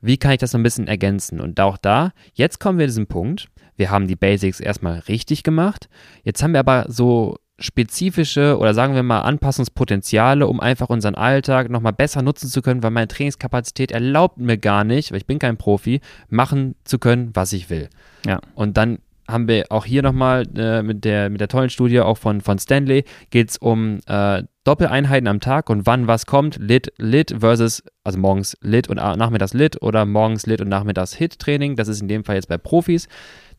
Wie 0.00 0.18
kann 0.18 0.32
ich 0.32 0.38
das 0.38 0.52
so 0.52 0.58
ein 0.58 0.62
bisschen 0.62 0.86
ergänzen? 0.86 1.40
Und 1.40 1.58
auch 1.60 1.78
da, 1.78 2.12
jetzt 2.34 2.60
kommen 2.60 2.78
wir 2.78 2.86
zu 2.86 2.90
diesem 2.90 3.06
Punkt. 3.06 3.48
Wir 3.76 3.90
haben 3.90 4.06
die 4.06 4.16
Basics 4.16 4.60
erstmal 4.60 5.00
richtig 5.00 5.42
gemacht. 5.42 5.88
Jetzt 6.22 6.42
haben 6.42 6.52
wir 6.52 6.60
aber 6.60 6.86
so 6.88 7.38
spezifische 7.58 8.58
oder 8.58 8.74
sagen 8.74 8.94
wir 8.94 9.02
mal 9.02 9.22
Anpassungspotenziale, 9.22 10.46
um 10.46 10.60
einfach 10.60 10.90
unseren 10.90 11.14
Alltag 11.14 11.70
nochmal 11.70 11.94
besser 11.94 12.20
nutzen 12.22 12.48
zu 12.48 12.60
können, 12.60 12.82
weil 12.82 12.90
meine 12.90 13.08
Trainingskapazität 13.08 13.92
erlaubt 13.92 14.38
mir 14.38 14.58
gar 14.58 14.84
nicht, 14.84 15.10
weil 15.10 15.18
ich 15.18 15.26
bin 15.26 15.38
kein 15.38 15.56
Profi, 15.56 16.00
machen 16.28 16.74
zu 16.84 16.98
können, 16.98 17.30
was 17.34 17.52
ich 17.54 17.70
will. 17.70 17.88
Ja. 18.26 18.40
Und 18.54 18.76
dann 18.76 18.98
haben 19.28 19.48
wir 19.48 19.66
auch 19.70 19.84
hier 19.84 20.02
nochmal 20.02 20.44
äh, 20.56 20.82
mit, 20.82 21.04
der, 21.04 21.30
mit 21.30 21.40
der 21.40 21.48
tollen 21.48 21.70
Studie 21.70 22.00
auch 22.00 22.18
von, 22.18 22.40
von 22.40 22.58
Stanley, 22.58 23.04
geht 23.30 23.50
es 23.50 23.58
um 23.58 24.00
äh, 24.06 24.42
Doppeleinheiten 24.64 25.28
am 25.28 25.40
Tag 25.40 25.70
und 25.70 25.86
wann 25.86 26.06
was 26.06 26.26
kommt, 26.26 26.56
Lit, 26.58 26.92
Lit 26.98 27.34
versus, 27.38 27.82
also 28.02 28.18
morgens 28.18 28.56
Lit 28.62 28.88
und 28.88 28.96
nachmittags 28.96 29.54
Lit 29.54 29.80
oder 29.80 30.04
morgens 30.04 30.46
Lit 30.46 30.60
und 30.60 30.68
nachmittags 30.68 31.14
Hit-Training. 31.14 31.76
Das 31.76 31.88
ist 31.88 32.02
in 32.02 32.08
dem 32.08 32.24
Fall 32.24 32.34
jetzt 32.34 32.48
bei 32.48 32.58
Profis. 32.58 33.08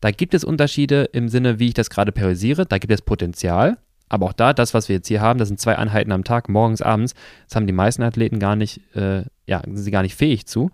Da 0.00 0.10
gibt 0.10 0.34
es 0.34 0.44
Unterschiede 0.44 1.04
im 1.12 1.28
Sinne, 1.28 1.58
wie 1.58 1.68
ich 1.68 1.74
das 1.74 1.90
gerade 1.90 2.12
priorisiere. 2.12 2.66
Da 2.66 2.78
gibt 2.78 2.92
es 2.92 3.02
Potenzial. 3.02 3.78
Aber 4.10 4.26
auch 4.26 4.32
da, 4.32 4.52
das, 4.52 4.74
was 4.74 4.88
wir 4.88 4.96
jetzt 4.96 5.08
hier 5.08 5.20
haben, 5.20 5.38
das 5.38 5.48
sind 5.48 5.60
zwei 5.60 5.76
Einheiten 5.76 6.12
am 6.12 6.24
Tag, 6.24 6.48
morgens, 6.48 6.82
abends. 6.82 7.14
Das 7.46 7.56
haben 7.56 7.66
die 7.66 7.72
meisten 7.72 8.02
Athleten 8.02 8.38
gar 8.38 8.56
nicht, 8.56 8.80
äh, 8.94 9.22
ja, 9.46 9.62
sind 9.64 9.76
sie 9.76 9.90
gar 9.90 10.02
nicht 10.02 10.14
fähig 10.14 10.46
zu. 10.46 10.70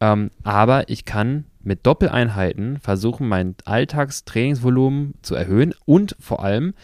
Ähm, 0.00 0.30
aber 0.42 0.88
ich 0.88 1.04
kann 1.04 1.44
mit 1.62 1.86
Doppeleinheiten 1.86 2.78
versuchen, 2.78 3.28
mein 3.28 3.54
Alltagstrainingsvolumen 3.64 5.14
zu 5.22 5.34
erhöhen 5.34 5.74
und 5.86 6.16
vor 6.20 6.44
allem 6.44 6.74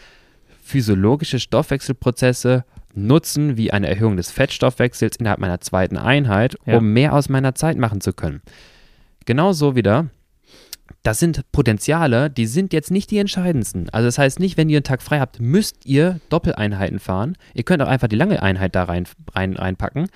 physiologische 0.63 1.39
Stoffwechselprozesse 1.39 2.65
nutzen, 2.93 3.57
wie 3.57 3.71
eine 3.71 3.87
Erhöhung 3.87 4.17
des 4.17 4.31
Fettstoffwechsels 4.31 5.17
innerhalb 5.17 5.39
meiner 5.39 5.61
zweiten 5.61 5.97
Einheit, 5.97 6.57
ja. 6.65 6.77
um 6.77 6.93
mehr 6.93 7.13
aus 7.13 7.29
meiner 7.29 7.55
Zeit 7.55 7.77
machen 7.77 8.01
zu 8.01 8.13
können. 8.13 8.41
Genauso 9.25 9.75
wieder 9.75 10.09
das 11.03 11.19
sind 11.19 11.51
Potenziale, 11.51 12.29
die 12.29 12.45
sind 12.45 12.73
jetzt 12.73 12.91
nicht 12.91 13.11
die 13.11 13.17
entscheidendsten. 13.17 13.89
Also 13.89 14.07
das 14.07 14.17
heißt 14.17 14.39
nicht, 14.39 14.57
wenn 14.57 14.69
ihr 14.69 14.77
einen 14.77 14.83
Tag 14.83 15.01
frei 15.01 15.19
habt, 15.19 15.39
müsst 15.39 15.85
ihr 15.85 16.19
Doppeleinheiten 16.29 16.99
fahren. 16.99 17.37
Ihr 17.53 17.63
könnt 17.63 17.81
auch 17.81 17.87
einfach 17.87 18.07
die 18.07 18.15
lange 18.15 18.41
Einheit 18.41 18.75
da 18.75 18.83
rein, 18.83 19.05
rein 19.33 19.55
reinpacken, 19.55 20.09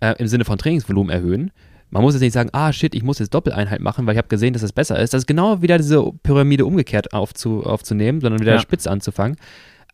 äh, 0.00 0.14
im 0.18 0.26
Sinne 0.26 0.44
von 0.44 0.58
Trainingsvolumen 0.58 1.12
erhöhen. 1.12 1.52
Man 1.94 2.02
muss 2.02 2.14
jetzt 2.14 2.22
nicht 2.22 2.32
sagen, 2.32 2.50
ah 2.52 2.72
shit, 2.72 2.92
ich 2.92 3.04
muss 3.04 3.20
jetzt 3.20 3.32
Doppeleinheit 3.34 3.80
machen, 3.80 4.04
weil 4.04 4.14
ich 4.14 4.18
habe 4.18 4.26
gesehen, 4.26 4.52
dass 4.52 4.62
das 4.62 4.72
besser 4.72 4.98
ist. 4.98 5.14
Das 5.14 5.22
ist 5.22 5.26
genau 5.28 5.62
wieder 5.62 5.76
diese 5.78 6.02
Pyramide 6.24 6.66
umgekehrt 6.66 7.12
aufzu, 7.12 7.62
aufzunehmen, 7.62 8.20
sondern 8.20 8.40
wieder 8.40 8.54
ja. 8.54 8.60
spitz 8.60 8.88
anzufangen. 8.88 9.36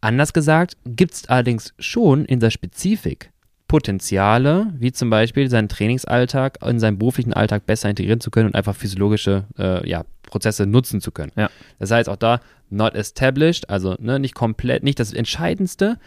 Anders 0.01 0.33
gesagt, 0.33 0.79
gibt 0.87 1.13
es 1.13 1.29
allerdings 1.29 1.75
schon 1.79 2.25
in 2.25 2.41
der 2.41 2.49
Spezifik 2.49 3.31
Potenziale, 3.69 4.73
wie 4.79 4.93
zum 4.93 5.11
Beispiel 5.11 5.51
seinen 5.51 5.69
Trainingsalltag 5.69 6.59
in 6.67 6.81
seinen 6.81 6.99
beruflichen 6.99 7.35
Alltag 7.35 7.67
besser 7.67 7.91
integrieren 7.91 8.21
zu 8.21 8.31
können 8.31 8.47
und 8.47 8.55
einfach 8.55 8.75
physiologische 8.75 9.45
äh, 9.59 9.87
ja, 9.87 10.05
Prozesse 10.23 10.65
nutzen 10.65 11.03
zu 11.03 11.13
können. 11.13 11.33
Ja. 11.37 11.51
Das 11.79 11.91
heißt 11.91 12.09
auch 12.09 12.17
da, 12.17 12.41
not 12.71 12.95
established, 12.95 13.69
also 13.69 13.97
ne, 13.99 14.19
nicht 14.19 14.35
komplett, 14.35 14.83
nicht 14.83 14.99
das 14.99 15.13
Entscheidendste, 15.13 15.99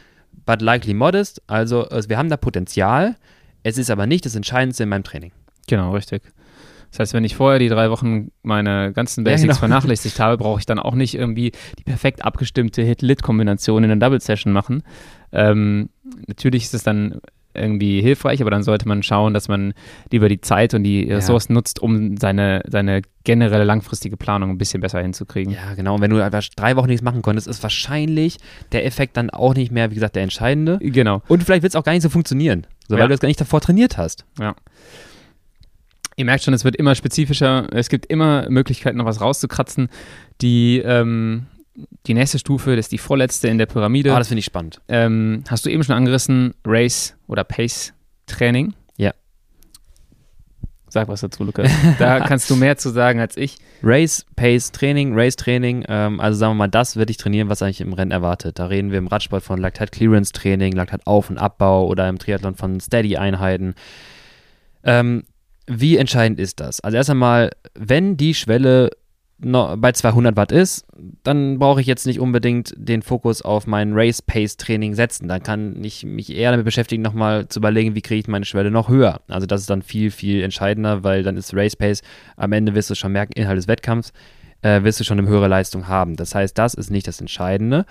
but 0.47 0.59
likely 0.59 0.95
modest. 0.95 1.43
Also, 1.45 1.87
also 1.87 2.09
wir 2.09 2.17
haben 2.17 2.29
da 2.29 2.37
Potenzial, 2.37 3.15
es 3.61 3.77
ist 3.77 3.91
aber 3.91 4.07
nicht 4.07 4.25
das 4.25 4.35
Entscheidendste 4.35 4.83
in 4.83 4.89
meinem 4.89 5.03
Training. 5.03 5.31
Genau, 5.67 5.93
richtig. 5.93 6.23
Das 6.91 6.99
heißt, 6.99 7.13
wenn 7.15 7.23
ich 7.23 7.35
vorher 7.35 7.57
die 7.57 7.69
drei 7.69 7.89
Wochen 7.89 8.31
meine 8.43 8.93
ganzen 8.93 9.23
Basics 9.23 9.41
ja, 9.41 9.47
genau. 9.47 9.59
vernachlässigt 9.59 10.19
habe, 10.19 10.37
brauche 10.37 10.59
ich 10.59 10.67
dann 10.67 10.77
auch 10.77 10.93
nicht 10.93 11.15
irgendwie 11.15 11.51
die 11.79 11.83
perfekt 11.83 12.23
abgestimmte 12.23 12.83
Hit-Lit-Kombination 12.83 13.83
in 13.83 13.89
einer 13.89 13.99
Double-Session 13.99 14.53
machen. 14.53 14.83
Ähm, 15.31 15.89
natürlich 16.27 16.65
ist 16.65 16.75
es 16.75 16.83
dann 16.83 17.19
irgendwie 17.55 18.01
hilfreich, 18.01 18.41
aber 18.41 18.51
dann 18.51 18.63
sollte 18.63 18.87
man 18.87 19.03
schauen, 19.03 19.33
dass 19.33 19.47
man 19.47 19.73
lieber 20.11 20.29
die 20.29 20.41
Zeit 20.41 20.73
und 20.73 20.83
die 20.83 21.11
Ressourcen 21.11 21.53
ja. 21.53 21.55
nutzt, 21.55 21.79
um 21.79 22.17
seine, 22.17 22.63
seine 22.67 23.01
generelle 23.23 23.63
langfristige 23.63 24.17
Planung 24.17 24.51
ein 24.51 24.57
bisschen 24.57 24.81
besser 24.81 25.01
hinzukriegen. 25.01 25.53
Ja, 25.53 25.73
genau. 25.75 25.95
Und 25.95 26.01
wenn 26.01 26.11
du 26.11 26.23
einfach 26.23 26.43
drei 26.55 26.75
Wochen 26.75 26.87
nichts 26.87 27.03
machen 27.03 27.21
konntest, 27.21 27.47
ist 27.47 27.63
wahrscheinlich 27.63 28.37
der 28.71 28.85
Effekt 28.85 29.17
dann 29.17 29.29
auch 29.29 29.55
nicht 29.55 29.71
mehr, 29.71 29.91
wie 29.91 29.95
gesagt, 29.95 30.15
der 30.15 30.23
entscheidende. 30.23 30.79
Genau. 30.79 31.21
Und 31.27 31.43
vielleicht 31.43 31.63
wird 31.63 31.71
es 31.71 31.75
auch 31.75 31.83
gar 31.83 31.93
nicht 31.93 32.03
so 32.03 32.09
funktionieren, 32.09 32.67
so, 32.87 32.93
weil 32.95 32.99
ja. 32.99 33.07
du 33.07 33.13
das 33.13 33.19
gar 33.19 33.27
nicht 33.27 33.41
davor 33.41 33.61
trainiert 33.61 33.97
hast. 33.97 34.25
Ja. 34.39 34.55
Ihr 36.15 36.25
merkt 36.25 36.43
schon, 36.43 36.53
es 36.53 36.63
wird 36.63 36.75
immer 36.75 36.95
spezifischer. 36.95 37.67
Es 37.71 37.89
gibt 37.89 38.05
immer 38.05 38.49
Möglichkeiten, 38.49 38.97
noch 38.97 39.05
was 39.05 39.21
rauszukratzen, 39.21 39.89
die 40.41 40.79
ähm, 40.79 41.47
die 42.05 42.13
nächste 42.13 42.39
Stufe, 42.39 42.75
das 42.75 42.85
ist 42.85 42.91
die 42.91 42.97
vorletzte 42.97 43.47
in 43.47 43.57
der 43.57 43.65
Pyramide. 43.65 44.13
Ah, 44.13 44.19
das 44.19 44.27
finde 44.27 44.39
ich 44.39 44.45
spannend. 44.45 44.81
Ähm, 44.87 45.43
hast 45.49 45.65
du 45.65 45.69
eben 45.69 45.83
schon 45.83 45.95
angerissen, 45.95 46.53
Race 46.65 47.15
oder 47.27 47.43
Pace 47.43 47.93
Training? 48.27 48.73
Ja. 48.97 49.11
Sag 50.87 51.07
was 51.07 51.21
dazu, 51.21 51.43
Lukas. 51.43 51.71
Da 51.99 52.19
kannst 52.19 52.49
du 52.49 52.55
mehr 52.55 52.77
zu 52.77 52.89
sagen 52.89 53.19
als 53.19 53.37
ich. 53.37 53.57
Race, 53.81 54.25
Pace 54.35 54.71
Training, 54.71 55.13
Race 55.15 55.35
Training, 55.35 55.83
ähm, 55.87 56.19
also 56.19 56.37
sagen 56.37 56.51
wir 56.51 56.55
mal, 56.55 56.67
das 56.67 56.95
würde 56.95 57.09
ich 57.09 57.17
trainieren, 57.17 57.49
was 57.49 57.63
eigentlich 57.63 57.81
im 57.81 57.93
Rennen 57.93 58.11
erwartet. 58.11 58.59
Da 58.59 58.67
reden 58.67 58.91
wir 58.91 58.99
im 58.99 59.07
Radsport 59.07 59.43
von 59.43 59.59
Laktat 59.59 59.91
Clearance 59.91 60.31
Training, 60.31 60.73
Laktat 60.73 61.07
Auf- 61.07 61.29
und 61.29 61.39
Abbau 61.39 61.87
oder 61.87 62.07
im 62.07 62.19
Triathlon 62.19 62.55
von 62.55 62.79
Steady 62.79 63.17
Einheiten. 63.17 63.73
Ähm, 64.83 65.23
wie 65.67 65.97
entscheidend 65.97 66.39
ist 66.39 66.59
das? 66.59 66.79
Also 66.81 66.97
erst 66.97 67.09
einmal, 67.09 67.51
wenn 67.75 68.17
die 68.17 68.33
Schwelle 68.33 68.91
bei 69.39 69.91
200 69.91 70.37
Watt 70.37 70.51
ist, 70.51 70.85
dann 71.23 71.59
brauche 71.59 71.81
ich 71.81 71.87
jetzt 71.87 72.05
nicht 72.05 72.19
unbedingt 72.19 72.73
den 72.77 73.01
Fokus 73.01 73.41
auf 73.41 73.67
mein 73.67 73.91
Race 73.93 74.21
Pace 74.21 74.55
Training 74.55 74.93
setzen. 74.93 75.27
Dann 75.27 75.43
kann 75.43 75.83
ich 75.83 76.05
mich 76.05 76.33
eher 76.33 76.51
damit 76.51 76.65
beschäftigen, 76.65 77.01
nochmal 77.03 77.47
zu 77.49 77.59
überlegen, 77.59 77.95
wie 77.95 78.01
kriege 78.01 78.21
ich 78.21 78.27
meine 78.27 78.45
Schwelle 78.45 78.71
noch 78.71 78.87
höher. 78.87 79.21
Also 79.27 79.45
das 79.45 79.61
ist 79.61 79.69
dann 79.69 79.81
viel, 79.81 80.11
viel 80.11 80.43
entscheidender, 80.43 81.03
weil 81.03 81.23
dann 81.23 81.35
ist 81.35 81.53
Race 81.53 81.75
Pace, 81.75 82.01
am 82.37 82.53
Ende 82.53 82.73
wirst 82.73 82.89
du 82.89 82.95
schon 82.95 83.11
merken, 83.11 83.33
Inhalt 83.33 83.57
des 83.57 83.67
Wettkampfs, 83.67 84.13
äh, 84.61 84.83
wirst 84.83 84.99
du 84.99 85.03
schon 85.03 85.19
eine 85.19 85.27
höhere 85.27 85.47
Leistung 85.47 85.87
haben. 85.87 86.15
Das 86.15 86.33
heißt, 86.33 86.57
das 86.57 86.73
ist 86.73 86.89
nicht 86.89 87.07
das 87.07 87.19
Entscheidende. 87.19 87.85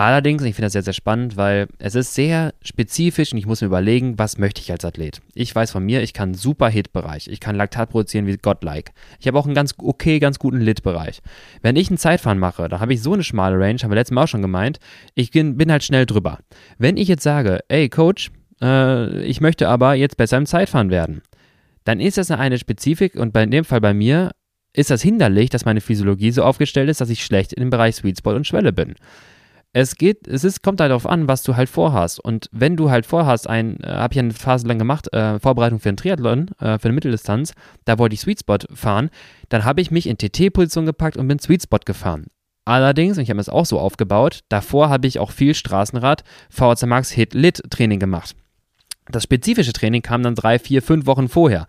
Allerdings, 0.00 0.42
ich 0.44 0.54
finde 0.54 0.64
das 0.64 0.72
sehr, 0.72 0.82
sehr 0.82 0.94
spannend, 0.94 1.36
weil 1.36 1.66
es 1.78 1.94
ist 1.94 2.14
sehr 2.14 2.54
spezifisch 2.62 3.32
und 3.32 3.38
ich 3.38 3.44
muss 3.44 3.60
mir 3.60 3.66
überlegen, 3.66 4.18
was 4.18 4.38
möchte 4.38 4.62
ich 4.62 4.72
als 4.72 4.82
Athlet. 4.82 5.20
Ich 5.34 5.54
weiß 5.54 5.72
von 5.72 5.84
mir, 5.84 6.00
ich 6.00 6.14
kann 6.14 6.32
super 6.32 6.70
Hit-Bereich. 6.70 7.28
Ich 7.28 7.38
kann 7.38 7.54
Laktat 7.54 7.90
produzieren 7.90 8.26
wie 8.26 8.38
Godlike. 8.38 8.92
Ich 9.18 9.26
habe 9.26 9.38
auch 9.38 9.44
einen 9.44 9.54
ganz 9.54 9.74
okay, 9.76 10.18
ganz 10.18 10.38
guten 10.38 10.58
Lit-Bereich. 10.58 11.20
Wenn 11.60 11.76
ich 11.76 11.90
ein 11.90 11.98
Zeitfahren 11.98 12.38
mache, 12.38 12.66
dann 12.70 12.80
habe 12.80 12.94
ich 12.94 13.02
so 13.02 13.12
eine 13.12 13.22
schmale 13.22 13.58
Range, 13.58 13.78
haben 13.82 13.90
wir 13.90 13.96
letztes 13.96 14.14
Mal 14.14 14.24
auch 14.24 14.28
schon 14.28 14.40
gemeint, 14.40 14.78
ich 15.16 15.32
bin, 15.32 15.70
halt 15.70 15.84
schnell 15.84 16.06
drüber. 16.06 16.38
Wenn 16.78 16.96
ich 16.96 17.06
jetzt 17.06 17.22
sage, 17.22 17.60
ey 17.68 17.90
Coach, 17.90 18.30
äh, 18.62 19.22
ich 19.24 19.42
möchte 19.42 19.68
aber 19.68 19.92
jetzt 19.92 20.16
besser 20.16 20.38
im 20.38 20.46
Zeitfahren 20.46 20.88
werden, 20.88 21.20
dann 21.84 22.00
ist 22.00 22.16
das 22.16 22.30
eine 22.30 22.56
Spezifik 22.56 23.16
und 23.16 23.34
bei, 23.34 23.42
in 23.42 23.50
dem 23.50 23.66
Fall 23.66 23.82
bei 23.82 23.92
mir 23.92 24.30
ist 24.72 24.90
das 24.90 25.02
hinderlich, 25.02 25.50
dass 25.50 25.66
meine 25.66 25.82
Physiologie 25.82 26.30
so 26.30 26.42
aufgestellt 26.42 26.88
ist, 26.88 27.02
dass 27.02 27.10
ich 27.10 27.22
schlecht 27.22 27.52
in 27.52 27.60
dem 27.60 27.68
Bereich 27.68 27.96
Sweet 27.96 28.16
Spot 28.16 28.32
und 28.32 28.46
Schwelle 28.46 28.72
bin 28.72 28.94
es 29.72 29.96
geht, 29.96 30.26
es 30.26 30.42
ist, 30.42 30.62
kommt 30.62 30.80
halt 30.80 30.90
darauf 30.90 31.06
an, 31.06 31.28
was 31.28 31.42
du 31.42 31.56
halt 31.56 31.68
vorhast. 31.68 32.18
Und 32.18 32.48
wenn 32.50 32.76
du 32.76 32.90
halt 32.90 33.06
vorhast, 33.06 33.48
ein, 33.48 33.78
äh, 33.82 33.88
habe 33.88 34.14
ich 34.14 34.18
eine 34.18 34.32
Phase 34.32 34.66
lang 34.66 34.78
gemacht, 34.78 35.12
äh, 35.12 35.38
Vorbereitung 35.38 35.78
für 35.78 35.90
einen 35.90 35.96
Triathlon, 35.96 36.48
äh, 36.58 36.78
für 36.78 36.86
eine 36.86 36.94
Mitteldistanz, 36.94 37.54
da 37.84 37.98
wollte 37.98 38.14
ich 38.14 38.20
Sweet 38.20 38.40
Spot 38.40 38.58
fahren, 38.74 39.10
dann 39.48 39.64
habe 39.64 39.80
ich 39.80 39.90
mich 39.90 40.08
in 40.08 40.18
TT-Position 40.18 40.86
gepackt 40.86 41.16
und 41.16 41.28
bin 41.28 41.38
Sweet 41.38 41.62
Spot 41.62 41.78
gefahren. 41.84 42.26
Allerdings, 42.64 43.16
und 43.16 43.22
ich 43.22 43.30
habe 43.30 43.40
es 43.40 43.48
auch 43.48 43.66
so 43.66 43.78
aufgebaut, 43.78 44.40
davor 44.48 44.90
habe 44.90 45.06
ich 45.06 45.18
auch 45.18 45.30
viel 45.30 45.54
Straßenrad, 45.54 46.24
VHC 46.50 46.86
Max 46.86 47.10
Hit 47.10 47.34
Lit 47.34 47.62
Training 47.70 48.00
gemacht. 48.00 48.34
Das 49.08 49.24
spezifische 49.24 49.72
Training 49.72 50.02
kam 50.02 50.22
dann 50.22 50.34
drei, 50.34 50.58
vier, 50.58 50.82
fünf 50.82 51.06
Wochen 51.06 51.28
vorher 51.28 51.66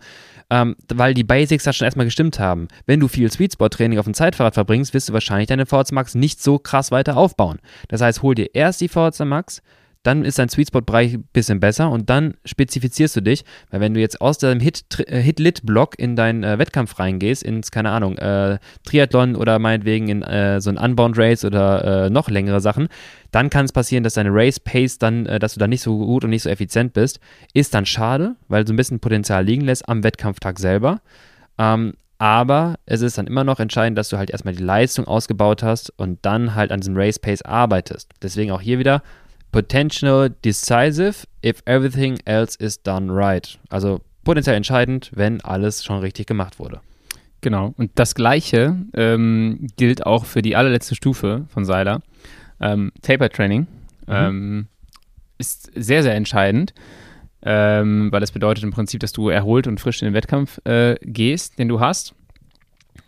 ähm, 0.52 0.76
weil 0.92 1.14
die 1.14 1.24
Basics 1.24 1.64
da 1.64 1.72
schon 1.72 1.86
erstmal 1.86 2.04
gestimmt 2.04 2.38
haben. 2.38 2.68
Wenn 2.84 3.00
du 3.00 3.08
viel 3.08 3.32
Sweetspot-Training 3.32 3.98
auf 3.98 4.04
dem 4.04 4.12
Zeitfahrrad 4.12 4.52
verbringst, 4.52 4.92
wirst 4.92 5.08
du 5.08 5.14
wahrscheinlich 5.14 5.48
deine 5.48 5.64
VHC 5.64 5.92
Max 5.92 6.14
nicht 6.14 6.42
so 6.42 6.58
krass 6.58 6.90
weiter 6.90 7.16
aufbauen. 7.16 7.58
Das 7.88 8.02
heißt, 8.02 8.20
hol 8.20 8.34
dir 8.34 8.54
erst 8.54 8.82
die 8.82 8.88
VHC 8.88 9.24
Max, 9.24 9.62
dann 10.02 10.24
ist 10.24 10.38
dein 10.38 10.48
Sweetspot-Bereich 10.48 11.14
ein 11.14 11.28
bisschen 11.32 11.60
besser 11.60 11.90
und 11.90 12.10
dann 12.10 12.34
spezifizierst 12.44 13.16
du 13.16 13.20
dich, 13.20 13.44
weil 13.70 13.80
wenn 13.80 13.94
du 13.94 14.00
jetzt 14.00 14.20
aus 14.20 14.38
deinem 14.38 14.60
äh, 14.60 15.22
Hit-Lit-Block 15.22 15.98
in 15.98 16.16
deinen 16.16 16.42
äh, 16.42 16.58
Wettkampf 16.58 16.98
reingehst, 16.98 17.42
ins, 17.42 17.70
keine 17.70 17.90
Ahnung, 17.90 18.18
äh, 18.18 18.58
Triathlon 18.84 19.36
oder 19.36 19.58
meinetwegen 19.58 20.08
in 20.08 20.22
äh, 20.22 20.60
so 20.60 20.70
ein 20.70 20.78
Unbound 20.78 21.16
Race 21.18 21.44
oder 21.44 22.06
äh, 22.06 22.10
noch 22.10 22.28
längere 22.28 22.60
Sachen, 22.60 22.88
dann 23.30 23.48
kann 23.48 23.64
es 23.64 23.72
passieren, 23.72 24.04
dass 24.04 24.14
deine 24.14 24.30
Race-Pace 24.32 24.98
dann, 24.98 25.26
äh, 25.26 25.38
dass 25.38 25.54
du 25.54 25.60
da 25.60 25.68
nicht 25.68 25.82
so 25.82 25.96
gut 25.98 26.24
und 26.24 26.30
nicht 26.30 26.42
so 26.42 26.50
effizient 26.50 26.92
bist. 26.92 27.20
Ist 27.54 27.74
dann 27.74 27.86
schade, 27.86 28.36
weil 28.48 28.64
du 28.64 28.72
ein 28.72 28.76
bisschen 28.76 29.00
Potenzial 29.00 29.44
liegen 29.44 29.62
lässt 29.62 29.88
am 29.88 30.02
Wettkampftag 30.02 30.58
selber. 30.58 31.00
Ähm, 31.58 31.94
aber 32.18 32.76
es 32.86 33.02
ist 33.02 33.18
dann 33.18 33.26
immer 33.26 33.42
noch 33.42 33.58
entscheidend, 33.58 33.98
dass 33.98 34.08
du 34.08 34.16
halt 34.16 34.30
erstmal 34.30 34.54
die 34.54 34.62
Leistung 34.62 35.08
ausgebaut 35.08 35.64
hast 35.64 35.90
und 35.98 36.20
dann 36.22 36.54
halt 36.54 36.70
an 36.70 36.80
diesem 36.80 36.96
Race 36.96 37.18
Pace 37.18 37.42
arbeitest. 37.42 38.10
Deswegen 38.22 38.52
auch 38.52 38.60
hier 38.60 38.78
wieder 38.78 39.02
potential 39.52 40.30
decisive 40.44 41.26
if 41.44 41.62
everything 41.66 42.18
else 42.24 42.56
is 42.58 42.82
done 42.82 43.12
right. 43.12 43.58
Also 43.68 44.00
potenziell 44.24 44.56
entscheidend, 44.56 45.10
wenn 45.14 45.40
alles 45.42 45.84
schon 45.84 46.00
richtig 46.00 46.26
gemacht 46.26 46.58
wurde. 46.58 46.80
Genau. 47.42 47.74
Und 47.76 47.90
das 47.96 48.14
Gleiche 48.14 48.76
ähm, 48.94 49.66
gilt 49.76 50.06
auch 50.06 50.24
für 50.24 50.42
die 50.42 50.56
allerletzte 50.56 50.94
Stufe 50.94 51.46
von 51.48 51.64
Seiler. 51.64 52.00
Ähm, 52.60 52.92
Taper 53.02 53.28
Training 53.28 53.66
mhm. 54.06 54.14
ähm, 54.14 54.66
ist 55.38 55.70
sehr, 55.74 56.04
sehr 56.04 56.14
entscheidend, 56.14 56.72
ähm, 57.42 58.10
weil 58.12 58.20
das 58.20 58.30
bedeutet 58.30 58.62
im 58.62 58.70
Prinzip, 58.70 59.00
dass 59.00 59.12
du 59.12 59.28
erholt 59.28 59.66
und 59.66 59.80
frisch 59.80 60.00
in 60.00 60.06
den 60.06 60.14
Wettkampf 60.14 60.60
äh, 60.64 60.94
gehst, 61.02 61.58
den 61.58 61.68
du 61.68 61.80
hast. 61.80 62.14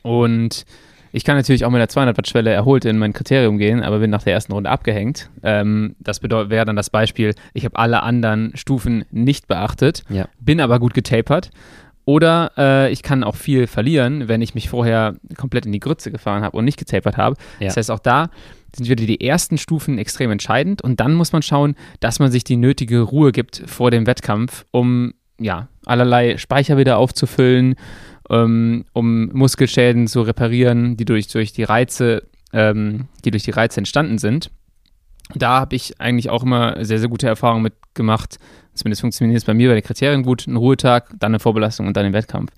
Und 0.03 0.66
ich 1.15 1.23
kann 1.23 1.37
natürlich 1.37 1.65
auch 1.65 1.71
mit 1.71 1.79
der 1.79 1.89
200 1.89 2.19
Watt 2.19 2.27
Schwelle 2.27 2.51
erholt 2.51 2.85
in 2.85 2.99
mein 2.99 3.12
Kriterium 3.12 3.57
gehen, 3.57 3.85
aber 3.85 4.01
bin 4.01 4.11
nach 4.11 4.25
der 4.25 4.33
ersten 4.33 4.53
Runde 4.53 4.69
abgehängt. 4.69 5.31
Ähm, 5.45 5.95
das 6.01 6.21
wäre 6.25 6.65
dann 6.65 6.75
das 6.75 6.91
Beispiel, 6.91 7.35
ich 7.53 7.65
habe 7.65 7.79
alle 7.79 8.03
anderen 8.03 8.51
Stufen 8.57 9.05
nicht 9.12 9.47
beachtet, 9.47 10.03
ja. 10.09 10.27
bin 10.41 10.61
aber 10.61 10.81
gut 10.81 10.93
getapert. 10.93 11.51
Oder 12.05 12.51
äh, 12.59 12.93
ich 12.93 13.05
kann 13.05 13.23
auch 13.23 13.37
viel 13.37 13.69
verlieren, 13.69 14.27
wenn 14.27 14.43
ich 14.43 14.57
mich 14.57 14.69
vorher 14.69 15.15
komplett 15.37 15.67
in 15.67 15.73
die 15.73 15.79
Grütze 15.79 16.11
gefahren 16.11 16.43
habe 16.43 16.57
und 16.57 16.65
nicht 16.65 16.79
getapert 16.79 17.17
habe. 17.17 17.37
Ja. 17.61 17.69
Das 17.69 17.77
heißt, 17.77 17.93
auch 17.93 18.01
da 18.01 18.29
sind 18.75 18.89
wieder 18.89 19.07
die 19.07 19.21
ersten 19.25 19.57
Stufen 19.57 19.99
extrem 19.99 20.33
entscheidend. 20.33 20.83
Und 20.83 20.99
dann 20.99 21.15
muss 21.15 21.33
man 21.33 21.43
schauen, 21.43 21.77
dass 22.01 22.19
man 22.19 22.33
sich 22.33 22.43
die 22.43 22.57
nötige 22.57 23.03
Ruhe 23.03 23.31
gibt 23.31 23.62
vor 23.67 23.93
dem 23.93 24.09
Wettkampf, 24.09 24.67
um 24.73 25.15
ja, 25.39 25.69
allerlei 25.87 26.39
Speicher 26.39 26.77
wieder 26.77 26.99
aufzufüllen, 26.99 27.77
ähm, 28.31 28.85
um 28.93 29.27
Muskelschäden 29.33 30.07
zu 30.07 30.22
reparieren, 30.22 30.97
die 30.97 31.05
durch, 31.05 31.29
durch 31.29 31.53
die 31.53 31.64
Reize, 31.64 32.25
ähm, 32.53 33.09
die 33.25 33.31
durch 33.31 33.43
die 33.43 33.51
Reize 33.51 33.79
entstanden 33.79 34.18
sind. 34.18 34.51
Da 35.35 35.61
habe 35.61 35.77
ich 35.77 36.01
eigentlich 36.01 36.31
auch 36.31 36.43
immer 36.43 36.85
sehr, 36.85 36.99
sehr 36.99 37.09
gute 37.09 37.27
Erfahrungen 37.27 37.62
mit 37.62 37.75
gemacht. 37.95 38.39
Zumindest 38.75 39.01
funktioniert 39.01 39.39
es 39.39 39.45
bei 39.45 39.55
mir 39.55 39.68
bei 39.68 39.75
den 39.75 39.85
Kriterien 39.85 40.22
gut. 40.22 40.47
Ein 40.47 40.57
Ruhetag, 40.57 41.09
dann 41.18 41.31
eine 41.33 41.39
Vorbelastung 41.39 41.87
und 41.87 41.97
dann 41.97 42.05
den 42.05 42.12
Wettkampf. 42.12 42.51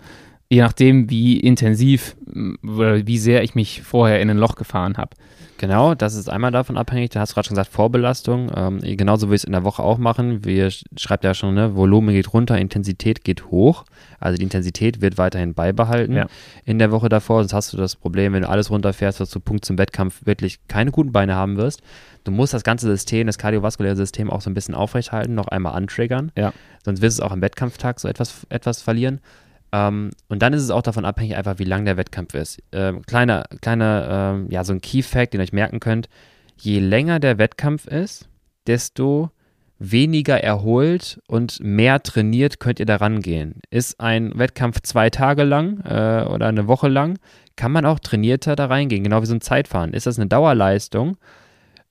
Je 0.48 0.60
nachdem, 0.60 1.10
wie 1.10 1.40
intensiv 1.40 2.16
oder 2.62 3.06
wie 3.06 3.18
sehr 3.18 3.42
ich 3.42 3.54
mich 3.54 3.82
vorher 3.82 4.20
in 4.20 4.30
ein 4.30 4.38
Loch 4.38 4.54
gefahren 4.54 4.96
habe. 4.96 5.10
Genau, 5.58 5.94
das 5.94 6.14
ist 6.14 6.28
einmal 6.28 6.50
davon 6.50 6.76
abhängig. 6.76 7.10
Du 7.10 7.18
hast 7.18 7.34
gerade 7.34 7.46
schon 7.46 7.54
gesagt, 7.54 7.72
Vorbelastung. 7.72 8.50
Ähm, 8.54 8.80
genauso 8.82 9.30
wie 9.30 9.34
ich 9.34 9.40
es 9.40 9.44
in 9.44 9.52
der 9.52 9.64
Woche 9.64 9.82
auch 9.82 9.96
machen. 9.96 10.44
Wir 10.44 10.70
schreibt 10.96 11.24
ja 11.24 11.32
schon, 11.32 11.54
ne, 11.54 11.74
Volumen 11.74 12.14
geht 12.14 12.32
runter, 12.32 12.58
Intensität 12.58 13.24
geht 13.24 13.50
hoch. 13.50 13.84
Also 14.20 14.36
die 14.36 14.42
Intensität 14.42 15.00
wird 15.00 15.16
weiterhin 15.18 15.54
beibehalten 15.54 16.14
ja. 16.14 16.26
in 16.64 16.78
der 16.78 16.90
Woche 16.90 17.08
davor. 17.08 17.40
Sonst 17.40 17.54
hast 17.54 17.72
du 17.72 17.78
das 17.78 17.96
Problem, 17.96 18.34
wenn 18.34 18.42
du 18.42 18.48
alles 18.48 18.70
runterfährst, 18.70 19.20
dass 19.20 19.30
du 19.30 19.40
Punkt 19.40 19.64
zum 19.64 19.78
Wettkampf 19.78 20.26
wirklich 20.26 20.58
keine 20.68 20.90
guten 20.90 21.12
Beine 21.12 21.34
haben 21.34 21.56
wirst. 21.56 21.80
Du 22.24 22.32
musst 22.32 22.52
das 22.52 22.62
ganze 22.62 22.86
System, 22.86 23.26
das 23.26 23.38
kardiovaskuläre 23.38 23.96
System 23.96 24.30
auch 24.30 24.42
so 24.42 24.50
ein 24.50 24.54
bisschen 24.54 24.74
aufrechthalten, 24.74 25.34
noch 25.34 25.48
einmal 25.48 25.74
antriggern. 25.74 26.32
Ja. 26.36 26.52
Sonst 26.84 27.00
wirst 27.00 27.20
du 27.20 27.22
auch 27.22 27.32
am 27.32 27.40
Wettkampftag 27.40 27.98
so 27.98 28.08
etwas, 28.08 28.46
etwas 28.50 28.82
verlieren. 28.82 29.20
Ähm, 29.72 30.10
und 30.28 30.42
dann 30.42 30.52
ist 30.52 30.62
es 30.62 30.70
auch 30.70 30.82
davon 30.82 31.04
abhängig, 31.04 31.36
einfach 31.36 31.58
wie 31.58 31.64
lang 31.64 31.84
der 31.84 31.96
Wettkampf 31.96 32.34
ist. 32.34 32.62
Ähm, 32.72 33.02
kleiner, 33.02 33.44
kleiner, 33.60 34.34
ähm, 34.36 34.46
ja, 34.50 34.64
so 34.64 34.72
ein 34.72 34.80
Key 34.80 35.02
Fact, 35.02 35.32
den 35.32 35.40
ihr 35.40 35.44
euch 35.44 35.52
merken 35.52 35.80
könnt: 35.80 36.08
Je 36.56 36.78
länger 36.78 37.20
der 37.20 37.38
Wettkampf 37.38 37.86
ist, 37.86 38.28
desto 38.66 39.30
weniger 39.78 40.42
erholt 40.42 41.20
und 41.28 41.60
mehr 41.60 42.02
trainiert 42.02 42.60
könnt 42.60 42.80
ihr 42.80 42.86
daran 42.86 43.20
gehen. 43.20 43.60
Ist 43.70 44.00
ein 44.00 44.38
Wettkampf 44.38 44.80
zwei 44.82 45.10
Tage 45.10 45.44
lang 45.44 45.80
äh, 45.84 46.24
oder 46.24 46.46
eine 46.46 46.66
Woche 46.66 46.88
lang, 46.88 47.18
kann 47.56 47.72
man 47.72 47.84
auch 47.84 47.98
trainierter 47.98 48.56
da 48.56 48.66
reingehen, 48.66 49.04
genau 49.04 49.22
wie 49.22 49.26
so 49.26 49.34
ein 49.34 49.40
Zeitfahren. 49.40 49.92
Ist 49.92 50.06
das 50.06 50.18
eine 50.18 50.28
Dauerleistung? 50.28 51.16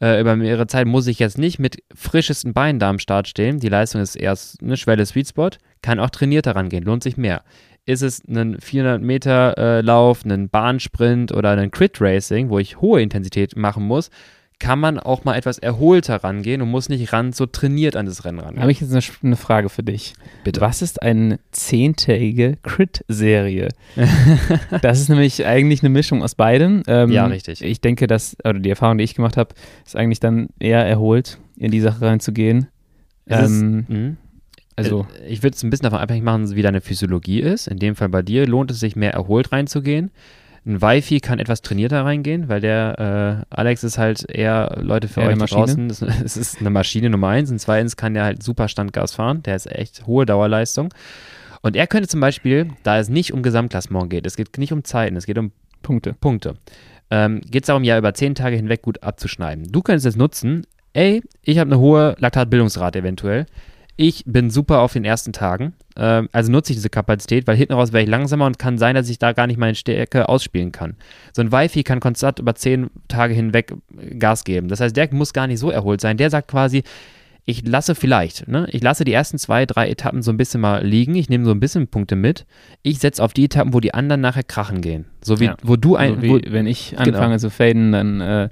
Äh, 0.02 0.20
über 0.20 0.36
mehrere 0.36 0.68
Zeit 0.68 0.88
muss 0.88 1.08
ich 1.08 1.20
jetzt 1.20 1.38
nicht 1.38 1.60
mit 1.60 1.78
frischesten 1.94 2.54
Beinen 2.54 2.80
da 2.80 2.90
am 2.90 3.00
Start 3.00 3.28
stehen. 3.28 3.60
Die 3.60 3.70
Leistung 3.70 4.02
ist 4.02 4.16
erst 4.16 4.62
eine 4.62 4.78
Schwelle 4.78 5.06
Sweet 5.06 5.30
Spot, 5.30 5.50
kann 5.86 6.00
auch 6.00 6.10
trainierter 6.10 6.56
rangehen, 6.56 6.84
lohnt 6.84 7.04
sich 7.04 7.16
mehr. 7.16 7.44
Ist 7.86 8.02
es 8.02 8.24
ein 8.28 8.58
400 8.60 9.02
Meter 9.04 9.56
äh, 9.58 9.82
Lauf, 9.82 10.26
ein 10.26 10.50
Bahnsprint 10.50 11.32
oder 11.32 11.52
ein 11.52 11.70
Crit 11.70 12.02
Racing, 12.02 12.50
wo 12.50 12.58
ich 12.58 12.82
hohe 12.82 13.04
Intensität 13.04 13.56
machen 13.56 13.86
muss, 13.86 14.10
kann 14.58 14.80
man 14.80 15.00
auch 15.00 15.26
mal 15.26 15.36
etwas 15.36 15.60
erholter 15.60 16.24
rangehen 16.24 16.64
und 16.64 16.72
muss 16.72 16.90
nicht 16.90 17.14
ran 17.14 17.34
so 17.34 17.46
trainiert 17.46 17.96
an 17.96 18.08
das 18.08 18.26
Rennen 18.26 18.40
ran. 18.40 18.60
Habe 18.60 18.72
ich 18.72 18.82
jetzt 18.82 19.22
eine, 19.22 19.36
Frage 19.36 19.70
für 19.70 19.84
dich. 19.84 20.14
Bitte. 20.44 20.60
Was 20.62 20.82
ist 20.82 21.04
eine 21.04 21.40
zehntägige 21.52 22.58
Crit-Serie? 22.64 23.70
das 24.82 25.02
ist 25.02 25.10
nämlich 25.10 25.46
eigentlich 25.46 25.84
eine 25.84 25.90
Mischung 25.90 26.24
aus 26.24 26.34
beidem. 26.34 26.82
Ähm, 26.88 27.12
ja, 27.12 27.28
richtig. 27.28 27.62
Ich 27.62 27.82
denke, 27.82 28.08
dass, 28.08 28.38
oder 28.44 28.58
die 28.58 28.70
Erfahrung, 28.70 28.98
die 28.98 29.04
ich 29.04 29.14
gemacht 29.14 29.38
habe, 29.38 29.54
ist 29.86 29.96
eigentlich 29.96 30.22
dann 30.22 30.48
eher 30.58 30.84
erholt, 30.84 31.38
in 31.58 31.70
die 31.70 31.82
Sache 31.82 32.06
reinzugehen. 32.06 32.68
Ähm, 33.28 33.86
mhm. 33.88 34.18
Also, 34.76 35.08
äh, 35.22 35.28
ich 35.28 35.44
würde 35.44 35.56
es 35.56 35.64
ein 35.64 35.70
bisschen 35.70 35.86
davon 35.86 36.00
abhängig 36.00 36.24
machen, 36.24 36.56
wie 36.56 36.62
deine 36.62 36.82
Physiologie 36.82 37.40
ist. 37.40 37.68
In 37.68 37.80
dem 37.80 37.96
Fall 37.96 38.10
bei 38.10 38.22
dir 38.22 38.48
lohnt 38.48 38.72
es 38.72 38.80
sich 38.80 38.96
mehr 38.96 39.14
erholt 39.14 39.52
reinzugehen. 39.52 40.12
Ein 40.68 40.82
Wi-Fi 40.82 41.20
kann 41.20 41.38
etwas 41.38 41.62
trainierter 41.62 42.04
reingehen, 42.04 42.50
weil 42.50 42.60
der 42.60 43.46
äh, 43.52 43.56
Alex 43.56 43.84
ist 43.84 44.00
halt 44.00 44.28
eher 44.28 44.78
Leute 44.82 45.08
für 45.08 45.22
ja, 45.22 45.28
euch 45.28 45.38
draußen. 45.38 45.90
Es 45.92 46.02
ist 46.02 46.60
eine 46.60 46.72
Maschine 46.72 47.12
Nummer 47.12 47.30
eins. 47.30 47.52
Und 47.52 47.60
zweitens 47.60 47.96
kann 47.96 48.16
der 48.16 48.24
halt 48.24 48.42
super 48.42 48.68
Standgas 48.68 49.14
fahren. 49.14 49.44
Der 49.44 49.56
ist 49.56 49.72
echt 49.72 50.08
hohe 50.08 50.26
Dauerleistung. 50.26 50.92
Und 51.62 51.76
er 51.76 51.86
könnte 51.86 52.08
zum 52.08 52.20
Beispiel, 52.20 52.72
da 52.84 52.98
es 52.98 53.10
nicht 53.10 53.32
um 53.32 53.44
Gesamtklassement 53.44 54.10
geht, 54.10 54.26
es 54.26 54.36
geht 54.36 54.58
nicht 54.58 54.74
um 54.74 54.84
Zeiten, 54.84 55.16
es 55.16 55.26
geht 55.26 55.38
um 55.38 55.52
Punkte. 55.84 56.14
Punkte. 56.14 56.56
Ähm, 57.12 57.42
geht 57.42 57.64
es 57.64 57.68
darum, 57.68 57.84
ja 57.84 57.98
über 57.98 58.14
zehn 58.16 58.34
Tage 58.34 58.56
hinweg 58.56 58.82
gut 58.82 59.04
abzuschneiden. 59.04 59.72
Du 59.72 59.82
könntest 59.82 60.08
es 60.08 60.16
nutzen, 60.16 60.66
ey, 60.94 61.22
ich 61.44 61.60
habe 61.60 61.72
eine 61.72 61.80
hohe 61.80 62.16
Laktatbildungsrate 62.20 63.00
eventuell. 63.00 63.46
Ich 63.98 64.24
bin 64.26 64.50
super 64.50 64.80
auf 64.80 64.94
den 64.94 65.06
ersten 65.06 65.32
Tagen. 65.32 65.74
Ähm, 65.96 66.28
also 66.34 66.52
nutze 66.52 66.74
ich 66.74 66.78
diese 66.78 66.90
Kapazität, 66.90 67.48
weil 67.48 67.56
hinten 67.56 67.74
raus 67.74 67.94
wäre 67.94 68.04
ich 68.04 68.10
langsamer 68.10 68.46
und 68.46 68.60
kann 68.60 68.78
sein, 68.78 68.96
dass 68.96 69.10
ich 69.10 69.20
da 69.20 69.32
gar 69.32 69.48
nicht 69.48 69.58
meine 69.58 69.76
Stärke 69.76 70.28
ausspielen 70.28 70.72
kann. 70.72 70.96
So 71.34 71.42
ein 71.42 71.52
Wi-Fi 71.52 71.84
kann 71.84 72.02
konstant 72.02 72.40
über 72.40 72.56
zehn 72.56 72.90
Tage 73.08 73.34
hinweg 73.34 73.74
Gas 74.20 74.44
geben. 74.44 74.68
Das 74.68 74.82
heißt, 74.82 74.96
der 74.96 75.14
muss 75.14 75.32
gar 75.32 75.48
nicht 75.48 75.60
so 75.60 75.70
erholt 75.70 76.02
sein. 76.02 76.18
Der 76.18 76.30
sagt 76.30 76.50
quasi, 76.50 76.84
ich 77.48 77.66
lasse 77.66 77.94
vielleicht, 77.94 78.48
ne? 78.48 78.68
ich 78.72 78.82
lasse 78.82 79.06
die 79.06 79.14
ersten 79.14 79.38
zwei, 79.38 79.68
drei 79.68 79.88
Etappen 79.88 80.24
so 80.24 80.32
ein 80.32 80.38
bisschen 80.38 80.62
mal 80.62 80.84
liegen. 80.84 81.16
Ich 81.16 81.30
nehme 81.30 81.46
so 81.46 81.52
ein 81.52 81.60
bisschen 81.60 81.88
Punkte 81.88 82.16
mit. 82.16 82.46
Ich 82.82 83.00
setze 83.00 83.24
auf 83.24 83.34
die 83.34 83.46
Etappen, 83.46 83.74
wo 83.74 83.80
die 83.80 83.94
anderen 83.94 84.20
nachher 84.20 84.44
krachen 84.44 84.82
gehen. 84.82 85.06
So 85.22 85.40
wie, 85.40 85.46
ja. 85.46 85.58
wo 85.62 85.76
du 85.76 85.96
ein. 85.96 86.22
So 86.22 86.28
wo, 86.28 86.40
wenn 86.48 86.66
ich 86.66 86.90
genau. 86.90 87.04
anfange 87.04 87.26
genau. 87.28 87.38
zu 87.38 87.50
faden, 87.52 87.92
dann. 87.92 88.20
Äh, 88.20 88.50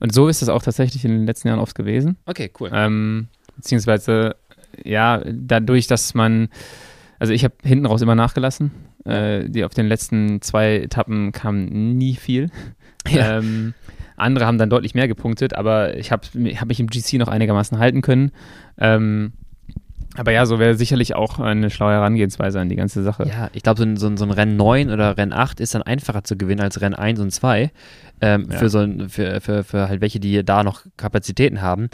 und 0.00 0.12
so 0.14 0.28
ist 0.28 0.42
es 0.42 0.48
auch 0.48 0.62
tatsächlich 0.62 1.04
in 1.04 1.10
den 1.10 1.26
letzten 1.26 1.48
Jahren 1.48 1.58
oft 1.58 1.74
gewesen. 1.74 2.18
Okay, 2.26 2.52
cool. 2.60 2.70
Ähm, 2.72 3.28
beziehungsweise 3.56 4.36
ja, 4.84 5.22
dadurch, 5.24 5.86
dass 5.86 6.14
man, 6.14 6.48
also 7.18 7.32
ich 7.32 7.44
habe 7.44 7.54
hinten 7.62 7.86
raus 7.86 8.02
immer 8.02 8.14
nachgelassen. 8.14 8.70
Äh, 9.04 9.48
die 9.48 9.64
auf 9.64 9.74
den 9.74 9.86
letzten 9.86 10.42
zwei 10.42 10.76
Etappen 10.76 11.32
kam 11.32 11.64
nie 11.64 12.14
viel. 12.14 12.50
Ja. 13.08 13.38
Ähm, 13.38 13.72
andere 14.18 14.44
haben 14.44 14.58
dann 14.58 14.68
deutlich 14.68 14.94
mehr 14.94 15.08
gepunktet, 15.08 15.54
aber 15.54 15.96
ich 15.96 16.12
habe 16.12 16.26
hab 16.56 16.68
mich 16.68 16.78
im 16.78 16.88
GC 16.88 17.14
noch 17.14 17.28
einigermaßen 17.28 17.78
halten 17.78 18.02
können. 18.02 18.32
Ähm, 18.76 19.32
aber 20.16 20.32
ja, 20.32 20.46
so 20.46 20.58
wäre 20.58 20.74
sicherlich 20.74 21.14
auch 21.14 21.38
eine 21.38 21.70
schlaue 21.70 21.92
Herangehensweise 21.92 22.58
an 22.60 22.68
die 22.68 22.76
ganze 22.76 23.02
Sache. 23.02 23.28
Ja, 23.28 23.50
ich 23.52 23.62
glaube, 23.62 23.78
so 23.78 23.84
ein, 23.84 23.96
so, 23.96 24.08
ein, 24.08 24.16
so 24.16 24.24
ein 24.24 24.30
Rennen 24.30 24.56
9 24.56 24.90
oder 24.90 25.16
Rennen 25.16 25.32
8 25.32 25.60
ist 25.60 25.74
dann 25.74 25.82
einfacher 25.82 26.24
zu 26.24 26.36
gewinnen 26.36 26.60
als 26.60 26.80
Rennen 26.80 26.94
1 26.94 27.20
und 27.20 27.30
2. 27.30 27.70
Ähm, 28.20 28.48
ja. 28.50 28.58
für, 28.58 28.68
so, 28.68 28.86
für, 29.08 29.40
für, 29.40 29.62
für 29.62 29.88
halt 29.88 30.00
welche, 30.00 30.18
die 30.18 30.44
da 30.44 30.64
noch 30.64 30.82
Kapazitäten 30.96 31.62
haben. 31.62 31.88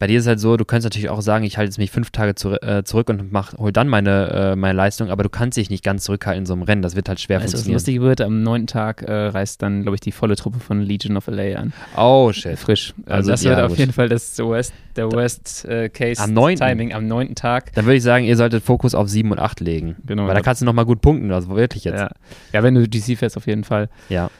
Bei 0.00 0.06
dir 0.06 0.16
ist 0.16 0.24
es 0.24 0.28
halt 0.28 0.40
so, 0.40 0.56
du 0.56 0.64
könntest 0.64 0.86
natürlich 0.86 1.10
auch 1.10 1.20
sagen, 1.20 1.44
ich 1.44 1.58
halte 1.58 1.68
jetzt 1.68 1.76
mich 1.76 1.90
fünf 1.90 2.10
Tage 2.10 2.34
zu, 2.34 2.54
äh, 2.62 2.84
zurück 2.84 3.10
und 3.10 3.30
mach, 3.32 3.52
hol 3.58 3.70
dann 3.70 3.86
meine, 3.86 4.52
äh, 4.52 4.56
meine 4.56 4.74
Leistung, 4.74 5.10
aber 5.10 5.22
du 5.22 5.28
kannst 5.28 5.58
dich 5.58 5.68
nicht 5.68 5.84
ganz 5.84 6.04
zurückhalten 6.04 6.40
in 6.40 6.46
so 6.46 6.54
einem 6.54 6.62
Rennen. 6.62 6.80
Das 6.80 6.96
wird 6.96 7.10
halt 7.10 7.20
schwer 7.20 7.36
weißt, 7.36 7.52
funktionieren. 7.52 7.76
Was 7.76 7.82
lustig 7.82 8.00
wird, 8.00 8.22
am 8.22 8.42
neunten 8.42 8.66
Tag 8.66 9.02
äh, 9.02 9.12
reist 9.12 9.60
dann, 9.60 9.82
glaube 9.82 9.96
ich, 9.96 10.00
die 10.00 10.10
volle 10.10 10.36
Truppe 10.36 10.58
von 10.58 10.80
Legion 10.80 11.18
of 11.18 11.26
LA 11.26 11.58
an. 11.58 11.74
Oh, 11.98 12.32
shit. 12.32 12.58
Frisch. 12.58 12.94
Also, 13.04 13.12
also 13.12 13.30
das 13.32 13.44
ja, 13.44 13.50
wird 13.50 13.72
auf 13.72 13.76
jeden 13.76 13.92
Fall 13.92 14.08
das 14.08 14.38
Worst, 14.38 14.72
der 14.96 15.12
Worst 15.12 15.66
äh, 15.66 15.90
Case 15.90 16.22
am 16.22 16.32
9. 16.32 16.56
Timing 16.56 16.94
am 16.94 17.06
neunten 17.06 17.34
Tag. 17.34 17.74
Dann 17.74 17.84
würde 17.84 17.96
ich 17.96 18.02
sagen, 18.02 18.24
ihr 18.24 18.38
solltet 18.38 18.64
Fokus 18.64 18.94
auf 18.94 19.06
sieben 19.06 19.30
und 19.32 19.38
acht 19.38 19.60
legen. 19.60 19.96
Genau. 20.06 20.26
Weil 20.26 20.34
da 20.34 20.40
kannst 20.40 20.62
du 20.62 20.64
nochmal 20.64 20.86
gut 20.86 21.02
punkten, 21.02 21.30
also 21.30 21.54
wirklich 21.54 21.84
jetzt. 21.84 22.00
Ja. 22.00 22.10
ja, 22.54 22.62
wenn 22.62 22.74
du 22.74 22.88
GC 22.88 23.18
fährst, 23.18 23.36
auf 23.36 23.46
jeden 23.46 23.64
Fall. 23.64 23.90
Ja. 24.08 24.30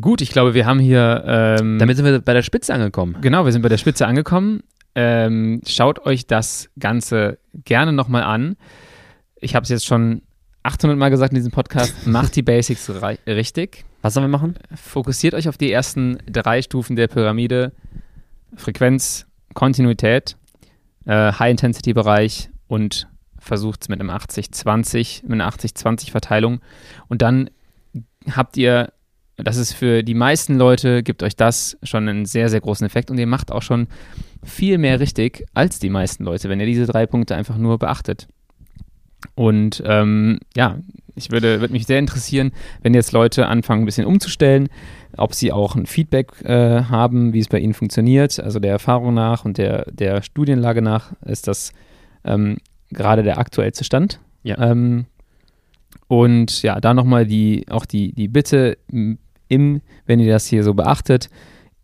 Gut, 0.00 0.20
ich 0.20 0.30
glaube, 0.30 0.54
wir 0.54 0.66
haben 0.66 0.78
hier. 0.78 1.24
Ähm, 1.26 1.78
Damit 1.78 1.96
sind 1.96 2.04
wir 2.04 2.20
bei 2.20 2.34
der 2.34 2.42
Spitze 2.42 2.74
angekommen. 2.74 3.16
Genau, 3.20 3.44
wir 3.44 3.52
sind 3.52 3.62
bei 3.62 3.68
der 3.68 3.78
Spitze 3.78 4.06
angekommen. 4.06 4.62
Ähm, 4.94 5.60
schaut 5.66 6.06
euch 6.06 6.26
das 6.26 6.70
Ganze 6.78 7.38
gerne 7.52 7.92
nochmal 7.92 8.22
an. 8.22 8.56
Ich 9.36 9.54
habe 9.54 9.64
es 9.64 9.68
jetzt 9.68 9.86
schon 9.86 10.22
800 10.62 10.98
Mal 10.98 11.10
gesagt 11.10 11.32
in 11.32 11.36
diesem 11.36 11.52
Podcast. 11.52 11.94
Macht 12.06 12.36
die 12.36 12.42
Basics 12.42 12.90
richtig. 13.26 13.84
Was 14.02 14.14
sollen 14.14 14.24
wir 14.24 14.38
machen? 14.38 14.54
Fokussiert 14.74 15.34
euch 15.34 15.48
auf 15.48 15.58
die 15.58 15.70
ersten 15.70 16.18
drei 16.30 16.62
Stufen 16.62 16.96
der 16.96 17.08
Pyramide: 17.08 17.72
Frequenz, 18.54 19.26
Kontinuität, 19.54 20.36
äh, 21.04 21.32
High-Intensity-Bereich 21.32 22.50
und 22.66 23.08
versucht 23.38 23.82
es 23.82 23.88
mit 23.88 24.00
einem 24.00 24.10
80-20, 24.10 25.22
mit 25.22 25.32
einer 25.32 25.48
80-20-Verteilung. 25.48 26.60
Und 27.08 27.22
dann 27.22 27.50
habt 28.30 28.56
ihr 28.56 28.92
das 29.36 29.56
ist 29.56 29.72
für 29.72 30.02
die 30.02 30.14
meisten 30.14 30.56
Leute, 30.56 31.02
gibt 31.02 31.22
euch 31.22 31.36
das 31.36 31.76
schon 31.82 32.08
einen 32.08 32.24
sehr, 32.24 32.48
sehr 32.48 32.60
großen 32.60 32.86
Effekt 32.86 33.10
und 33.10 33.18
ihr 33.18 33.26
macht 33.26 33.52
auch 33.52 33.62
schon 33.62 33.86
viel 34.42 34.78
mehr 34.78 35.00
richtig 35.00 35.44
als 35.54 35.78
die 35.78 35.90
meisten 35.90 36.24
Leute, 36.24 36.48
wenn 36.48 36.60
ihr 36.60 36.66
diese 36.66 36.86
drei 36.86 37.06
Punkte 37.06 37.36
einfach 37.36 37.58
nur 37.58 37.78
beachtet. 37.78 38.28
Und 39.34 39.82
ähm, 39.84 40.38
ja, 40.54 40.78
ich 41.14 41.30
würde, 41.30 41.60
würde 41.60 41.72
mich 41.72 41.86
sehr 41.86 41.98
interessieren, 41.98 42.52
wenn 42.82 42.94
jetzt 42.94 43.12
Leute 43.12 43.46
anfangen, 43.46 43.82
ein 43.82 43.86
bisschen 43.86 44.06
umzustellen, 44.06 44.68
ob 45.16 45.34
sie 45.34 45.52
auch 45.52 45.74
ein 45.74 45.86
Feedback 45.86 46.42
äh, 46.44 46.82
haben, 46.84 47.32
wie 47.32 47.40
es 47.40 47.48
bei 47.48 47.58
ihnen 47.58 47.74
funktioniert. 47.74 48.38
Also 48.38 48.60
der 48.60 48.72
Erfahrung 48.72 49.14
nach 49.14 49.44
und 49.44 49.58
der, 49.58 49.90
der 49.90 50.22
Studienlage 50.22 50.82
nach 50.82 51.12
ist 51.24 51.48
das 51.48 51.72
ähm, 52.24 52.58
gerade 52.90 53.22
der 53.22 53.38
aktuellste 53.38 53.84
Stand. 53.84 54.20
Ja. 54.42 54.58
Ähm, 54.58 55.06
und 56.08 56.62
ja, 56.62 56.80
da 56.80 56.94
nochmal 56.94 57.26
die, 57.26 57.66
auch 57.68 57.86
die, 57.86 58.12
die 58.12 58.28
Bitte, 58.28 58.78
im, 59.48 59.80
wenn 60.06 60.20
ihr 60.20 60.32
das 60.32 60.46
hier 60.46 60.64
so 60.64 60.74
beachtet, 60.74 61.30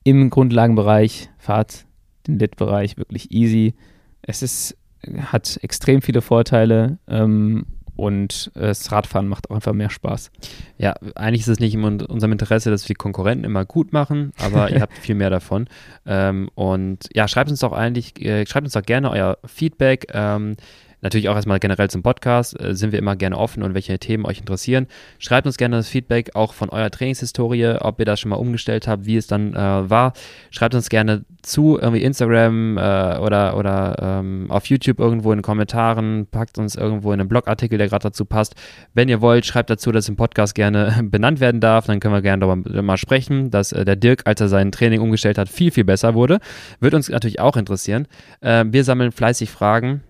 im 0.04 0.30
Grundlagenbereich 0.30 1.30
fahrt 1.38 1.86
den 2.26 2.38
Lit-Bereich 2.38 2.96
wirklich 2.96 3.32
easy. 3.32 3.74
Es 4.22 4.42
ist, 4.42 4.76
hat 5.18 5.58
extrem 5.62 6.02
viele 6.02 6.22
Vorteile 6.22 6.98
ähm, 7.08 7.66
und 7.96 8.50
äh, 8.54 8.68
das 8.68 8.90
Radfahren 8.90 9.28
macht 9.28 9.50
auch 9.50 9.54
einfach 9.54 9.72
mehr 9.72 9.90
Spaß. 9.90 10.30
Ja, 10.78 10.94
eigentlich 11.14 11.42
ist 11.42 11.48
es 11.48 11.60
nicht 11.60 11.74
in 11.74 11.84
unserem 11.84 12.32
Interesse, 12.32 12.70
dass 12.70 12.88
wir 12.88 12.96
Konkurrenten 12.96 13.44
immer 13.44 13.64
gut 13.64 13.92
machen, 13.92 14.32
aber 14.38 14.70
ihr 14.70 14.80
habt 14.80 14.96
viel 14.98 15.14
mehr 15.14 15.30
davon. 15.30 15.68
Ähm, 16.06 16.48
und 16.54 17.08
ja, 17.14 17.28
schreibt 17.28 17.50
uns 17.50 17.60
doch 17.60 17.72
eigentlich, 17.72 18.20
äh, 18.20 18.46
schreibt 18.46 18.64
uns 18.64 18.72
doch 18.72 18.82
gerne 18.82 19.10
euer 19.10 19.38
Feedback. 19.44 20.06
Ähm, 20.12 20.56
Natürlich 21.02 21.28
auch 21.28 21.34
erstmal 21.34 21.58
generell 21.58 21.90
zum 21.90 22.02
Podcast 22.02 22.58
äh, 22.60 22.74
sind 22.74 22.92
wir 22.92 22.98
immer 22.98 23.16
gerne 23.16 23.36
offen 23.36 23.62
und 23.62 23.74
welche 23.74 23.98
Themen 23.98 24.24
euch 24.24 24.38
interessieren. 24.38 24.86
Schreibt 25.18 25.46
uns 25.46 25.56
gerne 25.56 25.76
das 25.76 25.88
Feedback 25.88 26.34
auch 26.34 26.54
von 26.54 26.70
eurer 26.70 26.90
Trainingshistorie, 26.90 27.76
ob 27.80 27.98
ihr 27.98 28.06
das 28.06 28.20
schon 28.20 28.30
mal 28.30 28.36
umgestellt 28.36 28.86
habt, 28.86 29.04
wie 29.04 29.16
es 29.16 29.26
dann 29.26 29.54
äh, 29.54 29.90
war. 29.90 30.12
Schreibt 30.50 30.74
uns 30.74 30.88
gerne 30.88 31.24
zu, 31.42 31.76
irgendwie 31.80 32.02
Instagram 32.02 32.78
äh, 32.78 33.18
oder, 33.18 33.56
oder 33.56 33.96
ähm, 34.00 34.46
auf 34.48 34.66
YouTube 34.66 35.00
irgendwo 35.00 35.32
in 35.32 35.38
den 35.38 35.42
Kommentaren. 35.42 36.26
Packt 36.30 36.56
uns 36.58 36.76
irgendwo 36.76 37.12
in 37.12 37.20
einen 37.20 37.28
Blogartikel, 37.28 37.78
der 37.78 37.88
gerade 37.88 38.04
dazu 38.04 38.24
passt. 38.24 38.54
Wenn 38.94 39.08
ihr 39.08 39.20
wollt, 39.20 39.44
schreibt 39.44 39.70
dazu, 39.70 39.90
dass 39.90 40.08
im 40.08 40.14
Podcast 40.14 40.54
gerne 40.54 41.00
benannt 41.02 41.40
werden 41.40 41.60
darf. 41.60 41.86
Dann 41.86 41.98
können 41.98 42.14
wir 42.14 42.22
gerne 42.22 42.46
darüber 42.46 42.82
mal 42.82 42.96
sprechen, 42.96 43.50
dass 43.50 43.72
äh, 43.72 43.84
der 43.84 43.96
Dirk, 43.96 44.22
als 44.24 44.40
er 44.40 44.48
sein 44.48 44.70
Training 44.70 45.00
umgestellt 45.00 45.36
hat, 45.36 45.48
viel, 45.48 45.72
viel 45.72 45.84
besser 45.84 46.14
wurde. 46.14 46.38
Wird 46.78 46.94
uns 46.94 47.08
natürlich 47.08 47.40
auch 47.40 47.56
interessieren. 47.56 48.06
Äh, 48.40 48.64
wir 48.68 48.84
sammeln 48.84 49.10
fleißig 49.10 49.50
Fragen 49.50 50.02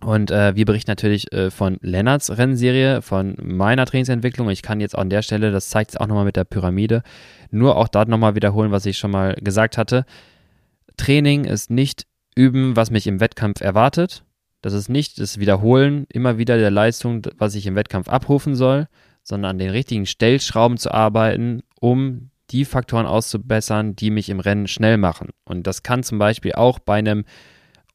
und 0.00 0.30
äh, 0.30 0.54
wir 0.54 0.64
berichten 0.64 0.90
natürlich 0.90 1.32
äh, 1.32 1.50
von 1.50 1.78
Lennarts 1.80 2.36
Rennserie, 2.36 3.02
von 3.02 3.36
meiner 3.42 3.84
Trainingsentwicklung. 3.84 4.48
Ich 4.50 4.62
kann 4.62 4.80
jetzt 4.80 4.96
auch 4.96 5.00
an 5.00 5.10
der 5.10 5.22
Stelle, 5.22 5.50
das 5.50 5.70
zeigt 5.70 5.90
es 5.90 5.96
auch 5.96 6.06
nochmal 6.06 6.24
mit 6.24 6.36
der 6.36 6.44
Pyramide, 6.44 7.02
nur 7.50 7.76
auch 7.76 7.88
dort 7.88 8.08
nochmal 8.08 8.34
wiederholen, 8.34 8.70
was 8.70 8.86
ich 8.86 8.98
schon 8.98 9.10
mal 9.10 9.34
gesagt 9.34 9.76
hatte. 9.76 10.04
Training 10.96 11.44
ist 11.44 11.70
nicht 11.70 12.06
üben, 12.36 12.76
was 12.76 12.90
mich 12.90 13.06
im 13.06 13.20
Wettkampf 13.20 13.60
erwartet. 13.60 14.24
Das 14.62 14.72
ist 14.72 14.88
nicht 14.88 15.20
das 15.20 15.38
Wiederholen 15.38 16.06
immer 16.12 16.38
wieder 16.38 16.58
der 16.58 16.70
Leistung, 16.70 17.22
was 17.36 17.54
ich 17.54 17.66
im 17.66 17.74
Wettkampf 17.74 18.08
abrufen 18.08 18.54
soll, 18.54 18.88
sondern 19.22 19.52
an 19.52 19.58
den 19.58 19.70
richtigen 19.70 20.06
Stellschrauben 20.06 20.78
zu 20.78 20.92
arbeiten, 20.92 21.62
um 21.80 22.30
die 22.50 22.64
Faktoren 22.64 23.06
auszubessern, 23.06 23.94
die 23.94 24.10
mich 24.10 24.30
im 24.30 24.40
Rennen 24.40 24.66
schnell 24.66 24.96
machen. 24.96 25.30
Und 25.44 25.66
das 25.66 25.82
kann 25.82 26.02
zum 26.02 26.18
Beispiel 26.18 26.52
auch 26.52 26.78
bei 26.78 26.98
einem 26.98 27.24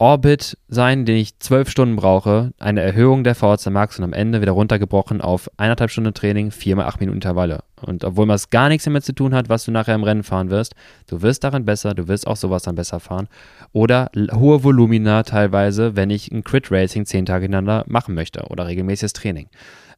Orbit 0.04 0.58
sein, 0.68 1.06
den 1.06 1.16
ich 1.16 1.40
zwölf 1.40 1.70
Stunden 1.70 1.96
brauche, 1.96 2.52
eine 2.60 2.82
Erhöhung 2.82 3.24
der 3.24 3.36
VHC 3.36 3.70
Max 3.70 3.98
und 3.98 4.04
am 4.04 4.12
Ende 4.12 4.42
wieder 4.42 4.52
runtergebrochen 4.52 5.22
auf 5.22 5.50
eineinhalb 5.56 5.92
Stunden 5.92 6.14
Training, 6.14 6.52
viermal 6.52 6.88
acht 6.88 7.00
Minuten 7.00 7.20
Intervalle. 7.20 7.64
Und 7.82 8.04
obwohl 8.04 8.26
man 8.26 8.36
es 8.36 8.50
gar 8.50 8.68
nichts 8.68 8.84
damit 8.84 9.06
zu 9.06 9.16
tun 9.16 9.34
hat, 9.34 9.48
was 9.48 9.64
du 9.64 9.72
nachher 9.72 9.96
im 9.96 10.04
Rennen 10.04 10.24
fahren 10.24 10.50
wirst, 10.50 10.76
du 11.08 11.22
wirst 11.22 11.46
darin 11.46 11.64
besser, 11.64 11.94
du 11.94 12.10
wirst 12.10 12.28
auch 12.28 12.36
sowas 12.36 12.64
dann 12.64 12.76
besser 12.76 13.00
fahren. 13.00 13.30
Oder 13.72 14.12
hohe 14.34 14.66
Volumina 14.66 15.24
teilweise, 15.24 15.96
wenn 15.96 16.10
ich 16.10 16.30
ein 16.34 16.44
Crit 16.44 16.70
Racing 16.70 17.06
zehn 17.06 17.26
Tage 17.26 17.44
hintereinander 17.44 17.86
machen 17.88 18.14
möchte 18.14 18.42
oder 18.50 18.68
regelmäßiges 18.68 19.14
Training. 19.14 19.48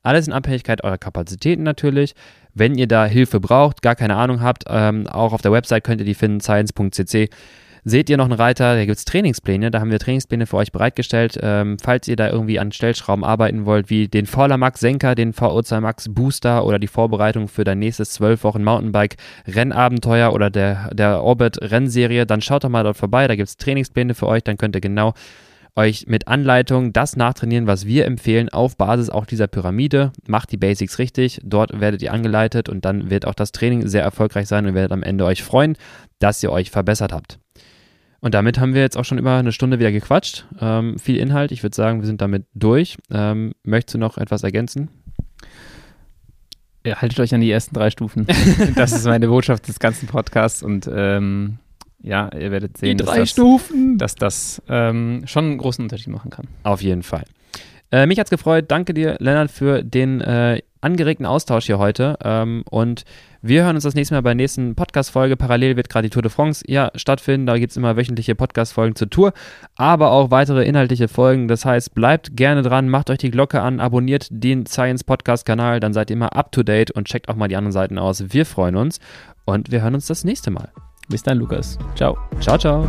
Alles 0.03 0.27
in 0.27 0.33
Abhängigkeit 0.33 0.83
eurer 0.83 0.99
Kapazitäten 0.99 1.63
natürlich. 1.63 2.13
Wenn 2.53 2.75
ihr 2.75 2.87
da 2.87 3.07
Hilfe 3.07 3.39
braucht, 3.39 3.81
gar 3.81 3.95
keine 3.95 4.17
Ahnung 4.17 4.39
habt, 4.43 4.65
ähm, 4.67 5.07
auch 5.07 5.33
auf 5.33 5.41
der 5.41 5.51
Website 5.51 5.83
könnt 5.83 5.99
ihr 5.99 6.05
die 6.05 6.13
finden, 6.13 6.41
science.cc 6.41 7.31
seht 7.85 8.09
ihr 8.09 8.17
noch 8.17 8.25
einen 8.25 8.33
Reiter, 8.33 8.75
da 8.75 8.83
gibt 8.83 8.97
es 8.97 9.05
Trainingspläne, 9.05 9.69
da 9.69 9.79
haben 9.79 9.91
wir 9.91 9.99
Trainingspläne 9.99 10.47
für 10.47 10.57
euch 10.57 10.71
bereitgestellt. 10.71 11.39
Ähm, 11.41 11.77
falls 11.81 12.07
ihr 12.07 12.15
da 12.15 12.29
irgendwie 12.29 12.59
an 12.59 12.71
Stellschrauben 12.71 13.23
arbeiten 13.23 13.65
wollt, 13.65 13.91
wie 13.91 14.07
den 14.07 14.25
Fauler 14.25 14.57
Max 14.57 14.79
Senker, 14.79 15.13
den 15.13 15.33
VO2 15.33 15.79
Max 15.79 16.09
Booster 16.09 16.65
oder 16.65 16.79
die 16.79 16.87
Vorbereitung 16.87 17.47
für 17.47 17.63
dein 17.63 17.79
nächstes 17.79 18.11
12 18.13 18.43
Wochen 18.43 18.63
Mountainbike 18.63 19.17
Rennabenteuer 19.47 20.33
oder 20.33 20.49
der, 20.49 20.89
der 20.93 21.23
Orbit 21.23 21.59
Rennserie, 21.61 22.25
dann 22.25 22.41
schaut 22.41 22.63
doch 22.63 22.69
mal 22.69 22.83
dort 22.83 22.97
vorbei, 22.97 23.27
da 23.27 23.35
gibt 23.35 23.49
es 23.49 23.57
Trainingspläne 23.57 24.15
für 24.15 24.27
euch, 24.27 24.43
dann 24.43 24.57
könnt 24.57 24.75
ihr 24.75 24.81
genau 24.81 25.13
euch 25.75 26.07
mit 26.07 26.27
Anleitung 26.27 26.93
das 26.93 27.15
nachtrainieren, 27.17 27.67
was 27.67 27.85
wir 27.85 28.05
empfehlen, 28.05 28.49
auf 28.49 28.77
Basis 28.77 29.09
auch 29.09 29.25
dieser 29.25 29.47
Pyramide. 29.47 30.11
Macht 30.25 30.51
die 30.51 30.57
Basics 30.57 30.99
richtig, 30.99 31.39
dort 31.43 31.79
werdet 31.79 32.01
ihr 32.01 32.13
angeleitet 32.13 32.69
und 32.69 32.85
dann 32.85 33.09
wird 33.09 33.27
auch 33.27 33.35
das 33.35 33.51
Training 33.51 33.87
sehr 33.87 34.01
erfolgreich 34.01 34.47
sein 34.47 34.65
und 34.65 34.73
werdet 34.73 34.93
am 34.93 35.03
Ende 35.03 35.25
euch 35.25 35.43
freuen, 35.43 35.77
dass 36.19 36.41
ihr 36.41 36.51
euch 36.51 36.71
verbessert 36.71 37.11
habt. 37.11 37.39
Und 38.25 38.33
damit 38.33 38.59
haben 38.59 38.73
wir 38.73 38.81
jetzt 38.81 38.97
auch 38.97 39.05
schon 39.05 39.19
über 39.19 39.37
eine 39.37 39.51
Stunde 39.51 39.77
wieder 39.77 39.91
gequatscht. 39.91 40.47
Ähm, 40.59 40.97
viel 40.97 41.17
Inhalt. 41.17 41.51
Ich 41.51 41.61
würde 41.61 41.75
sagen, 41.75 41.99
wir 42.01 42.07
sind 42.07 42.21
damit 42.21 42.47
durch. 42.55 42.97
Ähm, 43.11 43.53
möchtest 43.61 43.93
du 43.93 43.97
noch 43.99 44.17
etwas 44.17 44.41
ergänzen? 44.41 44.89
Ja, 46.83 47.03
haltet 47.03 47.19
euch 47.19 47.35
an 47.35 47.41
die 47.41 47.51
ersten 47.51 47.75
drei 47.75 47.91
Stufen. 47.91 48.25
das 48.75 48.93
ist 48.93 49.05
meine 49.05 49.27
Botschaft 49.27 49.67
des 49.67 49.77
ganzen 49.77 50.07
Podcasts 50.07 50.63
und 50.63 50.89
ähm, 50.91 51.59
ja, 52.01 52.31
ihr 52.33 52.49
werdet 52.49 52.77
sehen, 52.77 52.97
dass 52.97 53.35
das, 53.35 53.35
dass 53.97 54.15
das 54.15 54.61
ähm, 54.69 55.21
schon 55.27 55.45
einen 55.45 55.57
großen 55.59 55.83
Unterschied 55.83 56.11
machen 56.11 56.31
kann. 56.31 56.47
Auf 56.63 56.81
jeden 56.81 57.03
Fall. 57.03 57.25
Äh, 57.91 58.07
mich 58.07 58.17
es 58.17 58.31
gefreut. 58.31 58.65
Danke 58.69 58.95
dir, 58.95 59.17
Lennart, 59.19 59.51
für 59.51 59.83
den 59.83 60.21
äh, 60.21 60.63
angeregten 60.85 61.25
Austausch 61.25 61.65
hier 61.65 61.79
heute. 61.79 62.17
Ähm, 62.23 62.63
und 62.69 63.03
wir 63.41 63.63
hören 63.63 63.75
uns 63.75 63.83
das 63.83 63.95
nächste 63.95 64.15
Mal 64.15 64.21
bei 64.21 64.29
der 64.29 64.35
nächsten 64.35 64.75
Podcast-Folge. 64.75 65.35
Parallel 65.35 65.75
wird 65.75 65.89
gerade 65.89 66.07
die 66.07 66.13
Tour 66.13 66.21
de 66.21 66.31
France 66.31 66.63
ja 66.67 66.91
stattfinden. 66.95 67.47
Da 67.47 67.57
gibt 67.57 67.71
es 67.71 67.77
immer 67.77 67.97
wöchentliche 67.97 68.35
Podcast-Folgen 68.35 68.95
zur 68.95 69.09
Tour, 69.09 69.33
aber 69.75 70.11
auch 70.11 70.31
weitere 70.31 70.63
inhaltliche 70.63 71.07
Folgen. 71.07 71.47
Das 71.47 71.65
heißt, 71.65 71.93
bleibt 71.93 72.37
gerne 72.37 72.61
dran, 72.61 72.87
macht 72.87 73.09
euch 73.09 73.17
die 73.17 73.31
Glocke 73.31 73.61
an, 73.61 73.79
abonniert 73.79 74.27
den 74.31 74.65
Science 74.65 75.03
Podcast-Kanal, 75.03 75.79
dann 75.79 75.93
seid 75.93 76.09
ihr 76.09 76.15
immer 76.15 76.35
up 76.35 76.51
to 76.51 76.63
date 76.63 76.91
und 76.91 77.07
checkt 77.07 77.29
auch 77.29 77.35
mal 77.35 77.47
die 77.47 77.55
anderen 77.55 77.73
Seiten 77.73 77.97
aus. 77.97 78.33
Wir 78.33 78.45
freuen 78.45 78.75
uns 78.75 78.99
und 79.45 79.71
wir 79.71 79.81
hören 79.81 79.95
uns 79.95 80.07
das 80.07 80.23
nächste 80.23 80.51
Mal. 80.51 80.69
Bis 81.09 81.21
dann, 81.21 81.37
Lukas. 81.37 81.77
Ciao. 81.95 82.17
Ciao, 82.39 82.57
ciao. 82.57 82.87